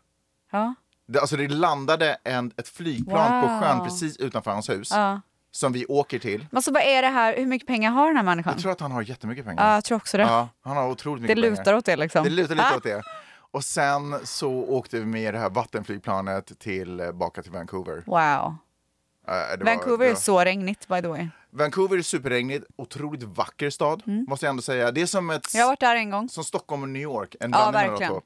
Ja. 0.52 0.74
Det, 1.06 1.20
alltså 1.20 1.36
det 1.36 1.48
landade 1.48 2.16
en, 2.24 2.52
ett 2.56 2.68
flygplan 2.68 3.42
på 3.42 3.48
Wow. 3.48 3.60
sjön 3.60 3.84
precis 3.84 4.16
utanför 4.16 4.50
hans 4.50 4.68
hus. 4.70 4.90
Ja. 4.90 5.20
Som 5.50 5.72
vi 5.72 5.86
åker 5.86 6.18
till. 6.18 6.46
Men 6.50 6.62
så 6.62 6.72
vad 6.72 6.82
är 6.82 7.02
det 7.02 7.08
här, 7.08 7.36
hur 7.36 7.46
mycket 7.46 7.66
pengar 7.68 7.90
har 7.90 8.06
den 8.06 8.16
här 8.16 8.22
människan? 8.24 8.52
Jag 8.52 8.62
tror 8.62 8.72
att 8.72 8.80
han 8.80 8.92
har 8.92 9.02
jättemycket 9.02 9.44
pengar. 9.44 9.68
Ja, 9.68 9.74
jag 9.74 9.84
tror 9.84 9.96
också 9.96 10.16
det. 10.16 10.22
Ja, 10.22 10.48
han 10.62 10.76
har 10.76 10.88
otroligt 10.90 11.22
det 11.22 11.28
mycket 11.36 11.50
lutar 11.50 11.64
pengar. 11.64 11.78
åt 11.78 11.84
det 11.84 11.96
liksom. 11.96 12.24
Det 12.24 12.30
lutar 12.30 12.54
lite 12.54 12.68
Ah. 12.72 12.76
åt 12.76 12.82
det. 12.82 13.02
Och 13.50 13.64
sen 13.64 14.16
så 14.24 14.50
åkte 14.52 14.98
vi 14.98 15.04
med 15.06 15.34
det 15.34 15.38
här 15.40 15.50
vattenflygplanet 15.50 16.58
tillbaka 16.58 17.42
till 17.42 17.52
Vancouver. 17.52 18.02
Wow. 18.06 18.16
Eh, 18.16 19.58
det 19.58 19.64
var- 19.64 19.64
Vancouver 19.64 20.04
det 20.04 20.10
är 20.10 20.14
var- 20.14 20.20
så 20.20 20.40
regnigt 20.44 20.88
by 20.88 21.00
the 21.02 21.08
way. 21.08 21.28
Vancouver 21.50 21.98
är 21.98 22.02
superregnigt, 22.02 22.64
otroligt 22.76 23.22
vacker 23.22 23.70
stad, 23.70 24.02
måste 24.28 24.46
jag 24.46 24.50
ändå 24.50 24.62
säga. 24.62 24.90
Det 24.92 25.02
är 25.02 25.06
som 25.06 25.30
ett... 25.30 25.54
Jag 25.54 25.62
har 25.62 25.68
varit 25.68 25.80
där 25.80 25.96
en 25.96 26.10
gång. 26.10 26.28
Som 26.28 26.44
Stockholm 26.44 26.82
och 26.82 26.88
New 26.88 27.02
York, 27.02 27.36
en 27.40 27.50
Ja, 27.50 27.70
blandning 27.70 27.82
de 27.82 27.88
verkligen. 27.90 28.12
två. 28.12 28.20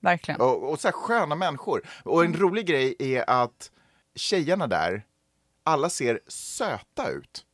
Verkligen. 0.00 0.40
Och, 0.40 0.70
och 0.72 0.80
så 0.80 0.88
här 0.88 0.92
sköna 0.92 1.34
människor. 1.34 1.82
Och 2.04 2.24
en 2.24 2.34
rolig 2.36 2.66
grej 2.66 2.94
är 2.98 3.30
att 3.30 3.70
tjejerna 4.14 4.66
där, 4.66 5.02
alla 5.64 5.90
ser 5.90 6.20
söta 6.28 7.08
ut. 7.10 7.44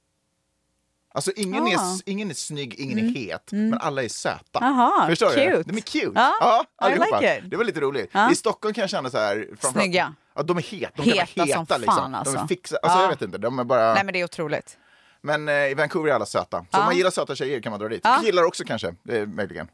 Alltså 1.14 1.32
ingen, 1.36 1.62
Ah. 1.64 1.68
är, 1.68 1.78
ingen 2.06 2.30
är 2.30 2.34
snygg, 2.34 2.74
ingen 2.74 2.98
är 2.98 3.02
het, 3.02 3.48
men 3.52 3.74
alla 3.74 4.02
är 4.02 4.08
söta. 4.08 4.58
Aha, 4.58 5.06
Förstår 5.08 5.28
cute. 5.28 5.50
du? 5.56 5.62
De 5.62 5.76
är 5.76 5.80
cute. 5.80 6.10
Ja, 6.14 6.34
ja, 6.40 6.64
allihopa. 6.76 7.20
like. 7.20 7.40
Det 7.40 7.56
var 7.56 7.64
lite 7.64 7.80
roligt. 7.80 8.10
Ja. 8.12 8.30
I 8.32 8.34
Stockholm 8.34 8.74
kan 8.74 8.82
jag 8.82 8.90
känna 8.90 9.10
så 9.10 9.18
här... 9.18 9.48
Snygga. 9.60 10.14
Ja, 10.34 10.42
de 10.42 10.56
är 10.58 10.62
het. 10.62 10.92
De 10.96 11.02
Heta 11.02 11.16
vara 11.16 11.26
som 11.26 11.46
heta 11.46 11.66
fan, 11.66 11.80
liksom. 11.80 12.12
De 12.12 12.14
alltså. 12.14 12.36
är 12.36 12.46
fixa, 12.46 12.76
alltså 12.82 12.98
Ja. 12.98 13.02
jag 13.02 13.08
vet 13.08 13.22
inte, 13.22 13.38
de 13.38 13.58
är 13.58 13.64
bara... 13.64 13.94
Nej 13.94 14.04
men 14.04 14.12
det 14.12 14.20
är 14.20 14.24
otroligt. 14.24 14.78
Men 15.20 15.48
eh, 15.48 15.54
i 15.54 15.74
Vancouver 15.74 16.10
är 16.10 16.14
alla 16.14 16.26
söta. 16.26 16.66
Så 16.72 16.78
om 16.78 16.84
man 16.84 16.96
gillar 16.96 17.10
söta 17.10 17.34
tjejer 17.34 17.60
kan 17.60 17.70
man 17.70 17.80
dra 17.80 17.88
dit. 17.88 18.06
Killar 18.24 18.42
också 18.44 18.64
kanske, 18.64 18.94
eh, 19.08 19.26
möjligen. 19.26 19.68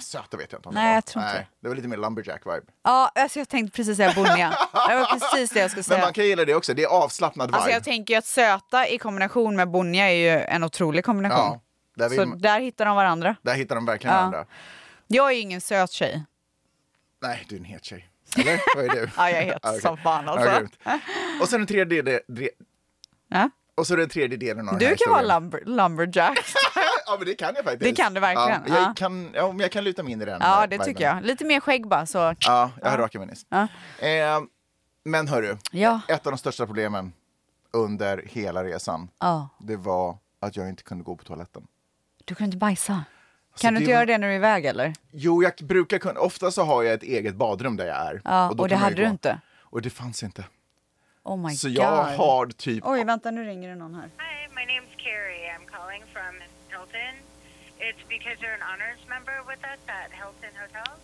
Söta 0.00 0.36
vet 0.36 0.52
jag 0.52 0.58
inte 0.58 0.68
om 0.68 0.74
Nej, 0.74 0.86
var. 0.88 0.94
jag 0.94 1.04
tror 1.04 1.24
inte 1.24 1.36
det. 1.36 1.46
det 1.60 1.68
var 1.68 1.74
lite 1.76 1.88
mer 1.88 1.96
lumberjack-vibe. 1.96 2.62
Ja, 2.84 3.12
alltså 3.14 3.38
jag 3.38 3.48
tänkte 3.48 3.76
precis 3.76 3.96
säga 3.96 4.12
bonniga. 4.14 4.48
Det 4.88 4.94
var 4.96 5.04
precis 5.18 5.50
det 5.50 5.60
jag 5.60 5.70
skulle 5.70 5.78
Men 5.80 5.84
säga. 5.84 6.00
man 6.00 6.12
kan 6.12 6.24
gilla 6.24 6.44
det 6.44 6.54
också, 6.54 6.74
det 6.74 6.82
är 6.82 6.88
avslappnad 6.88 7.48
vibe. 7.48 7.56
Alltså 7.56 7.70
jag 7.70 7.84
tänker 7.84 8.14
ju 8.14 8.18
att 8.18 8.24
söta 8.26 8.88
i 8.88 8.98
kombination 8.98 9.56
med 9.56 9.68
bonniga 9.70 10.08
är 10.10 10.14
ju 10.14 10.44
en 10.44 10.64
otrolig 10.64 11.04
kombination. 11.04 11.38
ja, 11.38 11.60
där, 11.96 12.08
Så 12.08 12.26
man, 12.26 12.38
där 12.38 12.60
hittar 12.60 12.84
de 12.84 12.96
varandra. 12.96 13.36
där 13.42 13.54
hittar 13.54 13.74
de 13.74 13.86
verkligen 13.86 14.14
Ja. 14.16 14.20
varandra. 14.20 14.46
Jag 15.06 15.28
är 15.30 15.34
ju 15.34 15.40
ingen 15.40 15.60
söt 15.60 15.90
tjej. 15.90 16.24
Nej, 17.22 17.46
du 17.48 17.54
är 17.56 17.58
en 17.60 17.64
het 17.64 17.84
tjej. 17.84 18.08
Eller? 18.38 18.60
Vad 18.76 18.84
är 18.84 18.88
du? 18.88 19.10
Ja, 19.16 19.30
jag 19.30 19.38
är 19.42 19.44
het 19.44 19.58
okej. 19.62 19.80
som 19.80 19.96
fan 19.96 20.28
alltså. 20.28 20.68
Ja, 20.84 20.98
och 21.40 21.48
sen 21.48 21.60
den 21.60 21.66
tredje, 21.66 22.02
de, 22.02 22.20
de, 22.28 22.50
Ja. 23.28 23.50
och 23.74 23.86
så 23.86 23.96
den 23.96 24.08
tredje 24.08 24.36
delen 24.36 24.68
av 24.68 24.74
den 24.74 24.78
Du 24.78 24.86
här 24.86 24.96
kan 24.96 25.10
vara 25.12 25.20
historien. 25.22 25.42
lumber, 25.42 25.62
lumberjack. 25.66 26.38
Ja, 27.06 27.16
men 27.18 27.26
det 27.26 27.34
kan 27.34 27.54
jag 27.54 27.64
faktiskt. 27.64 27.96
Det 27.96 28.02
kan 28.02 28.14
du 28.14 28.20
verkligen, 28.20 28.62
Ja, 28.66 28.74
jag, 28.80 28.88
ja. 28.88 28.92
kan, 28.96 29.30
ja, 29.34 29.48
men 29.48 29.60
jag 29.60 29.72
kan 29.72 29.84
luta 29.84 30.02
mig 30.02 30.12
in 30.12 30.22
i 30.22 30.24
den. 30.24 30.38
Ja, 30.40 30.60
det 30.60 30.66
viben. 30.70 30.84
tycker 30.86 31.04
jag. 31.04 31.24
Lite 31.24 31.44
mer 31.44 31.60
skägg 31.60 31.88
bara 31.88 32.06
så. 32.06 32.34
Ja, 32.40 32.70
jag 32.82 32.90
har 32.90 32.98
rakat 32.98 33.20
mig 33.20 33.26
nyss. 33.28 33.46
Ja. 33.48 33.62
Eh, 34.06 34.40
men 35.04 35.28
hörru, 35.28 35.56
Ja. 35.72 36.00
ett 36.08 36.26
av 36.26 36.32
de 36.32 36.38
största 36.38 36.66
problemen 36.66 37.12
under 37.72 38.22
hela 38.26 38.64
resan, 38.64 39.08
Ja. 39.20 39.48
det 39.58 39.76
var 39.76 40.18
att 40.40 40.56
jag 40.56 40.68
inte 40.68 40.82
kunde 40.82 41.04
gå 41.04 41.16
på 41.16 41.24
toaletten. 41.24 41.66
Du 42.24 42.34
kan 42.34 42.44
inte 42.44 42.56
bajsa. 42.56 43.04
Kan 43.60 43.74
du 43.74 43.80
inte 43.80 43.90
var- 43.92 43.94
göra 43.96 44.06
det 44.06 44.18
när 44.18 44.26
du 44.26 44.32
är 44.32 44.36
iväg 44.36 44.64
eller? 44.66 44.92
Jo, 45.10 45.42
jag 45.42 45.52
brukar 45.66 45.98
kunna, 45.98 46.20
ofta 46.20 46.50
så 46.50 46.62
har 46.62 46.82
jag 46.82 46.94
ett 46.94 47.02
eget 47.02 47.34
badrum 47.36 47.76
där 47.76 47.86
jag 47.86 47.96
är. 47.96 48.20
Ja, 48.24 48.52
då 48.56 48.62
och 48.62 48.68
det 48.68 48.76
hade 48.76 48.96
du 48.96 49.04
inte. 49.06 49.40
Och 49.60 49.82
det 49.82 49.90
fanns 49.90 50.22
inte. 50.22 50.44
Oh 51.22 51.36
my 51.48 51.54
Så 51.54 51.68
god. 51.68 51.76
jag 51.76 52.02
har 52.04 52.46
typ 52.46 52.84
Oj, 52.86 53.04
vänta 53.04 53.30
nu 53.30 53.44
ringer 53.44 53.68
det 53.68 53.74
någon 53.74 53.94
här. 53.94 54.02
Hi, 54.04 54.48
my 54.54 54.62
name's 54.62 54.96
Carrie. 54.96 55.45
It's 57.86 58.02
because 58.08 58.36
you're 58.42 58.50
an 58.58 58.66
honors 58.66 58.98
member 59.08 59.36
with 59.46 59.62
us 59.62 59.78
at 59.86 60.10
Hilton 60.10 60.50
Hotels. 60.58 60.98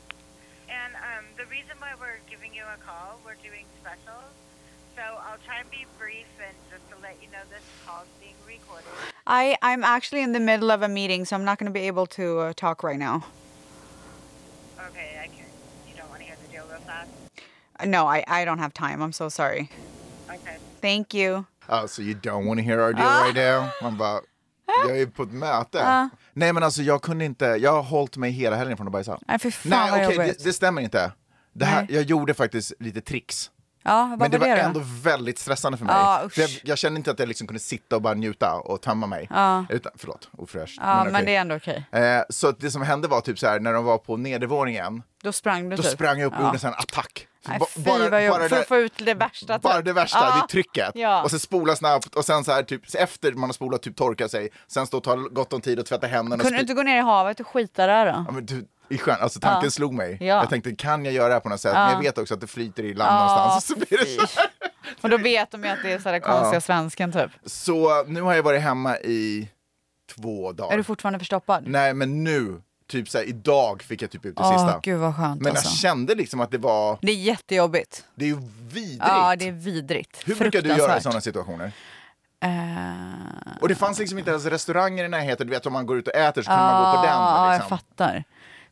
And 0.66 0.92
um, 0.98 1.24
the 1.38 1.46
reason 1.46 1.78
why 1.78 1.92
we're 2.00 2.18
giving 2.28 2.52
you 2.52 2.64
a 2.66 2.78
call, 2.84 3.20
we're 3.24 3.38
doing 3.48 3.66
specials. 3.80 4.32
So 4.96 5.02
I'll 5.02 5.38
try 5.46 5.60
and 5.60 5.70
be 5.70 5.86
brief 5.96 6.26
and 6.44 6.56
just 6.72 6.82
to 6.90 6.96
let 7.00 7.16
you 7.22 7.28
know 7.30 7.44
this 7.54 7.62
call 7.86 8.02
is 8.02 8.08
being 8.20 8.34
recorded. 8.46 8.88
I 9.26 9.56
I'm 9.62 9.84
actually 9.84 10.22
in 10.22 10.32
the 10.32 10.40
middle 10.40 10.70
of 10.72 10.82
a 10.82 10.88
meeting, 10.88 11.24
so 11.24 11.36
I'm 11.36 11.44
not 11.44 11.58
going 11.58 11.70
to 11.70 11.72
be 11.72 11.86
able 11.86 12.06
to 12.18 12.38
uh, 12.40 12.52
talk 12.56 12.82
right 12.82 12.98
now. 12.98 13.24
Okay, 14.90 15.20
I 15.22 15.26
can. 15.28 15.46
You 15.88 15.94
don't 15.96 16.08
want 16.10 16.20
to 16.20 16.26
hear 16.26 16.36
the 16.44 16.52
deal 16.52 16.66
real 16.68 16.80
fast? 16.80 17.08
Uh, 17.78 17.84
No, 17.86 18.06
I 18.06 18.24
I 18.26 18.44
don't 18.44 18.58
have 18.58 18.74
time. 18.74 19.00
I'm 19.00 19.12
so 19.12 19.28
sorry. 19.28 19.70
Okay. 20.28 20.56
Thank 20.80 21.14
you. 21.14 21.46
Oh, 21.68 21.86
so 21.86 22.02
you 22.02 22.14
don't 22.14 22.44
want 22.46 22.58
to 22.58 22.64
hear 22.64 22.80
our 22.80 22.92
deal 22.92 23.06
right 23.06 23.34
now? 23.34 23.72
Man 23.80 23.96
bara, 23.96 24.20
jag 24.66 24.98
är 25.00 25.06
på 25.06 25.22
ett 25.22 25.32
möte. 25.32 26.10
Nej 26.34 26.52
men 26.52 26.62
alltså 26.62 26.82
jag 26.82 27.02
kunde 27.02 27.24
inte, 27.24 27.44
jag 27.44 27.72
har 27.72 27.82
hållit 27.82 28.16
mig 28.16 28.30
hela 28.30 28.56
helgen 28.56 28.76
från 28.76 28.86
att 28.86 28.92
bajsa. 28.92 29.18
Nej, 29.28 29.38
fy 29.38 29.50
fan 29.50 29.70
Nej 29.70 29.90
vad 29.90 30.00
okej, 30.06 30.16
jobbigt. 30.16 30.38
det, 30.38 30.44
det 30.44 30.52
stämmer 30.52 30.82
inte. 30.82 31.12
Det 31.52 31.64
här, 31.64 31.82
Nej. 31.82 31.94
jag 31.94 32.02
gjorde 32.02 32.34
faktiskt 32.34 32.72
lite 32.78 33.00
tricks. 33.00 33.50
Ja, 33.84 34.06
vad 34.10 34.18
Men 34.18 34.30
det 34.30 34.38
var 34.38 34.46
det 34.48 34.54
då? 34.54 34.60
ändå 34.60 34.80
väldigt 35.02 35.38
stressande 35.38 35.78
för 35.78 35.84
mig. 35.84 35.96
Usch. 36.26 36.32
för 36.32 36.40
jag, 36.40 36.50
jag 36.64 36.78
kände 36.78 36.98
inte 36.98 37.10
att 37.10 37.18
jag 37.18 37.28
liksom 37.28 37.46
kunde 37.46 37.60
sitta 37.60 37.96
och 37.96 38.02
bara 38.02 38.14
njuta 38.14 38.54
och 38.54 38.80
tömma 38.82 39.06
mig. 39.06 39.26
Ja. 39.30 39.64
Utan, 39.68 39.92
förlåt, 39.96 40.28
ofräscht. 40.38 40.78
Ja, 40.82 41.04
men, 41.04 41.14
okej. 41.14 41.26
det 41.26 41.36
är 41.36 41.40
ändå 41.40 41.54
okej. 41.54 41.86
Eh, 41.92 42.22
så 42.30 42.50
det 42.50 42.70
som 42.70 42.82
hände 42.82 43.08
var 43.08 43.20
typ 43.20 43.38
så 43.38 43.46
här 43.46 43.60
när 43.60 43.72
de 43.72 43.84
var 43.84 43.98
på 43.98 44.16
nedervåningen, 44.16 45.02
Då 45.22 45.32
sprang 45.32 45.68
du 45.68 45.76
då 45.76 45.82
typ. 45.82 45.92
sprang 45.92 46.18
jag 46.20 46.26
upp 46.26 46.38
och 46.40 46.44
gjorde 46.46 46.66
en 46.66 46.74
attack. 46.74 47.26
Nej, 47.48 47.58
Ba- 47.58 47.66
fy 47.66 48.08
vad 48.10 48.24
jobbigt. 48.24 48.48
För 48.48 48.60
att 48.60 48.68
få 48.68 48.76
ut 48.76 48.92
det 48.98 49.14
värsta. 49.14 49.58
bara 49.58 49.76
typ. 49.76 49.84
det 49.84 49.92
värsta, 49.92 50.18
Ja. 50.18 50.42
det 50.42 50.52
trycket. 50.52 50.90
Ja. 50.94 51.22
Och 51.22 51.30
sen 51.30 51.40
spola 51.40 51.76
snabbt 51.76 52.14
och 52.14 52.24
sen 52.24 52.44
så 52.44 52.52
här 52.52 52.62
typ 52.62 52.94
efter 52.94 53.32
man 53.32 53.48
har 53.48 53.52
spolat 53.54 53.82
typ 53.82 53.96
torka 53.96 54.28
sig, 54.28 54.48
sen 54.68 54.86
stå 54.86 54.96
och 54.96 55.04
ta 55.04 55.14
gott 55.16 55.52
om 55.52 55.60
tid 55.60 55.78
och 55.78 55.86
tvätta 55.86 56.06
händerna. 56.06 56.42
Kunde 56.42 56.58
du 56.58 56.60
inte 56.60 56.74
gå 56.74 56.82
ner 56.82 56.96
i 56.96 57.00
havet 57.00 57.40
och 57.40 57.46
skita 57.46 57.86
där 57.86 58.06
då? 58.06 58.24
Ja, 58.26 58.32
men 58.32 58.46
du, 58.46 58.66
i 58.94 58.98
sjön, 58.98 59.16
alltså 59.20 59.40
tanken 59.40 59.64
Ja. 59.64 59.70
slog 59.70 59.94
mig. 59.94 60.16
Ja. 60.20 60.26
Jag 60.26 60.48
tänkte, 60.50 60.74
kan 60.74 61.04
jag 61.04 61.14
göra 61.14 61.28
det 61.28 61.34
här 61.34 61.40
på 61.40 61.48
något 61.48 61.60
sätt? 61.60 61.72
Ja. 61.74 61.84
Men 61.84 61.92
jag 61.92 61.98
vet 62.02 62.18
också 62.18 62.34
att 62.34 62.40
det 62.40 62.46
flyter 62.46 62.82
i 62.82 62.94
land 62.94 63.14
någonstans. 63.14 63.66
Så, 63.66 63.74
blir 63.74 63.98
det 64.20 64.26
så. 64.28 64.40
Och 65.00 65.10
då 65.10 65.16
vet 65.18 65.50
de 65.50 65.64
ju 65.64 65.68
att 65.70 65.78
det 65.82 65.92
är 65.92 65.98
så 65.98 66.08
här 66.08 66.18
konstiga 66.20 66.60
svensken 66.60 67.12
typ. 67.12 67.30
så 67.46 68.04
nu 68.04 68.22
har 68.22 68.34
jag 68.34 68.42
varit 68.42 68.62
hemma 68.62 68.98
i 68.98 69.48
två 70.16 70.52
dagar. 70.52 70.72
Är 70.72 70.76
du 70.76 70.84
fortfarande 70.84 71.18
förstoppad? 71.18 71.64
Nej, 71.66 71.94
men 71.94 72.24
nu, 72.24 72.62
typ 72.88 73.08
så 73.08 73.18
här, 73.18 73.24
idag 73.24 73.82
fick 73.82 74.02
jag 74.02 74.10
typ 74.10 74.24
ut 74.26 74.36
det 74.36 74.42
Åh, 74.42 74.52
sista. 74.66 74.80
gud 74.82 74.98
vad 75.00 75.16
skönt 75.16 75.40
men 75.42 75.50
alltså. 75.50 75.68
jag 75.68 75.76
kände 75.76 76.14
liksom 76.14 76.40
att 76.40 76.50
det 76.50 76.58
var, 76.58 76.98
Det 77.02 77.12
är 77.12 77.16
jättejobbigt. 77.16 78.04
det 78.14 78.24
är 78.24 78.28
ju 78.28 78.38
vidrigt. 78.72 78.98
Ja, 79.06 79.36
det 79.36 79.48
är 79.48 79.52
vidrigt. 79.52 80.22
Hur 80.28 80.34
brukar 80.34 80.62
du 80.62 80.68
göra 80.68 80.98
i 80.98 81.00
sådana 81.00 81.20
situationer? 81.20 81.72
Eh, 82.44 83.58
Och 83.60 83.68
det 83.68 83.74
fanns 83.74 83.98
liksom 83.98 84.18
inte 84.18 84.30
ens 84.30 84.44
restauranger 84.46 85.04
i 85.04 85.08
närheten, 85.08 85.46
du 85.46 85.50
vet 85.52 85.66
om 85.66 85.72
man 85.72 85.86
går 85.86 85.98
ut 85.98 86.08
och 86.08 86.14
äter 86.14 86.42
så 86.42 86.48
kan 86.50 86.58
man 86.58 86.84
gå 86.92 86.96
på 86.98 87.02
den. 87.06 87.12
Ja, 87.14 87.52
jag 87.52 87.60
Liksom. 87.60 87.78
fattar. 87.78 88.24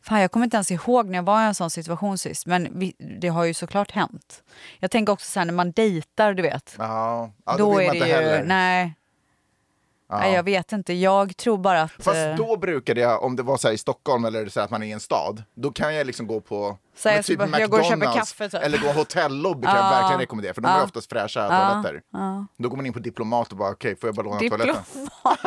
Fan, 0.03 0.20
jag 0.20 0.30
kommer 0.30 0.44
inte 0.44 0.57
ens 0.57 0.70
ihåg 0.70 1.07
när 1.07 1.14
jag 1.18 1.22
var 1.22 1.42
i 1.42 1.46
en 1.46 1.55
sån 1.55 1.70
situation 1.70 2.18
sist, 2.18 2.46
men 2.46 2.68
vi, 2.78 2.94
det 3.20 3.28
har 3.28 3.44
ju 3.44 3.55
såklart 3.55 3.90
hänt. 3.90 4.42
Jag 4.78 4.90
tänker 4.90 5.12
också 5.12 5.30
så 5.30 5.38
här 5.40 5.46
när 5.46 5.53
man 5.55 5.72
dejtar, 5.72 6.34
du 6.34 6.42
vet. 6.42 6.74
Ja, 6.78 7.30
ja 7.46 7.57
då, 7.57 7.59
då 7.59 7.78
vill 7.78 7.80
är 7.80 7.86
man 7.86 7.98
det 7.98 8.05
inte 8.05 8.09
ju, 8.09 8.14
heller. 8.14 8.44
nej. 8.44 8.94
Ja. 10.11 10.19
nej, 10.19 10.33
jag 10.35 10.43
vet 10.43 10.73
inte. 10.73 10.93
Jag 10.93 11.37
tror 11.37 11.59
bara 11.59 11.83
att... 11.83 11.93
Fast 11.99 12.17
eh, 12.17 12.35
då 12.37 12.57
brukade 12.57 13.01
jag, 13.01 13.23
om 13.23 13.37
det 13.37 13.43
var 13.43 13.57
så 13.57 13.69
här 13.69 13.75
i 13.75 13.79
Stockholm 13.79 14.25
eller 14.25 14.49
så 14.49 14.61
här 14.61 14.65
att 14.65 14.71
man 14.71 14.83
är 14.83 14.87
i 14.87 14.93
en 14.93 15.01
stad, 15.01 15.43
då 15.55 15.71
kan 15.73 15.95
jag 15.95 16.07
liksom 16.07 16.27
gå 16.27 16.41
på 16.41 16.79
Så 16.97 17.09
jag 17.09 17.25
typ 17.25 17.39
bara- 17.39 17.61
jag 17.61 17.71
går 17.71 17.79
och 17.79 17.85
köper 17.85 18.13
kaffe, 18.15 18.49
typ. 18.49 18.63
eller 18.63 18.79
gå 18.79 18.93
hotellobby 18.93 19.67
kan 19.67 19.77
jag 19.77 19.85
Ja. 19.85 19.91
verkligen 19.91 20.21
rekommendera 20.21 20.55
för 20.55 20.61
de 20.61 20.69
har 20.69 20.85
oftast 20.85 21.09
fräscha 21.09 21.41
Ja. 21.41 21.49
toaletter. 21.49 22.01
Ja. 22.13 22.47
Då 22.59 22.69
går 22.69 22.77
man 22.77 22.87
in 22.87 22.93
på 22.93 22.99
Diplomat 22.99 23.51
och 23.51 23.57
bara 23.59 23.71
okej, 23.71 23.97
får 23.97 24.09
jag 24.09 24.15
bara 24.15 24.23
låna 24.23 24.39
toaletten? 24.39 24.75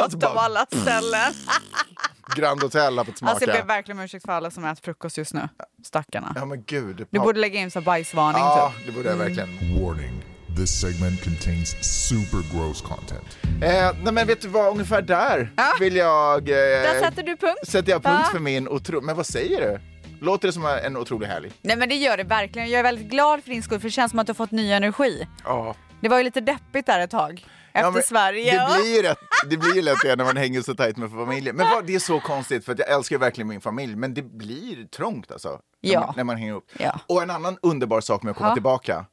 Diplomat 0.09 0.23
av 0.31 0.37
alla 0.37 0.65
ställen. 0.65 1.33
Grand 2.35 2.61
Hotel 2.63 2.97
har 2.97 3.05
fått 3.05 3.17
smaka. 3.17 3.31
Alltså 3.33 3.49
jag 3.49 3.57
ber 3.59 3.67
verkligen 3.67 3.97
om 3.99 4.03
ursäkt 4.05 4.25
för 4.25 4.31
alla 4.33 4.51
som 4.51 4.65
äter 4.65 4.81
frukost 4.83 5.17
just 5.17 5.33
nu. 5.33 5.49
Stackarna. 5.83 6.31
Ja 6.35 6.45
men 6.45 6.63
gud. 6.63 7.07
Du 7.09 7.19
borde 7.19 7.39
lägga 7.39 7.59
in 7.59 7.71
så 7.71 7.81
bajsvarning 7.81 8.39
Ja, 8.41 8.73
typ. 8.77 8.85
det 8.85 8.91
borde 8.91 9.09
jag 9.09 9.15
verkligen. 9.17 9.49
Warning. 9.83 10.23
This 10.57 10.69
segment 10.81 11.23
contains 11.23 11.75
super 12.07 12.41
gross 12.57 12.81
content. 12.81 13.37
Eh, 13.63 13.91
nej 14.03 14.13
men 14.13 14.27
vet 14.27 14.41
du 14.41 14.47
vad, 14.47 14.71
ungefär 14.71 15.01
där 15.01 15.49
vill 15.79 15.95
jag... 15.95 16.49
Eh, 16.49 16.55
Där 16.55 16.99
sätter 17.01 17.23
du 17.23 17.37
punkt. 17.37 17.59
Sätter 17.67 17.91
jag 17.91 18.03
punkt 18.03 18.19
Ja. 18.23 18.29
för 18.31 18.39
min 18.39 18.67
otro... 18.67 19.01
Men 19.01 19.15
vad 19.15 19.25
säger 19.25 19.61
du? 19.61 19.79
Låter 20.25 20.47
det 20.47 20.53
som 20.53 20.65
en 20.65 20.97
otrolig 20.97 21.27
helg? 21.27 21.51
Nej 21.61 21.75
men 21.77 21.89
det 21.89 21.95
gör 21.95 22.17
det 22.17 22.23
verkligen. 22.23 22.69
Jag 22.69 22.79
är 22.79 22.83
väldigt 22.83 23.07
glad 23.09 23.43
för 23.43 23.49
din 23.49 23.63
skull 23.63 23.79
för 23.79 23.87
det 23.87 23.91
känns 23.91 24.09
som 24.09 24.19
att 24.19 24.27
du 24.27 24.31
har 24.31 24.35
fått 24.35 24.51
ny 24.51 24.71
energi. 24.71 25.27
Ja. 25.43 25.75
Det 26.01 26.09
var 26.09 26.17
ju 26.17 26.23
lite 26.23 26.41
deppigt 26.41 26.85
där 26.85 26.99
ett 26.99 27.09
tag. 27.11 27.45
Efter 27.73 27.81
Ja, 27.87 27.91
men 27.91 28.03
Sverige. 28.03 28.51
Det 28.67 28.75
blir 28.81 28.95
ju 28.95 29.01
rätt, 29.01 29.17
det 29.49 29.57
blir 29.57 29.75
ju 29.75 29.81
lätt 29.81 29.97
det 30.03 30.15
när 30.15 30.25
man 30.25 30.37
hänger 30.37 30.61
så 30.61 30.75
tajt 30.75 30.97
med 30.97 31.11
familjen. 31.11 31.55
Men 31.55 31.69
vad, 31.69 31.85
det 31.85 31.95
är 31.95 31.99
så 31.99 32.19
konstigt 32.19 32.65
för 32.65 32.71
att 32.73 32.79
jag 32.79 32.89
älskar 32.91 33.17
verkligen 33.17 33.47
min 33.47 33.61
familj 33.61 33.95
men 33.95 34.13
det 34.13 34.21
blir 34.21 34.87
trångt 34.87 35.31
alltså. 35.31 35.49
När, 35.49 35.91
Ja. 35.93 35.99
man, 35.99 36.13
när 36.17 36.23
man 36.23 36.37
hänger 36.37 36.53
upp. 36.53 36.65
Ja. 36.79 36.99
Och 37.07 37.21
en 37.23 37.29
annan 37.29 37.57
underbar 37.61 38.01
sak 38.01 38.23
med 38.23 38.31
att 38.31 38.37
komma 38.37 38.49
Ja. 38.49 38.53
tillbaka 38.53 39.05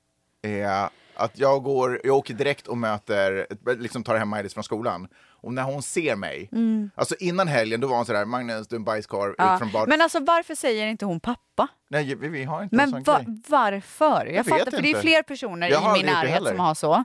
är 0.42 0.88
att 1.14 1.38
jag 1.38 1.62
går, 1.62 2.00
jag 2.04 2.16
åker 2.16 2.34
direkt 2.34 2.66
och 2.66 2.78
möter, 2.78 3.46
liksom 3.78 4.04
tar 4.04 4.16
hem 4.16 4.28
Maj-Lis 4.28 4.54
från 4.54 4.64
skolan. 4.64 5.08
Och 5.42 5.52
när 5.54 5.62
hon 5.62 5.82
ser 5.82 6.16
mig, 6.16 6.48
Mm. 6.52 6.90
alltså 6.94 7.14
innan 7.18 7.48
helgen 7.48 7.80
då 7.80 7.88
var 7.88 7.96
hon 7.96 8.06
sådär, 8.06 8.24
Magnus 8.24 8.68
du 8.68 8.76
är 8.76 8.78
en 8.78 8.84
bajskorv, 8.84 9.34
Ja. 9.38 9.54
ut 9.54 9.58
från 9.58 9.72
bad. 9.72 9.88
Men 9.88 10.00
alltså 10.00 10.20
varför 10.20 10.54
säger 10.54 10.86
inte 10.86 11.04
hon 11.04 11.20
pappa? 11.20 11.68
Nej 11.90 12.14
vi, 12.14 12.28
vi 12.28 12.44
har 12.44 12.62
inte 12.62 12.74
en 12.74 12.76
Men 12.76 12.90
sån 12.90 13.02
va- 13.02 13.22
grej. 13.22 13.42
varför? 13.48 14.26
Jag, 14.26 14.34
Jag 14.34 14.46
fattar, 14.46 14.64
vet 14.64 14.74
för 14.74 14.82
det 14.82 14.88
är 14.88 14.90
inte. 14.90 15.00
fler 15.00 15.22
personer 15.22 15.68
Jag 15.70 15.96
i 15.96 16.02
min 16.02 16.12
närhet 16.12 16.42
som 16.48 16.58
har 16.60 16.74
så. 16.74 17.04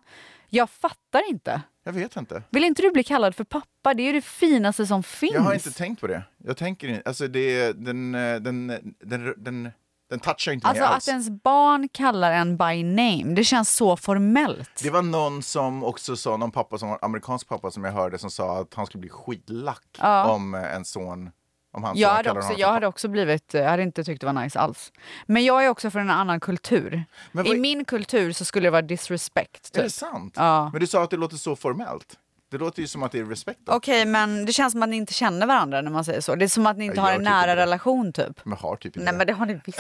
Jag 0.49 0.69
fattar 0.69 1.29
inte. 1.29 1.61
Jag 1.83 1.93
vet 1.93 2.15
inte. 2.15 2.43
Vill 2.49 2.63
inte 2.63 2.81
du 2.81 2.91
bli 2.91 3.03
kallad 3.03 3.35
för 3.35 3.43
pappa? 3.43 3.93
Det 3.93 4.03
är 4.03 4.05
ju 4.05 4.11
det 4.13 4.21
finaste 4.21 4.85
som 4.85 5.03
finns. 5.03 5.33
Jag 5.33 5.41
har 5.41 5.53
inte 5.53 5.71
tänkt 5.71 6.01
på 6.01 6.07
det. 6.07 6.23
Jag 6.37 6.57
tänker 6.57 6.87
inte, 6.87 7.01
alltså 7.05 7.27
det, 7.27 7.71
den, 7.73 8.15
eh, 8.15 8.35
den, 8.35 8.67
den, 8.99 9.33
den, 9.37 9.71
den 10.09 10.19
touchar 10.19 10.51
inte 10.51 10.67
Alltså 10.67 10.81
mig 10.81 10.87
att 10.87 10.93
alls. 10.95 11.07
ens 11.07 11.29
barn 11.29 11.89
kallar 11.89 12.31
en 12.31 12.57
by 12.57 12.83
name, 12.83 13.23
det 13.35 13.43
känns 13.43 13.75
så 13.75 13.97
formellt. 13.97 14.79
Det 14.83 14.89
var 14.89 15.01
någon 15.01 15.43
som 15.43 15.83
också 15.83 16.15
sa, 16.15 16.37
någon 16.37 16.51
pappa 16.51 16.77
som 16.77 16.97
amerikansk 17.01 17.47
pappa 17.47 17.71
som 17.71 17.83
jag 17.83 17.91
hörde 17.91 18.17
som 18.17 18.31
sa 18.31 18.59
att 18.59 18.73
han 18.73 18.85
skulle 18.85 18.99
bli 19.01 19.09
skitlack 19.09 19.83
Ja. 19.97 20.25
om 20.31 20.53
eh, 20.55 20.75
en 20.75 20.85
son, 20.85 21.29
om 21.73 21.83
hans 21.83 21.99
Jag 21.99 22.09
hade, 22.09 22.31
också, 22.31 22.53
jag 22.57 22.71
hade 22.71 22.87
också 22.87 23.07
blivit, 23.07 23.53
jag 23.53 23.69
hade 23.69 23.83
inte 23.83 24.03
tyckt 24.03 24.21
det 24.21 24.25
var 24.33 24.33
nice 24.43 24.59
alls. 24.59 24.91
Men 25.25 25.45
jag 25.45 25.65
är 25.65 25.69
också 25.69 25.91
från 25.91 26.01
en 26.01 26.09
annan 26.09 26.39
kultur. 26.39 27.03
I 27.45 27.55
min 27.59 27.85
kultur 27.85 28.31
så 28.31 28.45
skulle 28.45 28.67
det 28.67 28.71
vara 28.71 28.81
disrespect. 28.81 29.71
pappa. 29.73 29.79
Är 29.79 29.81
Typ. 29.83 29.83
det 29.83 29.89
sant? 29.99 30.33
Ja. 30.37 30.69
Men 30.71 30.79
du 30.81 30.87
sa 30.87 31.03
att 31.03 31.09
det 31.09 31.17
låter 31.17 31.37
så 31.37 31.55
formellt. 31.55 32.19
Det 32.55 32.59
låter 32.59 32.81
ju 32.81 32.87
som 32.87 33.03
att 33.03 33.11
det 33.11 33.19
är 33.19 33.25
respekt. 33.25 33.59
Okej, 33.65 34.05
men 34.05 34.45
det 34.45 34.53
känns 34.53 34.71
som 34.71 34.83
att 34.83 34.89
ni 34.89 34.95
inte 34.95 35.13
känner 35.13 35.47
varandra 35.47 35.81
när 35.81 35.91
man 35.91 36.05
säger 36.05 36.21
så. 36.21 36.35
Det 36.35 36.45
är 36.45 36.49
som 36.49 36.65
att 36.65 36.77
ni 36.77 36.85
inte 36.85 36.97
Jag 36.97 37.03
har 37.03 37.11
en 37.11 37.17
typ 37.17 37.25
nära 37.25 37.51
inte 37.51 37.55
relation 37.55 38.13
typ. 38.13 38.45
Men 38.45 38.57
har 38.57 38.75
typ 38.75 38.85
inte 38.97 38.99
Nej 38.99 39.13
men 39.13 39.27
det 39.27 39.33
har 39.33 39.45
ni 39.45 39.59
visst. 39.65 39.79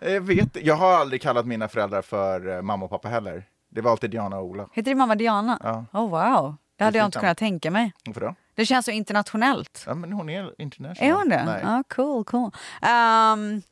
Jag 0.00 0.20
vet 0.20 0.56
Jag 0.56 0.74
har 0.74 0.92
aldrig 0.92 1.22
kallat 1.22 1.46
mina 1.46 1.68
föräldrar 1.68 2.02
för 2.02 2.56
eh, 2.56 2.62
mamma 2.62 2.84
och 2.84 2.90
pappa 2.90 3.08
heller. 3.08 3.44
Det 3.70 3.80
var 3.80 3.90
alltid 3.90 4.10
Diana 4.10 4.38
och 4.38 4.44
Ola. 4.44 4.68
Heter 4.72 4.90
din 4.90 4.98
mamma 4.98 5.14
Diana? 5.14 5.58
Ja. 5.62 6.00
Oh 6.00 6.10
wow. 6.10 6.56
Det 6.76 6.84
hade 6.84 6.98
jag 6.98 7.04
inte 7.04 7.18
kunnat 7.18 7.38
tänka 7.38 7.70
mig. 7.70 7.92
Varför 8.04 8.20
då? 8.20 8.34
Det 8.54 8.66
känns 8.66 8.84
så 8.84 8.90
internationellt. 8.90 9.84
Ja, 9.86 9.94
men 9.94 10.12
hon 10.12 10.28
är 10.28 10.62
international. 10.62 11.10
Är 11.10 11.14
hon 11.14 11.28
det? 11.28 11.44
Nej. 11.44 11.60
Ja, 11.64 11.82
cool, 11.88 12.24
cool. 12.24 12.50
Um, 12.82 13.62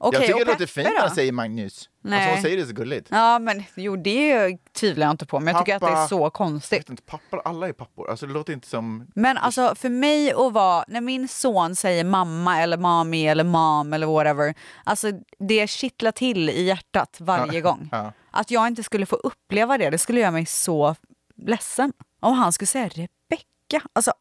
jag 0.00 0.08
Okej, 0.08 0.20
tycker 0.26 0.44
det 0.44 0.52
låter 0.52 0.66
fint 0.66 0.88
när 0.88 0.94
jag 0.94 1.12
säger 1.12 1.32
Magnus. 1.32 1.88
Alltså 2.04 2.18
Nej. 2.18 2.32
hon 2.32 2.42
säger 2.42 2.56
det 2.56 2.66
så 2.66 2.72
gulligt. 2.72 3.08
Ja, 3.10 3.38
men 3.38 3.62
jo, 3.74 3.96
det 3.96 4.56
tvivlar 4.72 5.06
jag 5.06 5.10
inte 5.12 5.26
på. 5.26 5.40
Men 5.40 5.54
jag 5.54 5.64
tycker 5.64 5.76
att 5.76 5.82
det 5.82 5.88
är 5.88 6.06
så 6.06 6.30
konstigt. 6.30 6.90
Inte, 6.90 7.02
pappa, 7.02 7.40
alla 7.44 7.68
är 7.68 7.72
pappor. 7.72 8.10
Alltså 8.10 8.26
det 8.26 8.32
låter 8.32 8.52
inte 8.52 8.68
som... 8.68 9.06
Men 9.14 9.36
alltså 9.36 9.74
för 9.74 9.88
mig 9.88 10.32
att 10.32 10.52
vara, 10.52 10.84
när 10.88 11.00
min 11.00 11.28
son 11.28 11.76
säger 11.76 12.04
mamma 12.04 12.62
eller 12.62 12.76
mami 12.76 13.26
eller 13.28 13.44
mam 13.44 13.92
eller 13.92 14.06
whatever, 14.06 14.54
alltså 14.84 15.12
det 15.38 15.70
kittlar 15.70 16.12
till 16.12 16.50
i 16.50 16.62
hjärtat 16.62 17.16
varje 17.20 17.52
Ja, 17.54 17.60
gång. 17.60 17.88
ja. 17.92 18.12
Att 18.30 18.50
jag 18.50 18.66
inte 18.66 18.82
skulle 18.82 19.06
få 19.06 19.16
uppleva 19.16 19.78
det, 19.78 19.90
det 19.90 19.98
skulle 19.98 20.20
göra 20.20 20.30
mig 20.30 20.46
så 20.46 20.94
ledsen. 21.36 21.92
Om 22.20 22.32
han 22.34 22.52
skulle 22.52 22.66
säga 22.66 22.88
Rebecka, 22.88 23.88
alltså 23.92 24.12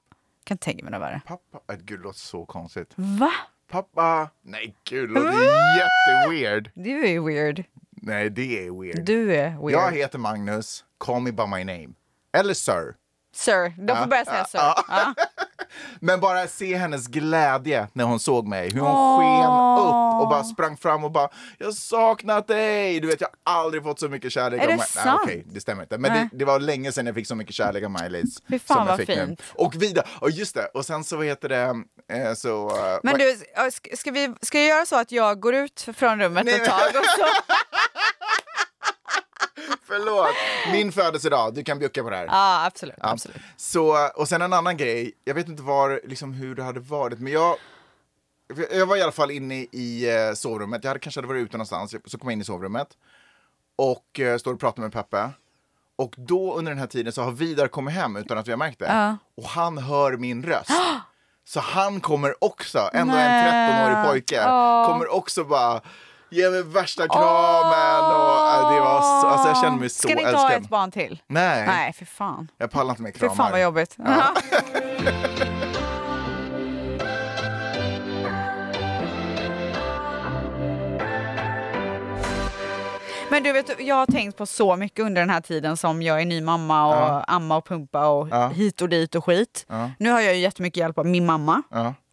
kan 0.43 0.57
tänka 0.57 0.83
mig 0.83 0.91
något 0.91 1.01
värre. 1.01 1.21
Pappa, 1.25 1.73
äh, 1.73 1.79
gud 1.79 1.99
det 1.99 2.03
låter 2.03 2.19
så 2.19 2.45
konstigt. 2.45 2.93
Va? 2.95 3.31
Pappa, 3.71 4.29
nej 4.41 4.75
gud 4.83 5.09
det 5.09 5.13
låter 5.13 5.77
jätteweird. 5.77 6.71
Du 6.73 7.07
är 7.07 7.19
weird. 7.19 7.63
Nej 7.91 8.29
det 8.29 8.65
är 8.67 8.81
weird. 8.81 9.05
Du 9.05 9.35
är 9.35 9.49
weird. 9.49 9.71
Jag 9.71 9.91
heter 9.91 10.17
Magnus, 10.19 10.85
call 10.97 11.21
me 11.21 11.31
by 11.31 11.45
my 11.47 11.63
name. 11.63 11.89
Eller 12.37 12.53
sir. 12.53 12.95
Sir, 13.33 13.69
de 13.77 13.87
får 13.87 13.97
Ja, 13.97 14.07
börja 14.07 14.25
säga 14.25 14.45
sir. 14.45 14.59
Men 15.99 16.19
bara 16.19 16.47
se 16.47 16.75
hennes 16.75 17.07
glädje 17.07 17.87
när 17.93 18.03
hon 18.03 18.19
såg 18.19 18.47
mig. 18.47 18.69
Hur 18.69 18.79
hon 18.81 18.91
Åh. 18.91 19.19
sken 19.19 19.51
upp 19.87 20.21
och 20.21 20.29
bara 20.29 20.43
sprang 20.43 20.77
fram 20.77 21.03
och 21.03 21.11
bara 21.11 21.29
“Jag 21.57 21.73
saknat 21.73 22.47
dig!” 22.47 22.99
Du 22.99 23.07
vet, 23.07 23.21
jag 23.21 23.27
har 23.45 23.61
aldrig 23.63 23.83
fått 23.83 23.99
så 23.99 24.09
mycket 24.09 24.31
kärlek 24.31 24.61
Är 24.63 24.67
det 24.67 24.77
sant? 24.83 25.05
Nej, 25.05 25.15
okej, 25.23 25.43
det 25.53 25.61
stämmer 25.61 25.81
inte. 25.83 25.97
Men 25.97 26.13
det, 26.13 26.29
det 26.37 26.45
var 26.45 26.59
länge 26.59 26.91
sedan 26.91 27.05
jag 27.05 27.15
fick 27.15 27.27
så 27.27 27.35
mycket 27.35 27.55
kärlek 27.55 27.83
av 27.83 27.91
Maj-Lis. 27.91 28.41
Fy 28.49 28.59
fan, 28.59 28.77
som 28.77 28.87
vad 28.87 28.97
fick 28.97 29.07
nu. 29.07 29.25
fint. 29.27 29.41
Och 29.55 29.75
vidare, 29.81 30.05
och 30.21 30.31
just 30.31 30.55
det, 30.55 30.65
och 30.65 30.85
sen 30.85 31.03
så 31.03 31.17
vad 31.17 31.25
heter 31.25 31.49
det, 31.49 31.83
eh, 32.17 32.33
så... 32.33 32.69
eh, 32.69 32.99
Men 33.03 33.17
du, 33.17 33.37
ska, 33.97 34.11
vi, 34.11 34.33
ska 34.41 34.57
jag 34.59 34.67
göra 34.67 34.85
så 34.85 34.99
att 34.99 35.11
jag 35.11 35.39
går 35.39 35.55
ut 35.55 35.87
från 35.95 36.19
rummet 36.21 36.45
Nej, 36.45 36.53
ett 36.55 36.65
tag 36.65 36.87
och 36.89 37.05
så... 37.05 37.25
Förlåt! 39.87 40.35
Min 40.71 40.91
födelsedag, 40.91 41.53
du 41.53 41.63
kan 41.63 41.79
bjucka 41.79 42.03
på 42.03 42.09
det 42.09 42.15
här. 42.15 42.25
Ja, 42.25 42.65
absolut. 42.65 42.95
Ja. 42.97 43.09
absolut. 43.09 43.37
Så, 43.57 44.09
och 44.15 44.27
sen 44.27 44.41
en 44.41 44.53
annan 44.53 44.77
grej, 44.77 45.13
jag 45.23 45.33
vet 45.35 45.47
inte 45.47 45.63
var, 45.63 46.01
liksom, 46.03 46.33
hur 46.33 46.55
det 46.55 46.63
hade 46.63 46.79
varit, 46.79 47.19
men 47.19 47.33
jag 47.33 47.55
jag 48.71 48.85
var 48.85 48.97
i 48.97 49.01
alla 49.01 49.11
fall 49.11 49.31
inne 49.31 49.55
i 49.55 50.15
eh, 50.15 50.33
sovrummet, 50.33 50.83
jag 50.83 50.89
hade 50.89 50.99
kanske 50.99 51.17
hade 51.19 51.27
varit 51.27 51.45
ute 51.45 51.57
någonstans, 51.57 51.95
så 52.05 52.17
kom 52.17 52.29
jag 52.29 52.33
in 52.33 52.41
i 52.41 52.43
sovrummet 52.43 52.87
och 53.75 54.19
eh, 54.19 54.37
står 54.37 54.53
och 54.53 54.59
pratar 54.59 54.81
med 54.81 54.93
Peppe. 54.93 55.29
Och 55.95 56.13
då 56.17 56.53
under 56.53 56.71
den 56.71 56.79
här 56.79 56.87
tiden 56.87 57.13
så 57.13 57.21
har 57.21 57.31
Vidar 57.31 57.67
kommit 57.67 57.93
hem 57.93 58.15
utan 58.15 58.37
att 58.37 58.47
vi 58.47 58.51
har 58.51 58.57
märkt 58.57 58.79
det. 58.79 58.85
Ja. 58.85 59.17
Och 59.37 59.49
han 59.49 59.77
hör 59.77 60.17
min 60.17 60.43
röst. 60.43 60.71
Så 61.45 61.59
han 61.59 62.01
kommer 62.01 62.43
också, 62.43 62.89
ändå 62.93 63.13
en 63.13 63.45
13-årig 63.45 64.05
pojke, 64.05 64.45
Åh. 64.47 64.87
kommer 64.87 65.13
också 65.13 65.43
bara 65.43 65.81
ge 66.31 66.49
mig 66.49 66.63
värsta 66.63 67.07
kramen. 67.07 68.05
Och, 68.05 68.71
äh, 68.71 68.73
det 68.73 68.79
var, 68.79 69.01
så- 69.21 69.27
alltså, 69.27 69.47
jag 69.47 69.57
kände 69.57 69.79
mig 69.79 69.89
så 69.89 69.99
Ska 69.99 70.15
ni 70.15 70.21
inte 70.21 70.35
ha 70.35 70.43
älskad. 70.47 70.63
ett 70.63 70.69
barn 70.69 70.91
till? 70.91 71.21
Nej, 71.27 71.67
Nej, 71.67 71.93
för 71.93 72.05
fan. 72.05 72.51
jag 72.57 72.71
pallar 72.71 72.89
inte 72.89 73.01
med 73.01 73.13
För 73.13 73.19
kramar. 73.19 73.35
fan 73.35 73.51
vad 73.51 73.61
jobbigt. 73.61 73.95
Ja. 73.97 74.33
Men 83.29 83.43
du 83.43 83.51
vet, 83.51 83.79
jag 83.79 83.95
har 83.95 84.05
tänkt 84.05 84.37
på 84.37 84.45
så 84.45 84.75
mycket 84.75 85.05
under 85.05 85.21
den 85.21 85.29
här 85.29 85.41
tiden 85.41 85.77
som 85.77 86.01
jag 86.01 86.21
är 86.21 86.25
ny 86.25 86.41
mamma 86.41 86.87
och 86.87 86.93
Ja. 86.93 87.23
amma 87.27 87.57
och 87.57 87.67
pumpa 87.67 88.07
och 88.07 88.27
Ja. 88.31 88.47
hit 88.47 88.81
och 88.81 88.89
dit 88.89 89.15
och 89.15 89.25
skit. 89.25 89.65
Ja. 89.69 89.89
Nu 89.99 90.09
har 90.11 90.21
jag 90.21 90.33
ju 90.35 90.39
jättemycket 90.41 90.77
hjälp 90.77 90.97
av 90.97 91.05
min 91.05 91.25
mamma 91.25 91.63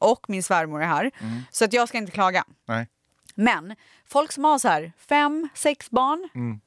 och 0.00 0.20
min 0.28 0.42
svärmor 0.42 0.82
är 0.82 0.86
här. 0.86 1.10
Mm. 1.20 1.42
Så 1.50 1.64
att 1.64 1.72
jag 1.72 1.88
ska 1.88 1.98
inte 1.98 2.12
klaga. 2.12 2.44
Nej. 2.68 2.86
Men 3.34 3.76
folk 4.06 4.32
som 4.32 4.44
har 4.44 4.58
så 4.58 4.68
här 4.68 4.92
fem, 5.08 5.48
sex 5.54 5.90
barn. 5.90 6.28
Mm. 6.34 6.60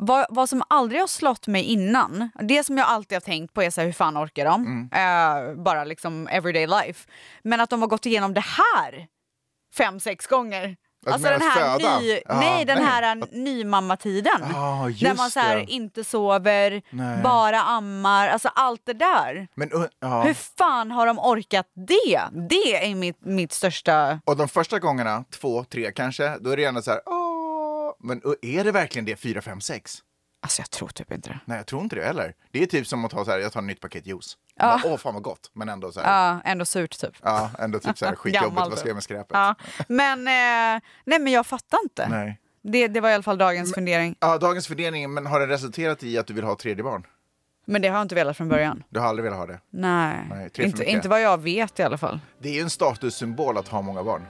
Vad, 0.00 0.26
vad 0.30 0.48
som 0.48 0.62
aldrig 0.68 1.00
har 1.00 1.06
slått 1.06 1.46
mig 1.46 1.62
innan, 1.62 2.30
det 2.40 2.64
som 2.64 2.78
jag 2.78 2.86
alltid 2.86 3.16
har 3.16 3.20
tänkt 3.20 3.54
på 3.54 3.62
är 3.62 3.70
så 3.70 3.80
här, 3.80 3.86
hur 3.86 3.92
fan 3.92 4.18
orkar 4.18 4.44
de? 4.44 4.66
Mm. 4.66 4.88
Eh, 4.92 5.54
bara 5.62 5.84
liksom 5.84 6.28
everyday 6.28 6.66
life. 6.66 7.08
Men 7.42 7.60
att 7.60 7.70
de 7.70 7.80
har 7.80 7.88
gått 7.88 8.06
igenom 8.06 8.34
det 8.34 8.44
här 8.44 9.06
fem, 9.74 10.00
sex 10.00 10.26
gånger. 10.26 10.76
Att 11.06 11.12
Alltså 11.12 11.28
den 11.28 11.40
här, 11.40 12.00
ny, 12.00 12.20
Ja, 12.28 12.40
nej, 12.40 12.64
den 12.64 12.78
nej. 12.78 12.86
här 12.86 13.16
nymammatiden. 13.32 14.40
Där 14.40 14.88
just 14.88 15.16
man 15.16 15.30
så 15.30 15.40
här, 15.40 15.70
inte 15.70 16.04
sover, 16.04 16.82
Nej. 16.90 17.22
bara 17.22 17.62
ammar, 17.62 18.28
alltså 18.28 18.48
allt 18.54 18.80
det 18.84 18.92
där. 18.92 19.48
Men, 19.54 19.72
uh, 19.72 19.84
ja. 20.00 20.22
Hur 20.22 20.34
fan 20.34 20.90
har 20.90 21.06
de 21.06 21.18
orkat 21.18 21.66
det? 21.74 22.20
Det 22.48 22.90
är 22.90 22.94
mitt, 22.94 23.20
mitt 23.20 23.52
största... 23.52 24.20
Och 24.24 24.36
de 24.36 24.48
första 24.48 24.78
gångerna, 24.78 25.24
två, 25.30 25.64
tre 25.64 25.92
kanske, 25.92 26.38
då 26.40 26.50
är 26.50 26.56
det 26.56 26.64
ändå 26.64 26.82
så 26.82 26.90
här, 26.90 27.00
åh. 27.06 27.92
Men 28.00 28.22
är 28.42 28.64
det 28.64 28.72
verkligen 28.72 29.04
det, 29.04 29.16
fyra, 29.16 29.42
fem, 29.42 29.60
sex? 29.60 29.98
Alltså 30.44 30.60
jag 30.62 30.70
tror 30.70 30.88
typ 30.88 31.12
inte 31.12 31.28
det. 31.28 31.40
Nej, 31.44 31.56
jag 31.56 31.66
tror 31.66 31.82
inte 31.82 31.96
det 31.96 32.04
heller. 32.04 32.34
Det 32.50 32.62
är 32.62 32.66
typ 32.66 32.86
som 32.86 33.04
att 33.04 33.10
ta 33.10 33.24
så 33.24 33.30
här, 33.30 33.38
jag 33.38 33.52
tar 33.52 33.60
ett 33.60 33.66
nytt 33.66 33.80
paket 33.80 34.06
juice. 34.06 34.36
Ja. 34.56 34.80
Bara, 34.82 34.92
Åh, 34.92 34.98
fan 34.98 35.14
vad 35.14 35.22
gott. 35.22 35.50
Men 35.52 35.68
ändå 35.68 35.92
så 35.92 36.00
här, 36.00 36.34
Ja, 36.34 36.40
ändå 36.44 36.64
surt 36.64 36.98
typ. 37.00 37.12
ja, 37.22 37.50
ändå 37.58 37.78
typ 37.78 37.98
så 37.98 38.06
här 38.06 38.14
skitjobbigt, 38.16 38.56
vad 38.56 38.78
ska 38.78 38.88
jag 38.88 38.94
med 38.94 39.02
skräpet? 39.02 39.30
Ja. 39.32 39.54
Men, 39.88 40.18
eh, 40.18 40.82
nej 41.04 41.18
men 41.18 41.28
jag 41.28 41.46
fattar 41.46 41.78
inte. 41.84 42.08
Nej. 42.08 42.38
Det, 42.62 42.88
det 42.88 43.00
var 43.00 43.10
i 43.10 43.14
alla 43.14 43.22
fall 43.22 43.38
dagens 43.38 43.74
fundering. 43.74 44.16
Ja, 44.20 44.38
dagens 44.38 44.66
fördelning, 44.66 45.14
men 45.14 45.26
har 45.26 45.40
den 45.40 45.48
resulterat 45.48 46.02
i 46.02 46.18
att 46.18 46.26
du 46.26 46.34
vill 46.34 46.44
ha 46.44 46.52
ett 46.52 46.58
tredje 46.58 46.84
barn? 46.84 47.06
Men 47.64 47.82
det 47.82 47.88
har 47.88 47.96
jag 47.96 48.02
inte 48.04 48.14
velat 48.14 48.36
från 48.36 48.48
början. 48.48 48.84
Du 48.88 49.00
har 49.00 49.06
aldrig 49.06 49.24
velat 49.24 49.38
ha 49.38 49.46
det? 49.46 49.60
Nej, 49.70 50.16
Nej, 50.30 50.50
inte, 50.58 50.84
inte 50.84 51.08
vad 51.08 51.20
jag 51.22 51.38
vet 51.42 51.78
i 51.78 51.82
alla 51.82 51.98
fall. 51.98 52.20
Det 52.38 52.48
är 52.48 52.52
ju 52.52 52.60
en 52.60 52.70
statussymbol 52.70 53.58
att 53.58 53.68
ha 53.68 53.82
många 53.82 54.02
barn. 54.04 54.26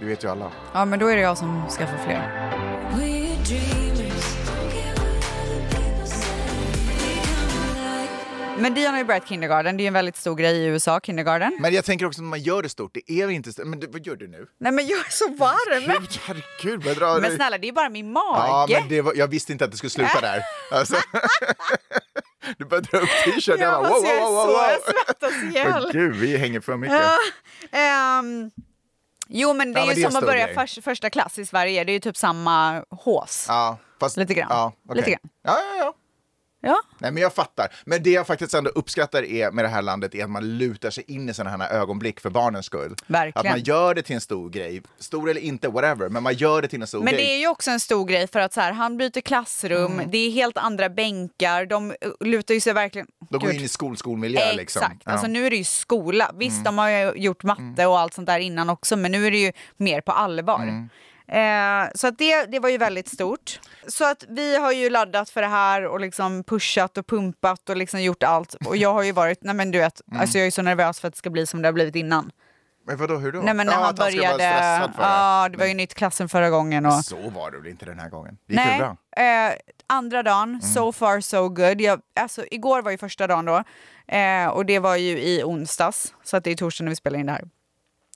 Det 0.00 0.06
vet 0.06 0.24
ju 0.24 0.30
alla. 0.30 0.50
Ja, 0.74 0.84
men 0.84 0.98
då 0.98 1.06
är 1.06 1.16
det 1.16 1.22
jag 1.22 1.38
som 1.38 1.64
ska 1.68 1.86
få 1.86 1.96
fler. 2.04 2.48
Men 8.60 8.74
Dion 8.74 8.90
har 8.90 8.98
ju 8.98 9.04
börjat 9.04 9.28
kindergarten. 9.28 9.76
Det 9.76 9.80
är 9.80 9.84
ju 9.84 9.88
en 9.88 9.94
väldigt 9.94 10.16
stor 10.16 10.34
grej 10.36 10.56
i 10.56 10.64
USA, 10.66 11.00
kindergarten. 11.00 11.56
Men 11.60 11.74
jag 11.74 11.84
tänker 11.84 12.06
också 12.06 12.22
när 12.22 12.28
man 12.28 12.40
gör 12.40 12.62
det 12.62 12.68
stort, 12.68 12.90
det 12.94 13.12
är 13.12 13.28
inte... 13.30 13.64
Men 13.64 13.80
du, 13.80 13.86
vad 13.86 14.06
gör 14.06 14.16
du 14.16 14.28
nu? 14.28 14.46
Nej 14.60 14.72
men 14.72 14.86
jag 14.86 14.98
är 14.98 15.10
så 15.10 15.28
varm! 15.34 16.00
Gud, 16.00 16.20
herregud, 16.24 16.84
vad 16.84 16.96
drar 16.96 17.20
Men 17.20 17.36
snälla, 17.36 17.58
det 17.58 17.68
är 17.68 17.72
bara 17.72 17.88
min 17.88 18.12
mage. 18.12 18.72
Ja, 18.72 18.80
men 18.80 18.88
det 18.88 19.00
var, 19.00 19.12
jag 19.16 19.28
visste 19.28 19.52
inte 19.52 19.64
att 19.64 19.70
det 19.70 19.76
skulle 19.76 19.90
sluta 19.90 20.20
där. 20.20 20.42
Alltså, 20.72 20.96
du 22.58 22.64
började 22.64 22.88
dra 22.90 22.98
upp 22.98 23.08
t-shirten. 23.24 23.60
Ja, 23.60 23.66
Jag 23.72 23.82
bara, 23.82 23.88
wow, 23.92 24.02
wow, 24.02 24.32
wow, 24.34 24.46
wow. 24.46 24.56
jag 24.70 24.80
svettas 25.06 25.42
ihjäl. 25.42 25.82
Åh, 25.86 25.92
Gud, 25.92 26.16
vi 26.16 26.36
hänger 26.36 26.60
för 26.60 26.76
mycket. 26.76 26.96
Ja, 27.70 27.78
ehm, 27.78 28.50
jo 29.28 29.54
men 29.54 29.72
det 29.72 29.78
Ja, 29.80 29.82
är 29.82 29.86
men 29.86 29.96
ju 29.96 30.02
det 30.02 30.06
är 30.06 30.10
som 30.10 30.18
att 30.18 30.26
börja 30.26 30.48
förs- 30.54 30.78
första 30.84 31.10
klass 31.10 31.38
i 31.38 31.46
Sverige. 31.46 31.84
Det 31.84 31.92
är 31.92 31.94
ju 31.94 32.00
typ 32.00 32.16
samma 32.16 32.84
hås. 32.90 33.44
Ja, 33.48 33.78
fast, 34.00 34.16
Lite 34.16 34.34
grann. 34.34 34.48
Ja, 34.50 34.72
okej. 34.88 34.96
Lite 34.96 35.10
grann. 35.10 35.20
Ja, 35.42 35.58
ja, 35.60 35.76
ja. 35.84 35.94
Ja. 36.68 36.80
Nej, 36.98 37.10
men 37.12 37.22
jag 37.22 37.34
fattar. 37.34 37.68
Men 37.84 38.02
det 38.02 38.10
jag 38.10 38.26
faktiskt 38.26 38.54
ändå 38.54 38.70
uppskattar 38.70 39.22
är, 39.22 39.50
med 39.50 39.64
det 39.64 39.68
här 39.68 39.82
landet 39.82 40.14
är 40.14 40.24
att 40.24 40.30
man 40.30 40.58
lutar 40.58 40.90
sig 40.90 41.04
in 41.06 41.28
i 41.28 41.34
sådana 41.34 41.64
här 41.64 41.70
ögonblick 41.80 42.20
för 42.20 42.30
barnens 42.30 42.66
skull. 42.66 42.94
Verkligen. 43.06 43.46
Att 43.46 43.52
man 43.52 43.62
gör 43.64 43.94
det 43.94 44.02
till 44.02 44.14
en 44.14 44.20
stor 44.20 44.50
grej. 44.50 44.82
Stor 44.98 45.30
eller 45.30 45.40
inte, 45.40 45.68
whatever. 45.68 46.08
Men 46.08 46.22
man 46.22 46.34
gör 46.34 46.62
det 46.62 46.68
till 46.68 46.80
en 46.80 46.86
stor 46.88 47.02
Men 47.02 47.12
grej. 47.14 47.24
det 47.26 47.34
är 47.34 47.38
ju 47.38 47.48
också 47.48 47.70
en 47.70 47.80
stor 47.80 48.04
grej 48.06 48.26
för 48.26 48.40
att 48.40 48.52
så 48.52 48.60
här, 48.60 48.72
han 48.72 48.96
byter 48.96 49.20
klassrum, 49.20 49.92
Mm. 49.92 50.10
det 50.10 50.18
är 50.18 50.30
helt 50.30 50.56
andra 50.56 50.88
bänkar, 50.88 51.66
de 51.66 51.90
uh, 51.90 51.96
lutar 52.20 52.54
ju 52.54 52.60
sig 52.60 52.72
verkligen... 52.72 53.06
De 53.30 53.38
går 53.40 53.50
in 53.52 53.60
i 53.60 53.68
skol, 53.68 53.96
skolmiljö 53.96 54.40
Exakt, 54.40 54.56
liksom. 54.56 54.82
Ja. 55.04 55.12
alltså 55.12 55.26
nu 55.26 55.46
är 55.46 55.50
det 55.50 55.56
ju 55.56 55.64
skola. 55.64 56.30
Visst, 56.34 56.52
Mm. 56.54 56.64
de 56.64 56.78
har 56.78 56.88
ju 56.90 57.12
gjort 57.16 57.42
matte 57.42 57.86
och 57.86 57.98
allt 57.98 58.14
sånt 58.14 58.26
där 58.26 58.38
innan 58.38 58.70
också, 58.70 58.96
men 58.96 59.12
nu 59.12 59.26
är 59.26 59.30
det 59.30 59.38
ju 59.38 59.52
mer 59.76 60.00
på 60.00 60.12
allvar. 60.12 60.62
Mm. 60.62 60.88
Eh, 61.28 61.88
så 61.94 62.06
att 62.06 62.18
det, 62.18 62.44
det 62.44 62.58
var 62.58 62.68
ju 62.68 62.78
väldigt 62.78 63.08
stort. 63.08 63.60
Så 63.88 64.04
att 64.04 64.24
vi 64.28 64.56
har 64.56 64.72
ju 64.72 64.90
laddat 64.90 65.30
för 65.30 65.40
det 65.42 65.46
här 65.48 65.86
och 65.86 66.00
liksom 66.00 66.44
pushat 66.44 66.98
och 66.98 67.06
pumpat 67.06 67.68
och 67.68 67.76
liksom 67.76 68.02
gjort 68.02 68.22
allt. 68.22 68.54
Och 68.54 68.76
jag 68.76 68.92
har 68.92 69.02
ju 69.02 69.12
varit, 69.12 69.38
nej 69.42 69.54
men 69.54 69.70
du 69.70 69.78
vet, 69.78 70.00
Mm. 70.08 70.20
alltså 70.20 70.38
jag 70.38 70.46
är 70.46 70.50
så 70.50 70.62
nervös 70.62 71.00
för 71.00 71.08
att 71.08 71.14
det 71.14 71.18
ska 71.18 71.30
bli 71.30 71.46
som 71.46 71.62
det 71.62 71.68
har 71.68 71.72
blivit 71.72 71.94
innan. 71.96 72.30
Men 72.86 72.96
vadå, 72.96 73.16
hur 73.16 73.32
då? 73.32 73.40
Nej 73.40 73.54
men 73.54 73.66
när 73.66 73.72
Ja, 73.74 73.78
han 73.80 73.94
började, 73.94 74.34
stressad 74.34 74.94
för 74.94 75.02
det. 75.02 75.08
ja 75.08 75.48
det 75.52 75.58
var 75.58 75.66
ju 75.66 75.74
nytt 75.74 75.94
klassen 75.94 76.28
förra 76.28 76.50
gången. 76.50 76.86
Och, 76.86 76.92
Så 77.04 77.30
var 77.30 77.50
det 77.50 77.58
väl 77.58 77.66
inte 77.66 77.84
den 77.84 77.98
här 77.98 78.08
gången? 78.08 78.38
Det 78.46 78.52
gick 78.54 78.64
Nej, 78.64 78.78
bra? 78.78 78.96
eh, 79.24 79.52
andra 79.86 80.22
dagen, 80.22 80.48
Mm. 80.48 80.60
so 80.60 80.92
far 80.92 81.20
so 81.20 81.48
good. 81.48 81.80
Jag, 81.80 82.00
alltså, 82.20 82.44
igår 82.50 82.82
var 82.82 82.90
ju 82.90 82.98
första 82.98 83.26
dagen 83.26 83.44
då 83.44 83.64
eh, 84.14 84.46
och 84.46 84.66
det 84.66 84.78
var 84.78 84.96
ju 84.96 85.18
i 85.18 85.42
onsdags, 85.44 86.14
så 86.24 86.36
att 86.36 86.44
det 86.44 86.50
är 86.50 86.54
torsdag 86.56 86.84
när 86.84 86.90
vi 86.90 86.96
spelar 86.96 87.18
in 87.18 87.26
det 87.26 87.32
här. 87.32 87.44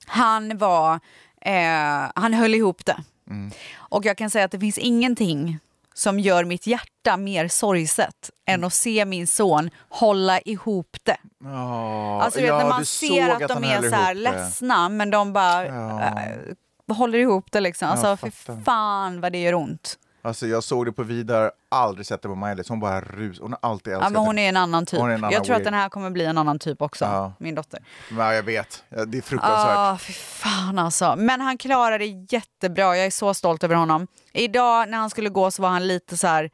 Han 0.05 0.57
var, 0.57 0.99
eh, 1.45 2.11
han 2.15 2.33
höll 2.33 2.55
ihop 2.55 2.85
det. 2.85 2.97
Mm. 3.29 3.51
Och 3.77 4.05
jag 4.05 4.17
kan 4.17 4.29
säga 4.29 4.45
att 4.45 4.51
det 4.51 4.59
finns 4.59 4.77
ingenting 4.77 5.59
som 5.93 6.19
gör 6.19 6.43
mitt 6.43 6.67
hjärta 6.67 7.17
mer 7.17 7.47
sorgset 7.47 8.29
Mm. 8.47 8.59
än 8.59 8.67
att 8.67 8.73
se 8.73 9.05
min 9.05 9.27
son 9.27 9.69
hålla 9.89 10.39
ihop 10.39 10.97
det. 11.03 11.17
Ja, 11.43 12.21
Alltså 12.21 12.39
ja, 12.39 12.57
när 12.57 12.69
man 12.69 12.85
ser 12.85 13.07
såg 13.33 13.43
att, 13.43 13.49
de 13.49 13.63
är 13.63 13.89
så 13.89 13.95
här 13.95 14.13
ledsna 14.15 14.89
men 14.89 15.09
de 15.09 15.33
bara 15.33 15.65
Ja. 15.65 16.01
eh, 16.01 16.95
håller 16.95 17.19
ihop 17.19 17.51
det 17.51 17.59
liksom. 17.59 17.87
Alltså 17.89 18.17
fy 18.17 18.31
fattar. 18.31 18.61
fan 18.61 19.21
vad 19.21 19.31
det 19.31 19.41
gör 19.41 19.53
ont. 19.55 19.97
Alltså 20.25 20.47
jag 20.47 20.63
såg 20.63 20.85
det 20.85 20.91
på 20.91 21.03
Vidar, 21.03 21.51
aldrig 21.69 22.05
sett 22.07 22.21
det 22.21 22.27
på 22.27 22.35
Maj-Lis. 22.35 22.69
Hon 22.69 22.79
bara 22.79 23.01
rus. 23.01 23.39
Hon 23.39 23.51
har 23.51 23.69
alltid 23.69 23.93
Ja, 23.93 23.97
älskat 23.97 24.13
men 24.13 24.21
hon 24.21 24.39
är 24.39 24.49
en 24.49 24.57
annan 24.57 24.85
typ. 24.85 24.99
En 24.99 25.11
annan 25.11 25.31
jag 25.31 25.43
tror 25.43 25.55
att 25.55 25.63
den 25.63 25.73
här 25.73 25.89
kommer 25.89 26.09
bli 26.09 26.25
en 26.25 26.37
annan 26.37 26.59
typ 26.59 26.81
också, 26.81 27.05
Ja. 27.05 27.33
min 27.39 27.55
dotter. 27.55 27.79
Ja, 28.17 28.33
jag 28.33 28.43
vet. 28.43 28.83
Ja, 28.89 29.05
Det 29.05 29.17
är 29.17 29.21
fruktansvärt. 29.21 29.77
Ah, 29.77 29.97
fy 29.97 30.13
fan 30.13 30.79
alltså. 30.79 31.15
Men 31.17 31.41
han 31.41 31.57
klarar 31.57 31.99
det 31.99 32.05
jättebra, 32.33 32.97
jag 32.97 33.05
är 33.05 33.09
så 33.11 33.33
stolt 33.33 33.63
över 33.63 33.75
honom. 33.75 34.07
Idag 34.33 34.89
när 34.89 34.97
han 34.97 35.09
skulle 35.09 35.29
gå 35.29 35.51
så 35.51 35.61
var 35.61 35.69
han 35.69 35.87
lite 35.87 36.17
så 36.17 36.27
här 36.27 36.49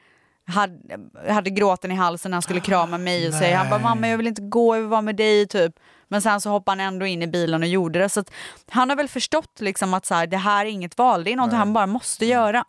hade, 0.48 1.34
hade 1.34 1.50
gråten 1.50 1.92
i 1.92 1.96
halsen 1.96 2.32
när 2.32 2.36
han 2.36 2.42
skulle 2.42 2.60
krama 2.60 2.98
mig 2.98 3.28
och 3.28 3.34
säga 3.34 3.58
han 3.58 3.70
bara 3.70 3.80
mamma 3.80 4.08
jag 4.08 4.18
vill 4.18 4.28
inte 4.28 4.42
gå, 4.42 4.76
jag 4.76 4.82
vill 4.82 4.90
vara 4.90 5.02
med 5.02 5.16
dig 5.16 5.48
typ. 5.48 5.74
Men 6.08 6.22
sen 6.22 6.42
så 6.42 6.50
hoppade 6.50 6.84
han 6.84 6.94
ändå 6.94 7.06
in 7.06 7.22
i 7.22 7.28
bilen 7.28 7.62
och 7.64 7.68
gjorde 7.70 8.00
det. 8.00 8.10
Så 8.10 8.24
han 8.70 8.90
har 8.90 8.98
väl 8.98 9.08
förstått 9.08 9.60
liksom 9.60 9.94
att 9.94 10.06
så 10.06 10.16
här, 10.16 10.28
det 10.28 10.38
här 10.38 10.66
är 10.66 10.70
inget 10.70 10.98
val, 10.98 11.24
det 11.24 11.32
är 11.32 11.36
något 11.36 11.54
han 11.54 11.74
bara 11.74 11.88
måste 11.88 12.26
göra. 12.26 12.64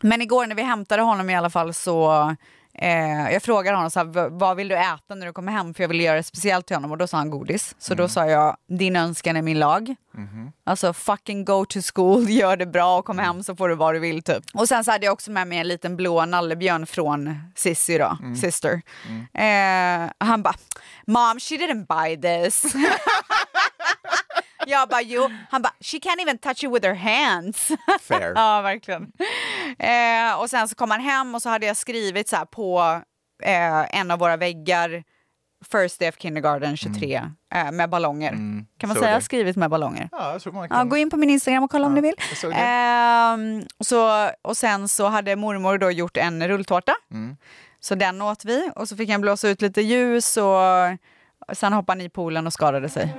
Men 0.00 0.22
igår 0.22 0.46
när 0.46 0.54
vi 0.54 0.62
hämtade 0.62 1.02
honom 1.02 1.30
i 1.30 1.36
alla 1.36 1.50
fall 1.50 1.74
så 1.74 2.30
eh, 2.74 3.32
jag 3.32 3.42
frågade 3.42 3.76
honom 3.76 3.90
så 3.90 3.98
här, 4.00 4.06
"V- 4.06 4.28
vad 4.30 4.56
vill 4.56 4.68
du 4.68 4.76
äta 4.76 5.14
när 5.14 5.26
du 5.26 5.32
kommer 5.32 5.52
hem 5.52 5.74
för 5.74 5.82
jag 5.82 5.88
vill 5.88 6.00
göra 6.00 6.16
det 6.16 6.22
speciellt 6.22 6.66
till 6.66 6.76
honom 6.76 6.90
och 6.90 6.98
då 6.98 7.06
sa 7.06 7.16
han 7.16 7.30
godis. 7.30 7.74
Så 7.78 7.94
då 7.94 8.08
sa 8.08 8.26
jag 8.26 8.56
din 8.68 8.96
önskan 8.96 9.36
är 9.36 9.42
min 9.42 9.58
lag. 9.58 9.94
Alltså 10.64 10.92
fucking 10.92 11.44
go 11.44 11.64
to 11.64 11.78
school, 11.94 12.28
gör 12.30 12.56
det 12.56 12.66
bra 12.66 12.98
och 12.98 13.04
kom 13.04 13.18
hem 13.18 13.42
så 13.42 13.56
får 13.56 13.68
du 13.68 13.74
vad 13.74 13.94
du 13.94 13.98
vill 13.98 14.22
typ. 14.22 14.44
Och 14.54 14.68
sen 14.68 14.84
så 14.84 14.90
hade 14.90 15.04
jag 15.06 15.12
också 15.12 15.30
med 15.30 15.46
mig 15.46 15.58
en 15.58 15.68
liten 15.68 15.96
blå 15.96 16.24
nallebjörn 16.24 16.86
från 16.86 17.38
Sissi 17.54 17.98
då, 17.98 18.18
sister. 18.40 18.82
Eh, 19.34 20.10
han 20.18 20.42
bara, 20.42 20.54
mom 21.06 21.40
she 21.40 21.54
didn't 21.56 21.86
buy 21.86 22.16
this. 22.22 22.62
jag 24.66 24.88
bara 24.88 25.02
jo, 25.02 25.30
han 25.50 25.62
bara 25.62 25.72
she 25.80 25.96
can't 25.98 26.20
even 26.22 26.38
touch 26.38 26.64
it 26.64 26.70
with 26.70 26.86
her 26.86 26.94
hands. 26.94 27.68
Fair. 28.00 28.32
ja 28.36 28.60
verkligen. 28.62 29.12
Eh, 29.78 30.40
och 30.40 30.50
sen 30.50 30.68
så 30.68 30.74
kom 30.74 30.90
han 30.90 31.00
hem 31.00 31.34
och 31.34 31.42
så 31.42 31.48
hade 31.48 31.66
jag 31.66 31.76
skrivit 31.76 32.28
så 32.28 32.36
här 32.36 32.44
på 32.44 33.00
eh, 33.42 33.98
en 34.00 34.10
av 34.10 34.18
våra 34.18 34.36
väggar 34.36 35.04
First 35.72 35.98
day 36.00 36.08
of 36.08 36.14
kindergarten 36.18 36.76
23 36.76 37.22
eh, 37.54 37.72
med 37.72 37.90
ballonger. 37.90 38.30
Kan 38.78 38.88
man 38.88 38.96
säga 38.96 39.14
det. 39.14 39.20
skrivit 39.20 39.56
med 39.56 39.70
ballonger? 39.70 40.08
Ja, 40.12 40.32
jag 40.32 40.42
tror 40.42 40.52
man 40.52 40.62
Ja, 40.62 40.68
kan. 40.76 40.88
gå 40.88 40.96
in 40.96 41.10
på 41.10 41.16
min 41.16 41.30
Instagram 41.30 41.62
och 41.64 41.70
kolla 41.70 41.86
om 41.86 41.94
ni 41.94 42.00
vill. 42.00 42.14
Ehm, 42.54 43.62
så, 43.80 44.30
och 44.42 44.56
sen 44.56 44.88
så 44.88 45.08
hade 45.08 45.36
mormor 45.36 45.78
då 45.78 45.90
gjort 45.90 46.16
en 46.16 46.48
rulltårta. 46.48 46.92
Mm. 47.10 47.36
Så 47.80 47.94
den 47.94 48.22
åt 48.22 48.44
vi 48.44 48.70
och 48.76 48.88
så 48.88 48.96
fick 48.96 49.10
han 49.10 49.20
blåsa 49.20 49.48
ut 49.48 49.62
lite 49.62 49.80
ljus 49.82 50.36
och 50.36 50.60
sen 51.56 51.72
hoppade 51.72 52.00
han 52.00 52.06
i 52.06 52.08
poolen 52.08 52.46
och 52.46 52.52
skadade 52.52 52.88
sig. 52.88 53.14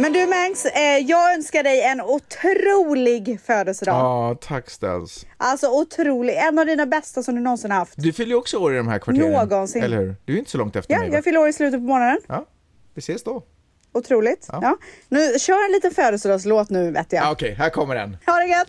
Men 0.00 0.12
du 0.12 0.26
Mangs, 0.26 0.64
eh, 0.66 0.98
jag 0.98 1.34
önskar 1.34 1.62
dig 1.62 1.82
en 1.82 2.00
otrolig 2.00 3.40
födelsedag. 3.46 3.94
Ja, 3.94 4.36
tack 4.40 4.70
Stels. 4.70 5.26
Alltså 5.36 5.68
otrolig, 5.68 6.34
en 6.36 6.58
av 6.58 6.66
dina 6.66 6.86
bästa 6.86 7.22
som 7.22 7.34
du 7.34 7.40
någonsin 7.40 7.70
haft. 7.70 7.92
Du 7.96 8.12
fyller 8.12 8.30
ju 8.30 8.36
också 8.36 8.56
år 8.58 8.74
i 8.74 8.76
de 8.76 8.88
här 8.88 8.98
kvarteren. 8.98 9.32
Någonsin. 9.32 9.82
Eller 9.82 9.96
hur? 9.96 10.14
Du 10.24 10.34
är 10.34 10.38
inte 10.38 10.50
så 10.50 10.58
långt 10.58 10.76
efter 10.76 10.92
Ja, 10.94 11.00
mig 11.00 11.08
va? 11.08 11.14
jag 11.14 11.24
fyller 11.24 11.40
år 11.40 11.48
i 11.48 11.52
slutet 11.52 11.80
på 11.80 11.84
månaden. 11.84 12.18
Ja, 12.28 12.46
vi 12.94 12.98
ses 12.98 13.22
då. 13.24 13.42
Otroligt. 13.92 14.46
Ja. 14.52 14.58
Ja. 14.62 14.76
Nu, 15.08 15.38
kör 15.38 15.64
en 15.66 15.72
liten 15.72 15.90
födelsedagslåt 15.90 16.70
nu 16.70 16.90
vet 16.90 17.12
jag. 17.12 17.24
Ja, 17.24 17.30
Okej, 17.32 17.54
här 17.54 17.70
kommer 17.70 17.94
den. 17.94 18.16
Ha 18.26 18.32
det 18.36 18.46
gött! 18.46 18.68